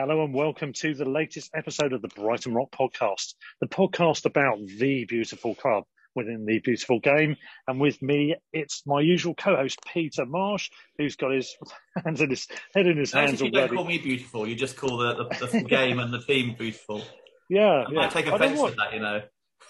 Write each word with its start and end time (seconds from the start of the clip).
Hello 0.00 0.22
and 0.22 0.32
welcome 0.32 0.72
to 0.74 0.94
the 0.94 1.04
latest 1.04 1.50
episode 1.56 1.92
of 1.92 2.02
the 2.02 2.08
Brighton 2.14 2.54
Rock 2.54 2.70
podcast, 2.70 3.34
the 3.60 3.66
podcast 3.66 4.26
about 4.26 4.58
the 4.64 5.04
beautiful 5.06 5.56
club 5.56 5.86
within 6.14 6.46
the 6.46 6.60
beautiful 6.60 7.00
game. 7.00 7.36
And 7.66 7.80
with 7.80 8.00
me, 8.00 8.36
it's 8.52 8.84
my 8.86 9.00
usual 9.00 9.34
co-host 9.34 9.80
Peter 9.92 10.24
Marsh, 10.24 10.70
who's 10.98 11.16
got 11.16 11.32
his 11.32 11.56
hands 12.04 12.20
in 12.20 12.30
his 12.30 12.46
head 12.76 12.86
in 12.86 12.96
his 12.96 13.12
hands 13.12 13.40
you 13.40 13.48
already. 13.48 13.66
don't 13.66 13.76
call 13.76 13.84
me 13.86 13.98
beautiful. 13.98 14.46
You 14.46 14.54
just 14.54 14.76
call 14.76 14.98
the, 14.98 15.14
the, 15.40 15.46
the 15.46 15.64
game 15.64 15.98
and 15.98 16.14
the 16.14 16.20
team 16.20 16.54
beautiful. 16.56 17.02
Yeah, 17.50 17.66
I 17.66 17.86
yeah. 17.90 17.96
might 17.96 18.12
take 18.12 18.28
offence 18.28 18.60
to 18.60 18.76
that, 18.76 18.94
you 18.94 19.00
know. 19.00 19.22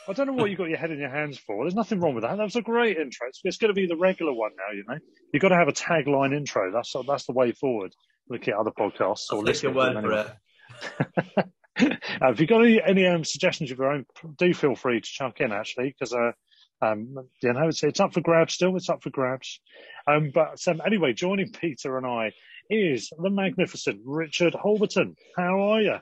I 0.06 0.12
don't 0.12 0.26
know 0.26 0.34
what 0.34 0.50
you've 0.50 0.58
got 0.58 0.68
your 0.68 0.76
head 0.76 0.90
in 0.90 0.98
your 0.98 1.08
hands 1.08 1.38
for. 1.38 1.64
There's 1.64 1.74
nothing 1.74 2.00
wrong 2.00 2.14
with 2.14 2.24
that. 2.24 2.36
That 2.36 2.44
was 2.44 2.56
a 2.56 2.60
great 2.60 2.98
intro. 2.98 3.28
It's, 3.28 3.40
it's 3.44 3.56
going 3.56 3.70
to 3.70 3.74
be 3.74 3.86
the 3.86 3.96
regular 3.96 4.34
one 4.34 4.50
now. 4.58 4.74
You 4.74 4.84
know, 4.86 4.98
you've 5.32 5.40
got 5.40 5.48
to 5.48 5.56
have 5.56 5.68
a 5.68 5.72
tagline 5.72 6.36
intro. 6.36 6.70
That's 6.70 6.94
that's 7.06 7.24
the 7.24 7.32
way 7.32 7.52
forward. 7.52 7.94
Look 8.28 8.48
at 8.48 8.54
other 8.54 8.70
podcasts 8.70 9.26
I'll 9.30 9.38
or 9.38 9.44
take 9.44 9.62
your 9.62 9.72
listening 9.72 9.74
to 9.74 9.80
them 9.80 10.02
for 10.02 10.12
anyway. 10.12 10.32
it. 11.36 11.48
uh, 12.22 12.30
if 12.30 12.40
you've 12.40 12.48
got 12.48 12.64
any, 12.64 12.82
any 12.82 13.06
um, 13.06 13.24
suggestions 13.24 13.70
of 13.70 13.78
your 13.78 13.92
own, 13.92 14.06
do 14.36 14.52
feel 14.52 14.74
free 14.74 15.00
to 15.00 15.08
chuck 15.08 15.40
in 15.40 15.52
actually, 15.52 15.94
because 15.98 16.12
uh, 16.12 16.32
um, 16.82 17.16
you 17.42 17.52
know 17.52 17.68
it's, 17.68 17.82
it's 17.82 18.00
up 18.00 18.12
for 18.12 18.20
grabs 18.20 18.54
still. 18.54 18.76
It's 18.76 18.90
up 18.90 19.02
for 19.02 19.10
grabs. 19.10 19.60
Um, 20.06 20.30
but 20.34 20.58
um, 20.68 20.80
anyway, 20.84 21.12
joining 21.12 21.52
Peter 21.52 21.96
and 21.96 22.06
I 22.06 22.32
is 22.70 23.10
the 23.18 23.30
magnificent 23.30 24.00
Richard 24.04 24.54
Holberton. 24.54 25.14
How 25.36 25.60
are 25.60 25.80
you? 25.80 25.96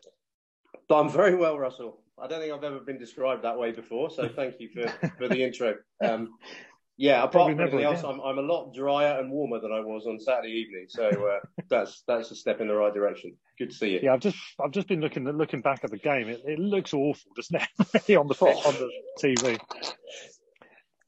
I'm 0.91 1.11
very 1.11 1.35
well, 1.35 1.59
Russell. 1.59 2.01
I 2.19 2.27
don't 2.27 2.41
think 2.41 2.53
I've 2.53 2.65
ever 2.65 2.81
been 2.81 2.99
described 2.99 3.43
that 3.43 3.59
way 3.59 3.73
before, 3.73 4.11
so 4.11 4.29
thank 4.29 4.59
you 4.59 4.69
for, 4.69 5.09
for 5.19 5.29
the 5.29 5.43
intro. 5.43 5.75
Um, 6.03 6.31
yeah, 6.97 7.19
apart 7.19 7.33
Probably 7.33 7.53
from 7.55 7.65
never 7.65 7.77
anything 7.79 7.95
else. 7.95 8.05
I'm, 8.05 8.21
I'm 8.21 8.39
a 8.39 8.43
lot 8.43 8.73
drier 8.75 9.19
and 9.21 9.31
warmer 9.31 9.61
than 9.61 9.73
I 9.73 9.81
was 9.81 10.07
on 10.07 10.19
Saturday 10.19 10.53
evening, 10.55 10.87
so 10.89 11.09
uh, 11.09 11.39
that's 11.69 12.03
that's 12.07 12.31
a 12.31 12.35
step 12.35 12.61
in 12.61 12.69
the 12.69 12.75
right 12.75 12.93
direction. 12.93 13.35
Good 13.59 13.71
to 13.71 13.77
see 13.77 13.91
you. 13.91 14.01
Yeah, 14.03 14.15
I've 14.15 14.21
just 14.21 14.39
I've 14.63 14.71
just 14.73 14.89
been 14.89 15.01
looking 15.01 15.25
looking 15.25 15.61
back 15.61 15.81
at 15.85 15.91
the 15.91 15.99
game. 15.99 16.29
It, 16.29 16.43
it 16.47 16.59
looks 16.59 16.95
awful, 16.95 17.31
doesn't 17.35 17.57
it? 17.57 18.17
on 18.17 18.27
the 18.29 18.35
on 18.35 18.75
the 18.75 18.91
TV. 19.23 19.59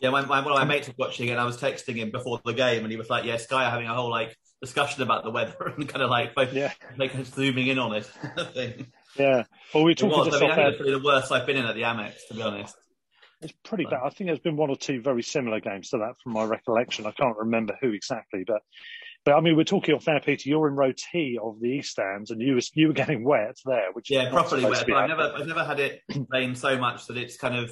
Yeah, 0.01 0.11
my, 0.11 0.25
my, 0.25 0.41
one 0.41 0.53
of 0.53 0.59
my 0.59 0.65
mates 0.65 0.87
was 0.87 0.97
watching 0.97 1.27
it 1.27 1.33
and 1.33 1.41
I 1.41 1.45
was 1.45 1.57
texting 1.61 1.97
him 1.97 2.12
before 2.12 2.41
the 2.45 2.53
game 2.55 2.85
and 2.85 2.93
he 2.93 2.97
was 2.97 3.11
like, 3.11 3.25
yeah, 3.25 3.37
Sky 3.37 3.65
are 3.65 3.71
having 3.71 3.89
a 3.89 3.95
whole 3.95 4.11
like 4.11 4.37
discussion 4.61 5.03
about 5.03 5.25
the 5.25 5.31
weather 5.33 5.57
and 5.77 5.89
kind 5.89 6.03
of 6.03 6.11
like 6.11 6.37
both 6.37 6.53
Yeah. 6.53 6.73
like 6.97 7.12
zooming 7.25 7.67
in 7.67 7.81
on 7.81 7.95
it. 7.97 8.09
Yeah. 9.17 9.43
Well, 9.75 9.83
we 9.83 9.91
were 9.91 9.91
It 9.91 10.03
was. 10.05 10.29
just 10.29 10.37
I 10.37 10.41
mean, 10.41 10.51
off 10.51 10.59
I 10.59 10.62
think 10.62 10.69
it's 10.69 10.77
probably 10.79 10.93
the 10.93 11.05
worst 11.05 11.33
I've 11.33 11.47
been 11.47 11.57
in 11.57 11.65
at 11.65 11.75
the 11.75 11.83
Amex, 11.83 12.15
to 12.29 12.35
be 12.35 12.43
honest. 12.43 12.77
It's 13.41 13.53
pretty 13.65 13.84
bad. 13.84 14.00
I 14.04 14.10
think 14.10 14.28
there's 14.28 14.41
been 14.41 14.56
one 14.56 14.71
or 14.71 14.76
two 14.76 15.00
very 15.00 15.22
similar 15.22 15.60
games 15.60 15.91
to 15.91 15.99
that 15.99 16.15
from 16.22 16.32
my 16.32 16.44
recollection. 16.44 17.06
I 17.06 17.12
can't 17.12 17.37
remember 17.37 17.76
who 17.81 17.93
exactly, 17.93 18.43
but 18.44 18.62
but 19.25 19.34
I 19.34 19.41
mean, 19.41 19.56
we're 19.56 19.65
talking 19.65 19.94
off 19.94 20.09
air, 20.09 20.21
Peter. 20.25 20.49
You're 20.49 20.69
in 20.69 20.75
row 20.75 20.93
T 20.93 21.38
of 21.41 21.60
the 21.60 21.69
East 21.69 21.91
Stands, 21.91 22.31
and 22.31 22.41
you 22.41 22.54
was 22.54 22.71
you 22.75 22.88
were 22.88 22.94
getting 22.94 23.25
wet 23.25 23.56
there, 23.65 23.93
which 23.93 24.10
Yeah, 24.10 24.31
properly 24.31 24.65
wet. 24.65 24.84
But 24.88 24.97
I've 24.97 25.09
never, 25.09 25.32
I've 25.37 25.47
never 25.47 25.65
had 25.65 25.81
it 25.81 26.03
rain 26.28 26.54
so 26.54 26.78
much 26.78 27.06
that 27.06 27.16
it's 27.16 27.37
kind 27.37 27.54
of 27.54 27.71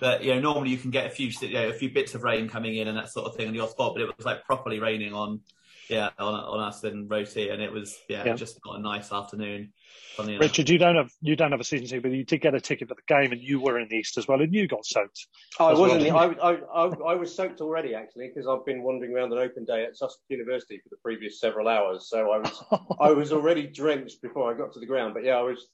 that 0.00 0.24
you 0.24 0.34
know 0.34 0.40
normally 0.40 0.70
you 0.70 0.78
can 0.78 0.90
get 0.90 1.06
a 1.06 1.10
few 1.10 1.30
you 1.40 1.52
know, 1.52 1.68
a 1.68 1.74
few 1.74 1.90
bits 1.90 2.14
of 2.14 2.22
rain 2.22 2.48
coming 2.48 2.76
in 2.76 2.88
and 2.88 2.96
that 2.96 3.10
sort 3.10 3.26
of 3.26 3.36
thing 3.36 3.48
on 3.48 3.54
your 3.54 3.68
spot, 3.68 3.94
but 3.94 4.02
it 4.02 4.16
was 4.16 4.24
like 4.24 4.44
properly 4.44 4.80
raining 4.80 5.12
on 5.12 5.40
yeah 5.88 6.10
on, 6.18 6.34
on 6.34 6.60
us 6.60 6.84
in 6.84 7.08
Roti, 7.08 7.48
and 7.50 7.60
it 7.62 7.72
was 7.72 7.98
yeah, 8.08 8.24
Yeah. 8.24 8.34
just 8.34 8.58
not 8.64 8.78
a 8.78 8.82
nice 8.82 9.12
afternoon. 9.12 9.72
Richard, 10.18 10.68
you 10.68 10.78
don't 10.78 10.96
have 10.96 11.10
you 11.20 11.36
don't 11.36 11.52
have 11.52 11.60
a 11.60 11.64
season 11.64 11.86
ticket, 11.86 12.02
but 12.02 12.12
you 12.12 12.24
did 12.24 12.40
get 12.42 12.54
a 12.54 12.60
ticket 12.60 12.88
for 12.88 12.94
the 12.94 13.02
game, 13.08 13.32
and 13.32 13.40
you 13.40 13.60
were 13.60 13.78
in 13.78 13.88
the 13.88 13.96
East 13.96 14.18
as 14.18 14.28
well, 14.28 14.40
and 14.40 14.52
you 14.54 14.68
got 14.68 14.84
soaked. 14.84 15.26
I 15.58 15.72
wasn't. 15.72 16.02
well. 16.12 16.34
I, 16.40 16.50
I, 16.50 16.52
I, 16.52 17.12
I 17.12 17.14
was 17.14 17.34
soaked 17.34 17.60
already, 17.60 17.94
actually, 17.94 18.28
because 18.28 18.46
I've 18.46 18.64
been 18.66 18.82
wandering 18.82 19.14
around 19.14 19.32
an 19.32 19.38
open 19.38 19.64
day 19.64 19.84
at 19.84 19.96
Sussex 19.96 20.20
University 20.28 20.78
for 20.82 20.90
the 20.90 20.98
previous 21.02 21.40
several 21.40 21.66
hours. 21.66 22.08
So 22.10 22.30
I 22.30 22.38
was 22.38 22.64
I 23.00 23.10
was 23.10 23.32
already 23.32 23.66
drenched 23.66 24.20
before 24.22 24.52
I 24.52 24.56
got 24.56 24.72
to 24.74 24.80
the 24.80 24.86
ground. 24.86 25.14
But 25.14 25.24
yeah, 25.24 25.36
I 25.36 25.42
was 25.42 25.68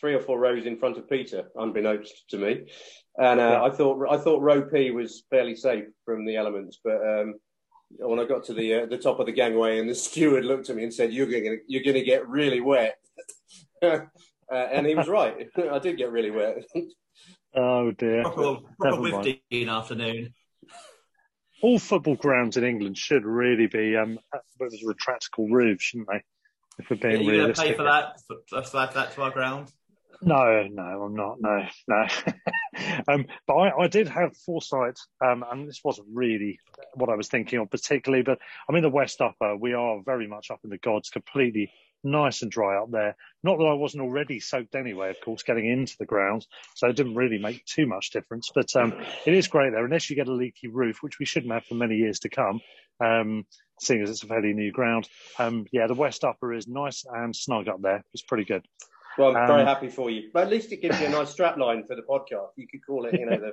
three 0.00 0.14
or 0.14 0.20
four 0.20 0.40
rows 0.40 0.66
in 0.66 0.76
front 0.78 0.96
of 0.96 1.08
Peter, 1.08 1.44
unbeknownst 1.54 2.24
to 2.30 2.38
me. 2.38 2.62
And 3.16 3.38
uh, 3.38 3.42
Yeah. 3.42 3.62
I 3.62 3.70
thought 3.70 4.06
I 4.10 4.16
thought 4.16 4.40
row 4.40 4.62
P 4.62 4.90
was 4.90 5.24
fairly 5.30 5.54
safe 5.56 5.84
from 6.04 6.24
the 6.26 6.36
elements, 6.36 6.80
but 6.82 6.96
um, 6.96 7.34
when 7.98 8.18
I 8.18 8.24
got 8.24 8.44
to 8.44 8.54
the 8.54 8.74
uh, 8.74 8.86
the 8.86 8.98
top 8.98 9.20
of 9.20 9.26
the 9.26 9.32
gangway, 9.32 9.78
and 9.78 9.88
the 9.88 9.94
steward 10.06 10.44
looked 10.44 10.70
at 10.70 10.76
me 10.76 10.84
and 10.84 10.94
said, 10.94 11.12
"You're 11.12 11.26
going 11.26 11.44
to 11.44 11.58
you're 11.66 11.82
going 11.82 11.94
to 11.94 12.02
get 12.02 12.28
really 12.28 12.60
wet," 12.60 12.96
uh, 13.82 14.00
and 14.50 14.86
he 14.86 14.94
was 14.94 15.08
right. 15.08 15.48
I 15.70 15.78
did 15.78 15.98
get 15.98 16.10
really 16.10 16.30
wet. 16.30 16.64
Oh 17.54 17.92
dear. 17.92 18.22
proper, 18.22 18.42
Never 18.80 18.96
proper 18.96 19.00
mind. 19.00 19.38
whiff 19.50 19.68
afternoon. 19.68 20.34
All 21.62 21.78
football 21.78 22.16
grounds 22.16 22.56
in 22.56 22.64
England 22.64 22.98
should 22.98 23.24
really 23.24 23.66
be 23.66 23.96
um, 23.96 24.18
with 24.58 24.74
retractable 24.84 25.50
roofs, 25.50 25.84
shouldn't 25.84 26.08
they? 26.08 26.22
If 26.78 26.90
we're 26.90 26.96
Are 26.96 27.00
being 27.00 27.22
you 27.22 27.36
going 27.40 27.54
to 27.54 27.62
pay 27.62 27.72
for 27.72 27.84
that? 27.84 28.20
For, 28.26 28.36
for 28.48 28.60
to 28.60 28.78
add 28.78 28.92
that 28.94 29.12
to 29.12 29.22
our 29.22 29.30
ground? 29.30 29.72
No, 30.22 30.66
no, 30.70 30.82
I'm 30.82 31.14
not. 31.14 31.40
No, 31.40 31.66
no. 31.88 32.06
um, 33.08 33.26
but 33.46 33.54
I, 33.54 33.84
I 33.84 33.86
did 33.88 34.08
have 34.08 34.36
foresight, 34.36 34.98
um, 35.24 35.44
and 35.50 35.68
this 35.68 35.80
wasn't 35.84 36.08
really 36.12 36.58
what 36.94 37.10
I 37.10 37.14
was 37.14 37.28
thinking 37.28 37.58
of 37.58 37.70
particularly. 37.70 38.22
But 38.22 38.38
I'm 38.68 38.76
in 38.76 38.82
the 38.82 38.90
West 38.90 39.20
Upper. 39.20 39.56
We 39.56 39.74
are 39.74 40.00
very 40.04 40.26
much 40.26 40.50
up 40.50 40.60
in 40.64 40.70
the 40.70 40.78
gods, 40.78 41.10
completely 41.10 41.70
nice 42.04 42.42
and 42.42 42.50
dry 42.50 42.76
up 42.76 42.90
there. 42.90 43.16
Not 43.42 43.58
that 43.58 43.64
I 43.64 43.74
wasn't 43.74 44.02
already 44.02 44.40
soaked 44.40 44.74
anyway, 44.74 45.10
of 45.10 45.20
course, 45.20 45.42
getting 45.42 45.66
into 45.66 45.96
the 45.98 46.06
ground, 46.06 46.46
so 46.74 46.88
it 46.88 46.96
didn't 46.96 47.14
really 47.14 47.38
make 47.38 47.64
too 47.64 47.86
much 47.86 48.10
difference. 48.10 48.50
But 48.54 48.74
um, 48.76 48.94
it 49.26 49.34
is 49.34 49.48
great 49.48 49.72
there, 49.72 49.84
unless 49.84 50.10
you 50.10 50.16
get 50.16 50.28
a 50.28 50.32
leaky 50.32 50.68
roof, 50.68 50.98
which 51.02 51.18
we 51.18 51.26
shouldn't 51.26 51.52
have 51.52 51.64
for 51.64 51.74
many 51.74 51.96
years 51.96 52.20
to 52.20 52.28
come. 52.28 52.60
Um, 53.00 53.44
seeing 53.80 54.02
as 54.02 54.10
it's 54.10 54.22
a 54.22 54.26
fairly 54.26 54.52
new 54.52 54.70
ground, 54.70 55.08
um, 55.38 55.66
yeah, 55.72 55.88
the 55.88 55.94
West 55.94 56.22
Upper 56.22 56.52
is 56.52 56.68
nice 56.68 57.04
and 57.10 57.34
snug 57.34 57.68
up 57.68 57.82
there. 57.82 58.04
It's 58.12 58.22
pretty 58.22 58.44
good. 58.44 58.64
Well, 59.18 59.36
I'm 59.36 59.46
very 59.46 59.60
Um, 59.62 59.66
happy 59.66 59.88
for 59.88 60.10
you. 60.10 60.30
But 60.32 60.44
at 60.44 60.50
least 60.50 60.72
it 60.72 60.82
gives 60.82 61.00
you 61.00 61.06
a 61.06 61.10
nice 61.10 61.30
strap 61.30 61.56
line 61.56 61.84
for 61.86 61.96
the 61.96 62.02
podcast. 62.02 62.50
You 62.56 62.66
could 62.66 62.84
call 62.86 63.06
it, 63.06 63.14
you 63.14 63.26
know, 63.26 63.38
the, 63.38 63.52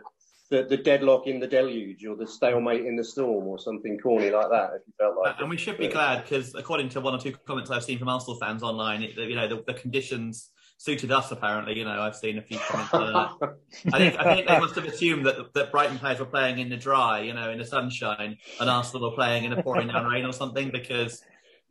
the, 0.49 0.63
the 0.63 0.77
deadlock 0.77 1.27
in 1.27 1.39
the 1.39 1.47
deluge 1.47 2.05
or 2.05 2.15
the 2.15 2.27
stalemate 2.27 2.85
in 2.85 2.95
the 2.95 3.03
storm 3.03 3.47
or 3.47 3.57
something 3.57 3.97
corny 3.99 4.29
like 4.29 4.49
that, 4.49 4.71
if 4.75 4.81
you 4.85 4.93
felt 4.97 5.15
like 5.17 5.35
and 5.39 5.49
we 5.49 5.57
should 5.57 5.77
be 5.77 5.87
glad 5.87 6.23
because 6.23 6.53
according 6.55 6.89
to 6.89 6.99
one 6.99 7.13
or 7.13 7.19
two 7.19 7.33
comments 7.47 7.71
I've 7.71 7.83
seen 7.85 7.99
from 7.99 8.09
Arsenal 8.09 8.37
fans 8.37 8.61
online, 8.61 9.01
it, 9.01 9.15
you 9.15 9.35
know, 9.35 9.47
the, 9.47 9.63
the 9.65 9.73
conditions 9.73 10.49
suited 10.77 11.11
us 11.11 11.31
apparently. 11.31 11.77
You 11.77 11.85
know, 11.85 12.01
I've 12.01 12.15
seen 12.15 12.37
a 12.37 12.41
few 12.41 12.57
comments 12.57 12.91
that. 12.91 13.55
I 13.93 13.97
think 13.97 14.19
I 14.19 14.35
think 14.35 14.47
they 14.47 14.59
must 14.59 14.75
have 14.75 14.85
assumed 14.85 15.25
that 15.25 15.53
that 15.53 15.71
Brighton 15.71 15.99
players 15.99 16.19
were 16.19 16.25
playing 16.25 16.59
in 16.59 16.69
the 16.69 16.77
dry, 16.77 17.21
you 17.21 17.33
know, 17.33 17.49
in 17.51 17.59
the 17.59 17.65
sunshine, 17.65 18.37
and 18.59 18.69
Arsenal 18.69 19.09
were 19.09 19.15
playing 19.15 19.45
in 19.45 19.51
the 19.51 19.61
pouring 19.63 19.87
down 19.87 20.05
rain 20.05 20.25
or 20.25 20.33
something. 20.33 20.69
Because 20.71 21.21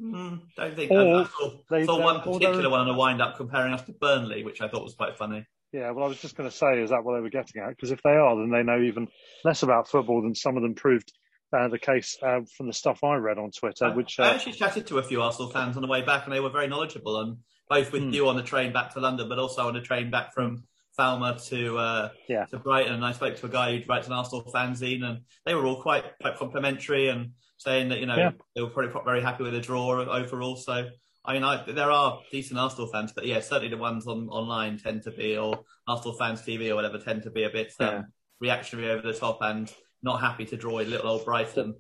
mm, 0.01 0.41
don't 0.57 0.77
think 0.77 0.91
Or 0.91 1.17
I 1.17 1.25
saw, 1.25 1.51
they 1.71 1.87
saw 1.87 2.01
one 2.01 2.21
particular 2.21 2.71
one 2.71 2.81
on 2.81 2.89
a 2.89 2.95
wind 2.97 3.23
up 3.23 3.37
comparing 3.37 3.73
us 3.73 3.83
to 3.83 3.93
Burnley, 3.93 4.45
which 4.45 4.61
I 4.61 4.69
thought 4.69 4.83
was 4.83 4.95
quite 4.95 5.17
funny. 5.17 5.47
Yeah, 5.73 5.91
well, 5.93 6.07
I 6.07 6.09
was 6.09 6.21
just 6.21 6.37
going 6.37 6.51
to 6.51 6.57
say, 6.57 6.81
is 6.83 6.91
that 6.91 7.05
what 7.05 7.15
they 7.15 7.21
were 7.21 7.31
getting 7.31 7.63
at? 7.63 7.71
Because 7.71 7.93
if 7.93 8.03
they 8.03 8.11
are, 8.11 8.37
then 8.37 8.51
they 8.51 8.65
know 8.65 8.81
even 8.83 9.07
less 9.45 9.63
about 9.63 9.89
football 9.89 10.21
than 10.21 10.35
some 10.35 10.57
of 10.57 10.63
them 10.63 10.75
proved 10.75 11.13
uh, 11.57 11.69
the 11.69 11.79
case 11.79 12.19
uh, 12.23 12.41
from 12.57 12.67
the 12.67 12.73
stuff 12.73 13.05
I 13.05 13.15
read 13.15 13.39
on 13.39 13.51
Twitter. 13.53 13.87
I, 13.87 13.95
which 13.95 14.19
I 14.19 14.31
uh, 14.31 14.35
actually 14.35 14.53
chatted 14.55 14.89
to 14.89 14.99
a 14.99 15.03
few 15.03 15.23
Arsenal 15.23 15.51
fans 15.51 15.77
on 15.77 15.83
the 15.83 15.89
way 15.89 16.03
back, 16.03 16.25
and 16.25 16.33
they 16.33 16.41
were 16.41 16.51
very 16.51 16.67
knowledgeable, 16.67 17.21
and 17.21 17.39
both 17.69 17.93
with 17.93 18.03
Hmm. 18.03 18.11
you 18.11 18.29
on 18.29 18.37
the 18.37 18.43
train 18.43 18.73
back 18.73 18.95
to 18.95 19.01
London, 19.01 19.29
but 19.29 19.39
also 19.39 19.69
on 19.69 19.75
the 19.75 19.81
train 19.81 20.11
back 20.11 20.35
from 20.35 20.65
Falmer 20.99 21.41
to 21.49 21.79
uh, 21.79 22.09
Yeah. 22.29 22.47
to 22.47 22.59
Brighton. 22.59 22.95
And 22.95 23.05
I 23.05 23.13
spoke 23.13 23.37
to 23.37 23.47
a 23.47 23.49
guy 23.49 23.79
who 23.79 23.85
writes 23.89 24.09
an 24.09 24.13
Arsenal 24.13 24.51
fanzine, 24.53 25.05
and 25.05 25.21
they 25.45 25.55
were 25.55 25.67
all 25.67 25.81
quite 25.81 26.05
quite 26.21 26.37
complimentary 26.37 27.09
and 27.09 27.31
saying 27.61 27.91
that 27.91 28.01
you 28.01 28.07
know 28.07 28.17
Yeah. 28.17 28.31
they 28.57 28.63
were 28.63 28.71
probably 28.71 28.91
very 29.05 29.21
happy 29.23 29.45
with 29.45 29.53
the 29.53 29.61
draw 29.61 30.01
overall. 30.01 30.57
So 30.57 30.89
I 31.25 31.35
mean, 31.35 31.45
I, 31.45 31.63
there 31.71 31.91
are 31.91 32.21
decent 32.33 32.59
Arsenal 32.59 32.87
fans, 32.91 33.13
but 33.15 33.27
yeah, 33.27 33.41
certainly 33.41 33.69
the 33.69 33.77
ones 33.77 34.07
on 34.07 34.29
online 34.31 34.79
tend 34.79 35.03
to 35.03 35.11
be, 35.11 35.37
or 35.37 35.61
Arsenal 35.87 36.17
fans 36.17 36.41
TV 36.41 36.71
or 36.71 36.75
whatever, 36.77 36.99
tend 36.99 37.23
to 37.25 37.31
be 37.31 37.45
a 37.45 37.51
bit 37.51 37.75
um, 37.79 37.87
Yeah. 37.87 38.03
reactionary 38.41 38.91
over 38.91 39.03
the 39.03 39.13
top 39.13 39.39
and 39.43 39.71
not 40.03 40.23
happy 40.23 40.47
to 40.47 40.57
draw 40.57 40.77
little 40.77 41.07
old 41.07 41.27
Brighton. 41.27 41.75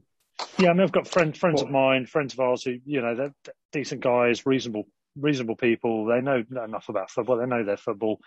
Yeah, 0.58 0.68
I 0.70 0.72
mean, 0.74 0.82
I've 0.82 0.92
got 0.92 1.08
friends, 1.08 1.38
friends 1.38 1.62
of 1.62 1.70
mine, 1.70 2.04
friends 2.04 2.34
of 2.34 2.40
ours 2.40 2.62
who, 2.62 2.76
you 2.84 3.00
know, 3.00 3.14
they're 3.14 3.34
decent 3.72 4.02
guys, 4.02 4.44
reasonable, 4.44 4.84
reasonable 5.16 5.56
people. 5.56 6.04
They 6.04 6.20
know 6.20 6.44
enough 6.62 6.90
about 6.90 7.10
football. 7.10 7.38
They 7.38 7.46
know 7.46 7.64
their 7.64 7.78
football, 7.78 8.20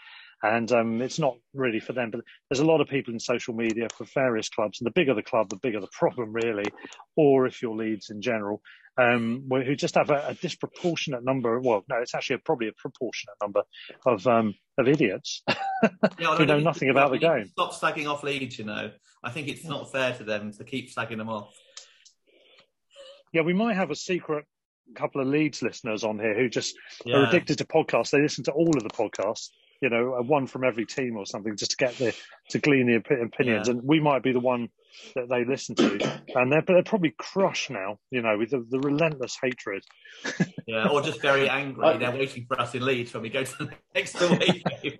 and 0.43 0.71
um, 0.71 1.01
it's 1.01 1.19
not 1.19 1.35
really 1.53 1.79
for 1.79 1.93
them. 1.93 2.11
But 2.11 2.21
there's 2.49 2.59
a 2.59 2.65
lot 2.65 2.81
of 2.81 2.87
people 2.87 3.13
in 3.13 3.19
social 3.19 3.53
media 3.53 3.87
for 3.95 4.05
various 4.13 4.49
clubs, 4.49 4.79
and 4.79 4.85
the 4.85 4.91
bigger 4.91 5.13
the 5.13 5.23
club, 5.23 5.49
the 5.49 5.57
bigger 5.57 5.79
the 5.79 5.87
problem, 5.91 6.33
really. 6.33 6.65
Or 7.15 7.47
if 7.47 7.61
you're 7.61 7.75
Leeds 7.75 8.09
in 8.09 8.21
general, 8.21 8.61
um, 8.97 9.49
who 9.49 9.75
just 9.75 9.95
have 9.95 10.09
a, 10.09 10.27
a 10.27 10.33
disproportionate 10.35 11.23
number. 11.23 11.59
Well, 11.59 11.83
no, 11.89 11.97
it's 11.97 12.13
actually 12.13 12.35
a, 12.35 12.39
probably 12.39 12.67
a 12.67 12.73
proportionate 12.73 13.35
number 13.41 13.63
of 14.05 14.27
um, 14.27 14.53
of 14.77 14.87
idiots 14.87 15.43
Yeah, 16.19 16.35
who 16.35 16.45
know 16.45 16.59
nothing 16.59 16.89
about 16.89 17.11
the 17.11 17.17
game. 17.17 17.47
Stop 17.47 17.73
slagging 17.73 18.09
off 18.09 18.23
Leeds, 18.23 18.57
you 18.59 18.65
know. 18.65 18.91
I 19.23 19.29
think 19.31 19.47
it's 19.47 19.65
not 19.65 19.91
fair 19.91 20.13
to 20.13 20.23
them 20.23 20.51
to 20.53 20.63
keep 20.63 20.93
slagging 20.93 21.17
them 21.17 21.29
off. 21.29 21.55
Yeah, 23.31 23.41
we 23.41 23.53
might 23.53 23.75
have 23.75 23.91
a 23.91 23.95
secret 23.95 24.45
couple 24.95 25.21
of 25.21 25.27
Leeds 25.27 25.61
listeners 25.61 26.03
on 26.03 26.19
here 26.19 26.35
who 26.35 26.49
just 26.49 26.75
are 27.11 27.23
addicted 27.23 27.57
to 27.57 27.65
podcasts. 27.65 28.11
They 28.11 28.21
listen 28.21 28.43
to 28.45 28.51
all 28.51 28.75
of 28.75 28.83
the 28.83 28.89
podcasts, 28.89 29.49
you 29.83 29.89
know, 29.89 30.23
one 30.25 30.47
from 30.47 30.63
every 30.63 30.85
team 30.85 31.17
or 31.17 31.25
something, 31.25 31.57
just 31.57 31.71
to 31.71 31.77
get 31.77 31.97
the 31.97 32.15
to 32.51 32.59
glean 32.59 32.87
the 32.87 32.95
opinions. 32.95 33.67
Yeah. 33.67 33.73
And 33.73 33.83
we 33.83 33.99
might 33.99 34.23
be 34.23 34.31
the 34.31 34.39
one 34.39 34.69
that 35.13 35.27
they 35.27 35.43
listen 35.43 35.75
to, 35.75 36.21
and 36.35 36.49
they're 36.49 36.61
but 36.61 36.73
they're 36.73 36.83
probably 36.83 37.13
crushed 37.17 37.69
now, 37.69 37.99
you 38.09 38.21
know, 38.21 38.37
with 38.37 38.51
the, 38.51 38.65
the 38.69 38.79
relentless 38.79 39.37
hatred. 39.41 39.83
Yeah, 40.65 40.87
or 40.87 41.01
just 41.01 41.21
very 41.21 41.49
angry. 41.49 41.83
I- 41.83 41.97
They're 41.97 42.11
waiting 42.11 42.45
for 42.47 42.57
us 42.59 42.73
in 42.73 42.85
Leeds 42.85 43.13
when 43.13 43.23
we 43.23 43.29
go 43.29 43.43
to 43.43 43.57
the 43.65 43.71
next 43.93 44.15
away. 44.21 44.63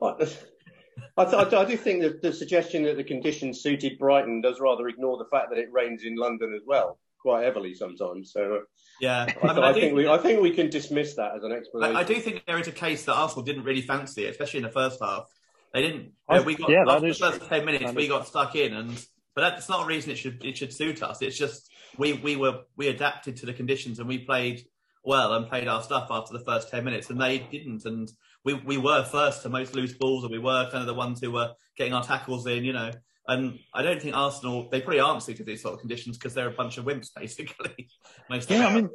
I, 1.17 1.25
th- 1.25 1.53
I 1.53 1.65
do 1.65 1.77
think 1.77 2.01
that 2.01 2.21
the 2.21 2.33
suggestion 2.33 2.83
that 2.83 2.97
the 2.97 3.03
conditions 3.03 3.61
suited 3.61 3.97
Brighton 3.97 4.41
does 4.41 4.59
rather 4.59 4.89
ignore 4.89 5.17
the 5.17 5.29
fact 5.31 5.49
that 5.51 5.57
it 5.59 5.71
rains 5.71 6.03
in 6.03 6.15
London 6.17 6.53
as 6.53 6.63
well, 6.67 6.99
quite 7.23 7.43
heavily 7.43 7.73
sometimes. 7.73 8.31
So 8.31 8.61
Yeah, 9.01 9.25
uh, 9.41 9.47
I, 9.47 9.53
mean, 9.53 9.63
I, 9.63 9.69
I 9.69 9.73
do 9.73 9.79
think 9.79 9.95
we, 9.95 10.07
I 10.07 10.17
think 10.19 10.41
we 10.41 10.51
can 10.51 10.69
dismiss 10.69 11.15
that 11.15 11.31
as 11.35 11.43
an 11.43 11.51
explanation. 11.51 11.95
I, 11.95 12.01
I 12.01 12.03
do 12.03 12.15
think 12.15 12.43
there 12.45 12.59
is 12.59 12.67
a 12.67 12.71
case 12.71 13.05
that 13.05 13.15
Arsenal 13.15 13.43
didn't 13.43 13.63
really 13.63 13.81
fancy 13.81 14.25
it, 14.25 14.29
especially 14.29 14.59
in 14.59 14.65
the 14.65 14.71
first 14.71 14.99
half. 15.01 15.25
They 15.73 15.81
didn't. 15.81 16.11
I- 16.29 16.37
uh, 16.37 16.43
we 16.43 16.55
got 16.55 16.69
yeah, 16.69 16.83
after 16.87 17.07
the 17.07 17.13
first 17.15 17.39
true. 17.39 17.47
ten 17.49 17.65
minutes, 17.65 17.85
That 17.85 17.95
we 17.95 18.03
is- 18.03 18.09
got 18.09 18.27
stuck 18.27 18.55
in, 18.55 18.73
and 18.73 18.91
but 19.35 19.41
that's 19.41 19.67
not 19.69 19.85
a 19.85 19.87
reason 19.87 20.11
it 20.11 20.17
should 20.17 20.43
it 20.45 20.55
should 20.57 20.71
suit 20.73 21.01
us. 21.01 21.21
It's 21.23 21.37
just 21.37 21.71
we 21.97 22.13
we 22.13 22.35
were 22.35 22.61
we 22.77 22.89
adapted 22.89 23.37
to 23.37 23.45
the 23.47 23.53
conditions 23.53 23.97
and 23.97 24.07
we 24.07 24.19
played 24.19 24.61
well 25.03 25.33
and 25.33 25.49
played 25.49 25.67
our 25.67 25.81
stuff 25.81 26.07
after 26.11 26.37
the 26.37 26.43
first 26.45 26.69
ten 26.69 26.83
minutes, 26.83 27.09
and 27.09 27.19
they 27.19 27.39
didn't. 27.39 27.85
And 27.85 28.11
we 28.45 28.53
we 28.53 28.77
were 28.77 29.03
first 29.03 29.41
to 29.43 29.49
most 29.49 29.73
loose 29.73 29.93
balls, 29.93 30.23
and 30.23 30.31
we 30.31 30.39
were 30.39 30.65
kind 30.71 30.81
of 30.81 30.87
the 30.87 30.93
ones 30.93 31.21
who 31.21 31.31
were 31.31 31.53
getting 31.77 31.93
our 31.93 32.03
tackles 32.03 32.45
in, 32.45 32.63
you 32.65 32.73
know. 32.73 32.91
And 33.27 33.59
I 33.73 33.81
don't 33.81 34.01
think 34.01 34.15
Arsenal 34.15 34.69
they 34.69 34.81
probably 34.81 34.99
aren't 34.99 35.23
suited 35.23 35.37
to 35.37 35.43
these 35.45 35.61
sort 35.61 35.75
of 35.75 35.79
conditions 35.79 36.17
because 36.17 36.33
they're 36.33 36.49
a 36.49 36.51
bunch 36.51 36.77
of 36.77 36.85
wimps, 36.85 37.09
basically. 37.15 37.89
Most 38.29 38.49
Yeah. 38.49 38.67
I 38.67 38.75
mean, 38.75 38.89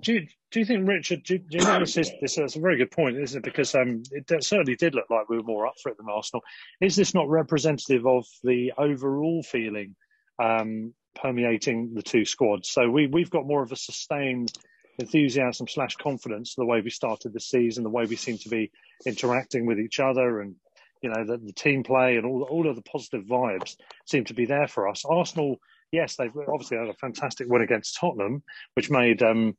do 0.00 0.14
you, 0.14 0.26
do 0.50 0.58
you 0.58 0.66
think, 0.66 0.88
Richard, 0.88 1.22
do, 1.22 1.38
do 1.38 1.58
you 1.58 1.64
know 1.64 1.78
this 1.78 1.96
is, 1.96 2.10
this 2.20 2.36
is 2.36 2.56
a 2.56 2.60
very 2.60 2.76
good 2.76 2.90
point, 2.90 3.16
isn't 3.16 3.38
it? 3.38 3.44
Because 3.44 3.74
um, 3.76 4.02
it 4.10 4.26
certainly 4.44 4.74
did 4.74 4.94
look 4.94 5.08
like 5.08 5.28
we 5.28 5.36
were 5.36 5.44
more 5.44 5.66
up 5.68 5.74
for 5.80 5.90
it 5.90 5.98
than 5.98 6.08
Arsenal. 6.08 6.42
Is 6.80 6.96
this 6.96 7.14
not 7.14 7.28
representative 7.28 8.04
of 8.06 8.26
the 8.42 8.72
overall 8.76 9.42
feeling 9.44 9.94
um, 10.42 10.94
permeating 11.14 11.92
the 11.94 12.02
two 12.02 12.24
squads? 12.24 12.70
So 12.70 12.90
we, 12.90 13.06
we've 13.06 13.30
got 13.30 13.46
more 13.46 13.62
of 13.62 13.70
a 13.70 13.76
sustained 13.76 14.52
enthusiasm 14.98 15.68
slash 15.68 15.94
confidence 15.96 16.54
the 16.54 16.66
way 16.66 16.80
we 16.80 16.90
started 16.90 17.32
the 17.32 17.40
season, 17.40 17.84
the 17.84 17.90
way 17.90 18.04
we 18.04 18.16
seem 18.16 18.38
to 18.38 18.48
be 18.48 18.72
interacting 19.06 19.64
with 19.64 19.78
each 19.78 20.00
other 20.00 20.40
and 20.40 20.56
you 21.04 21.10
know 21.10 21.22
the, 21.22 21.36
the 21.36 21.52
team 21.52 21.82
play 21.82 22.16
and 22.16 22.24
all 22.24 22.44
all 22.44 22.66
of 22.66 22.76
the 22.76 22.82
positive 22.82 23.24
vibes 23.26 23.76
seem 24.06 24.24
to 24.24 24.34
be 24.34 24.46
there 24.46 24.66
for 24.66 24.88
us. 24.88 25.04
Arsenal, 25.04 25.58
yes, 25.92 26.16
they've 26.16 26.32
obviously 26.48 26.78
had 26.78 26.88
a 26.88 26.94
fantastic 26.94 27.46
win 27.46 27.60
against 27.60 27.98
Tottenham, 28.00 28.42
which 28.72 28.90
made 28.90 29.22
um, 29.22 29.54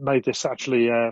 made 0.00 0.24
this 0.24 0.46
actually 0.46 0.90
uh, 0.90 1.10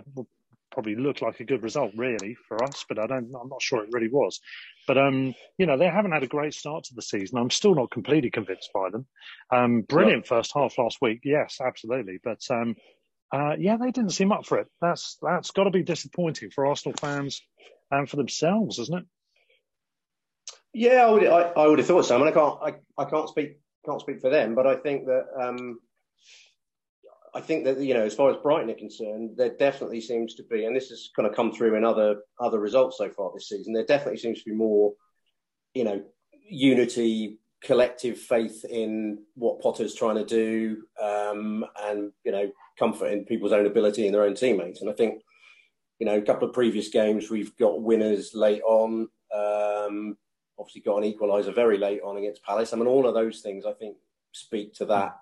probably 0.71 0.95
look 0.95 1.21
like 1.21 1.39
a 1.39 1.45
good 1.45 1.61
result, 1.61 1.91
really, 1.95 2.35
for 2.47 2.63
us. 2.63 2.85
But 2.89 2.97
I 2.97 3.05
don't, 3.05 3.31
I'm 3.39 3.49
not 3.49 3.61
sure 3.61 3.83
it 3.83 3.89
really 3.91 4.09
was. 4.09 4.39
But 4.87 4.97
um, 4.97 5.35
you 5.59 5.67
know, 5.67 5.77
they 5.77 5.87
haven't 5.87 6.11
had 6.11 6.23
a 6.23 6.27
great 6.27 6.55
start 6.55 6.85
to 6.85 6.95
the 6.95 7.03
season. 7.03 7.37
I'm 7.37 7.51
still 7.51 7.75
not 7.75 7.91
completely 7.91 8.31
convinced 8.31 8.71
by 8.73 8.89
them. 8.89 9.05
Um, 9.53 9.81
brilliant 9.81 10.25
first 10.25 10.53
half 10.55 10.75
last 10.79 10.97
week, 11.03 11.19
yes, 11.23 11.59
absolutely. 11.63 12.17
But 12.23 12.41
um, 12.49 12.75
uh, 13.31 13.55
yeah, 13.59 13.77
they 13.77 13.91
didn't 13.91 14.09
seem 14.09 14.31
up 14.31 14.47
for 14.47 14.57
it. 14.57 14.67
That's 14.81 15.19
that's 15.21 15.51
got 15.51 15.65
to 15.65 15.69
be 15.69 15.83
disappointing 15.83 16.49
for 16.49 16.65
Arsenal 16.65 16.95
fans 16.99 17.43
and 17.91 18.09
for 18.09 18.15
themselves, 18.15 18.79
isn't 18.79 18.97
it? 18.97 19.05
Yeah, 20.77 21.07
I 21.07 21.09
would. 21.09 21.25
I, 21.25 21.41
I 21.57 21.67
would 21.67 21.79
have 21.79 21.87
thought 21.87 22.05
so. 22.05 22.15
I 22.15 22.19
mean, 22.19 22.27
I 22.27 22.31
can't. 22.31 22.59
I, 22.61 23.01
I 23.01 23.05
can't 23.09 23.27
speak. 23.27 23.59
Can't 23.83 23.99
speak 23.99 24.21
for 24.21 24.29
them, 24.29 24.53
but 24.53 24.67
I 24.67 24.75
think 24.75 25.05
that. 25.07 25.25
Um, 25.41 25.79
I 27.33 27.41
think 27.41 27.65
that 27.65 27.79
you 27.79 27.95
know, 27.95 28.05
as 28.05 28.13
far 28.13 28.29
as 28.29 28.37
Brighton 28.37 28.69
are 28.69 28.75
concerned, 28.75 29.31
there 29.37 29.55
definitely 29.57 30.01
seems 30.01 30.35
to 30.35 30.43
be, 30.43 30.65
and 30.65 30.75
this 30.75 30.89
has 30.89 31.09
kind 31.15 31.27
of 31.27 31.35
come 31.35 31.51
through 31.51 31.75
in 31.75 31.83
other 31.83 32.17
other 32.39 32.59
results 32.59 32.99
so 32.99 33.09
far 33.09 33.31
this 33.33 33.49
season. 33.49 33.73
There 33.73 33.85
definitely 33.85 34.19
seems 34.19 34.43
to 34.43 34.49
be 34.49 34.55
more, 34.55 34.93
you 35.73 35.83
know, 35.83 36.03
unity, 36.47 37.39
collective 37.63 38.19
faith 38.19 38.63
in 38.63 39.23
what 39.33 39.61
Potter's 39.61 39.95
trying 39.95 40.17
to 40.17 40.25
do, 40.25 40.83
um, 41.01 41.65
and 41.81 42.11
you 42.23 42.31
know, 42.31 42.51
comfort 42.77 43.07
in 43.07 43.25
people's 43.25 43.51
own 43.51 43.65
ability 43.65 44.05
and 44.05 44.13
their 44.13 44.23
own 44.23 44.35
teammates. 44.35 44.81
And 44.81 44.91
I 44.91 44.93
think, 44.93 45.23
you 45.97 46.05
know, 46.05 46.17
a 46.17 46.21
couple 46.21 46.47
of 46.47 46.53
previous 46.53 46.89
games 46.89 47.31
we've 47.31 47.55
got 47.57 47.81
winners 47.81 48.35
late 48.35 48.61
on. 48.61 49.07
Um, 49.35 50.17
obviously 50.59 50.81
got 50.81 51.03
an 51.03 51.11
equaliser 51.11 51.53
very 51.53 51.77
late 51.77 52.01
on 52.03 52.17
against 52.17 52.43
Palace. 52.43 52.73
I 52.73 52.77
mean, 52.77 52.87
all 52.87 53.07
of 53.07 53.13
those 53.13 53.41
things 53.41 53.65
I 53.65 53.73
think 53.73 53.97
speak 54.33 54.73
to 54.75 54.85
that 54.85 55.17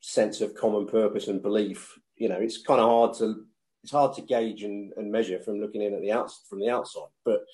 sense 0.00 0.40
of 0.40 0.54
common 0.54 0.86
purpose 0.86 1.28
and 1.28 1.42
belief. 1.42 1.98
You 2.16 2.28
know, 2.28 2.38
it's 2.38 2.62
kind 2.62 2.80
of 2.80 2.88
hard 2.88 3.14
to 3.18 3.44
it's 3.82 3.92
hard 3.92 4.14
to 4.14 4.22
gauge 4.22 4.62
and, 4.62 4.92
and 4.96 5.12
measure 5.12 5.38
from 5.40 5.60
looking 5.60 5.82
in 5.82 5.92
at 5.94 6.00
the 6.00 6.12
outs 6.12 6.42
from 6.48 6.60
the 6.60 6.70
outside, 6.70 7.10
but 7.24 7.44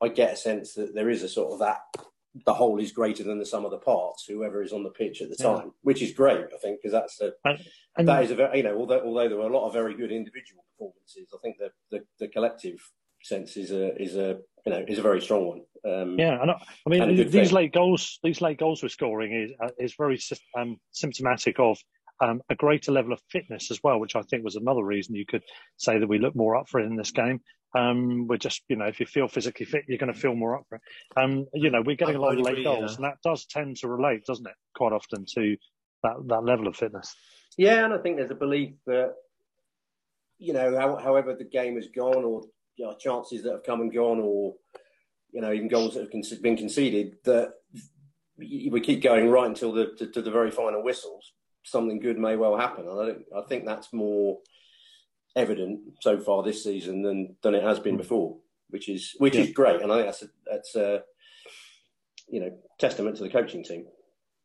I 0.00 0.08
get 0.08 0.34
a 0.34 0.36
sense 0.36 0.74
that 0.74 0.94
there 0.94 1.10
is 1.10 1.22
a 1.22 1.28
sort 1.28 1.52
of 1.52 1.58
that 1.60 1.80
the 2.44 2.52
whole 2.54 2.78
is 2.78 2.92
greater 2.92 3.24
than 3.24 3.38
the 3.38 3.46
sum 3.46 3.64
of 3.64 3.70
the 3.70 3.78
parts. 3.78 4.26
Whoever 4.28 4.62
is 4.62 4.72
on 4.72 4.82
the 4.82 4.90
pitch 4.90 5.22
at 5.22 5.30
the 5.30 5.36
Yeah. 5.38 5.56
time, 5.56 5.72
which 5.82 6.02
is 6.02 6.12
great, 6.12 6.44
I 6.54 6.58
think, 6.58 6.80
because 6.82 6.92
that's 6.92 7.20
a 7.20 7.32
And, 7.44 7.58
and 7.96 8.08
that 8.08 8.22
is 8.24 8.30
a 8.30 8.34
very 8.34 8.58
you 8.58 8.62
know 8.62 8.76
although 8.78 9.00
although 9.00 9.28
there 9.28 9.38
were 9.38 9.48
a 9.50 9.56
lot 9.56 9.66
of 9.66 9.72
very 9.72 9.94
good 9.94 10.12
individual 10.12 10.64
performances, 10.72 11.28
I 11.34 11.38
think 11.42 11.56
the 11.58 11.70
the, 11.90 12.04
the 12.20 12.28
collective 12.28 12.78
sense 13.22 13.56
is 13.56 13.70
a 13.72 13.96
is 14.00 14.16
a 14.16 14.38
you 14.66 14.72
know 14.72 14.84
is 14.86 14.98
a 14.98 15.02
very 15.02 15.20
strong 15.20 15.46
one. 15.46 15.60
Um, 15.84 16.18
Yeah, 16.18 16.40
and 16.42 16.50
I, 16.50 16.54
I 16.86 16.90
mean 16.90 17.16
good 17.16 17.30
these 17.32 17.48
thing. 17.48 17.54
late 17.54 17.72
goals, 17.72 18.18
these 18.22 18.40
late 18.40 18.58
goals 18.58 18.82
we're 18.82 18.88
scoring 18.88 19.32
is 19.32 19.52
uh, 19.62 19.70
is 19.78 19.94
very 19.96 20.18
um, 20.58 20.78
symptomatic 20.90 21.58
of 21.58 21.78
um, 22.20 22.40
a 22.50 22.54
greater 22.54 22.92
level 22.92 23.12
of 23.12 23.20
fitness 23.30 23.70
as 23.70 23.80
well, 23.82 24.00
which 24.00 24.16
I 24.16 24.22
think 24.22 24.44
was 24.44 24.56
another 24.56 24.82
reason 24.82 25.14
you 25.14 25.26
could 25.26 25.44
say 25.76 25.98
that 25.98 26.06
we 26.08 26.18
look 26.18 26.34
more 26.34 26.56
up 26.56 26.68
for 26.68 26.80
it 26.80 26.86
in 26.86 26.96
this 26.96 27.10
game. 27.12 27.40
Um, 27.74 28.26
we're 28.26 28.38
just, 28.38 28.62
you 28.68 28.76
know, 28.76 28.86
if 28.86 29.00
you 29.00 29.06
feel 29.06 29.28
physically 29.28 29.66
fit, 29.66 29.84
you're 29.86 29.98
going 29.98 30.12
to 30.12 30.18
feel 30.18 30.34
more 30.34 30.56
up 30.56 30.64
for 30.68 30.76
it. 30.76 30.82
Um, 31.16 31.46
you 31.52 31.68
know, 31.68 31.82
we're 31.82 31.96
getting 31.96 32.14
I 32.14 32.18
a 32.18 32.22
lot 32.22 32.32
of 32.32 32.40
late 32.40 32.52
agree, 32.52 32.64
goals, 32.64 32.92
yeah. 32.92 32.96
and 32.96 33.04
that 33.04 33.18
does 33.22 33.44
tend 33.46 33.76
to 33.78 33.88
relate, 33.88 34.24
doesn't 34.24 34.46
it, 34.46 34.54
quite 34.74 34.92
often 34.92 35.26
to 35.34 35.56
that 36.02 36.14
that 36.28 36.44
level 36.44 36.68
of 36.68 36.76
fitness. 36.76 37.14
Yeah, 37.58 37.84
and 37.84 37.92
I 37.92 37.98
think 37.98 38.16
there's 38.16 38.30
a 38.30 38.34
belief 38.34 38.74
that, 38.86 39.12
you 40.38 40.52
know, 40.52 40.78
how, 40.78 40.96
however 40.96 41.34
the 41.34 41.44
game 41.44 41.76
has 41.76 41.88
gone, 41.88 42.24
or 42.24 42.42
you 42.76 42.84
know, 42.84 42.94
chances 42.98 43.42
that 43.42 43.52
have 43.52 43.64
come 43.64 43.80
and 43.80 43.92
gone, 43.92 44.20
or 44.20 44.54
you 45.32 45.40
know, 45.40 45.52
even 45.52 45.68
goals 45.68 45.94
that 45.94 46.10
have 46.12 46.42
been 46.42 46.56
conceded, 46.56 47.16
that 47.24 47.54
we 48.38 48.80
keep 48.80 49.02
going 49.02 49.28
right 49.30 49.46
until 49.46 49.72
the 49.72 49.94
to, 49.98 50.06
to 50.08 50.22
the 50.22 50.30
very 50.30 50.50
final 50.50 50.82
whistles. 50.82 51.32
Something 51.64 51.98
good 51.98 52.18
may 52.18 52.36
well 52.36 52.56
happen, 52.56 52.86
and 52.86 53.00
I, 53.34 53.38
I 53.38 53.42
think 53.48 53.64
that's 53.64 53.92
more 53.92 54.38
evident 55.34 55.80
so 56.00 56.18
far 56.18 56.42
this 56.42 56.62
season 56.62 57.02
than 57.02 57.36
than 57.42 57.54
it 57.54 57.62
has 57.62 57.80
been 57.80 57.94
hmm. 57.94 58.02
before, 58.02 58.36
which 58.70 58.88
is 58.88 59.14
which 59.18 59.36
is 59.36 59.52
great, 59.52 59.80
and 59.82 59.90
I 59.90 59.96
think 59.96 60.06
that's 60.06 60.22
a, 60.22 60.26
that's 60.50 60.76
a 60.76 61.02
you 62.28 62.40
know 62.40 62.50
testament 62.78 63.16
to 63.16 63.22
the 63.22 63.30
coaching 63.30 63.64
team. 63.64 63.86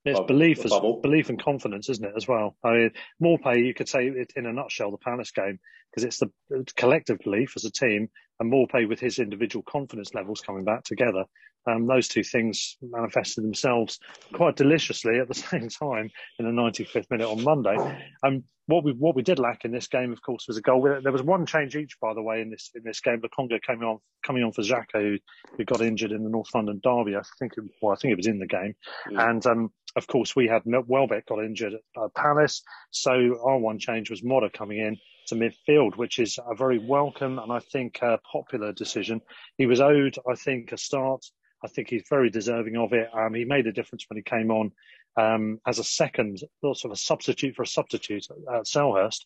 It's 0.03 0.19
belief, 0.21 0.65
as, 0.65 0.73
belief 1.03 1.29
and 1.29 1.41
confidence, 1.41 1.87
isn't 1.89 2.03
it, 2.03 2.13
as 2.15 2.27
well? 2.27 2.55
I 2.63 2.71
mean, 2.71 2.91
Maupay, 3.21 3.63
you 3.65 3.73
could 3.73 3.87
say 3.87 4.07
it 4.07 4.33
in 4.35 4.47
a 4.47 4.53
nutshell, 4.53 4.89
the 4.89 4.97
Palace 4.97 5.31
game, 5.31 5.59
because 5.91 6.03
it's 6.03 6.17
the 6.17 6.31
collective 6.75 7.19
belief 7.19 7.53
as 7.55 7.65
a 7.65 7.71
team, 7.71 8.09
and 8.39 8.51
Maupay 8.51 8.87
with 8.87 8.99
his 8.99 9.19
individual 9.19 9.63
confidence 9.63 10.13
levels 10.15 10.41
coming 10.41 10.63
back 10.63 10.83
together. 10.83 11.25
Um, 11.67 11.85
those 11.85 12.07
two 12.07 12.23
things 12.23 12.77
manifested 12.81 13.43
themselves 13.43 13.99
quite 14.33 14.55
deliciously 14.55 15.19
at 15.19 15.27
the 15.27 15.33
same 15.51 15.69
time 15.69 16.09
in 16.39 16.45
the 16.45 16.51
95th 16.51 17.05
minute 17.11 17.27
on 17.29 17.43
Monday. 17.43 17.75
Um, 18.23 18.43
what 18.67 18.83
we 18.83 18.93
what 18.93 19.15
we 19.15 19.21
did 19.21 19.37
lack 19.37 19.65
in 19.65 19.71
this 19.71 19.87
game, 19.87 20.11
of 20.13 20.21
course, 20.21 20.47
was 20.47 20.57
a 20.57 20.61
goal. 20.61 20.81
There 20.81 21.11
was 21.11 21.23
one 21.23 21.45
change 21.45 21.75
each, 21.75 21.99
by 21.99 22.13
the 22.13 22.21
way, 22.21 22.41
in 22.41 22.49
this 22.49 22.71
in 22.73 22.83
this 22.83 23.01
game. 23.01 23.21
Congo 23.35 23.59
came 23.59 23.83
on 23.83 23.99
coming 24.25 24.43
on 24.43 24.53
for 24.53 24.61
Xhaka, 24.61 24.93
who, 24.93 25.17
who 25.57 25.65
got 25.65 25.81
injured 25.81 26.11
in 26.11 26.23
the 26.23 26.29
North 26.29 26.53
London 26.55 26.79
derby. 26.81 27.15
I 27.15 27.21
think, 27.37 27.53
it, 27.57 27.63
well, 27.81 27.91
I 27.91 27.95
think 27.95 28.13
it 28.13 28.17
was 28.17 28.27
in 28.27 28.39
the 28.39 28.47
game, 28.47 28.75
Mm. 29.09 29.29
and 29.29 29.45
um, 29.45 29.71
of 29.95 30.07
course, 30.07 30.35
we 30.35 30.47
had 30.47 30.63
Welbeck 30.65 31.27
got 31.27 31.43
injured 31.43 31.73
at 31.73 32.01
uh, 32.01 32.07
Palace, 32.15 32.63
so 32.91 33.39
our 33.43 33.57
one 33.57 33.79
change 33.79 34.09
was 34.09 34.23
Moder 34.23 34.49
coming 34.49 34.79
in 34.79 34.97
to 35.27 35.35
midfield, 35.35 35.97
which 35.97 36.19
is 36.19 36.39
a 36.45 36.55
very 36.55 36.79
welcome 36.79 37.39
and 37.39 37.51
I 37.51 37.59
think 37.59 38.01
uh, 38.01 38.17
popular 38.31 38.73
decision. 38.73 39.21
He 39.57 39.65
was 39.65 39.81
owed, 39.81 40.17
I 40.29 40.35
think, 40.35 40.71
a 40.71 40.77
start. 40.77 41.25
I 41.63 41.67
think 41.67 41.89
he's 41.89 42.05
very 42.09 42.29
deserving 42.29 42.77
of 42.77 42.93
it. 42.93 43.07
Um, 43.13 43.33
he 43.33 43.45
made 43.45 43.67
a 43.67 43.71
difference 43.71 44.05
when 44.09 44.17
he 44.17 44.23
came 44.23 44.49
on 44.51 44.71
um, 45.17 45.59
as 45.67 45.79
a 45.79 45.83
second, 45.83 46.39
sort 46.61 46.85
of 46.85 46.91
a 46.91 46.95
substitute 46.95 47.55
for 47.55 47.63
a 47.63 47.67
substitute 47.67 48.27
at 48.53 48.65
Selhurst. 48.65 49.25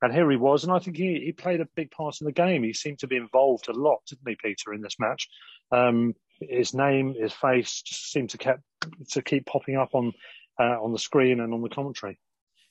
And 0.00 0.12
here 0.12 0.28
he 0.30 0.36
was, 0.36 0.64
and 0.64 0.72
I 0.72 0.80
think 0.80 0.96
he, 0.96 1.20
he 1.24 1.32
played 1.32 1.60
a 1.60 1.68
big 1.76 1.92
part 1.92 2.20
in 2.20 2.24
the 2.24 2.32
game. 2.32 2.64
He 2.64 2.72
seemed 2.72 2.98
to 3.00 3.06
be 3.06 3.16
involved 3.16 3.68
a 3.68 3.72
lot, 3.72 4.00
didn't 4.08 4.28
he, 4.28 4.36
Peter, 4.42 4.74
in 4.74 4.80
this 4.80 4.96
match? 4.98 5.28
Um, 5.70 6.14
his 6.48 6.74
name, 6.74 7.14
his 7.18 7.32
face, 7.32 7.82
just 7.82 8.12
seemed 8.12 8.30
to 8.30 8.38
kept 8.38 8.62
to 9.10 9.22
keep 9.22 9.46
popping 9.46 9.76
up 9.76 9.90
on 9.94 10.12
uh, 10.58 10.82
on 10.82 10.92
the 10.92 10.98
screen 10.98 11.40
and 11.40 11.52
on 11.54 11.62
the 11.62 11.68
commentary. 11.68 12.18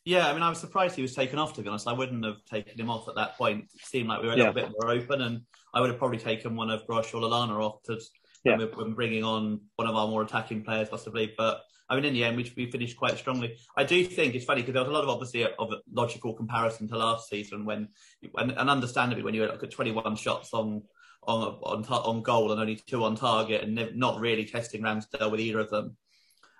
Yeah, 0.04 0.28
I 0.28 0.34
mean, 0.34 0.42
I 0.42 0.50
was 0.50 0.60
surprised 0.60 0.96
he 0.96 1.04
was 1.04 1.13
taken 1.13 1.38
off. 1.38 1.54
To 1.54 1.62
be 1.62 1.70
honest, 1.70 1.88
I 1.88 1.94
wouldn't 1.94 2.25
have 2.25 2.44
taken 2.50 2.80
him 2.80 2.90
off 2.90 3.08
at 3.08 3.16
that 3.16 3.38
point. 3.38 3.66
It 3.75 3.86
seemed 3.86 4.10
like 4.10 4.22
we 4.22 4.28
were 4.28 4.34
a 4.34 4.38
little 4.38 4.54
bit 4.54 4.72
more 4.80 4.92
open, 4.92 5.22
and 5.22 5.42
I 5.74 5.82
would 5.82 5.90
have 5.90 6.00
probably 6.00 6.18
taken 6.18 6.56
one 6.56 6.72
of 6.72 6.86
Gross 6.88 7.13
or 7.13 7.22
Lallana 7.22 7.63
off 7.63 7.84
to 7.84 8.00
yeah. 8.44 8.58
when 8.58 8.94
bringing 8.94 9.24
on 9.24 9.62
one 9.75 9.88
of 9.88 9.96
our 9.96 10.08
more 10.08 10.24
attacking 10.24 10.63
players, 10.63 10.90
possibly. 10.90 11.34
But 11.38 11.62
I 11.90 11.96
mean, 11.96 12.06
in 12.06 12.13
the 12.13 12.24
end, 12.24 12.38
we, 12.38 12.51
we 12.56 12.72
finished 12.72 12.98
quite 12.98 13.18
strongly. 13.18 13.58
I 13.78 13.84
do 13.84 14.04
think 14.06 14.34
it's 14.34 14.46
funny 14.46 14.62
because 14.62 14.74
there 14.74 14.84
was 14.84 14.90
a 14.90 14.94
lot 14.94 15.04
of 15.04 15.10
obviously 15.10 15.44
of 15.44 15.72
a 15.72 15.78
logical 15.94 16.34
comparison 16.34 16.88
to 16.88 16.98
last 16.98 17.30
season 17.30 17.66
when, 17.66 17.90
and, 18.38 18.51
and 18.51 18.70
understandably, 18.70 19.24
when 19.24 19.34
you 19.34 19.46
look 19.46 19.62
at 19.62 19.72
21 19.72 20.16
shots 20.16 20.54
on 20.54 20.84
on 21.24 21.60
on 21.63 21.86
on 21.86 22.22
goal 22.22 22.51
and 22.51 22.62
only 22.62 22.75
two 22.75 23.04
on 23.04 23.16
target, 23.16 23.63
and 23.63 23.96
not 23.96 24.20
really 24.20 24.46
testing 24.46 24.82
Ramsdale 24.82 25.32
with 25.32 25.40
either 25.40 25.60
of 25.60 25.70
them. 25.70 25.98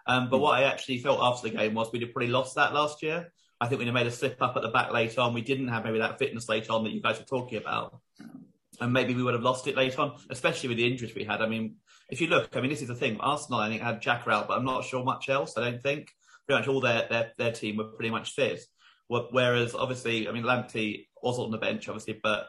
Um, 0.08 0.30
but 0.30 0.38
mm. 0.38 0.42
what 0.42 0.60
I 0.60 0.64
actually 0.64 1.00
felt 1.00 1.20
after 1.22 1.50
the 1.50 1.58
game 1.58 1.74
was 1.74 1.92
we'd 1.92 2.02
have 2.02 2.14
probably 2.14 2.32
lost 2.32 2.56
that 2.56 2.74
last 2.74 3.04
year. 3.04 3.32
I 3.60 3.68
think 3.68 3.80
we'd 3.80 3.86
have 3.86 3.94
made 3.94 4.08
a 4.08 4.12
slip 4.12 4.42
up 4.42 4.56
at 4.56 4.64
the 4.64 4.70
back 4.70 4.92
later 4.92 5.22
on. 5.22 5.34
We 5.34 5.42
didn't 5.42 5.68
have 5.68 5.86
maybe 5.86 6.00
that 6.00 6.18
fitness 6.18 6.50
later 6.50 6.74
on 6.74 6.84
that 6.84 6.94
you 6.94 7.02
guys 7.02 7.20
were 7.20 7.26
talking 7.26 7.60
about. 7.60 8.00
And 8.80 8.92
maybe 8.92 9.14
we 9.14 9.22
would 9.22 9.36
have 9.36 9.44
lost 9.44 9.68
it 9.68 9.78
later 9.78 10.02
on, 10.02 10.16
especially 10.32 10.70
with 10.70 10.80
the 10.80 10.88
injuries 10.88 11.14
we 11.14 11.24
had. 11.24 11.42
I 11.42 11.48
mean, 11.48 11.76
if 12.10 12.20
you 12.20 12.28
look, 12.28 12.56
I 12.56 12.62
mean, 12.62 12.72
this 12.72 12.82
is 12.82 12.88
the 12.88 12.96
thing. 12.96 13.20
Arsenal, 13.20 13.60
I 13.60 13.70
think, 13.70 13.84
had 13.84 14.02
Xhaka 14.02 14.28
out, 14.32 14.48
but 14.48 14.58
I'm 14.58 14.66
not 14.66 14.86
sure 14.86 15.04
much 15.04 15.30
else. 15.30 15.58
I 15.58 15.70
don't 15.70 15.82
think. 15.82 16.10
Pretty 16.48 16.60
much 16.60 16.68
all 16.68 16.82
their, 16.82 17.08
their, 17.08 17.32
their 17.38 17.52
team 17.52 17.78
were 17.78 17.84
pretty 17.84 18.10
much 18.10 18.32
fit. 18.32 18.62
Whereas, 19.08 19.76
obviously, 19.76 20.28
I 20.28 20.32
mean, 20.32 20.44
Lamptey 20.44 21.06
was 21.22 21.38
on 21.38 21.52
the 21.52 21.60
bench, 21.60 21.88
obviously, 21.88 22.20
but 22.24 22.48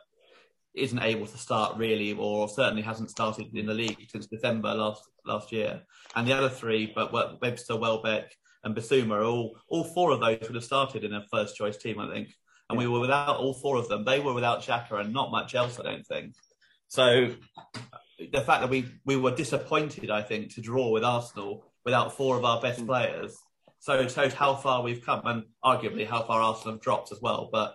isn't 0.74 1.02
able 1.02 1.26
to 1.26 1.38
start 1.38 1.76
really, 1.76 2.12
or 2.12 2.48
certainly 2.48 2.82
hasn't 2.82 3.10
started 3.10 3.54
in 3.54 3.66
the 3.66 3.74
league 3.74 4.08
since 4.08 4.26
December 4.26 4.74
last 4.74 5.02
last 5.26 5.52
year. 5.52 5.82
And 6.16 6.26
the 6.26 6.32
other 6.32 6.48
three, 6.48 6.92
but 6.94 7.12
Webster, 7.12 7.76
Welbeck, 7.76 8.34
and 8.64 8.74
Bissouma, 8.74 9.26
all 9.26 9.56
all 9.68 9.84
four 9.84 10.12
of 10.12 10.20
those 10.20 10.40
would 10.42 10.54
have 10.54 10.64
started 10.64 11.04
in 11.04 11.12
a 11.12 11.26
first 11.30 11.56
choice 11.56 11.76
team, 11.76 11.98
I 11.98 12.10
think. 12.10 12.28
And 12.68 12.78
we 12.78 12.86
were 12.86 13.00
without 13.00 13.36
all 13.36 13.54
four 13.54 13.76
of 13.76 13.88
them. 13.88 14.04
They 14.04 14.20
were 14.20 14.32
without 14.32 14.62
Xhaka 14.62 15.00
and 15.00 15.12
not 15.12 15.30
much 15.30 15.54
else, 15.54 15.78
I 15.78 15.82
don't 15.82 16.06
think. 16.06 16.34
So 16.88 17.34
the 18.18 18.40
fact 18.40 18.60
that 18.62 18.70
we 18.70 18.86
we 19.04 19.16
were 19.16 19.34
disappointed, 19.34 20.10
I 20.10 20.22
think, 20.22 20.54
to 20.54 20.60
draw 20.60 20.90
with 20.90 21.04
Arsenal 21.04 21.64
without 21.84 22.16
four 22.16 22.36
of 22.36 22.44
our 22.44 22.60
best 22.60 22.80
hmm. 22.80 22.86
players. 22.86 23.36
So 23.82 23.94
it 23.94 24.12
shows 24.12 24.32
how 24.32 24.54
far 24.54 24.80
we've 24.80 25.04
come, 25.04 25.22
and 25.24 25.42
arguably 25.64 26.06
how 26.06 26.22
far 26.22 26.40
Arsenal 26.40 26.74
have 26.74 26.80
dropped 26.80 27.10
as 27.10 27.20
well. 27.20 27.48
But 27.50 27.74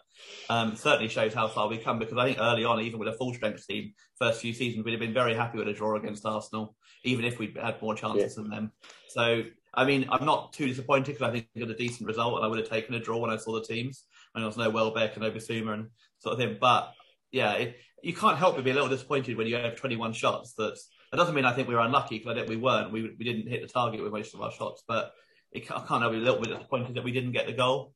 um, 0.50 0.78
certainly 0.78 1.10
shows 1.10 1.34
how 1.34 1.50
far 1.50 1.68
we've 1.68 1.84
come 1.84 2.00
because 2.00 2.18
I 2.18 2.28
think 2.28 2.38
early 2.40 2.64
on, 2.64 2.80
even 2.80 2.98
with 2.98 3.10
a 3.10 3.18
full 3.18 3.34
strength 3.34 3.68
team, 3.68 3.92
first 4.18 4.40
few 4.40 4.54
seasons, 4.54 4.86
we'd 4.86 4.92
have 4.92 5.02
been 5.02 5.14
very 5.14 5.34
happy 5.34 5.58
with 5.58 5.68
a 5.68 5.74
draw 5.74 5.98
against 5.98 6.26
Arsenal, 6.26 6.78
even 7.04 7.26
if 7.26 7.40
we'd 7.40 7.58
had 7.58 7.82
more 7.82 7.94
chances 7.94 8.38
yeah. 8.38 8.42
than 8.42 8.50
them. 8.50 8.72
So 9.10 9.44
I 9.74 9.84
mean, 9.84 10.08
I'm 10.10 10.24
not 10.24 10.54
too 10.54 10.68
disappointed 10.68 11.08
because 11.08 11.28
I 11.28 11.32
think 11.34 11.48
we 11.54 11.60
got 11.60 11.72
a 11.72 11.76
decent 11.76 12.08
result, 12.08 12.38
and 12.38 12.46
I 12.46 12.48
would 12.48 12.60
have 12.60 12.70
taken 12.70 12.96
a 12.96 13.02
draw 13.02 13.18
when 13.18 13.30
I 13.30 13.36
saw 13.36 13.52
the 13.60 13.66
teams. 13.66 14.06
And 14.34 14.42
there 14.42 14.48
was 14.48 14.56
no 14.56 14.70
Welbeck 14.70 15.16
and 15.16 15.24
no 15.24 15.32
Bissouma 15.32 15.74
and 15.74 15.88
sort 16.20 16.32
of 16.34 16.40
thing. 16.40 16.58
But 16.62 16.94
yeah, 17.34 17.52
it, 17.52 17.76
you 18.02 18.14
can't 18.14 18.38
help 18.38 18.56
but 18.56 18.64
be 18.64 18.72
a 18.72 18.74
little 18.74 18.88
disappointed 18.88 19.36
when 19.36 19.48
you 19.48 19.58
have 19.58 19.76
21 19.76 20.14
shots. 20.14 20.54
That 20.54 20.78
that 21.12 21.18
doesn't 21.18 21.36
mean 21.36 21.44
I 21.44 21.52
think 21.52 21.68
we 21.68 21.76
were 21.76 21.82
unlucky 21.82 22.18
because 22.18 22.32
I 22.32 22.36
think 22.36 22.48
we 22.48 22.56
weren't. 22.56 22.94
We 22.94 23.14
we 23.20 23.26
didn't 23.26 23.50
hit 23.50 23.62
the 23.62 23.68
target 23.68 24.02
with 24.02 24.14
most 24.14 24.34
of 24.34 24.42
our 24.42 24.54
shots, 24.54 24.84
but 24.88 25.12
it, 25.52 25.72
I 25.72 25.80
can't 25.80 26.02
help 26.02 26.12
be 26.12 26.18
a 26.18 26.22
little 26.22 26.42
bit 26.42 26.50
disappointed 26.50 26.96
that 26.96 27.04
we 27.04 27.12
didn't 27.12 27.32
get 27.32 27.48
the 27.48 27.54
goal. 27.54 27.94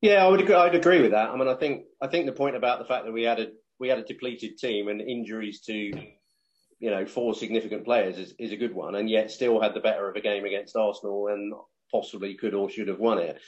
Yeah, 0.00 0.24
I 0.24 0.28
would 0.28 0.40
agree, 0.40 0.54
I'd 0.54 0.74
agree 0.74 1.00
with 1.00 1.12
that. 1.12 1.30
I 1.30 1.36
mean, 1.36 1.48
I 1.48 1.54
think 1.54 1.84
I 2.00 2.08
think 2.08 2.26
the 2.26 2.32
point 2.32 2.56
about 2.56 2.80
the 2.80 2.84
fact 2.84 3.04
that 3.04 3.12
we 3.12 3.22
had 3.22 3.38
a 3.38 3.48
we 3.78 3.88
had 3.88 3.98
a 3.98 4.04
depleted 4.04 4.58
team 4.58 4.88
and 4.88 5.00
injuries 5.00 5.60
to 5.62 5.72
you 5.74 6.90
know 6.90 7.06
four 7.06 7.34
significant 7.34 7.84
players 7.84 8.18
is, 8.18 8.34
is 8.38 8.52
a 8.52 8.56
good 8.56 8.74
one, 8.74 8.96
and 8.96 9.08
yet 9.08 9.30
still 9.30 9.60
had 9.60 9.74
the 9.74 9.80
better 9.80 10.08
of 10.08 10.16
a 10.16 10.20
game 10.20 10.44
against 10.44 10.76
Arsenal 10.76 11.28
and 11.28 11.52
possibly 11.92 12.34
could 12.34 12.54
or 12.54 12.68
should 12.68 12.88
have 12.88 12.98
won 12.98 13.18
it. 13.18 13.40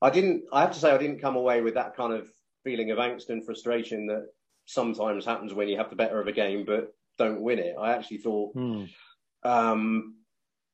I 0.00 0.10
didn't. 0.10 0.44
I 0.52 0.62
have 0.62 0.72
to 0.72 0.78
say, 0.78 0.90
I 0.90 0.98
didn't 0.98 1.20
come 1.20 1.36
away 1.36 1.60
with 1.60 1.74
that 1.74 1.96
kind 1.96 2.12
of 2.12 2.28
feeling 2.64 2.90
of 2.90 2.98
angst 2.98 3.28
and 3.28 3.44
frustration 3.44 4.06
that 4.08 4.26
sometimes 4.66 5.24
happens 5.24 5.54
when 5.54 5.68
you 5.68 5.76
have 5.76 5.90
the 5.90 5.96
better 5.96 6.20
of 6.20 6.26
a 6.28 6.32
game 6.32 6.64
but 6.64 6.92
don't 7.18 7.40
win 7.40 7.58
it. 7.58 7.74
I 7.78 7.92
actually 7.92 8.18
thought, 8.18 8.52
hmm. 8.54 8.84
um, 9.44 10.16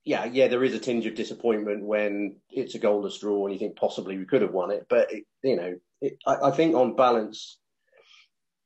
yeah, 0.09 0.25
yeah, 0.25 0.49
there 0.49 0.65
is 0.65 0.75
a 0.75 0.79
tinge 0.79 1.05
of 1.05 1.15
disappointment 1.15 1.85
when 1.85 2.37
it's 2.49 2.75
a 2.75 2.79
goalless 2.79 3.21
draw 3.21 3.45
and 3.45 3.53
you 3.53 3.59
think 3.59 3.77
possibly 3.77 4.17
we 4.17 4.25
could 4.25 4.41
have 4.41 4.55
won 4.55 4.71
it. 4.71 4.87
But 4.89 5.13
it, 5.13 5.25
you 5.43 5.55
know, 5.55 5.79
it, 6.01 6.17
I, 6.27 6.49
I, 6.49 6.51
think 6.51 6.75
on 6.75 6.97
balance, 6.97 7.59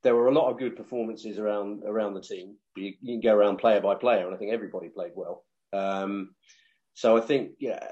there 0.05 0.15
were 0.15 0.29
a 0.29 0.33
lot 0.33 0.53
of 0.53 0.61
good 0.61 0.77
performances 0.77 1.41
around 1.41 1.83
around 1.85 2.15
the 2.15 2.21
team. 2.21 2.59
You, 2.77 2.93
you, 3.01 3.15
can 3.15 3.21
go 3.21 3.35
around 3.35 3.57
player 3.57 3.81
by 3.81 3.97
player, 3.97 4.25
and 4.25 4.33
I 4.33 4.39
think 4.39 4.53
everybody 4.53 4.89
played 4.89 5.15
well. 5.17 5.45
Um, 5.73 6.37
so 6.95 7.17
I 7.17 7.21
think 7.21 7.55
yeah, 7.59 7.89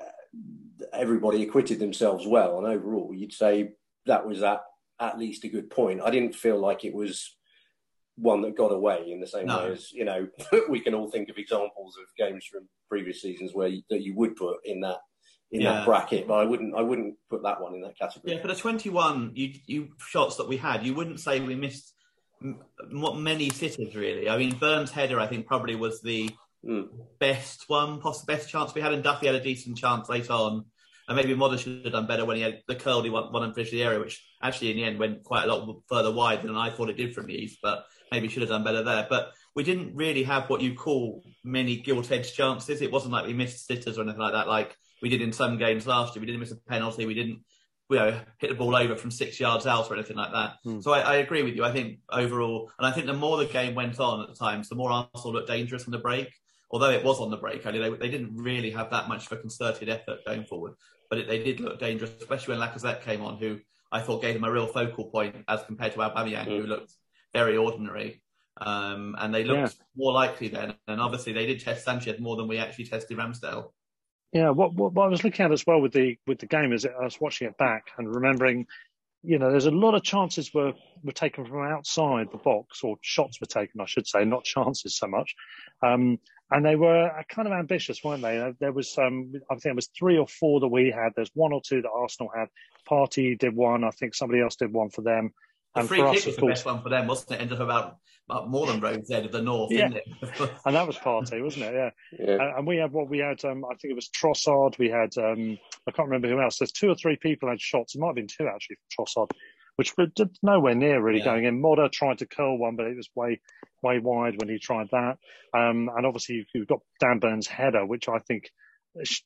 everybody 0.92 1.42
acquitted 1.42 1.80
themselves 1.80 2.28
well, 2.28 2.59
and 2.59 2.69
overall, 2.69 3.12
you'd 3.12 3.33
say 3.33 3.73
that 4.07 4.28
was 4.28 4.45
at 4.45 4.61
at 5.00 5.19
least 5.19 5.42
a 5.42 5.49
good 5.49 5.71
point. 5.71 6.02
I 6.02 6.11
didn't 6.11 6.37
feel 6.37 6.61
like 6.61 6.85
it 6.85 6.95
was 6.95 7.37
one 8.21 8.43
that 8.43 8.57
got 8.57 8.73
away 8.73 9.11
in 9.11 9.21
the 9.21 9.27
same 9.27 9.47
no. 9.47 9.59
way 9.59 9.73
as 9.73 9.93
you 9.93 10.05
know 10.05 10.29
we 10.69 10.81
can 10.81 10.95
all 10.95 11.11
think 11.11 11.29
of 11.29 11.39
examples 11.39 11.97
of 11.97 12.05
games 12.17 12.45
from 12.45 12.69
previous 12.89 13.23
seasons 13.23 13.53
where 13.55 13.69
you, 13.69 13.83
that 13.91 14.03
you 14.03 14.15
would 14.15 14.37
put 14.37 14.59
in 14.65 14.81
that 14.81 14.99
in 15.53 15.62
yeah. 15.62 15.73
that 15.73 15.87
bracket, 15.87 16.29
but 16.29 16.35
I 16.35 16.45
wouldn't 16.45 16.75
I 16.77 16.81
wouldn't 16.81 17.17
put 17.29 17.43
that 17.43 17.61
one 17.61 17.75
in 17.75 17.83
that 17.83 17.99
category. 17.99 18.35
Yeah, 18.35 18.41
for 18.41 18.49
the 18.49 18.55
21 18.55 19.33
you, 19.35 19.55
you 19.67 19.89
shots 19.99 20.37
that 20.37 20.49
we 20.49 20.57
had, 20.57 20.87
you 20.87 20.95
wouldn't 20.95 21.21
say 21.21 21.41
we 21.41 21.57
missed 21.57 21.93
m- 22.43 22.62
many 23.23 23.50
sitters 23.50 23.95
really. 23.97 24.29
I 24.29 24.37
mean, 24.37 24.57
Burns' 24.57 24.93
header 24.93 25.19
I 25.19 25.27
think 25.27 25.47
probably 25.47 25.75
was 25.75 26.00
the 26.03 26.31
mm. 26.65 26.89
best 27.19 27.65
one, 27.69 28.00
possible 28.00 28.33
best 28.33 28.49
chance 28.49 28.75
we 28.75 28.81
had, 28.81 28.93
and 28.93 29.03
Duffy 29.03 29.27
had 29.27 29.35
a 29.35 29.43
decent 29.43 29.77
chance 29.77 30.09
late 30.09 30.31
on. 30.31 30.67
And 31.09 31.17
maybe 31.17 31.35
Moder 31.35 31.59
should 31.59 31.85
have 31.85 31.93
done 31.93 32.07
better 32.07 32.25
when 32.25 32.37
he 32.37 32.43
had 32.43 32.62
the 32.69 32.77
curl 32.77 33.03
he 33.03 33.11
one, 33.11 33.33
one 33.33 33.43
and 33.43 33.53
finished 33.53 33.73
the 33.73 33.83
area, 33.83 33.99
which 33.99 34.25
actually 34.41 34.71
in 34.71 34.77
the 34.77 34.85
end 34.85 35.00
went 35.00 35.25
quite 35.25 35.43
a 35.43 35.53
lot 35.53 35.83
further 35.89 36.12
wide 36.12 36.43
than 36.43 36.55
I 36.55 36.71
thought 36.71 36.89
it 36.89 36.97
did 36.97 37.17
from 37.17 37.27
the 37.27 37.35
east. 37.35 37.59
But 37.61 37.85
maybe 38.11 38.29
should 38.29 38.43
have 38.43 38.50
done 38.50 38.64
better 38.64 38.83
there. 38.83 39.07
But 39.09 39.33
we 39.55 39.64
didn't 39.64 39.95
really 39.95 40.23
have 40.25 40.49
what 40.49 40.61
you 40.61 40.75
call 40.75 41.23
many 41.45 41.76
gilt-edged 41.76 42.35
chances. 42.35 42.83
It 42.83 42.93
wasn't 42.93 43.12
like 43.12 43.26
we 43.26 43.33
missed 43.33 43.67
sitters 43.67 43.99
or 43.99 44.02
anything 44.02 44.21
like 44.21 44.33
that, 44.33 44.49
like 44.49 44.76
we 45.02 45.09
did 45.09 45.23
in 45.23 45.33
some 45.33 45.59
games 45.59 45.87
last 45.87 46.14
year. 46.14 46.21
We 46.21 46.26
didn't 46.26 46.40
miss 46.40 46.52
a 46.52 46.57
penalty. 46.57 47.07
We 47.07 47.14
didn't, 47.14 47.40
you 47.88 47.97
know, 47.97 48.21
hit 48.38 48.50
the 48.50 48.57
ball 48.57 48.76
over 48.76 48.97
from 48.97 49.11
six 49.11 49.40
yards 49.40 49.67
out 49.67 49.90
or 49.90 49.95
anything 49.95 50.17
like 50.17 50.33
that. 50.33 50.55
Hmm. 50.64 50.81
So 50.81 50.93
I, 50.93 51.00
I, 51.00 51.14
agree 51.17 51.43
with 51.43 51.57
you. 51.57 51.64
I 51.64 51.73
think 51.73 51.99
overall, 52.11 52.71
and 52.79 52.87
I 52.87 52.93
think 52.93 53.07
the 53.07 53.14
more 53.14 53.38
the 53.38 53.47
game 53.47 53.75
went 53.75 53.99
on 53.99 54.23
at 54.23 54.29
the 54.29 54.35
times, 54.35 54.69
the 54.69 54.76
more 54.76 54.90
Arsenal 54.90 55.33
looked 55.33 55.49
dangerous 55.49 55.85
on 55.87 55.90
the 55.90 55.99
break. 55.99 56.29
Although 56.73 56.90
it 56.90 57.02
was 57.02 57.19
on 57.19 57.31
the 57.31 57.37
break, 57.37 57.67
I 57.67 57.73
mean, 57.73 57.83
they, 57.83 57.90
they 57.90 58.09
didn't 58.09 58.37
really 58.37 58.71
have 58.71 58.90
that 58.90 59.09
much 59.09 59.26
of 59.26 59.33
a 59.33 59.37
concerted 59.38 59.88
effort 59.88 60.21
going 60.25 60.45
forward. 60.45 60.75
But 61.09 61.19
it, 61.19 61.29
they 61.29 61.43
did 61.43 61.59
look 61.59 61.81
dangerous, 61.81 62.12
especially 62.21 62.57
when 62.57 62.69
Lacazette 62.69 63.02
came 63.02 63.23
on, 63.23 63.38
who 63.38 63.59
I 63.90 64.00
thought 64.00 64.23
gave 64.23 64.35
them 64.35 64.45
a 64.45 64.52
real 64.52 64.69
focal 64.69 65.07
point 65.07 65.35
as 65.49 65.64
compared 65.64 65.93
to 65.95 65.99
Aubameyang, 65.99 66.47
mm. 66.47 66.61
who 66.61 66.67
looked 66.67 66.93
very 67.33 67.57
ordinary. 67.57 68.23
Um, 68.61 69.17
and 69.19 69.35
they 69.35 69.45
looked 69.45 69.77
yeah. 69.77 69.85
more 69.97 70.13
likely 70.13 70.49
then. 70.49 70.75
And 70.87 71.01
obviously, 71.01 71.33
they 71.33 71.47
did 71.47 71.61
test 71.61 71.85
Sanchez 71.85 72.21
more 72.21 72.37
than 72.37 72.49
we 72.49 72.59
actually 72.59 72.87
tested 72.87 73.17
Ramsdale. 73.17 73.71
Yeah, 74.33 74.51
what, 74.51 74.75
what, 74.75 74.93
what 74.93 75.05
I 75.05 75.09
was 75.09 75.25
looking 75.25 75.45
at 75.45 75.53
as 75.53 75.67
well 75.67 75.81
with 75.81 75.93
the 75.93 76.17
with 76.27 76.39
the 76.39 76.47
game 76.47 76.73
is 76.73 76.87
I 76.87 77.03
was 77.03 77.21
watching 77.21 77.49
it 77.49 77.59
back 77.59 77.89
and 77.99 78.15
remembering, 78.15 78.67
you 79.23 79.39
know, 79.39 79.51
there's 79.51 79.67
a 79.67 79.73
lot 79.73 79.95
of 79.95 80.05
chances 80.05 80.55
were 80.55 80.73
were 81.03 81.13
taken 81.13 81.47
from 81.47 81.67
outside 81.67 82.29
the 82.31 82.39
box, 82.39 82.85
or 82.85 82.97
shots 83.01 83.41
were 83.41 83.47
taken, 83.47 83.81
I 83.81 83.87
should 83.87 84.07
say, 84.07 84.25
not 84.25 84.45
chances 84.57 84.97
so 84.97 85.09
much. 85.09 85.35
Um, 85.83 86.19
and 86.53 86.65
they 86.65 86.77
were 86.77 87.11
kind 87.29 87.47
of 87.47 87.55
ambitious, 87.55 88.03
weren't 88.03 88.23
they? 88.23 88.53
There 88.59 88.73
was, 88.73 88.99
um, 88.99 89.33
I 89.51 89.55
think 89.55 89.73
it 89.73 89.77
was 89.77 89.89
three 89.97 90.19
or 90.19 90.27
four 90.27 90.59
that 90.61 90.69
we 90.69 90.91
had. 90.91 91.13
There's 91.15 91.31
one 91.35 91.53
or 91.53 91.63
two 91.65 91.81
that 91.81 91.91
Arsenal 91.91 92.33
had. 92.35 92.49
Partey 92.89 93.39
did 93.39 93.55
one. 93.55 93.85
I 93.85 93.91
think 93.91 94.15
somebody 94.15 94.43
else 94.43 94.57
did 94.57 94.73
one 94.73 94.91
for 94.91 95.03
them. 95.03 95.33
The 95.75 95.81
and 95.81 95.89
free 95.89 95.99
kick 95.99 96.07
us, 96.07 96.27
was 96.27 96.35
the 96.35 96.41
course, 96.41 96.50
best 96.53 96.67
one 96.67 96.83
for 96.83 96.89
them, 96.89 97.07
wasn't 97.07 97.33
it? 97.33 97.41
Ended 97.43 97.59
up 97.59 97.65
about, 97.65 97.97
about 98.29 98.50
more 98.50 98.67
than 98.67 98.81
Rose 98.81 99.11
End 99.11 99.27
of 99.27 99.33
the 99.33 99.41
North, 99.41 99.71
yeah. 99.71 99.87
and 100.67 100.75
that 100.75 100.87
was 100.87 100.97
Partey, 100.97 101.43
wasn't 101.43 101.67
it? 101.67 101.75
Yeah. 101.75 101.91
yeah. 102.19 102.57
And 102.57 102.67
we 102.67 102.77
had 102.77 102.91
what 102.93 103.09
we 103.09 103.19
had. 103.19 103.45
Um, 103.45 103.65
I 103.65 103.75
think 103.77 103.93
it 103.93 103.95
was 103.95 104.09
Trossard. 104.09 104.79
We 104.79 104.91
had. 104.91 105.17
Um, 105.17 105.59
I 105.87 105.93
can't 105.93 106.09
remember 106.09 106.29
who 106.29 106.43
else. 106.43 106.59
There's 106.59 106.73
two 106.73 106.89
or 106.89 106.97
three 106.97 107.17
people 107.17 107.49
had 107.49 107.61
shots. 107.61 107.95
It 107.95 108.00
might 108.00 108.09
have 108.09 108.17
been 108.17 108.27
two 108.27 108.49
actually 108.49 108.77
for 108.77 109.05
Trossard, 109.05 109.31
which 109.77 109.97
were 109.97 110.09
nowhere 110.43 110.75
near 110.75 111.00
really 111.00 111.21
yeah. 111.21 111.27
going 111.27 111.45
in. 111.45 111.61
Moder 111.61 111.89
tried 111.89 112.19
to 112.19 112.27
curl 112.27 112.59
one, 112.59 112.75
but 112.75 112.87
it 112.87 112.97
was 112.97 113.09
way 113.15 113.41
way 113.83 114.00
wide 114.00 114.41
when 114.41 114.49
he 114.49 114.59
tried 114.59 114.89
that. 114.91 115.19
Um, 115.55 115.89
and 115.97 116.05
obviously 116.05 116.47
you've 116.53 116.67
got 116.67 116.81
Dan 116.99 117.21
Burns' 117.21 117.47
header, 117.47 117.87
which 117.87 118.09
I 118.09 118.19
think 118.19 118.50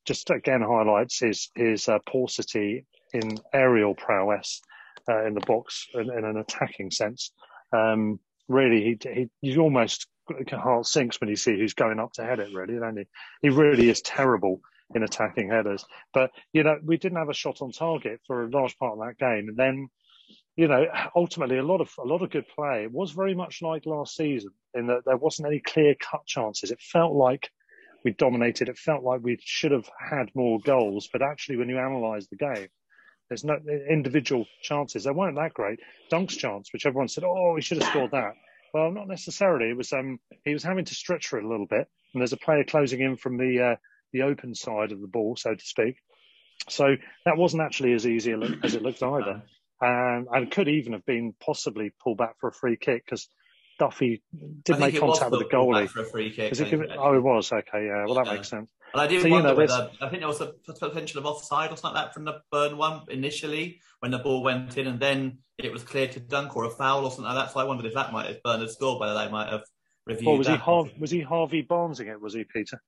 just 0.04 0.28
again 0.28 0.60
highlights 0.60 1.20
his 1.20 1.50
his 1.54 1.88
uh, 1.88 1.98
paucity 2.06 2.84
in 3.14 3.38
aerial 3.52 3.94
prowess 3.94 4.60
uh, 5.08 5.24
in 5.24 5.34
the 5.34 5.40
box 5.40 5.86
in, 5.94 6.10
in, 6.10 6.24
an 6.24 6.36
attacking 6.36 6.90
sense. 6.90 7.32
Um, 7.72 8.20
really, 8.48 8.82
he, 8.82 9.10
he 9.12 9.30
he 9.40 9.58
almost 9.58 10.06
heart 10.50 10.86
sinks 10.86 11.20
when 11.20 11.30
you 11.30 11.36
see 11.36 11.58
who's 11.58 11.74
going 11.74 12.00
up 12.00 12.12
to 12.14 12.24
head 12.24 12.40
it. 12.40 12.54
Really, 12.54 12.78
don't 12.78 12.96
he? 12.96 13.04
He 13.42 13.48
really 13.50 13.88
is 13.88 14.00
terrible 14.00 14.60
in 14.94 15.02
attacking 15.02 15.48
headers. 15.48 15.84
But 16.12 16.30
you 16.52 16.62
know, 16.62 16.78
we 16.82 16.96
didn't 16.96 17.18
have 17.18 17.28
a 17.28 17.34
shot 17.34 17.62
on 17.62 17.72
target 17.72 18.20
for 18.26 18.44
a 18.44 18.50
large 18.50 18.76
part 18.78 18.98
of 18.98 19.00
that 19.00 19.18
game, 19.18 19.48
and 19.48 19.56
then 19.56 19.88
you 20.56 20.68
know, 20.68 20.86
ultimately 21.16 21.58
a 21.58 21.62
lot 21.62 21.80
of 21.80 21.90
a 21.98 22.06
lot 22.06 22.22
of 22.22 22.30
good 22.30 22.46
play. 22.54 22.84
It 22.84 22.92
was 22.92 23.12
very 23.12 23.34
much 23.34 23.62
like 23.62 23.86
last 23.86 24.16
season 24.16 24.50
in 24.74 24.86
that 24.86 25.04
there 25.04 25.16
wasn't 25.16 25.48
any 25.48 25.60
clear 25.60 25.94
cut 25.94 26.26
chances. 26.26 26.70
It 26.70 26.80
felt 26.80 27.12
like 27.12 27.50
we 28.04 28.12
dominated. 28.12 28.68
It 28.68 28.78
felt 28.78 29.02
like 29.02 29.20
we 29.22 29.38
should 29.40 29.72
have 29.72 29.88
had 29.98 30.30
more 30.34 30.60
goals, 30.60 31.08
but 31.12 31.22
actually, 31.22 31.56
when 31.56 31.68
you 31.68 31.78
analyse 31.78 32.26
the 32.28 32.36
game, 32.36 32.68
there's 33.34 33.44
no 33.44 33.58
individual 33.90 34.46
chances. 34.62 35.04
They 35.04 35.10
weren't 35.10 35.36
that 35.36 35.54
great. 35.54 35.80
Dunk's 36.08 36.36
chance, 36.36 36.72
which 36.72 36.86
everyone 36.86 37.08
said, 37.08 37.24
"Oh, 37.24 37.56
he 37.56 37.62
should 37.62 37.82
have 37.82 37.90
scored 37.90 38.12
that." 38.12 38.34
Well, 38.72 38.92
not 38.92 39.08
necessarily. 39.08 39.70
It 39.70 39.76
was 39.76 39.92
um, 39.92 40.20
he 40.44 40.52
was 40.52 40.62
having 40.62 40.84
to 40.84 40.94
stretch 40.94 41.26
for 41.26 41.38
it 41.38 41.44
a 41.44 41.48
little 41.48 41.66
bit, 41.66 41.88
and 42.12 42.20
there's 42.20 42.32
a 42.32 42.36
player 42.36 42.64
closing 42.64 43.00
in 43.00 43.16
from 43.16 43.36
the 43.36 43.60
uh, 43.60 43.76
the 44.12 44.22
open 44.22 44.54
side 44.54 44.92
of 44.92 45.00
the 45.00 45.08
ball, 45.08 45.36
so 45.36 45.54
to 45.54 45.64
speak. 45.64 45.96
So 46.68 46.96
that 47.24 47.36
wasn't 47.36 47.62
actually 47.62 47.92
as 47.94 48.06
easy 48.06 48.32
as 48.62 48.74
it 48.74 48.82
looked 48.82 49.02
either, 49.02 49.42
um, 49.82 50.28
and 50.32 50.50
could 50.50 50.68
even 50.68 50.92
have 50.92 51.04
been 51.04 51.34
possibly 51.44 51.92
pulled 52.02 52.18
back 52.18 52.38
for 52.38 52.48
a 52.48 52.52
free 52.52 52.76
kick 52.76 53.04
because 53.04 53.28
Duffy 53.78 54.22
did 54.64 54.78
make 54.78 54.98
contact 54.98 55.30
with 55.30 55.40
the 55.40 55.46
goalie. 55.46 55.88
For 55.88 56.02
a 56.02 56.04
free 56.04 56.30
kick, 56.30 56.52
it, 56.52 56.56
think, 56.56 56.84
oh, 56.96 57.14
it 57.14 57.22
was 57.22 57.52
okay. 57.52 57.86
Yeah, 57.86 58.04
well 58.04 58.14
that 58.14 58.26
yeah. 58.26 58.34
makes 58.34 58.48
sense. 58.48 58.70
And 58.92 59.02
I 59.02 59.06
did 59.06 59.22
so, 59.22 59.28
wonder 59.28 59.48
you 59.48 59.54
know, 59.54 59.58
whether 59.58 59.90
I 60.00 60.08
think 60.08 60.20
there 60.20 60.28
was 60.28 60.40
a 60.40 60.54
potential 60.78 61.18
of 61.18 61.26
offside 61.26 61.72
or 61.72 61.76
something 61.76 61.96
like 61.96 62.06
that 62.06 62.14
from 62.14 62.24
the 62.24 62.40
Burn 62.52 62.76
one 62.76 63.02
initially 63.08 63.80
when 64.00 64.12
the 64.12 64.18
ball 64.18 64.42
went 64.42 64.78
in, 64.78 64.86
and 64.86 65.00
then 65.00 65.38
it 65.58 65.72
was 65.72 65.82
cleared 65.82 66.12
to 66.12 66.20
Dunk 66.20 66.56
or 66.56 66.64
a 66.64 66.70
foul 66.70 67.04
or 67.04 67.10
something 67.10 67.24
like 67.24 67.34
that. 67.34 67.52
So 67.52 67.60
I 67.60 67.64
wondered 67.64 67.86
if 67.86 67.94
that 67.94 68.12
might 68.12 68.26
have 68.26 68.42
Burn 68.42 68.60
had 68.60 68.70
scored, 68.70 69.00
whether 69.00 69.14
they 69.14 69.30
might 69.30 69.50
have 69.50 69.62
reviewed. 70.06 70.26
Well, 70.26 70.38
was 70.38 70.46
that. 70.46 70.54
he 70.54 70.58
Har- 70.58 70.90
was 70.98 71.10
he 71.10 71.20
Harvey 71.20 71.62
Barnesing 71.62 72.08
it? 72.08 72.20
Was 72.20 72.34
he 72.34 72.44
Peter? 72.44 72.80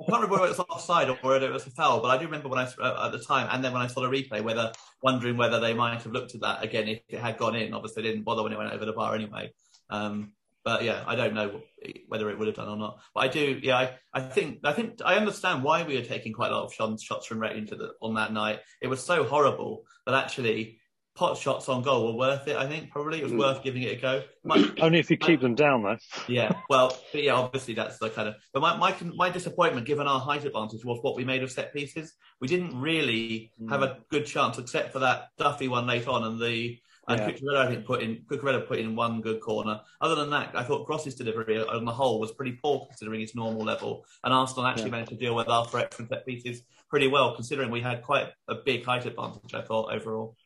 I 0.00 0.04
can't 0.04 0.22
remember 0.22 0.34
whether 0.34 0.46
it 0.46 0.56
was 0.56 0.60
offside 0.60 1.10
or 1.10 1.16
whether 1.22 1.46
it 1.46 1.52
was 1.52 1.66
a 1.66 1.70
foul, 1.70 2.00
but 2.00 2.08
I 2.08 2.18
do 2.18 2.24
remember 2.24 2.48
when 2.48 2.60
I 2.60 2.68
uh, 2.80 3.06
at 3.06 3.12
the 3.12 3.18
time, 3.18 3.48
and 3.50 3.64
then 3.64 3.72
when 3.72 3.82
I 3.82 3.88
saw 3.88 4.00
the 4.00 4.08
replay, 4.08 4.42
whether 4.42 4.70
wondering 5.02 5.36
whether 5.36 5.58
they 5.58 5.74
might 5.74 6.02
have 6.02 6.12
looked 6.12 6.34
at 6.34 6.40
that 6.42 6.62
again 6.62 6.86
if 6.86 7.00
it 7.08 7.20
had 7.20 7.36
gone 7.36 7.56
in. 7.56 7.74
Obviously, 7.74 8.02
they 8.02 8.10
didn't 8.10 8.24
bother 8.24 8.42
when 8.42 8.52
it 8.52 8.58
went 8.58 8.72
over 8.72 8.84
the 8.84 8.92
bar 8.92 9.14
anyway. 9.14 9.52
Um, 9.90 10.32
but 10.64 10.84
yeah, 10.84 11.02
I 11.06 11.14
don't 11.14 11.34
know 11.34 11.62
whether 12.08 12.28
it 12.28 12.38
would 12.38 12.48
have 12.48 12.56
done 12.56 12.68
or 12.68 12.76
not. 12.76 12.98
But 13.14 13.20
I 13.20 13.28
do, 13.28 13.58
yeah, 13.62 13.76
I, 13.76 13.90
I 14.12 14.20
think 14.20 14.58
I 14.64 14.72
think 14.72 15.00
I 15.04 15.14
understand 15.14 15.62
why 15.62 15.84
we 15.84 15.96
were 15.96 16.04
taking 16.04 16.32
quite 16.32 16.50
a 16.50 16.54
lot 16.54 16.66
of 16.66 16.74
shots, 16.74 17.02
shots 17.02 17.26
from 17.26 17.40
Reading 17.40 17.64
the, 17.66 17.92
on 18.02 18.14
that 18.14 18.32
night. 18.32 18.60
It 18.82 18.88
was 18.88 19.02
so 19.02 19.24
horrible 19.24 19.84
but 20.08 20.14
actually 20.14 20.78
pot 21.14 21.36
shots 21.36 21.68
on 21.68 21.82
goal 21.82 22.06
were 22.06 22.18
worth 22.18 22.48
it. 22.48 22.56
I 22.56 22.66
think 22.66 22.90
probably 22.90 23.18
it 23.18 23.24
was 23.24 23.32
mm. 23.32 23.40
worth 23.40 23.62
giving 23.62 23.82
it 23.82 23.98
a 23.98 24.00
go. 24.00 24.22
My, 24.42 24.72
Only 24.80 25.00
if 25.00 25.10
you 25.10 25.18
keep 25.18 25.42
them 25.42 25.54
down, 25.54 25.82
though. 25.82 25.98
Yeah, 26.28 26.52
well, 26.70 26.96
yeah, 27.12 27.34
obviously 27.34 27.74
that's 27.74 27.98
the 27.98 28.08
kind 28.08 28.28
of. 28.28 28.36
But 28.54 28.62
my, 28.62 28.76
my 28.78 28.96
my 29.14 29.28
disappointment, 29.28 29.86
given 29.86 30.06
our 30.06 30.20
height 30.20 30.46
advantage, 30.46 30.82
was 30.82 30.98
what 31.02 31.14
we 31.14 31.24
made 31.26 31.42
of 31.42 31.50
set 31.50 31.74
pieces. 31.74 32.14
We 32.40 32.48
didn't 32.48 32.80
really 32.80 33.52
mm. 33.60 33.68
have 33.68 33.82
a 33.82 33.98
good 34.10 34.24
chance, 34.24 34.56
except 34.58 34.92
for 34.92 35.00
that 35.00 35.28
Duffy 35.36 35.68
one 35.68 35.86
late 35.86 36.08
on 36.08 36.24
and 36.24 36.40
the 36.40 36.78
and 37.08 37.20
yeah. 37.20 37.30
Cucurella, 37.30 37.66
I 37.66 37.70
think, 37.70 37.86
put 37.86 38.02
in 38.02 38.22
Cucurella 38.30 38.66
put 38.66 38.78
in 38.78 38.94
one 38.94 39.20
good 39.20 39.40
corner. 39.40 39.80
Other 40.00 40.14
than 40.14 40.30
that, 40.30 40.50
I 40.54 40.62
thought 40.62 40.86
Gross's 40.86 41.14
delivery 41.14 41.58
on 41.58 41.84
the 41.84 41.92
whole 41.92 42.20
was 42.20 42.32
pretty 42.32 42.52
poor 42.62 42.86
considering 42.86 43.20
his 43.20 43.34
normal 43.34 43.64
level. 43.64 44.04
And 44.22 44.32
Arsenal 44.32 44.66
actually 44.66 44.84
yeah. 44.84 44.90
managed 44.90 45.10
to 45.10 45.16
deal 45.16 45.34
with 45.34 45.48
our 45.48 45.66
threat 45.66 45.94
from 45.94 46.08
set 46.08 46.26
pieces 46.26 46.62
pretty 46.90 47.08
well, 47.08 47.34
considering 47.34 47.70
we 47.70 47.80
had 47.80 48.02
quite 48.02 48.28
a 48.48 48.56
big 48.56 48.84
height 48.84 49.06
advantage. 49.06 49.54
I 49.54 49.62
thought 49.62 49.92
overall. 49.92 50.36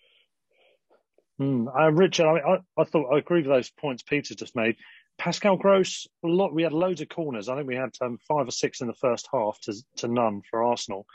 Mm, 1.40 1.66
uh, 1.76 1.90
Richard, 1.92 2.26
I, 2.26 2.38
I, 2.38 2.58
I, 2.78 2.84
thought 2.84 3.12
I 3.12 3.18
agree 3.18 3.40
with 3.40 3.50
those 3.50 3.70
points 3.70 4.02
Peter 4.02 4.34
just 4.34 4.54
made. 4.54 4.76
Pascal 5.18 5.56
Gross, 5.56 6.06
a 6.24 6.28
lot. 6.28 6.54
We 6.54 6.62
had 6.62 6.72
loads 6.72 7.00
of 7.00 7.08
corners. 7.08 7.48
I 7.48 7.56
think 7.56 7.66
we 7.66 7.76
had 7.76 7.90
um, 8.00 8.18
five 8.28 8.46
or 8.46 8.52
six 8.52 8.80
in 8.80 8.86
the 8.86 8.94
first 8.94 9.28
half 9.32 9.58
to 9.62 9.74
to 9.96 10.08
none 10.08 10.42
for 10.48 10.62
Arsenal. 10.62 11.06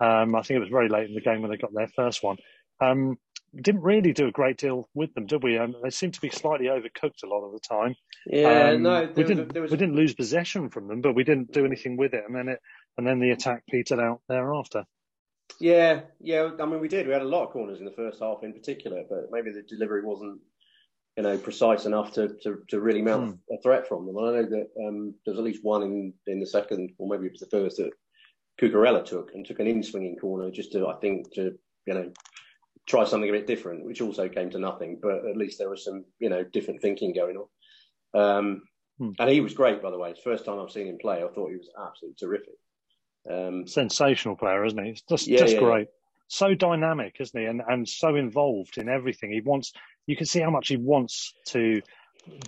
Um, 0.00 0.34
I 0.34 0.42
think 0.42 0.56
it 0.56 0.60
was 0.60 0.70
very 0.70 0.88
late 0.88 1.08
in 1.08 1.14
the 1.14 1.20
game 1.20 1.42
when 1.42 1.50
they 1.50 1.56
got 1.56 1.74
their 1.74 1.88
first 1.88 2.22
one. 2.22 2.36
Um, 2.80 3.18
didn't 3.60 3.82
really 3.82 4.12
do 4.12 4.26
a 4.26 4.32
great 4.32 4.58
deal 4.58 4.88
with 4.94 5.14
them, 5.14 5.26
did 5.26 5.42
we? 5.42 5.58
Um, 5.58 5.74
they 5.82 5.90
seemed 5.90 6.14
to 6.14 6.20
be 6.20 6.30
slightly 6.30 6.66
overcooked 6.66 7.22
a 7.24 7.26
lot 7.26 7.44
of 7.44 7.52
the 7.52 7.60
time. 7.60 7.94
Yeah, 8.26 8.70
um, 8.70 8.82
no, 8.82 9.08
we 9.14 9.24
didn't. 9.24 9.58
Was... 9.58 9.70
We 9.70 9.76
didn't 9.76 9.96
lose 9.96 10.14
possession 10.14 10.70
from 10.70 10.88
them, 10.88 11.00
but 11.00 11.14
we 11.14 11.24
didn't 11.24 11.52
do 11.52 11.64
anything 11.64 11.96
with 11.96 12.14
it, 12.14 12.24
and 12.26 12.34
then 12.34 12.48
it, 12.48 12.60
and 12.96 13.06
then 13.06 13.20
the 13.20 13.30
attack 13.30 13.64
petered 13.70 14.00
out 14.00 14.20
thereafter. 14.28 14.84
Yeah, 15.60 16.00
yeah. 16.20 16.50
I 16.60 16.66
mean, 16.66 16.80
we 16.80 16.88
did. 16.88 17.06
We 17.06 17.12
had 17.12 17.22
a 17.22 17.26
lot 17.28 17.44
of 17.44 17.52
corners 17.52 17.78
in 17.78 17.84
the 17.84 17.92
first 17.92 18.20
half, 18.20 18.42
in 18.42 18.52
particular, 18.52 19.02
but 19.08 19.28
maybe 19.30 19.50
the 19.50 19.62
delivery 19.62 20.02
wasn't, 20.04 20.40
you 21.16 21.22
know, 21.22 21.36
precise 21.38 21.84
enough 21.84 22.12
to 22.14 22.28
to, 22.42 22.58
to 22.68 22.80
really 22.80 23.02
mount 23.02 23.38
hmm. 23.48 23.54
a 23.54 23.60
threat 23.62 23.86
from 23.86 24.06
them. 24.06 24.16
And 24.16 24.26
I 24.26 24.40
know 24.40 24.48
that 24.48 24.68
um, 24.86 25.14
there 25.24 25.32
was 25.32 25.38
at 25.38 25.44
least 25.44 25.64
one 25.64 25.82
in 25.82 26.12
in 26.26 26.40
the 26.40 26.46
second, 26.46 26.90
or 26.98 27.08
maybe 27.08 27.26
it 27.26 27.32
was 27.32 27.40
the 27.40 27.56
first 27.56 27.76
that 27.76 27.90
Cucurella 28.60 29.04
took 29.04 29.32
and 29.34 29.44
took 29.44 29.60
an 29.60 29.66
in 29.66 29.82
swinging 29.82 30.16
corner 30.16 30.50
just 30.50 30.72
to, 30.72 30.86
I 30.86 30.94
think, 30.96 31.32
to 31.34 31.52
you 31.86 31.94
know 31.94 32.10
try 32.86 33.04
something 33.04 33.28
a 33.28 33.32
bit 33.32 33.46
different, 33.46 33.84
which 33.84 34.00
also 34.00 34.28
came 34.28 34.50
to 34.50 34.58
nothing. 34.58 34.98
But 35.00 35.26
at 35.26 35.36
least 35.36 35.58
there 35.58 35.70
was 35.70 35.84
some, 35.84 36.04
you 36.18 36.28
know, 36.28 36.44
different 36.44 36.82
thinking 36.82 37.14
going 37.14 37.36
on. 37.36 38.20
Um, 38.20 38.62
hmm. 38.98 39.10
And 39.18 39.30
he 39.30 39.40
was 39.40 39.54
great, 39.54 39.82
by 39.82 39.90
the 39.90 39.98
way. 39.98 40.10
It's 40.10 40.22
the 40.22 40.30
first 40.30 40.44
time 40.44 40.60
I've 40.60 40.70
seen 40.70 40.86
him 40.86 40.98
play. 41.00 41.22
I 41.22 41.28
thought 41.28 41.50
he 41.50 41.56
was 41.56 41.70
absolutely 41.80 42.16
terrific. 42.18 42.54
Um, 43.30 43.66
Sensational 43.66 44.36
player, 44.36 44.64
isn't 44.64 44.82
he? 44.82 44.90
It's 44.90 45.02
just, 45.02 45.26
yeah, 45.26 45.38
just 45.38 45.54
yeah, 45.54 45.60
great. 45.60 45.86
Yeah. 45.86 45.92
So 46.28 46.54
dynamic, 46.54 47.16
isn't 47.20 47.38
he? 47.38 47.46
And 47.46 47.62
and 47.66 47.88
so 47.88 48.16
involved 48.16 48.78
in 48.78 48.88
everything. 48.88 49.30
He 49.30 49.40
wants. 49.40 49.72
You 50.06 50.16
can 50.16 50.26
see 50.26 50.40
how 50.40 50.50
much 50.50 50.68
he 50.68 50.76
wants 50.76 51.34
to 51.48 51.80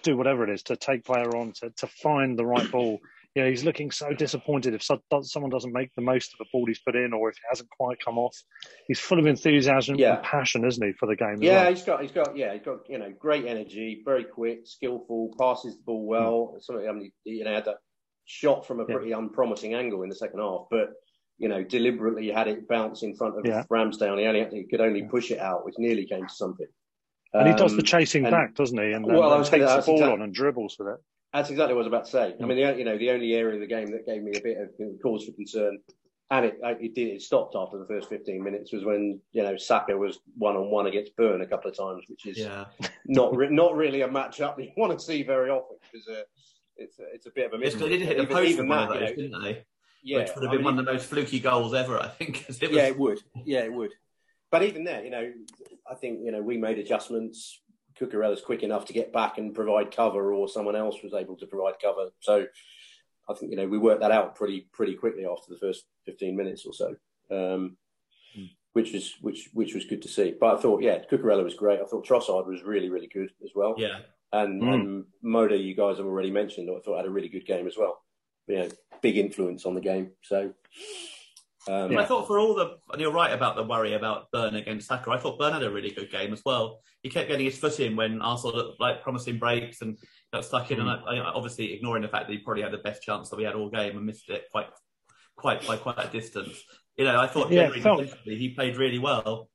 do 0.03 0.17
whatever 0.17 0.45
it 0.45 0.51
is 0.51 0.63
to 0.65 0.77
take 0.77 1.05
player 1.05 1.37
on 1.37 1.53
to 1.53 1.71
to 1.71 1.87
find 1.87 2.39
the 2.39 2.47
right 2.47 2.71
ball 2.71 2.99
you 3.37 3.43
know, 3.43 3.51
he's 3.51 3.65
looking 3.65 3.91
so 3.91 4.15
disappointed 4.15 4.73
if 4.73 4.83
someone 4.83 5.51
doesn't 5.51 5.73
make 5.75 5.95
the 5.95 6.01
most 6.01 6.33
of 6.33 6.39
the 6.39 6.47
ball 6.51 6.65
he's 6.67 6.79
put 6.79 6.97
in, 6.97 7.13
or 7.13 7.29
if 7.29 7.37
it 7.37 7.43
hasn't 7.51 7.69
quite 7.69 7.99
come 8.03 8.17
off. 8.17 8.35
He's 8.89 8.99
full 8.99 9.19
of 9.19 9.27
enthusiasm 9.27 9.97
yeah. 9.97 10.15
and 10.15 10.23
passion, 10.23 10.65
isn't 10.65 10.85
he, 10.85 10.95
for 10.95 11.07
the 11.07 11.17
game? 11.17 11.37
Yeah, 11.43 11.65
well. 11.65 11.71
he's 11.71 11.83
got, 11.83 12.01
he's 12.01 12.13
got, 12.13 12.35
yeah, 12.35 12.55
he's 12.55 12.63
got, 12.63 12.89
you 12.89 12.97
know, 12.97 13.13
great 13.19 13.45
energy, 13.45 14.01
very 14.07 14.25
quick, 14.25 14.61
skillful, 14.65 15.35
passes 15.39 15.77
the 15.77 15.83
ball 15.85 16.07
well. 16.07 16.55
Mm. 16.57 16.63
Something, 16.63 16.89
I 16.89 16.93
mean, 16.93 17.13
you 17.25 17.45
know, 17.45 17.53
had 17.53 17.67
that 17.67 17.77
shot 18.25 18.67
from 18.67 18.81
a 18.81 18.87
pretty 18.87 19.11
yeah. 19.11 19.19
unpromising 19.19 19.75
angle 19.75 20.03
in 20.03 20.09
the 20.09 20.17
second 20.17 20.41
half, 20.41 20.63
but 20.71 20.95
you 21.37 21.51
know, 21.51 21.63
deliberately 21.63 22.31
had 22.31 22.49
it 22.49 22.67
bounce 22.67 23.03
in 23.03 23.15
front 23.15 23.39
of 23.39 23.45
yeah. 23.45 23.65
Ramsdale. 23.71 24.19
He 24.19 24.25
only 24.25 24.47
he 24.51 24.67
could 24.67 24.81
only 24.81 25.03
push 25.03 25.31
it 25.31 25.39
out, 25.39 25.67
which 25.67 25.75
nearly 25.77 26.07
came 26.07 26.27
to 26.27 26.35
something. 26.35 26.67
And 27.35 27.49
he 27.49 27.55
does 27.55 27.73
the 27.73 27.81
um, 27.81 27.85
chasing 27.85 28.25
and, 28.25 28.33
back, 28.33 28.55
doesn't 28.55 28.79
he? 28.79 28.93
And, 28.93 29.05
well, 29.05 29.35
and 29.35 29.45
takes 29.45 29.67
the 29.67 29.83
ball 29.85 30.05
on 30.05 30.23
and 30.23 30.33
dribbles 30.33 30.77
with 30.79 30.89
it. 30.89 31.01
That's 31.33 31.51
exactly 31.51 31.75
what 31.75 31.85
I 31.85 31.85
was 31.85 31.87
about 31.89 32.05
to 32.07 32.11
say. 32.11 32.35
I 32.41 32.47
mean, 32.47 32.57
the, 32.57 32.79
you 32.79 32.85
know, 32.85 32.97
the 32.97 33.11
only 33.11 33.35
area 33.35 33.55
of 33.55 33.61
the 33.61 33.67
game 33.67 33.91
that 33.91 34.07
gave 34.07 34.23
me 34.23 34.33
a 34.37 34.41
bit 34.41 34.57
of 34.59 34.71
cause 35.03 35.25
for 35.25 35.33
concern, 35.33 35.79
and 36.31 36.47
it, 36.47 36.59
it 36.63 36.95
did, 36.95 37.09
it 37.09 37.23
stopped 37.23 37.55
after 37.57 37.79
the 37.79 37.87
first 37.87 38.09
15 38.09 38.43
minutes, 38.43 38.73
was 38.73 38.85
when 38.85 39.21
you 39.33 39.43
know 39.43 39.57
Saka 39.57 39.97
was 39.97 40.19
one 40.37 40.57
on 40.57 40.71
one 40.71 40.87
against 40.87 41.15
Burn 41.17 41.43
a 41.43 41.47
couple 41.47 41.71
of 41.71 41.77
times, 41.77 42.05
which 42.09 42.27
is 42.27 42.39
yeah. 42.39 42.65
not 43.07 43.37
re- 43.37 43.51
not 43.51 43.77
really 43.77 44.03
a 44.03 44.09
matchup 44.09 44.59
you 44.59 44.71
want 44.77 44.99
to 44.99 45.05
see 45.05 45.23
very 45.23 45.51
often 45.51 45.77
because 45.93 46.09
uh, 46.09 46.23
it's 46.77 46.97
it's 46.99 47.27
a 47.27 47.31
bit 47.31 47.47
of 47.47 47.53
a 47.53 47.59
mystery. 47.59 47.91
They 47.91 47.99
didn't 47.99 48.09
hit 48.09 48.29
the 48.29 48.35
post 48.35 48.51
even 48.51 48.69
that, 48.69 48.89
those, 48.89 48.97
you 48.97 49.01
know, 49.01 49.15
didn't 49.15 49.43
they? 49.43 49.65
Yeah, 50.03 50.19
which 50.19 50.31
would 50.35 50.45
have 50.45 50.51
been 50.51 50.51
I 50.51 50.57
mean, 50.57 50.65
one 50.65 50.79
of 50.79 50.85
the 50.85 50.93
most 50.93 51.07
fluky 51.07 51.41
goals 51.41 51.75
ever, 51.75 51.99
I 51.99 52.09
think. 52.09 52.43
It 52.43 52.49
was... 52.49 52.61
Yeah, 52.61 52.87
it 52.87 52.99
would. 52.99 53.21
Yeah, 53.45 53.65
it 53.65 53.73
would. 53.73 53.93
But 54.51 54.63
even 54.63 54.85
there, 54.85 55.05
you 55.05 55.11
know, 55.11 55.33
I 55.91 55.95
think 55.95 56.21
you 56.25 56.33
know 56.33 56.43
we 56.43 56.57
made 56.57 56.79
adjustments. 56.79 57.61
Cucurella's 57.99 58.43
quick 58.43 58.63
enough 58.63 58.85
to 58.87 58.93
get 58.93 59.13
back 59.13 59.39
and 59.39 59.55
provide 59.55 59.95
cover, 59.95 60.33
or 60.33 60.49
someone 60.49 60.77
else 60.77 60.97
was 61.03 61.15
able 61.15 61.37
to 61.37 61.47
provide 61.47 61.75
cover. 61.83 62.11
So 62.21 62.47
I 63.29 63.35
think 63.35 63.51
you 63.51 63.57
know 63.57 63.67
we 63.67 63.79
worked 63.79 64.01
that 64.01 64.13
out 64.13 64.37
pretty 64.37 64.69
pretty 64.73 64.95
quickly 64.95 65.25
after 65.27 65.53
the 65.53 65.59
first 65.59 65.85
fifteen 66.05 66.37
minutes 66.37 66.65
or 66.67 66.73
so, 66.73 66.89
um, 67.31 67.77
mm. 68.39 68.51
which 68.73 68.93
was 68.93 69.15
which 69.21 69.51
which 69.53 69.75
was 69.75 69.85
good 69.85 70.03
to 70.03 70.09
see. 70.09 70.35
But 70.39 70.57
I 70.57 70.61
thought, 70.61 70.83
yeah, 70.83 70.99
Cucurella 71.11 71.45
was 71.45 71.55
great. 71.55 71.81
I 71.81 71.85
thought 71.85 72.07
Trossard 72.07 72.47
was 72.47 72.63
really 72.63 72.91
really 72.91 73.09
good 73.13 73.31
as 73.45 73.51
well. 73.55 73.75
Yeah, 73.77 73.99
and, 74.33 74.63
mm. 74.63 74.75
and 74.75 75.05
Moder, 75.23 75.57
you 75.57 75.75
guys 75.75 75.99
have 75.99 76.07
already 76.07 76.31
mentioned. 76.31 76.69
I 76.71 76.81
thought 76.81 76.99
had 76.99 77.07
a 77.07 77.11
really 77.11 77.29
good 77.29 77.47
game 77.47 77.67
as 77.67 77.77
well. 77.77 78.03
You 78.47 78.59
know, 78.59 78.69
big 79.03 79.17
influence 79.19 79.67
on 79.67 79.75
the 79.75 79.81
game. 79.81 80.13
So 80.23 80.53
um, 81.69 81.93
yeah. 81.93 82.01
I 82.01 82.05
thought 82.05 82.27
for 82.27 82.39
all 82.39 82.55
the, 82.55 82.77
and 82.93 83.01
you're 83.01 83.13
right 83.13 83.33
about 83.33 83.57
the 83.57 83.63
worry 83.63 83.95
about 83.95 84.31
Burn 84.31 84.55
against 84.55 84.87
Saka. 84.87 85.11
I 85.11 85.19
thought 85.19 85.39
Burn 85.39 85.53
had 85.53 85.63
a 85.63 85.71
really 85.71 85.91
good 85.91 86.11
game 86.11 86.33
as 86.33 86.43
well. 86.45 86.81
He 87.03 87.11
kept 87.11 87.29
getting 87.29 87.45
his 87.45 87.59
foot 87.59 87.81
in 87.81 87.97
when 87.97 88.23
Arsenal 88.23 88.57
looked 88.57 88.81
like 88.81 89.03
promising 89.03 89.39
breaks 89.39 89.83
and 89.83 89.99
got 90.33 90.45
stuck 90.45 90.71
in. 90.71 90.79
Mm. 90.79 90.81
And 90.83 90.91
I, 90.91 91.17
I, 91.17 91.33
obviously 91.33 91.73
ignoring 91.73 92.03
the 92.03 92.09
fact 92.09 92.27
that 92.27 92.33
he 92.33 92.39
probably 92.39 92.63
had 92.63 92.73
the 92.73 92.79
best 92.79 93.03
chance 93.03 93.31
that 93.31 93.37
we 93.37 93.45
had 93.45 93.55
all 93.55 93.69
game 93.69 93.97
and 93.97 94.07
missed 94.07 94.31
it 94.31 94.45
quite, 94.53 94.69
quite 95.37 95.67
by 95.67 95.77
quite 95.77 96.05
a 96.05 96.09
distance. 96.09 96.63
You 96.97 97.05
know, 97.05 97.19
I 97.19 97.27
thought 97.27 97.51
yeah, 97.51 97.71
felt, 97.71 98.07
he 98.25 98.51
played 98.51 98.77
really 98.77 98.99
well. 98.99 99.49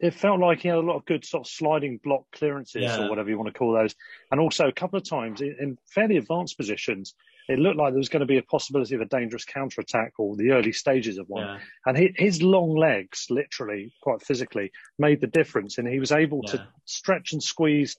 It 0.00 0.14
felt 0.14 0.40
like 0.40 0.60
he 0.60 0.68
had 0.68 0.78
a 0.78 0.80
lot 0.80 0.96
of 0.96 1.04
good 1.06 1.24
sort 1.24 1.46
of 1.46 1.50
sliding 1.50 1.98
block 2.04 2.24
clearances 2.32 2.82
yeah. 2.82 3.04
or 3.04 3.08
whatever 3.08 3.30
you 3.30 3.36
want 3.36 3.52
to 3.52 3.58
call 3.58 3.72
those, 3.72 3.94
and 4.30 4.40
also 4.40 4.68
a 4.68 4.72
couple 4.72 4.96
of 4.96 5.08
times 5.08 5.40
in 5.40 5.76
fairly 5.88 6.18
advanced 6.18 6.56
positions 6.56 7.14
it 7.48 7.58
looked 7.58 7.76
like 7.76 7.92
there 7.92 7.98
was 7.98 8.08
going 8.08 8.20
to 8.20 8.26
be 8.26 8.38
a 8.38 8.42
possibility 8.42 8.94
of 8.94 9.00
a 9.00 9.06
dangerous 9.06 9.44
counter 9.44 9.80
attack 9.80 10.12
or 10.18 10.36
the 10.36 10.52
early 10.52 10.72
stages 10.72 11.18
of 11.18 11.28
one. 11.28 11.46
Yeah. 11.46 11.58
And 11.86 11.98
he, 11.98 12.14
his 12.16 12.42
long 12.42 12.76
legs, 12.76 13.26
literally, 13.30 13.92
quite 14.02 14.22
physically, 14.22 14.70
made 14.98 15.20
the 15.20 15.26
difference. 15.26 15.78
And 15.78 15.88
he 15.88 15.98
was 15.98 16.12
able 16.12 16.42
yeah. 16.44 16.52
to 16.52 16.68
stretch 16.84 17.32
and 17.32 17.42
squeeze 17.42 17.96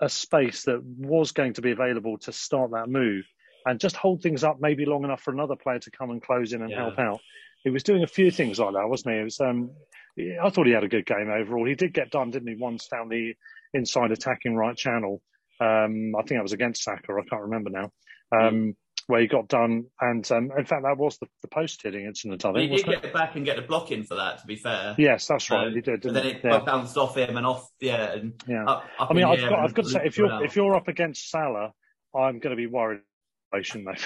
a 0.00 0.08
space 0.08 0.64
that 0.64 0.82
was 0.82 1.32
going 1.32 1.54
to 1.54 1.62
be 1.62 1.70
available 1.70 2.18
to 2.18 2.32
start 2.32 2.72
that 2.72 2.88
move 2.88 3.24
and 3.64 3.80
just 3.80 3.96
hold 3.96 4.22
things 4.22 4.44
up 4.44 4.58
maybe 4.60 4.84
long 4.84 5.04
enough 5.04 5.22
for 5.22 5.32
another 5.32 5.56
player 5.56 5.78
to 5.78 5.90
come 5.90 6.10
and 6.10 6.22
close 6.22 6.52
in 6.52 6.60
and 6.60 6.70
yeah. 6.70 6.78
help 6.78 6.98
out. 6.98 7.20
He 7.62 7.70
was 7.70 7.84
doing 7.84 8.02
a 8.02 8.08
few 8.08 8.30
things 8.30 8.58
like 8.58 8.74
that, 8.74 8.88
wasn't 8.88 9.14
he? 9.14 9.20
It 9.20 9.24
was, 9.24 9.40
um, 9.40 9.70
I 10.18 10.50
thought 10.50 10.66
he 10.66 10.72
had 10.72 10.84
a 10.84 10.88
good 10.88 11.06
game 11.06 11.30
overall. 11.30 11.66
He 11.66 11.74
did 11.74 11.94
get 11.94 12.10
done, 12.10 12.30
didn't 12.30 12.48
he? 12.48 12.56
Once 12.56 12.88
down 12.88 13.08
the 13.08 13.34
inside 13.72 14.12
attacking 14.12 14.54
right 14.54 14.76
channel. 14.76 15.22
Um, 15.60 16.14
I 16.16 16.22
think 16.22 16.38
that 16.38 16.42
was 16.42 16.52
against 16.52 16.82
Saka. 16.82 17.12
I 17.12 17.28
can't 17.28 17.42
remember 17.42 17.70
now. 17.70 17.90
Um. 18.32 18.76
Where 19.06 19.20
he 19.20 19.26
got 19.26 19.48
done, 19.48 19.84
and 20.00 20.32
um, 20.32 20.50
in 20.56 20.64
fact, 20.64 20.84
that 20.84 20.96
was 20.96 21.18
the, 21.18 21.26
the 21.42 21.48
post 21.48 21.82
hitting 21.82 22.06
incident. 22.06 22.42
I 22.46 22.54
think 22.54 22.70
he 22.70 22.76
did 22.78 22.86
get 22.86 23.04
it? 23.04 23.12
back 23.12 23.36
and 23.36 23.44
get 23.44 23.56
the 23.56 23.62
block 23.62 23.90
in 23.90 24.02
for 24.04 24.14
that. 24.14 24.38
To 24.38 24.46
be 24.46 24.56
fair, 24.56 24.94
yes, 24.96 25.26
that's 25.26 25.50
right. 25.50 25.66
Um, 25.66 25.74
he 25.74 25.82
did. 25.82 26.00
then 26.00 26.16
it 26.16 26.40
yeah. 26.42 26.60
bounced 26.60 26.96
off 26.96 27.14
him 27.14 27.36
and 27.36 27.46
off, 27.46 27.68
yeah, 27.80 28.14
and 28.14 28.32
yeah. 28.48 28.64
Up, 28.64 28.86
up 28.98 29.10
I 29.10 29.12
mean, 29.12 29.24
I've 29.24 29.40
got, 29.40 29.58
I've 29.58 29.74
got 29.74 29.84
to 29.84 29.90
say, 29.90 30.06
if 30.06 30.16
you're 30.16 30.42
if 30.42 30.56
you're 30.56 30.74
up 30.74 30.88
against 30.88 31.28
Salah, 31.28 31.74
I'm 32.14 32.38
going 32.38 32.52
to 32.52 32.56
be 32.56 32.66
worried, 32.66 33.00
especially 33.52 33.98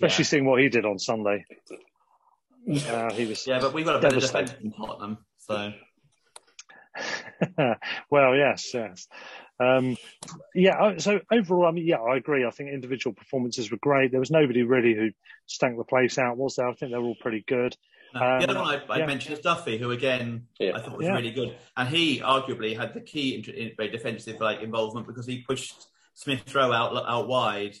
yeah. 0.00 0.08
seeing 0.08 0.44
what 0.44 0.60
he 0.60 0.68
did 0.68 0.84
on 0.84 0.98
Sunday. 0.98 1.46
Uh, 2.70 3.10
he 3.14 3.24
was 3.24 3.46
yeah, 3.46 3.58
but 3.58 3.72
we've 3.72 3.86
got 3.86 3.96
a 3.96 4.00
better 4.00 4.20
defence 4.20 4.52
than 4.52 4.72
Tottenham, 4.72 5.16
so. 5.38 5.72
well, 8.10 8.34
yes, 8.34 8.74
yes. 8.74 9.08
Um, 9.60 9.96
yeah, 10.54 10.98
so 10.98 11.20
overall, 11.32 11.66
I 11.66 11.72
mean, 11.72 11.86
yeah, 11.86 11.96
I 11.96 12.16
agree. 12.16 12.46
I 12.46 12.50
think 12.50 12.70
individual 12.70 13.14
performances 13.14 13.70
were 13.70 13.78
great. 13.78 14.10
There 14.10 14.20
was 14.20 14.30
nobody 14.30 14.62
really 14.62 14.94
who 14.94 15.10
stank 15.46 15.76
the 15.76 15.84
place 15.84 16.18
out, 16.18 16.36
was 16.36 16.56
there? 16.56 16.68
I 16.68 16.74
think 16.74 16.92
they 16.92 16.98
were 16.98 17.06
all 17.06 17.16
pretty 17.20 17.44
good. 17.46 17.76
Um, 18.14 18.40
the 18.40 18.50
other 18.50 18.60
one 18.60 18.80
I, 18.88 18.94
I 18.94 18.98
yeah. 18.98 19.06
mentioned 19.06 19.34
is 19.34 19.40
Duffy, 19.40 19.76
who 19.76 19.90
again 19.90 20.46
yeah. 20.58 20.72
I 20.74 20.80
thought 20.80 20.96
was 20.96 21.06
yeah. 21.06 21.14
really 21.14 21.30
good, 21.30 21.56
and 21.76 21.88
he 21.88 22.20
arguably 22.20 22.76
had 22.76 22.94
the 22.94 23.00
key 23.00 23.34
in, 23.34 23.74
in, 23.78 23.90
defensive 23.90 24.40
like 24.40 24.62
involvement 24.62 25.06
because 25.06 25.26
he 25.26 25.42
pushed 25.42 25.86
Smith 26.14 26.54
Rowe 26.54 26.72
out 26.72 26.96
out 27.06 27.28
wide 27.28 27.76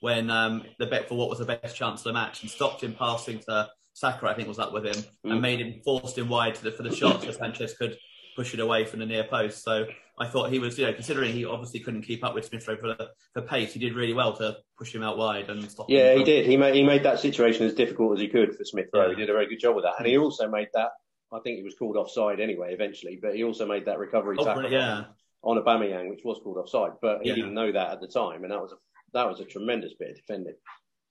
when 0.00 0.30
um, 0.30 0.64
the 0.78 0.86
bet 0.86 1.08
for 1.08 1.16
what 1.16 1.28
was 1.28 1.38
the 1.38 1.44
best 1.44 1.76
chance 1.76 2.00
of 2.00 2.04
the 2.04 2.12
match 2.12 2.42
and 2.42 2.50
stopped 2.50 2.82
him 2.82 2.94
passing 2.94 3.38
to 3.40 3.68
Saka, 3.94 4.26
I 4.26 4.34
think 4.34 4.48
was 4.48 4.58
up 4.58 4.72
with 4.72 4.84
him, 4.84 5.04
mm. 5.26 5.32
and 5.32 5.42
made 5.42 5.60
him 5.60 5.80
forced 5.84 6.16
him 6.16 6.28
wide 6.28 6.56
the, 6.56 6.70
for 6.70 6.82
the 6.82 6.94
shot 6.94 7.22
so 7.22 7.30
Sanchez 7.32 7.74
could 7.74 7.96
push 8.36 8.54
it 8.54 8.60
away 8.60 8.84
from 8.84 9.00
the 9.00 9.06
near 9.06 9.24
post. 9.24 9.62
So 9.62 9.86
I 10.18 10.26
thought 10.26 10.50
he 10.50 10.58
was, 10.58 10.78
you 10.78 10.86
know, 10.86 10.92
considering 10.92 11.32
he 11.32 11.44
obviously 11.44 11.80
couldn't 11.80 12.02
keep 12.02 12.22
up 12.22 12.34
with 12.34 12.44
Smith 12.44 12.66
Rowe 12.68 12.76
for, 12.76 12.96
for 13.32 13.42
pace, 13.42 13.72
he 13.72 13.80
did 13.80 13.94
really 13.94 14.12
well 14.12 14.36
to 14.36 14.58
push 14.78 14.94
him 14.94 15.02
out 15.02 15.16
wide 15.16 15.48
and 15.48 15.70
stop. 15.70 15.88
Him. 15.88 15.96
Yeah, 15.96 16.14
he 16.14 16.24
did. 16.24 16.46
He 16.46 16.56
made 16.56 16.74
he 16.74 16.82
made 16.82 17.02
that 17.04 17.20
situation 17.20 17.66
as 17.66 17.74
difficult 17.74 18.14
as 18.14 18.20
he 18.20 18.28
could 18.28 18.54
for 18.54 18.64
Smith 18.64 18.88
Rowe. 18.92 19.06
Yeah. 19.06 19.10
He 19.10 19.16
did 19.16 19.30
a 19.30 19.32
very 19.32 19.48
good 19.48 19.60
job 19.60 19.74
with 19.74 19.84
that, 19.84 19.94
and 19.98 20.06
he 20.06 20.14
mm-hmm. 20.14 20.24
also 20.24 20.48
made 20.48 20.68
that. 20.74 20.90
I 21.32 21.40
think 21.40 21.56
he 21.58 21.64
was 21.64 21.74
called 21.74 21.96
offside 21.96 22.40
anyway, 22.40 22.74
eventually, 22.74 23.18
but 23.20 23.34
he 23.34 23.42
also 23.42 23.66
made 23.66 23.86
that 23.86 23.98
recovery 23.98 24.36
oh, 24.38 24.44
tackle 24.44 24.70
yeah. 24.70 25.04
on, 25.42 25.56
Aubameyang, 25.56 26.10
which 26.10 26.20
was 26.24 26.38
called 26.44 26.58
offside, 26.58 26.92
but 27.00 27.22
he 27.22 27.30
yeah. 27.30 27.36
didn't 27.36 27.54
know 27.54 27.72
that 27.72 27.90
at 27.90 28.00
the 28.02 28.06
time, 28.06 28.42
and 28.42 28.52
that 28.52 28.60
was 28.60 28.72
a 28.72 28.76
that 29.14 29.28
was 29.28 29.40
a 29.40 29.44
tremendous 29.44 29.94
bit 29.98 30.10
of 30.10 30.16
defending. 30.16 30.54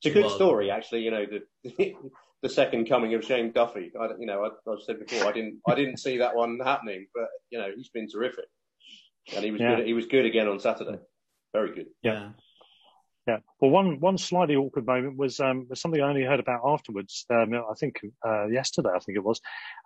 It's 0.04 0.16
a 0.16 0.20
good 0.20 0.32
story, 0.32 0.70
actually. 0.70 1.02
You 1.02 1.12
know, 1.12 1.26
the 1.26 1.96
the 2.42 2.50
second 2.50 2.88
coming 2.88 3.14
of 3.14 3.24
Shane 3.24 3.52
Duffy. 3.52 3.92
I, 4.00 4.10
you 4.20 4.26
know, 4.26 4.44
I, 4.44 4.72
have 4.72 4.82
said 4.84 5.00
before, 5.00 5.28
I 5.28 5.32
didn't, 5.32 5.60
I 5.68 5.76
didn't 5.76 5.98
see 5.98 6.18
that 6.18 6.36
one 6.36 6.60
happening, 6.64 7.08
but 7.14 7.28
you 7.50 7.60
know, 7.60 7.70
he's 7.76 7.90
been 7.90 8.10
terrific, 8.10 8.46
and 9.36 9.44
he 9.44 9.52
was 9.52 9.62
yeah. 9.62 9.76
good. 9.76 9.86
He 9.86 9.94
was 9.94 10.06
good 10.08 10.26
again 10.26 10.48
on 10.48 10.60
Saturday. 10.60 11.00
Very 11.54 11.74
good. 11.74 11.88
Yeah. 12.02 12.30
Yeah. 13.28 13.38
Well, 13.60 13.70
one 13.70 14.00
one 14.00 14.18
slightly 14.18 14.56
awkward 14.56 14.88
moment 14.88 15.16
was 15.16 15.40
um, 15.40 15.68
was 15.70 15.80
something 15.80 16.02
I 16.02 16.10
only 16.10 16.24
heard 16.24 16.40
about 16.40 16.62
afterwards. 16.66 17.26
Um, 17.30 17.54
I 17.54 17.74
think 17.80 18.00
uh, 18.26 18.48
yesterday, 18.48 18.90
I 18.96 19.00
think 19.00 19.16
it 19.16 19.24
was. 19.24 19.40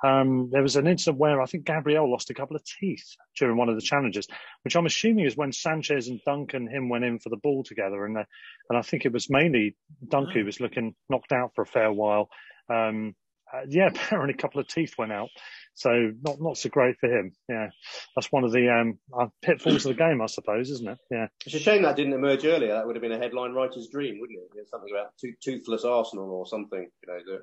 Um, 0.06 0.50
there 0.54 0.62
was 0.62 0.78
an 0.78 0.88
incident 0.88 1.18
where 1.18 1.42
I 1.42 1.46
think 1.46 1.66
Gabriel 1.66 2.10
lost 2.10 2.30
a 2.30 2.34
couple 2.34 2.56
of 2.56 2.64
teeth 2.64 3.06
during 3.38 3.58
one 3.58 3.68
of 3.68 3.76
the 3.76 3.82
challenges, 3.82 4.26
which 4.64 4.78
I'm 4.78 4.86
assuming 4.86 5.26
is 5.26 5.36
when 5.36 5.52
Sanchez 5.52 6.08
and 6.08 6.22
Duncan 6.26 6.68
him 6.68 6.88
went 6.88 7.04
in 7.04 7.20
for 7.20 7.28
the 7.28 7.38
ball 7.38 7.64
together, 7.64 8.06
and 8.06 8.18
uh, 8.18 8.24
and 8.70 8.80
I 8.80 8.82
think 8.82 9.06
it 9.06 9.12
was 9.12 9.30
mainly 9.30 9.76
Duncan 10.08 10.34
who 10.34 10.46
was 10.46 10.62
looking 10.62 10.96
knocked 11.10 11.34
out 11.34 11.52
for 11.56 11.64
a 11.64 11.68
fair 11.68 11.92
while. 11.92 12.30
Um, 12.70 13.16
uh, 13.54 13.66
yeah, 13.68 13.88
apparently 13.94 14.34
a 14.34 14.38
couple 14.38 14.62
of 14.62 14.68
teeth 14.70 14.96
went 14.98 15.12
out. 15.12 15.30
So 15.76 16.14
not 16.22 16.42
not 16.42 16.58
so 16.58 16.70
great 16.70 16.98
for 17.00 17.08
him. 17.08 17.34
Yeah, 17.50 17.70
that's 18.16 18.32
one 18.32 18.46
of 18.46 18.54
the 18.54 18.70
um, 18.70 18.98
uh, 19.18 19.28
pitfalls 19.42 19.86
of 19.86 19.96
the 19.96 20.04
game, 20.04 20.22
I 20.22 20.28
suppose, 20.28 20.72
isn't 20.72 20.88
it? 20.88 20.98
Yeah. 21.12 21.28
It's 21.46 21.56
a 21.56 21.60
shame 21.60 21.84
that 21.84 21.98
didn't 21.98 22.14
emerge 22.14 22.46
earlier. 22.46 22.74
That 22.74 22.88
would 22.88 22.96
have 22.96 23.04
been 23.04 23.12
a 23.12 23.18
headline 23.18 23.52
writer's 23.52 23.90
dream, 23.90 24.20
wouldn't 24.20 24.40
it? 24.56 24.70
Something 24.70 24.90
about 24.92 25.12
toothless 25.44 25.84
Arsenal 25.84 26.32
or 26.32 26.48
something. 26.48 26.88
You 27.06 27.40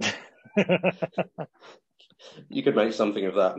know, 0.56 1.46
you 2.48 2.62
could 2.62 2.74
make 2.74 2.94
something 2.94 3.26
of 3.26 3.34
that. 3.34 3.56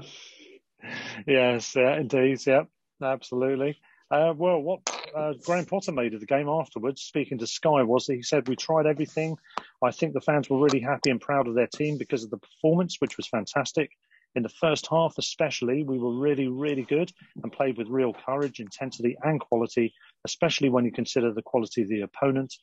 Yes, 1.28 1.76
yeah, 1.76 1.98
indeed. 1.98 2.40
Yeah, 2.46 2.64
absolutely. 3.02 3.78
Uh, 4.10 4.34
well, 4.36 4.60
what 4.60 4.82
uh, 5.16 5.34
Graham 5.44 5.66
Potter 5.66 5.92
made 5.92 6.14
of 6.14 6.20
the 6.20 6.26
game 6.26 6.50
afterwards, 6.50 7.02
speaking 7.02 7.38
to 7.40 7.48
Sky, 7.48 7.84
was 7.84 8.06
that 8.06 8.16
he 8.16 8.22
said, 8.24 8.48
We 8.48 8.56
tried 8.56 8.86
everything. 8.86 9.38
I 9.84 9.92
think 9.92 10.14
the 10.14 10.22
fans 10.22 10.50
were 10.50 10.60
really 10.60 10.82
happy 10.82 11.10
and 11.10 11.22
proud 11.22 11.48
of 11.48 11.56
their 11.56 11.68
team 11.68 11.98
because 11.98 12.24
of 12.24 12.30
the 12.30 12.38
performance, 12.38 12.98
which 13.00 13.18
was 13.18 13.28
fantastic. 13.28 13.92
In 14.36 14.44
the 14.44 14.50
first 14.50 14.88
half, 14.90 15.16
especially, 15.18 15.84
we 15.84 16.00
were 16.00 16.18
really, 16.18 16.48
really 16.48 16.84
good 16.84 17.12
and 17.44 17.52
played 17.52 17.78
with 17.78 17.88
real 17.88 18.14
courage, 18.14 18.60
intensity, 18.60 19.16
and 19.22 19.40
quality, 19.40 19.94
especially 20.26 20.70
when 20.70 20.86
you 20.86 20.92
consider 20.92 21.32
the 21.32 21.44
quality 21.44 21.84
of 21.84 21.90
the 21.90 22.02
opponent. 22.02 22.54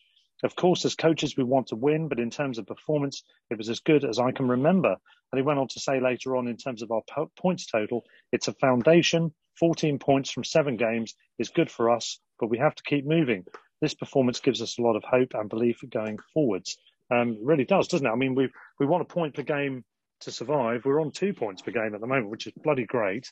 Of 0.43 0.57
course, 0.57 0.85
as 0.85 0.95
coaches, 0.95 1.37
we 1.37 1.45
want 1.45 1.69
to 1.69 1.77
win, 1.77 2.09
but 2.09 2.19
in 2.19 2.31
terms 2.31 2.59
of 2.59 2.67
performance, 2.67 3.23
it 3.51 3.59
was 3.59 3.69
as 3.69 3.81
good 3.81 4.05
as 4.05 4.19
I 4.19 4.33
can 4.33 4.49
remember. 4.49 4.97
And 5.33 5.39
he 5.39 5.43
went 5.43 5.59
on 5.59 5.69
to 5.69 5.81
say 5.81 6.01
later 6.01 6.37
on, 6.37 6.49
in 6.49 6.57
terms 6.57 6.83
of 6.83 6.91
our 6.91 7.03
po- 7.09 7.31
points 7.37 7.67
total, 7.67 8.05
it's 8.33 8.49
a 8.49 8.55
foundation. 8.55 9.33
14 9.59 9.99
points 9.99 10.31
from 10.31 10.45
seven 10.45 10.77
games 10.77 11.15
is 11.39 11.51
good 11.51 11.71
for 11.71 11.91
us, 11.91 12.19
but 12.39 12.49
we 12.49 12.59
have 12.59 12.75
to 12.75 12.83
keep 12.83 13.07
moving. 13.07 13.45
This 13.81 13.95
performance 13.95 14.41
gives 14.41 14.63
us 14.63 14.79
a 14.79 14.83
lot 14.83 14.97
of 14.97 15.05
hope 15.05 15.35
and 15.35 15.49
belief 15.49 15.83
going 15.89 16.19
forwards. 16.33 16.79
Um, 17.11 17.39
really 17.43 17.65
does, 17.65 17.89
doesn't 17.89 18.07
it? 18.07 18.11
I 18.11 18.17
mean, 18.17 18.35
we 18.35 18.49
we 18.79 18.87
want 18.87 19.03
a 19.03 19.13
point 19.13 19.35
per 19.35 19.43
game 19.43 19.85
to 20.21 20.31
survive. 20.31 20.83
We're 20.85 21.01
on 21.01 21.11
two 21.11 21.33
points 21.33 21.63
per 21.63 21.71
game 21.71 21.95
at 21.95 22.01
the 22.01 22.07
moment, 22.07 22.31
which 22.31 22.47
is 22.47 22.53
bloody 22.63 22.85
great. 22.85 23.31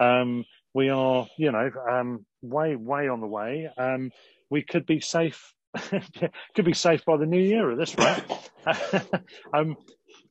Um, 0.00 0.44
we 0.74 0.90
are, 0.90 1.26
you 1.36 1.50
know, 1.52 1.70
um, 1.90 2.24
way, 2.42 2.76
way 2.76 3.08
on 3.08 3.20
the 3.20 3.26
way. 3.26 3.68
Um, 3.76 4.10
we 4.50 4.62
could 4.62 4.86
be 4.86 5.00
safe, 5.00 5.52
could 6.54 6.64
be 6.64 6.74
safe 6.74 7.04
by 7.04 7.16
the 7.16 7.26
new 7.26 7.40
year 7.40 7.70
at 7.72 7.78
this 7.78 7.96
rate. 7.98 9.10
um, 9.54 9.76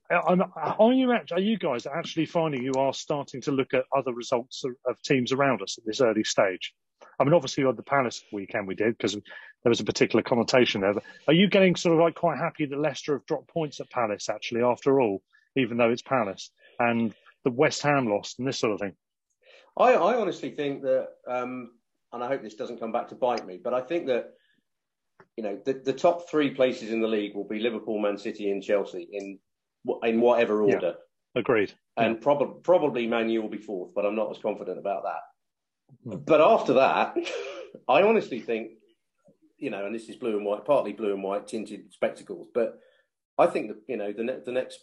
are 0.10 0.94
you 0.94 1.12
are 1.12 1.40
you 1.40 1.58
guys 1.58 1.86
actually 1.86 2.26
finding 2.26 2.64
you 2.64 2.74
are 2.78 2.94
starting 2.94 3.42
to 3.42 3.52
look 3.52 3.74
at 3.74 3.84
other 3.96 4.14
results 4.14 4.64
of, 4.64 4.72
of 4.90 5.02
teams 5.02 5.34
around 5.34 5.62
us 5.62 5.78
at 5.78 5.86
this 5.86 6.00
early 6.00 6.24
stage? 6.24 6.74
I 7.20 7.24
mean, 7.24 7.34
obviously, 7.34 7.66
on 7.66 7.76
the 7.76 7.84
Palace 7.84 8.24
weekend 8.32 8.68
we 8.68 8.76
did 8.76 8.98
because 8.98 9.14
there 9.14 9.70
was 9.70 9.80
a 9.80 9.86
particular 9.86 10.24
connotation 10.24 10.82
there. 10.82 10.94
But 10.94 11.04
are 11.28 11.34
you 11.34 11.50
getting 11.50 11.76
sort 11.76 11.96
of 11.96 12.00
like 12.00 12.16
quite 12.16 12.38
happy 12.38 12.66
that 12.66 12.80
Leicester 12.80 13.14
have 13.14 13.26
dropped 13.26 13.50
points 13.50 13.80
at 13.82 13.90
Palace 13.90 14.30
actually 14.30 14.62
after 14.62 15.02
all? 15.02 15.22
Even 15.58 15.78
though 15.78 15.90
it's 15.90 16.02
Palace, 16.02 16.52
and 16.80 17.14
the 17.44 17.52
West 17.52 17.82
Ham 17.82 18.08
lost 18.08 18.40
and 18.40 18.48
this 18.48 18.60
sort 18.60 18.74
of 18.74 18.80
thing. 18.80 18.94
I, 19.78 19.94
I 19.94 20.16
honestly 20.16 20.52
think 20.52 20.82
that, 20.84 21.10
um, 21.28 21.72
and 22.14 22.24
I 22.24 22.28
hope 22.28 22.42
this 22.42 22.56
doesn't 22.56 22.80
come 22.80 22.92
back 22.92 23.10
to 23.10 23.16
bite 23.16 23.46
me, 23.46 23.60
but 23.62 23.74
I 23.74 23.82
think 23.82 24.08
that 24.08 24.34
you 25.36 25.44
know 25.44 25.60
the, 25.66 25.74
the 25.74 25.94
top 25.94 26.30
three 26.30 26.52
places 26.52 26.92
in 26.92 27.02
the 27.02 27.08
league 27.08 27.36
will 27.36 27.48
be 27.48 27.60
Liverpool, 27.60 28.00
Man 28.00 28.18
City, 28.18 28.52
and 28.52 28.64
Chelsea 28.64 29.08
in 29.12 29.40
in 30.04 30.22
whatever 30.22 30.62
order. 30.62 30.96
Yeah, 31.36 31.40
agreed. 31.40 31.74
And 31.96 32.16
yeah. 32.16 32.22
probably 32.22 32.62
probably 32.64 33.08
Man 33.08 33.30
U 33.30 33.42
will 33.42 33.50
be 33.50 33.58
fourth, 33.58 33.94
but 33.94 34.06
I'm 34.06 34.16
not 34.16 34.32
as 34.32 34.42
confident 34.42 34.80
about 34.80 35.04
that. 35.04 36.12
Mm. 36.12 36.26
But 36.26 36.42
after 36.42 36.74
that, 36.74 37.16
I 37.88 38.02
honestly 38.02 38.40
think, 38.40 38.72
you 39.58 39.70
know, 39.70 39.86
and 39.86 39.94
this 39.94 40.10
is 40.10 40.16
blue 40.16 40.38
and 40.38 40.46
white, 40.46 40.66
partly 40.66 40.94
blue 40.94 41.14
and 41.14 41.24
white 41.24 41.48
tinted 41.48 41.92
spectacles, 41.94 42.48
but 42.54 42.80
I 43.38 43.48
think 43.48 43.68
that 43.68 43.78
you 43.88 43.98
know 43.98 44.12
the 44.12 44.24
ne- 44.24 44.40
the 44.46 44.52
next 44.52 44.80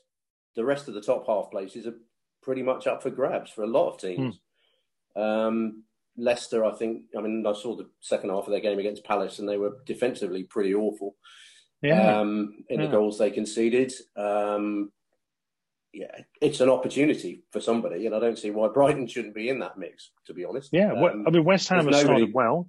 the 0.56 0.64
rest 0.64 0.88
of 0.88 0.94
the 0.94 1.00
top 1.00 1.26
half 1.26 1.50
places 1.50 1.86
are 1.86 1.94
pretty 2.42 2.62
much 2.62 2.86
up 2.86 3.02
for 3.02 3.10
grabs 3.10 3.50
for 3.50 3.62
a 3.62 3.68
lot 3.68 3.90
of 3.90 4.00
teams. 4.00 4.38
Mm. 5.16 5.46
Um, 5.46 5.84
Leicester, 6.16 6.64
I 6.64 6.72
think. 6.72 7.04
I 7.16 7.20
mean, 7.20 7.44
I 7.46 7.52
saw 7.54 7.76
the 7.76 7.88
second 8.00 8.30
half 8.30 8.44
of 8.44 8.50
their 8.50 8.60
game 8.60 8.78
against 8.78 9.04
Palace, 9.04 9.38
and 9.38 9.48
they 9.48 9.56
were 9.56 9.78
defensively 9.84 10.44
pretty 10.44 10.74
awful. 10.74 11.16
Yeah. 11.82 12.20
Um, 12.20 12.64
in 12.68 12.80
yeah. 12.80 12.86
the 12.86 12.92
goals 12.92 13.18
they 13.18 13.30
conceded. 13.30 13.92
Um, 14.16 14.92
yeah, 15.92 16.22
it's 16.40 16.60
an 16.60 16.70
opportunity 16.70 17.44
for 17.52 17.60
somebody, 17.60 18.06
and 18.06 18.14
I 18.14 18.20
don't 18.20 18.38
see 18.38 18.50
why 18.50 18.68
Brighton 18.74 19.06
shouldn't 19.06 19.34
be 19.34 19.48
in 19.48 19.58
that 19.60 19.78
mix. 19.78 20.10
To 20.26 20.34
be 20.34 20.44
honest. 20.44 20.70
Yeah, 20.72 20.92
um, 20.92 21.24
I 21.26 21.30
mean, 21.30 21.44
West 21.44 21.68
Ham 21.68 21.86
has 21.86 21.86
nobody... 21.86 22.04
started 22.04 22.34
well, 22.34 22.68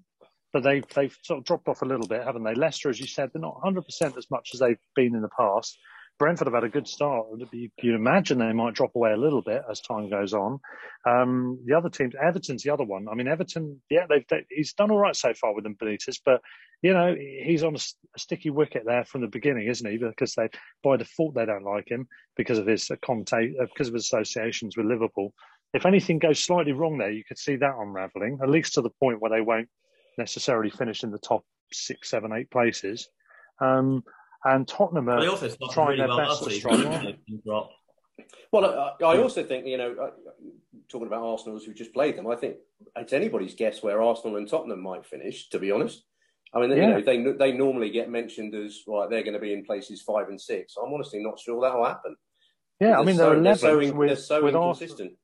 but 0.53 0.63
they 0.63 0.81
they've 0.95 1.15
sort 1.23 1.39
of 1.39 1.45
dropped 1.45 1.67
off 1.67 1.83
a 1.83 1.85
little 1.85 2.07
bit, 2.07 2.23
haven't 2.23 2.43
they? 2.43 2.55
Leicester, 2.55 2.89
as 2.89 2.99
you 2.99 3.07
said, 3.07 3.29
they're 3.31 3.41
not 3.41 3.55
100 3.55 3.83
percent 3.83 4.17
as 4.17 4.29
much 4.31 4.51
as 4.53 4.59
they've 4.59 4.79
been 4.95 5.15
in 5.15 5.21
the 5.21 5.29
past 5.37 5.77
Brentford 6.17 6.47
have 6.47 6.53
had 6.53 6.63
a 6.63 6.69
good 6.69 6.87
start. 6.87 7.25
You, 7.51 7.69
you 7.81 7.95
imagine 7.95 8.37
they 8.37 8.53
might 8.53 8.73
drop 8.73 8.95
away 8.95 9.11
a 9.11 9.17
little 9.17 9.41
bit 9.41 9.63
as 9.69 9.81
time 9.81 10.09
goes 10.09 10.33
on. 10.33 10.59
Um, 11.05 11.59
the 11.65 11.75
other 11.75 11.89
teams, 11.89 12.13
Everton's 12.15 12.63
the 12.63 12.71
other 12.71 12.85
one. 12.85 13.07
I 13.09 13.15
mean, 13.15 13.27
Everton, 13.27 13.81
yeah, 13.89 14.05
they've, 14.07 14.25
they, 14.29 14.45
he's 14.49 14.73
done 14.73 14.91
all 14.91 14.97
right 14.97 15.15
so 15.15 15.33
far 15.33 15.53
with 15.53 15.65
them, 15.65 15.75
Benitez, 15.75 16.19
but 16.23 16.41
you 16.81 16.93
know, 16.93 17.15
he's 17.15 17.63
on 17.63 17.75
a, 17.75 17.79
a, 17.79 18.19
sticky 18.19 18.49
wicket 18.49 18.83
there 18.85 19.05
from 19.05 19.21
the 19.21 19.27
beginning, 19.27 19.67
isn't 19.67 19.89
he? 19.89 19.97
Because 19.97 20.35
they, 20.35 20.49
by 20.83 20.97
default, 20.97 21.33
they 21.33 21.45
don't 21.45 21.63
like 21.63 21.89
him 21.89 22.07
because 22.35 22.59
of 22.59 22.67
his 22.67 22.89
uh, 22.91 22.95
because 23.01 23.87
of 23.87 23.93
his 23.93 24.03
associations 24.03 24.77
with 24.77 24.85
Liverpool. 24.85 25.33
If 25.73 25.85
anything 25.85 26.19
goes 26.19 26.39
slightly 26.39 26.73
wrong 26.73 26.97
there, 26.97 27.11
you 27.11 27.23
could 27.23 27.39
see 27.39 27.55
that 27.55 27.75
unravelling, 27.77 28.39
at 28.41 28.49
least 28.49 28.73
to 28.73 28.81
the 28.81 28.91
point 29.01 29.19
where 29.19 29.31
they 29.31 29.41
won't 29.41 29.67
necessarily 30.17 30.69
finish 30.69 31.03
in 31.03 31.11
the 31.11 31.19
top 31.19 31.43
six, 31.73 32.09
seven, 32.09 32.31
eight 32.33 32.49
places. 32.51 33.09
Um, 33.59 34.03
and 34.45 34.67
Tottenham 34.67 35.09
are 35.09 35.19
well, 35.19 35.37
trying 35.71 35.87
really 35.87 35.97
their 35.99 36.07
well 36.07 36.17
best 36.17 36.43
to 36.43 36.51
strike. 36.51 37.17
Well, 38.51 38.93
I, 39.01 39.03
I, 39.03 39.17
also 39.17 39.43
think 39.43 39.65
you 39.65 39.77
know, 39.77 39.95
uh, 40.01 40.11
talking 40.87 41.07
about 41.07 41.23
Arsenal 41.23 41.59
who 41.59 41.73
just 41.73 41.93
played 41.93 42.17
them, 42.17 42.27
I 42.27 42.35
think 42.35 42.55
it's 42.95 43.11
anybody's 43.11 43.55
guess 43.55 43.83
where 43.83 44.01
Arsenal 44.01 44.37
and 44.37 44.47
Tottenham 44.47 44.81
might 44.81 45.05
finish. 45.05 45.49
To 45.49 45.59
be 45.59 45.71
honest, 45.71 46.03
I 46.53 46.61
mean, 46.61 46.71
yeah. 46.71 46.75
you 46.75 46.87
know, 46.87 47.01
they 47.01 47.23
they 47.37 47.51
normally 47.51 47.89
get 47.89 48.09
mentioned 48.09 48.55
as 48.55 48.81
right, 48.87 49.09
they're 49.09 49.23
going 49.23 49.33
to 49.33 49.39
be 49.39 49.53
in 49.53 49.65
places 49.65 50.01
five 50.01 50.29
and 50.29 50.39
six. 50.39 50.75
I'm 50.81 50.93
honestly 50.93 51.21
not 51.21 51.39
sure 51.39 51.61
that'll 51.61 51.85
happen. 51.85 52.15
Yeah, 52.79 52.99
I 52.99 53.03
mean, 53.03 53.17
they're 53.17 53.33
eleventh 53.33 53.59
so, 53.59 53.79
they're 53.79 53.89
so, 53.89 53.95
with, 53.95 54.19
so 54.19 54.43
with 54.43 54.55
inconsistent. 54.55 54.91
Arsenal 54.91 55.17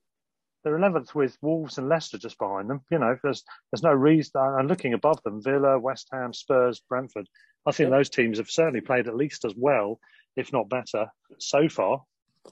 they're 0.64 0.78
eleventh 0.78 1.16
with 1.16 1.38
Wolves 1.42 1.78
and 1.78 1.90
Leicester 1.90 2.18
just 2.18 2.38
behind 2.38 2.70
them. 2.70 2.82
You 2.92 3.00
know, 3.00 3.18
there's 3.24 3.44
there's 3.72 3.84
no 3.84 3.94
reason. 3.94 4.34
And 4.36 4.68
looking 4.68 4.94
above 4.94 5.22
them, 5.24 5.42
Villa, 5.42 5.80
West 5.80 6.10
Ham, 6.12 6.34
Spurs, 6.34 6.82
Brentford. 6.88 7.28
I 7.66 7.72
think 7.72 7.90
those 7.90 8.10
teams 8.10 8.38
have 8.38 8.50
certainly 8.50 8.82
played 8.82 9.08
at 9.08 9.16
least 9.16 9.46
as 9.46 9.54
well, 9.56 10.00
if 10.36 10.52
not 10.52 10.70
better, 10.70 11.08
so 11.38 11.70
far. 11.70 12.04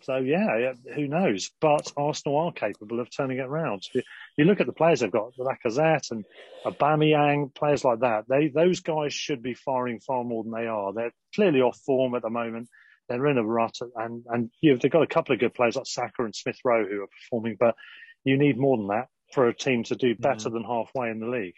So 0.04 0.17
yeah, 0.17 0.74
who 0.93 1.08
knows? 1.08 1.50
But 1.60 1.91
Arsenal 1.98 2.38
are 2.38 2.52
capable 2.52 3.00
of 3.00 3.10
turning 3.10 3.39
it 3.39 3.45
around. 3.45 3.84
You, 3.93 4.04
you 4.38 4.45
look 4.45 4.60
at 4.60 4.67
the 4.67 4.74
players 4.74 5.00
they've 5.00 5.12
got, 5.12 5.34
Lacazette 5.38 6.12
and 6.12 6.26
Aubameyang, 6.63 7.54
players 7.56 7.84
like 7.84 8.02
that. 8.02 8.26
They 8.28 8.50
those 8.50 8.82
guys 8.82 9.13
should 9.13 9.41
be 9.41 9.56
firing 9.56 10.00
far 10.00 10.24
more 10.24 10.43
than 10.43 10.54
they 10.54 10.67
are. 10.67 10.93
They're 10.93 11.13
clearly 11.34 11.62
off 11.62 11.80
form 11.86 12.13
at 12.15 12.22
the 12.22 12.30
moment. 12.30 12.69
They're 13.08 13.26
in 13.28 13.39
a 13.39 13.43
rut, 13.43 13.78
and 13.95 14.24
and 14.28 14.52
you 14.62 14.74
know, 14.74 14.80
they've 14.80 14.91
got 14.91 15.02
a 15.02 15.08
couple 15.08 15.34
of 15.34 15.39
good 15.39 15.56
players 15.56 15.76
like 15.76 15.88
Saka 15.88 16.24
and 16.24 16.36
Smith 16.36 16.60
Rowe 16.63 16.86
who 16.86 17.02
are 17.02 17.08
performing, 17.08 17.58
but 17.60 17.76
you 18.24 18.38
need 18.38 18.60
more 18.60 18.78
than 18.78 18.88
that 18.88 19.08
for 19.34 19.48
a 19.48 19.56
team 19.56 19.84
to 19.86 19.95
do 19.95 20.15
better 20.15 20.50
mm. 20.50 20.54
than 20.54 20.63
halfway 20.63 21.10
in 21.10 21.19
the 21.19 21.28
league. 21.28 21.56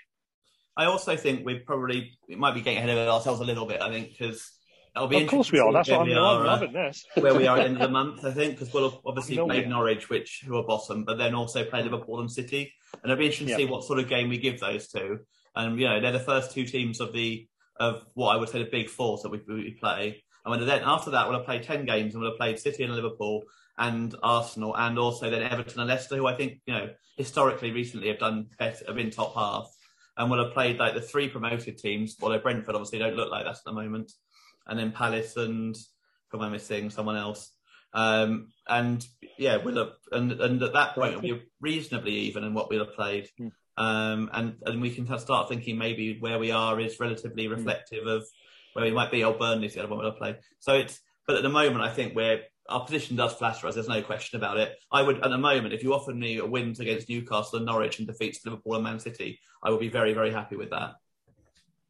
I 0.77 0.85
also 0.85 1.15
think 1.15 1.45
we're 1.45 1.59
probably 1.59 2.17
we 2.27 2.35
might 2.35 2.53
be 2.53 2.61
getting 2.61 2.79
ahead 2.79 2.89
of 2.89 3.07
ourselves 3.07 3.41
a 3.41 3.43
little 3.43 3.65
bit. 3.65 3.81
I 3.81 3.89
think 3.89 4.09
because 4.09 4.51
it'll 4.95 5.07
be 5.07 5.21
of 5.21 5.29
course 5.29 5.51
we 5.51 5.59
are. 5.59 5.71
That's 5.73 5.89
what 5.89 6.01
I'm, 6.01 6.11
are, 6.11 6.41
uh, 6.41 6.45
loving 6.45 6.73
this. 6.73 7.05
where 7.15 7.35
we 7.35 7.47
are 7.47 7.57
at 7.57 7.63
the 7.63 7.69
end 7.69 7.75
of 7.75 7.81
the 7.81 7.89
month, 7.99 8.23
I 8.23 8.31
think, 8.31 8.57
because 8.57 8.73
we'll 8.73 9.01
obviously 9.05 9.35
no, 9.35 9.47
played 9.47 9.67
Norwich, 9.67 10.09
which 10.09 10.43
who 10.45 10.57
are 10.57 10.63
bottom, 10.63 11.03
but 11.03 11.17
then 11.17 11.35
also 11.35 11.65
play 11.65 11.83
Liverpool 11.83 12.19
and 12.19 12.31
City, 12.31 12.73
and 12.93 13.11
it'll 13.11 13.19
be 13.19 13.25
interesting 13.25 13.47
to 13.47 13.55
see 13.55 13.65
what 13.65 13.83
sort 13.83 13.99
of 13.99 14.07
game 14.07 14.29
we 14.29 14.37
give 14.37 14.59
those 14.59 14.87
two. 14.87 15.19
And 15.55 15.79
you 15.79 15.87
know, 15.87 15.99
they're 15.99 16.11
the 16.11 16.19
first 16.19 16.51
two 16.51 16.65
teams 16.65 17.01
of 17.01 17.13
the 17.13 17.47
of 17.79 18.05
what 18.13 18.33
I 18.33 18.37
would 18.37 18.49
say 18.49 18.59
the 18.63 18.69
big 18.69 18.89
four 18.89 19.19
that 19.23 19.29
we, 19.29 19.41
we 19.47 19.71
play. 19.79 20.23
And 20.45 20.67
then 20.67 20.81
after 20.83 21.11
that, 21.11 21.27
we'll 21.27 21.37
have 21.37 21.45
played 21.45 21.63
ten 21.63 21.85
games 21.85 22.13
and 22.13 22.21
we'll 22.21 22.31
have 22.31 22.39
played 22.39 22.59
City 22.59 22.83
and 22.83 22.95
Liverpool 22.95 23.43
and 23.77 24.15
Arsenal, 24.23 24.75
and 24.75 24.97
also 24.97 25.29
then 25.29 25.43
Everton 25.43 25.79
and 25.79 25.89
Leicester, 25.89 26.15
who 26.15 26.27
I 26.27 26.35
think 26.35 26.61
you 26.65 26.73
know 26.73 26.89
historically 27.17 27.71
recently 27.71 28.07
have 28.07 28.19
done 28.19 28.47
better, 28.57 28.85
have 28.87 28.95
been 28.95 29.11
top 29.11 29.35
half, 29.35 29.69
and 30.21 30.29
will 30.29 30.43
have 30.43 30.53
played 30.53 30.77
like 30.77 30.93
the 30.93 31.01
three 31.01 31.27
promoted 31.27 31.79
teams. 31.79 32.15
Although 32.21 32.37
Brentford 32.37 32.75
obviously 32.75 32.99
don't 32.99 33.15
look 33.15 33.31
like 33.31 33.45
that 33.45 33.55
at 33.55 33.63
the 33.65 33.73
moment, 33.73 34.11
and 34.67 34.77
then 34.77 34.91
Palace 34.91 35.35
and 35.35 35.75
who 36.29 36.37
am 36.37 36.43
I 36.43 36.49
missing? 36.49 36.91
Someone 36.91 37.17
else. 37.17 37.51
Um, 37.91 38.49
and 38.67 39.03
yeah, 39.39 39.57
we'll 39.57 39.77
have, 39.77 39.93
and, 40.11 40.31
and 40.33 40.61
at 40.61 40.73
that 40.73 40.93
point 40.93 41.09
it'll 41.09 41.21
be 41.21 41.41
reasonably 41.59 42.11
even 42.11 42.43
in 42.43 42.53
what 42.53 42.69
we'll 42.69 42.85
have 42.85 42.93
played. 42.93 43.29
Mm. 43.39 43.51
Um, 43.77 44.29
and 44.31 44.57
and 44.63 44.79
we 44.79 44.91
can 44.91 45.07
start 45.17 45.49
thinking 45.49 45.79
maybe 45.79 46.19
where 46.19 46.37
we 46.37 46.51
are 46.51 46.79
is 46.79 46.99
relatively 46.99 47.47
hmm. 47.47 47.53
reflective 47.53 48.03
mm. 48.03 48.17
of 48.17 48.27
where 48.73 48.85
we 48.85 48.91
might 48.91 49.09
be. 49.09 49.23
Or 49.23 49.33
Burnley's 49.33 49.73
the 49.73 49.79
other 49.79 49.89
one 49.89 49.99
we'll 49.99 50.11
have 50.11 50.19
played. 50.19 50.37
So 50.59 50.73
it's 50.73 50.99
but 51.25 51.37
at 51.37 51.41
the 51.41 51.49
moment 51.49 51.81
I 51.81 51.91
think 51.91 52.15
we're 52.15 52.41
our 52.71 52.85
position 52.85 53.15
does 53.15 53.33
flatter 53.33 53.67
us. 53.67 53.75
There's 53.75 53.87
no 53.87 54.01
question 54.01 54.39
about 54.39 54.57
it. 54.57 54.77
I 54.91 55.01
would, 55.01 55.23
at 55.23 55.29
the 55.29 55.37
moment, 55.37 55.73
if 55.73 55.83
you 55.83 55.93
offered 55.93 56.15
me 56.15 56.37
a 56.37 56.45
win 56.45 56.75
against 56.79 57.09
Newcastle 57.09 57.57
and 57.57 57.65
Norwich 57.65 57.99
and 57.99 58.07
defeats 58.07 58.45
Liverpool 58.45 58.75
and 58.75 58.83
Man 58.83 58.99
City, 58.99 59.39
I 59.63 59.69
would 59.69 59.79
be 59.79 59.89
very, 59.89 60.13
very 60.13 60.31
happy 60.31 60.55
with 60.55 60.69
that. 60.71 60.95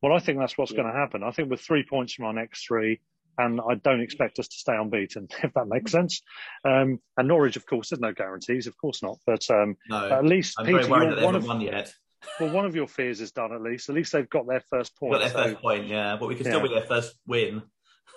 Well, 0.01 0.13
I 0.13 0.19
think 0.19 0.39
that's 0.39 0.57
what's 0.57 0.71
yeah. 0.71 0.81
going 0.81 0.93
to 0.93 0.99
happen. 0.99 1.23
I 1.23 1.31
think 1.31 1.49
with 1.49 1.61
three 1.61 1.85
points 1.87 2.13
from 2.13 2.25
our 2.25 2.33
next 2.33 2.65
three, 2.65 2.99
and 3.37 3.61
I 3.61 3.75
don't 3.75 4.01
expect 4.01 4.39
us 4.39 4.47
to 4.47 4.57
stay 4.57 4.75
unbeaten, 4.75 5.27
if 5.43 5.53
that 5.53 5.67
makes 5.67 5.91
sense. 5.91 6.21
Um, 6.65 6.99
and 7.17 7.27
Norwich, 7.27 7.55
of 7.55 7.65
course, 7.65 7.89
there's 7.89 7.99
no 7.99 8.13
guarantees, 8.13 8.67
of 8.67 8.75
course 8.77 9.03
not. 9.03 9.17
But 9.25 9.49
um, 9.49 9.77
no, 9.89 10.09
at 10.09 10.25
least 10.25 10.55
I'm 10.57 10.65
Peter, 10.65 10.79
very 10.79 10.91
worried 10.91 11.11
that 11.11 11.15
they 11.15 11.25
haven't 11.25 11.47
won 11.47 11.61
yet. 11.61 11.93
Well, 12.39 12.51
one 12.51 12.65
of 12.65 12.75
your 12.75 12.87
fears 12.87 13.19
is 13.19 13.31
done 13.31 13.53
at 13.53 13.61
least. 13.61 13.89
At 13.89 13.95
least 13.95 14.11
they've 14.11 14.29
got 14.29 14.47
their 14.47 14.61
first 14.69 14.95
point. 14.95 15.13
Got 15.13 15.19
their 15.19 15.29
so, 15.29 15.43
first 15.43 15.61
point, 15.61 15.87
yeah. 15.87 16.17
But 16.19 16.29
we 16.29 16.35
can 16.35 16.45
yeah. 16.45 16.51
still 16.51 16.61
be 16.61 16.73
their 16.73 16.85
first 16.85 17.15
win. 17.25 17.63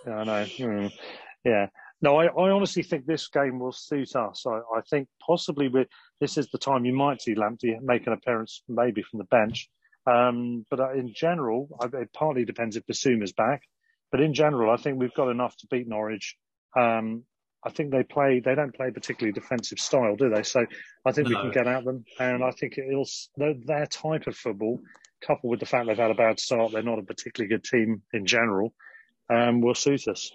Yeah, 0.06 0.16
I 0.16 0.24
know. 0.24 0.44
Mm. 0.44 0.92
Yeah. 1.44 1.66
No, 2.04 2.18
I, 2.18 2.26
I, 2.26 2.50
honestly 2.50 2.82
think 2.82 3.06
this 3.06 3.28
game 3.28 3.58
will 3.58 3.72
suit 3.72 4.14
us. 4.14 4.44
I, 4.46 4.58
I 4.76 4.82
think 4.90 5.08
possibly 5.26 5.70
this 6.20 6.36
is 6.36 6.50
the 6.50 6.58
time 6.58 6.84
you 6.84 6.92
might 6.92 7.22
see 7.22 7.34
Lamptey 7.34 7.80
make 7.80 8.06
an 8.06 8.12
appearance, 8.12 8.62
maybe 8.68 9.00
from 9.00 9.20
the 9.20 9.24
bench. 9.24 9.70
Um, 10.06 10.66
but 10.68 10.80
uh, 10.80 10.92
in 10.92 11.14
general, 11.14 11.66
it 11.94 12.12
partly 12.12 12.44
depends 12.44 12.76
if 12.76 12.86
Bissouma's 12.86 13.32
back. 13.32 13.62
But 14.12 14.20
in 14.20 14.34
general, 14.34 14.70
I 14.70 14.76
think 14.76 14.98
we've 14.98 15.14
got 15.14 15.30
enough 15.30 15.56
to 15.56 15.66
beat 15.68 15.88
Norwich. 15.88 16.36
Um, 16.76 17.24
I 17.64 17.70
think 17.70 17.90
they 17.90 18.02
play. 18.02 18.38
They 18.44 18.54
don't 18.54 18.76
play 18.76 18.90
particularly 18.90 19.32
defensive 19.32 19.78
style, 19.78 20.14
do 20.14 20.28
they? 20.28 20.42
So 20.42 20.66
I 21.06 21.12
think 21.12 21.30
no. 21.30 21.38
we 21.38 21.42
can 21.42 21.52
get 21.52 21.66
at 21.66 21.86
them, 21.86 22.04
and 22.20 22.44
I 22.44 22.50
think 22.50 22.76
it'll 22.76 23.08
their 23.38 23.86
type 23.86 24.26
of 24.26 24.36
football, 24.36 24.78
coupled 25.26 25.52
with 25.52 25.60
the 25.60 25.66
fact 25.66 25.86
they've 25.86 25.96
had 25.96 26.10
a 26.10 26.14
bad 26.14 26.38
start, 26.38 26.72
they're 26.72 26.82
not 26.82 26.98
a 26.98 27.02
particularly 27.02 27.48
good 27.48 27.64
team 27.64 28.02
in 28.12 28.26
general, 28.26 28.74
um, 29.30 29.62
will 29.62 29.74
suit 29.74 30.06
us 30.06 30.30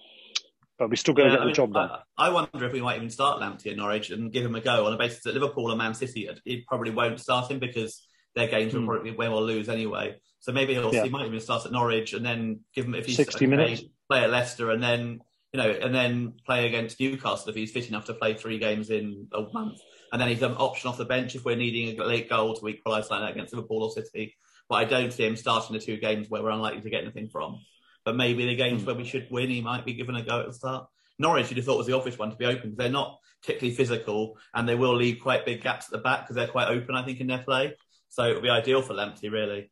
but 0.79 0.89
we 0.89 0.95
still 0.95 1.13
got 1.13 1.23
to 1.23 1.29
yeah, 1.29 1.35
get 1.35 1.41
I 1.41 1.43
the 1.43 1.45
mean, 1.47 1.55
job 1.55 1.73
done. 1.73 1.89
I, 2.17 2.29
wonder 2.29 2.65
if 2.65 2.71
we 2.71 2.81
might 2.81 2.95
even 2.95 3.09
start 3.09 3.41
Lamptey 3.41 3.71
at 3.71 3.77
Norwich 3.77 4.09
and 4.11 4.31
give 4.31 4.45
him 4.45 4.55
a 4.55 4.61
go 4.61 4.85
on 4.85 4.91
the 4.91 4.97
basis 4.97 5.23
that 5.23 5.33
Liverpool 5.33 5.69
and 5.69 5.77
Man 5.77 5.93
City 5.93 6.29
it 6.45 6.65
probably 6.65 6.91
won't 6.91 7.19
start 7.19 7.51
him 7.51 7.59
because 7.59 8.07
their 8.33 8.47
games 8.47 8.73
will 8.73 8.81
hmm. 8.81 8.87
probably 8.87 9.11
win 9.11 9.31
or 9.31 9.41
lose 9.41 9.67
anyway. 9.67 10.15
So 10.39 10.53
maybe 10.53 10.73
he'll, 10.73 10.93
yeah. 10.93 11.03
he 11.03 11.09
might 11.09 11.25
even 11.25 11.39
start 11.41 11.65
at 11.65 11.73
Norwich 11.73 12.13
and 12.13 12.25
then 12.25 12.61
give 12.73 12.85
him 12.85 12.95
if 12.95 13.05
he's 13.05 13.17
60 13.17 13.45
minutes. 13.45 13.81
Play, 13.81 13.91
play 14.09 14.23
at 14.23 14.29
Leicester 14.29 14.71
and 14.71 14.81
then 14.81 15.19
you 15.51 15.59
know 15.59 15.69
and 15.69 15.93
then 15.93 16.33
play 16.45 16.65
against 16.65 16.99
Newcastle 16.99 17.49
if 17.49 17.55
he's 17.55 17.71
fit 17.71 17.89
enough 17.89 18.05
to 18.05 18.13
play 18.13 18.35
three 18.35 18.57
games 18.57 18.89
in 18.89 19.27
a 19.33 19.41
month. 19.53 19.79
And 20.11 20.21
then 20.21 20.29
he's 20.29 20.41
an 20.41 20.53
option 20.53 20.89
off 20.89 20.97
the 20.97 21.05
bench 21.05 21.35
if 21.35 21.43
we're 21.43 21.57
needing 21.57 21.99
a 21.99 22.03
late 22.05 22.29
goal 22.29 22.55
to 22.55 22.67
equalise 22.67 23.11
like 23.11 23.21
that 23.21 23.31
against 23.31 23.53
Liverpool 23.53 23.83
or 23.83 23.91
City. 23.91 24.35
But 24.69 24.75
I 24.75 24.85
don't 24.85 25.11
see 25.11 25.25
him 25.25 25.35
starting 25.35 25.73
the 25.73 25.79
two 25.79 25.97
games 25.97 26.29
where 26.29 26.41
we're 26.41 26.49
unlikely 26.49 26.81
to 26.81 26.89
get 26.89 27.03
anything 27.03 27.27
from. 27.27 27.59
But 28.05 28.15
maybe 28.15 28.43
in 28.43 28.49
the 28.49 28.55
games 28.55 28.83
mm. 28.83 28.85
where 28.87 28.95
we 28.95 29.05
should 29.05 29.27
win, 29.29 29.49
he 29.49 29.61
might 29.61 29.85
be 29.85 29.93
given 29.93 30.15
a 30.15 30.23
go 30.23 30.39
at 30.39 30.47
the 30.47 30.53
start. 30.53 30.87
Norwich, 31.19 31.49
you'd 31.49 31.57
have 31.57 31.65
thought 31.65 31.77
was 31.77 31.87
the 31.87 31.95
obvious 31.95 32.17
one 32.17 32.31
to 32.31 32.37
be 32.37 32.45
open 32.45 32.69
because 32.69 32.77
they're 32.77 32.89
not 32.89 33.19
particularly 33.41 33.75
physical 33.75 34.37
and 34.53 34.67
they 34.67 34.75
will 34.75 34.95
leave 34.95 35.19
quite 35.21 35.45
big 35.45 35.61
gaps 35.61 35.87
at 35.87 35.91
the 35.91 35.97
back 35.97 36.21
because 36.21 36.35
they're 36.35 36.47
quite 36.47 36.69
open, 36.69 36.95
I 36.95 37.03
think, 37.03 37.19
in 37.19 37.27
their 37.27 37.43
play. 37.43 37.75
So 38.07 38.23
it 38.23 38.33
would 38.33 38.43
be 38.43 38.49
ideal 38.49 38.81
for 38.81 38.93
Lamptey, 38.93 39.31
really. 39.31 39.69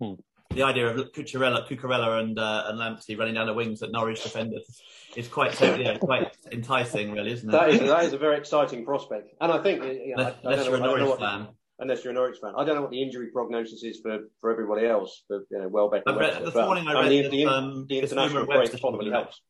Hmm. 0.00 0.14
The 0.50 0.62
idea 0.62 0.88
of 0.88 1.12
Cucurella, 1.12 1.68
Cucurella 1.68 2.20
and 2.20 2.38
uh, 2.38 2.64
and 2.68 2.78
Lamptey 2.78 3.18
running 3.18 3.34
down 3.34 3.46
the 3.46 3.52
wings 3.52 3.82
at 3.82 3.90
Norwich 3.90 4.22
defenders 4.22 4.80
is 5.14 5.28
quite 5.28 5.60
yeah, 5.60 5.98
quite 5.98 6.34
enticing, 6.50 7.12
really, 7.12 7.32
isn't 7.32 7.48
it? 7.48 7.52
That 7.52 7.68
is 7.70 7.80
that 7.80 8.04
is 8.04 8.12
a 8.14 8.18
very 8.18 8.38
exciting 8.38 8.84
prospect, 8.84 9.34
and 9.40 9.52
I 9.52 9.62
think 9.62 9.80
know, 9.80 9.88
unless, 9.88 10.34
I, 10.44 10.48
I 10.48 10.52
unless 10.52 10.66
you're 10.66 10.76
a 10.76 10.80
Norwich 10.80 11.18
fan 11.18 11.48
unless 11.78 12.04
you're 12.04 12.12
a 12.12 12.14
Norwich 12.14 12.38
fan. 12.40 12.52
I 12.56 12.64
don't 12.64 12.76
know 12.76 12.82
what 12.82 12.90
the 12.90 13.02
injury 13.02 13.28
prognosis 13.32 13.82
is 13.82 14.00
for, 14.00 14.18
for 14.40 14.50
everybody 14.50 14.86
else, 14.86 15.24
but 15.28 15.42
you 15.50 15.58
know, 15.58 15.68
Welbeck. 15.68 16.02
And 16.06 16.16
Webster, 16.16 16.44
this 16.44 16.54
morning 16.54 16.86
I 16.88 16.94
read 16.94 17.04
I 17.04 17.08
mean, 17.08 17.30
the, 17.30 17.46
um, 17.46 17.86
the, 17.88 17.98
international 17.98 18.46
break 18.46 18.80
probably 18.80 19.10
helps. 19.10 19.40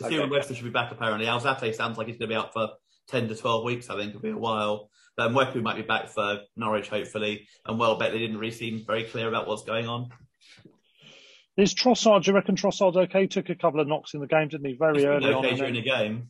Assuming 0.00 0.20
okay. 0.20 0.30
Webster 0.30 0.54
should 0.54 0.64
be 0.64 0.70
back 0.70 0.90
apparently. 0.90 1.26
Alzate 1.26 1.74
sounds 1.74 1.98
like 1.98 2.06
he's 2.06 2.16
going 2.16 2.30
to 2.30 2.34
be 2.34 2.38
out 2.38 2.52
for 2.52 2.68
10 3.08 3.28
to 3.28 3.34
12 3.34 3.64
weeks, 3.64 3.90
I 3.90 3.96
think. 3.96 4.10
It'll 4.10 4.22
be 4.22 4.30
a 4.30 4.36
while. 4.36 4.90
Then 5.16 5.34
Wepu 5.34 5.62
might 5.62 5.76
be 5.76 5.82
back 5.82 6.08
for 6.08 6.40
Norwich, 6.56 6.88
hopefully. 6.88 7.46
And 7.66 7.78
Welbeck, 7.78 8.12
they 8.12 8.18
didn't 8.18 8.38
really 8.38 8.54
seem 8.54 8.84
very 8.86 9.04
clear 9.04 9.28
about 9.28 9.46
what's 9.46 9.64
going 9.64 9.86
on. 9.86 10.08
Is 11.56 11.74
Trossard, 11.74 12.22
do 12.22 12.30
you 12.30 12.34
reckon 12.34 12.56
Trossard's 12.56 12.96
okay? 12.96 13.26
Took 13.26 13.50
a 13.50 13.54
couple 13.54 13.80
of 13.80 13.88
knocks 13.88 14.14
in 14.14 14.20
the 14.20 14.26
game, 14.26 14.48
didn't 14.48 14.66
he? 14.66 14.76
Very 14.78 15.04
early 15.04 15.26
okay 15.26 15.50
on. 15.50 15.56
during 15.56 15.74
the 15.74 15.82
game. 15.82 16.28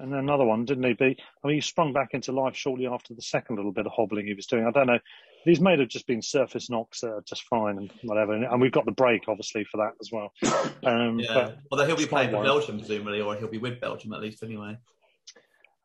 And 0.00 0.14
another 0.14 0.44
one, 0.44 0.64
didn't 0.64 0.84
he? 0.84 0.94
Be, 0.94 1.16
I 1.44 1.46
mean, 1.46 1.56
he 1.56 1.60
sprung 1.60 1.92
back 1.92 2.10
into 2.12 2.32
life 2.32 2.56
shortly 2.56 2.86
after 2.86 3.14
the 3.14 3.22
second 3.22 3.56
little 3.56 3.72
bit 3.72 3.86
of 3.86 3.92
hobbling 3.92 4.26
he 4.26 4.34
was 4.34 4.46
doing. 4.46 4.66
I 4.66 4.70
don't 4.70 4.86
know. 4.86 4.98
These 5.44 5.60
may 5.60 5.78
have 5.78 5.88
just 5.88 6.06
been 6.06 6.22
surface 6.22 6.68
knocks, 6.68 7.02
uh, 7.02 7.20
just 7.26 7.44
fine 7.44 7.78
and 7.78 7.90
whatever. 8.02 8.34
And 8.34 8.60
we've 8.60 8.72
got 8.72 8.84
the 8.84 8.92
break, 8.92 9.28
obviously, 9.28 9.64
for 9.64 9.78
that 9.78 9.92
as 10.00 10.10
well. 10.12 10.32
Um, 10.84 11.18
yeah. 11.20 11.52
Although 11.70 11.86
he'll 11.86 11.96
be 11.96 12.06
playing 12.06 12.30
for 12.30 12.42
Belgium, 12.42 12.78
presumably, 12.78 13.20
or 13.20 13.36
he'll 13.36 13.48
be 13.48 13.58
with 13.58 13.80
Belgium 13.80 14.12
at 14.12 14.20
least 14.20 14.42
anyway. 14.42 14.78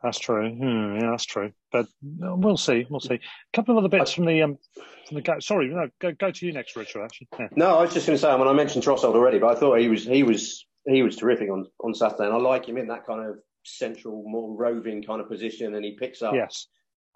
That's 0.05 0.19
true. 0.19 0.49
Hmm, 0.49 0.99
yeah, 0.99 1.09
that's 1.09 1.25
true. 1.25 1.51
But 1.71 1.87
we'll 2.01 2.57
see. 2.57 2.85
We'll 2.89 2.99
see. 2.99 3.15
A 3.15 3.19
couple 3.53 3.77
of 3.77 3.83
other 3.83 3.89
bits 3.89 4.13
from 4.13 4.25
the 4.25 4.43
um, 4.43 4.57
from 5.07 5.17
the 5.17 5.37
sorry, 5.39 5.69
no, 5.69 5.89
go 5.99 6.11
go 6.11 6.29
to 6.29 6.45
you 6.45 6.53
next, 6.53 6.75
Richard. 6.75 7.03
Actually, 7.03 7.27
yeah. 7.39 7.47
no, 7.55 7.77
I 7.77 7.81
was 7.81 7.93
just 7.93 8.05
going 8.05 8.15
to 8.15 8.21
say. 8.21 8.29
I 8.29 8.37
mean, 8.37 8.47
I 8.47 8.53
mentioned 8.53 8.83
Trossard 8.83 9.15
already, 9.15 9.39
but 9.39 9.55
I 9.55 9.59
thought 9.59 9.79
he 9.79 9.87
was 9.87 10.03
he 10.05 10.21
was 10.21 10.65
he 10.85 11.01
was 11.01 11.15
terrific 11.15 11.49
on 11.49 11.65
on 11.79 11.95
Saturday, 11.95 12.25
and 12.25 12.33
I 12.33 12.37
like 12.37 12.67
him 12.67 12.77
in 12.77 12.87
that 12.87 13.05
kind 13.05 13.27
of 13.27 13.39
central, 13.65 14.23
more 14.25 14.55
roving 14.55 15.03
kind 15.03 15.21
of 15.21 15.29
position, 15.29 15.75
and 15.75 15.83
he 15.85 15.95
picks 15.99 16.21
up 16.21 16.33
yes. 16.33 16.67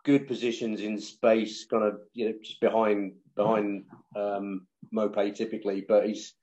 good 0.06 0.28
positions 0.28 0.82
in 0.82 1.00
space, 1.00 1.66
kind 1.66 1.84
of 1.84 2.00
you 2.14 2.28
know 2.28 2.34
just 2.44 2.60
behind 2.62 3.14
behind 3.36 3.86
um, 4.16 4.68
Maupay 4.94 5.34
typically, 5.34 5.86
but 5.88 6.06
he's 6.08 6.34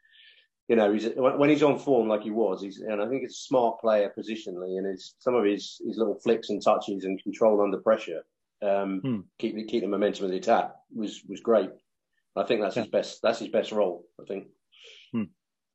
you 0.68 0.76
know 0.76 0.92
he's 0.92 1.08
when 1.16 1.50
he's 1.50 1.62
on 1.62 1.78
form 1.78 2.08
like 2.08 2.22
he 2.22 2.30
was, 2.30 2.62
he's 2.62 2.78
and 2.78 3.02
I 3.02 3.08
think 3.08 3.22
it's 3.24 3.38
a 3.38 3.48
smart 3.48 3.80
player 3.80 4.12
positionally, 4.18 4.78
and 4.78 4.86
his 4.86 5.14
some 5.18 5.34
of 5.34 5.44
his 5.44 5.80
his 5.86 5.96
little 5.96 6.18
flicks 6.20 6.50
and 6.50 6.62
touches 6.62 7.04
and 7.04 7.22
control 7.22 7.60
under 7.62 7.78
pressure 7.78 8.22
um, 8.62 9.00
hmm. 9.00 9.20
keep 9.38 9.54
keep 9.68 9.82
the 9.82 9.88
momentum 9.88 10.24
of 10.24 10.30
the 10.30 10.38
attack 10.38 10.72
was 10.94 11.22
was 11.28 11.40
great. 11.40 11.70
I 12.34 12.44
think 12.44 12.60
that's 12.60 12.76
yeah. 12.76 12.82
his 12.82 12.90
best 12.90 13.22
that's 13.22 13.38
his 13.38 13.48
best 13.48 13.72
role. 13.72 14.04
I 14.20 14.24
think. 14.24 14.48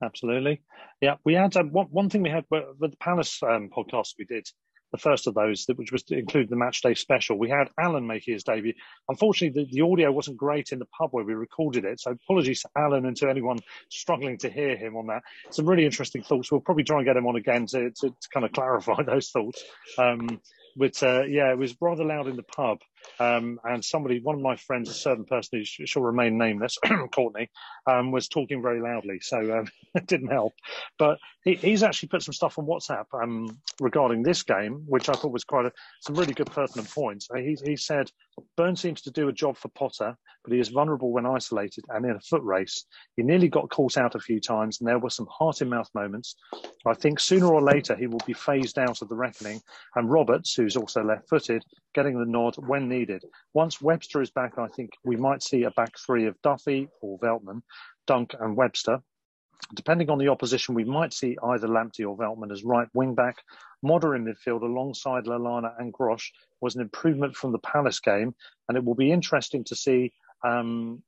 Absolutely, 0.03 0.61
yeah. 0.99 1.15
We 1.23 1.33
had 1.33 1.55
um, 1.57 1.71
one 1.71 1.87
one 1.87 2.09
thing 2.09 2.23
we 2.23 2.29
had 2.29 2.45
with 2.49 2.91
the 2.91 2.97
Palace 2.97 3.41
um, 3.43 3.69
podcast 3.69 4.15
we 4.17 4.25
did 4.25 4.47
the 4.91 4.97
first 4.97 5.27
of 5.27 5.33
those, 5.33 5.65
which 5.75 5.91
was 5.91 6.03
to 6.03 6.17
include 6.17 6.49
the 6.49 6.55
match 6.55 6.81
day 6.81 6.93
special. 6.93 7.37
We 7.37 7.49
had 7.49 7.69
Alan 7.79 8.05
making 8.05 8.33
his 8.33 8.43
debut. 8.43 8.73
Unfortunately, 9.07 9.63
the, 9.63 9.71
the, 9.71 9.81
audio 9.81 10.11
wasn't 10.11 10.37
great 10.37 10.71
in 10.71 10.79
the 10.79 10.87
pub 10.97 11.09
where 11.11 11.23
we 11.23 11.33
recorded 11.33 11.85
it, 11.85 11.99
so 11.99 12.11
apologies 12.11 12.61
to 12.61 12.69
Alan 12.77 13.05
and 13.05 13.15
to 13.17 13.29
anyone 13.29 13.59
struggling 13.89 14.37
to 14.39 14.49
hear 14.49 14.75
him 14.75 14.97
on 14.97 15.07
that. 15.07 15.23
Some 15.49 15.65
really 15.65 15.85
interesting 15.85 16.23
thoughts. 16.23 16.51
We'll 16.51 16.61
probably 16.61 16.83
try 16.83 16.97
and 16.97 17.05
get 17.05 17.17
him 17.17 17.27
on 17.27 17.37
again 17.37 17.65
to, 17.67 17.91
to, 17.91 18.09
to 18.09 18.29
kind 18.33 18.45
of 18.45 18.51
clarify 18.53 19.03
those 19.03 19.29
thoughts. 19.29 19.63
Um, 19.97 20.41
but 20.75 21.01
uh, 21.03 21.23
yeah, 21.23 21.51
it 21.51 21.57
was 21.57 21.75
rather 21.79 22.03
loud 22.03 22.27
in 22.27 22.35
the 22.35 22.43
pub. 22.43 22.79
Um, 23.19 23.59
and 23.63 23.83
somebody, 23.83 24.19
one 24.19 24.35
of 24.35 24.41
my 24.41 24.55
friends, 24.55 24.89
a 24.89 24.93
certain 24.93 25.25
person 25.25 25.59
who 25.59 25.65
sh- 25.65 25.81
shall 25.85 26.01
remain 26.01 26.37
nameless, 26.37 26.77
Courtney, 27.13 27.49
um, 27.87 28.11
was 28.11 28.27
talking 28.27 28.61
very 28.61 28.81
loudly, 28.81 29.19
so 29.21 29.59
um, 29.59 29.67
it 29.95 30.07
didn't 30.07 30.31
help. 30.31 30.53
But 30.97 31.19
he, 31.43 31.55
he's 31.55 31.83
actually 31.83 32.09
put 32.09 32.23
some 32.23 32.33
stuff 32.33 32.57
on 32.57 32.65
WhatsApp 32.65 33.05
um, 33.13 33.59
regarding 33.79 34.23
this 34.23 34.43
game, 34.43 34.83
which 34.87 35.09
I 35.09 35.13
thought 35.13 35.31
was 35.31 35.43
quite 35.43 35.65
a, 35.65 35.71
some 36.01 36.15
really 36.15 36.33
good 36.33 36.49
pertinent 36.49 36.89
points. 36.89 37.27
He, 37.35 37.57
he 37.63 37.75
said 37.75 38.11
Burn 38.57 38.75
seems 38.75 39.01
to 39.03 39.11
do 39.11 39.27
a 39.27 39.33
job 39.33 39.57
for 39.57 39.69
Potter, 39.69 40.15
but 40.43 40.53
he 40.53 40.59
is 40.59 40.69
vulnerable 40.69 41.11
when 41.11 41.25
isolated 41.25 41.85
and 41.89 42.05
in 42.05 42.15
a 42.15 42.19
foot 42.19 42.43
race. 42.43 42.85
He 43.15 43.23
nearly 43.23 43.49
got 43.49 43.69
caught 43.69 43.97
out 43.97 44.15
a 44.15 44.19
few 44.19 44.39
times, 44.39 44.79
and 44.79 44.87
there 44.87 44.99
were 44.99 45.09
some 45.09 45.27
heart 45.27 45.61
in 45.61 45.69
mouth 45.69 45.89
moments. 45.93 46.35
I 46.85 46.93
think 46.93 47.19
sooner 47.19 47.47
or 47.47 47.61
later 47.61 47.95
he 47.95 48.07
will 48.07 48.21
be 48.25 48.33
phased 48.33 48.79
out 48.79 49.01
of 49.01 49.09
the 49.09 49.15
reckoning, 49.15 49.61
and 49.95 50.11
Roberts, 50.11 50.53
who's 50.55 50.77
also 50.77 51.03
left 51.03 51.29
footed, 51.29 51.63
getting 51.93 52.17
the 52.17 52.25
nod 52.25 52.55
when 52.67 52.89
needed. 52.91 53.23
Once 53.54 53.82
Webster 53.82 54.21
is 54.21 54.30
back, 54.30 54.58
I 54.58 54.67
think 54.67 54.91
we 55.04 55.15
might 55.15 55.41
see 55.41 55.63
a 55.63 55.71
back 55.71 55.97
three 55.97 56.27
of 56.27 56.41
Duffy 56.41 56.89
or 57.01 57.17
Veltman, 57.19 57.62
Dunk 58.06 58.36
and 58.39 58.56
Webster. 58.56 59.01
Depending 59.73 60.10
on 60.10 60.17
the 60.17 60.27
opposition, 60.27 60.75
we 60.75 60.84
might 60.84 61.13
see 61.13 61.38
either 61.51 61.67
Lamptey 61.67 62.08
or 62.08 62.17
Veltman 62.17 62.51
as 62.51 62.63
right 62.63 62.88
wing 62.93 63.15
back. 63.15 63.38
Moder 63.82 64.15
in 64.15 64.25
midfield 64.25 64.62
alongside 64.62 65.25
Lallana 65.25 65.71
and 65.80 65.93
Gross 65.93 66.32
was 66.60 66.75
an 66.75 66.82
improvement 66.82 67.36
from 67.36 67.51
the 67.51 67.60
Palace 67.60 67.99
game, 67.99 68.36
and 68.67 68.77
it 68.77 68.84
will 68.84 68.95
be 68.95 69.12
interesting 69.12 69.63
to 69.65 69.75
see 69.75 70.13
um, 70.43 71.04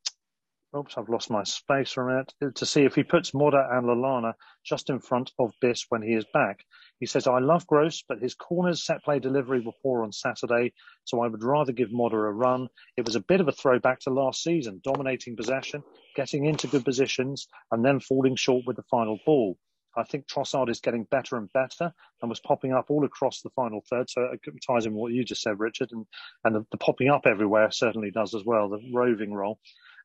oops, 0.75 0.97
I've 0.97 1.09
lost 1.09 1.29
my 1.29 1.43
space 1.43 1.91
from 1.91 2.09
it, 2.17 2.33
uh, 2.41 2.49
to 2.55 2.65
see 2.65 2.83
if 2.83 2.95
he 2.95 3.03
puts 3.03 3.33
Moder 3.33 3.65
and 3.71 3.86
Lallana 3.86 4.33
just 4.65 4.89
in 4.89 4.99
front 4.99 5.31
of 5.39 5.53
Biss 5.63 5.86
when 5.89 6.01
he 6.01 6.13
is 6.13 6.25
back. 6.33 6.63
He 6.99 7.05
says, 7.05 7.27
I 7.27 7.39
love 7.39 7.67
Gross, 7.67 8.03
but 8.07 8.21
his 8.21 8.33
corners 8.33 8.86
set 8.86 9.03
play 9.03 9.19
delivery 9.19 9.59
were 9.59 9.73
poor 9.81 10.03
on 10.03 10.12
Saturday, 10.12 10.73
so 11.03 11.21
I 11.21 11.27
would 11.27 11.43
rather 11.43 11.71
give 11.71 11.91
Moder 11.91 12.27
a 12.27 12.31
run. 12.31 12.67
It 12.97 13.05
was 13.05 13.15
a 13.15 13.21
bit 13.21 13.41
of 13.41 13.47
a 13.47 13.51
throwback 13.51 13.99
to 14.01 14.09
last 14.09 14.41
season, 14.41 14.81
dominating 14.83 15.36
possession, 15.36 15.83
getting 16.15 16.45
into 16.45 16.67
good 16.67 16.86
positions, 16.86 17.47
and 17.71 17.83
then 17.83 17.99
falling 17.99 18.36
short 18.36 18.63
with 18.65 18.77
the 18.77 18.83
final 18.83 19.19
ball. 19.25 19.57
I 19.95 20.03
think 20.03 20.25
Trossard 20.27 20.69
is 20.69 20.79
getting 20.79 21.03
better 21.03 21.38
and 21.38 21.51
better 21.53 21.93
and 22.21 22.29
was 22.29 22.39
popping 22.39 22.73
up 22.73 22.86
all 22.89 23.05
across 23.05 23.41
the 23.41 23.51
final 23.51 23.83
third. 23.89 24.09
So 24.09 24.23
it 24.31 24.39
ties 24.65 24.88
in 24.88 24.93
what 24.93 25.12
you 25.12 25.23
just 25.23 25.43
said, 25.43 25.59
Richard, 25.59 25.89
and, 25.91 26.05
and 26.43 26.55
the, 26.55 26.65
the 26.71 26.77
popping 26.77 27.09
up 27.09 27.27
everywhere 27.27 27.69
certainly 27.69 28.09
does 28.09 28.33
as 28.33 28.43
well, 28.43 28.69
the 28.69 28.79
roving 28.91 29.33
role. 29.33 29.59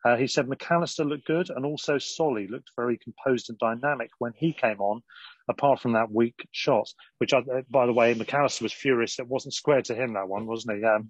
Uh, 0.05 0.17
he 0.17 0.27
said 0.27 0.49
Mac 0.49 0.71
Allister 0.71 1.05
looked 1.05 1.27
good 1.27 1.51
and 1.51 1.67
also 1.67 1.99
Solly 1.99 2.47
looked 2.47 2.71
very 2.77 2.99
composed 2.99 3.51
and 3.51 3.59
dynamic 3.59 4.11
when 4.19 4.33
he 4.37 4.53
came 4.53 4.81
on, 4.81 5.03
apart 5.49 5.81
from 5.81 5.93
that 5.93 6.11
weak 6.11 6.47
shot, 6.53 6.89
which, 7.19 7.33
I, 7.33 7.39
uh, 7.39 7.63
by 7.69 7.87
the 7.87 7.93
way, 7.93 8.15
Mac 8.15 8.33
Allister 8.33 8.65
was 8.65 8.73
furious. 8.73 9.19
It 9.19 9.27
wasn't 9.27 9.55
square 9.55 9.83
to 9.83 9.95
him, 9.95 10.15
that 10.15 10.29
one, 10.29 10.47
wasn't 10.47 10.79
he? 10.79 10.85
Um, 10.85 11.09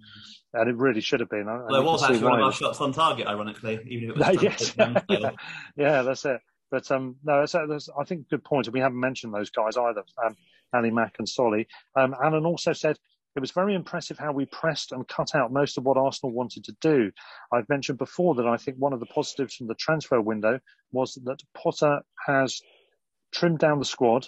and 0.53 0.69
it 0.69 0.75
really 0.75 1.01
should 1.01 1.19
have 1.19 1.29
been. 1.29 1.45
Well, 1.45 1.75
it 1.75 1.83
was 1.83 2.03
actually 2.03 2.23
one 2.23 2.39
of 2.39 2.45
our 2.45 2.51
shots 2.51 2.81
on 2.81 2.91
target, 2.91 3.27
ironically, 3.27 3.79
even 3.87 4.11
if 4.11 4.17
it 4.17 4.17
was 4.33 4.43
yes. 4.43 4.73
yeah. 4.77 5.31
yeah, 5.77 6.01
that's 6.01 6.25
it. 6.25 6.41
But 6.71 6.89
um, 6.91 7.15
no, 7.23 7.39
that's, 7.39 7.53
that's, 7.53 7.89
I 7.99 8.03
think 8.03 8.29
good 8.29 8.43
point. 8.43 8.71
We 8.71 8.79
haven't 8.79 8.99
mentioned 8.99 9.33
those 9.33 9.49
guys 9.49 9.75
either, 9.77 10.03
um, 10.23 10.35
Ali 10.73 10.91
Mack 10.91 11.15
and 11.17 11.27
Solly. 11.27 11.67
Um, 11.95 12.15
Alan 12.23 12.45
also 12.45 12.73
said 12.73 12.97
it 13.35 13.39
was 13.39 13.51
very 13.51 13.75
impressive 13.75 14.17
how 14.17 14.31
we 14.31 14.45
pressed 14.45 14.91
and 14.91 15.07
cut 15.07 15.35
out 15.35 15.51
most 15.51 15.77
of 15.77 15.85
what 15.85 15.97
Arsenal 15.97 16.33
wanted 16.33 16.63
to 16.65 16.75
do. 16.81 17.11
I've 17.51 17.69
mentioned 17.69 17.97
before 17.97 18.35
that 18.35 18.47
I 18.47 18.57
think 18.57 18.77
one 18.77 18.93
of 18.93 18.99
the 18.99 19.05
positives 19.05 19.55
from 19.55 19.67
the 19.67 19.75
transfer 19.75 20.19
window 20.19 20.59
was 20.91 21.15
that 21.25 21.43
Potter 21.55 22.01
has 22.25 22.61
trimmed 23.31 23.59
down 23.59 23.79
the 23.79 23.85
squad 23.85 24.27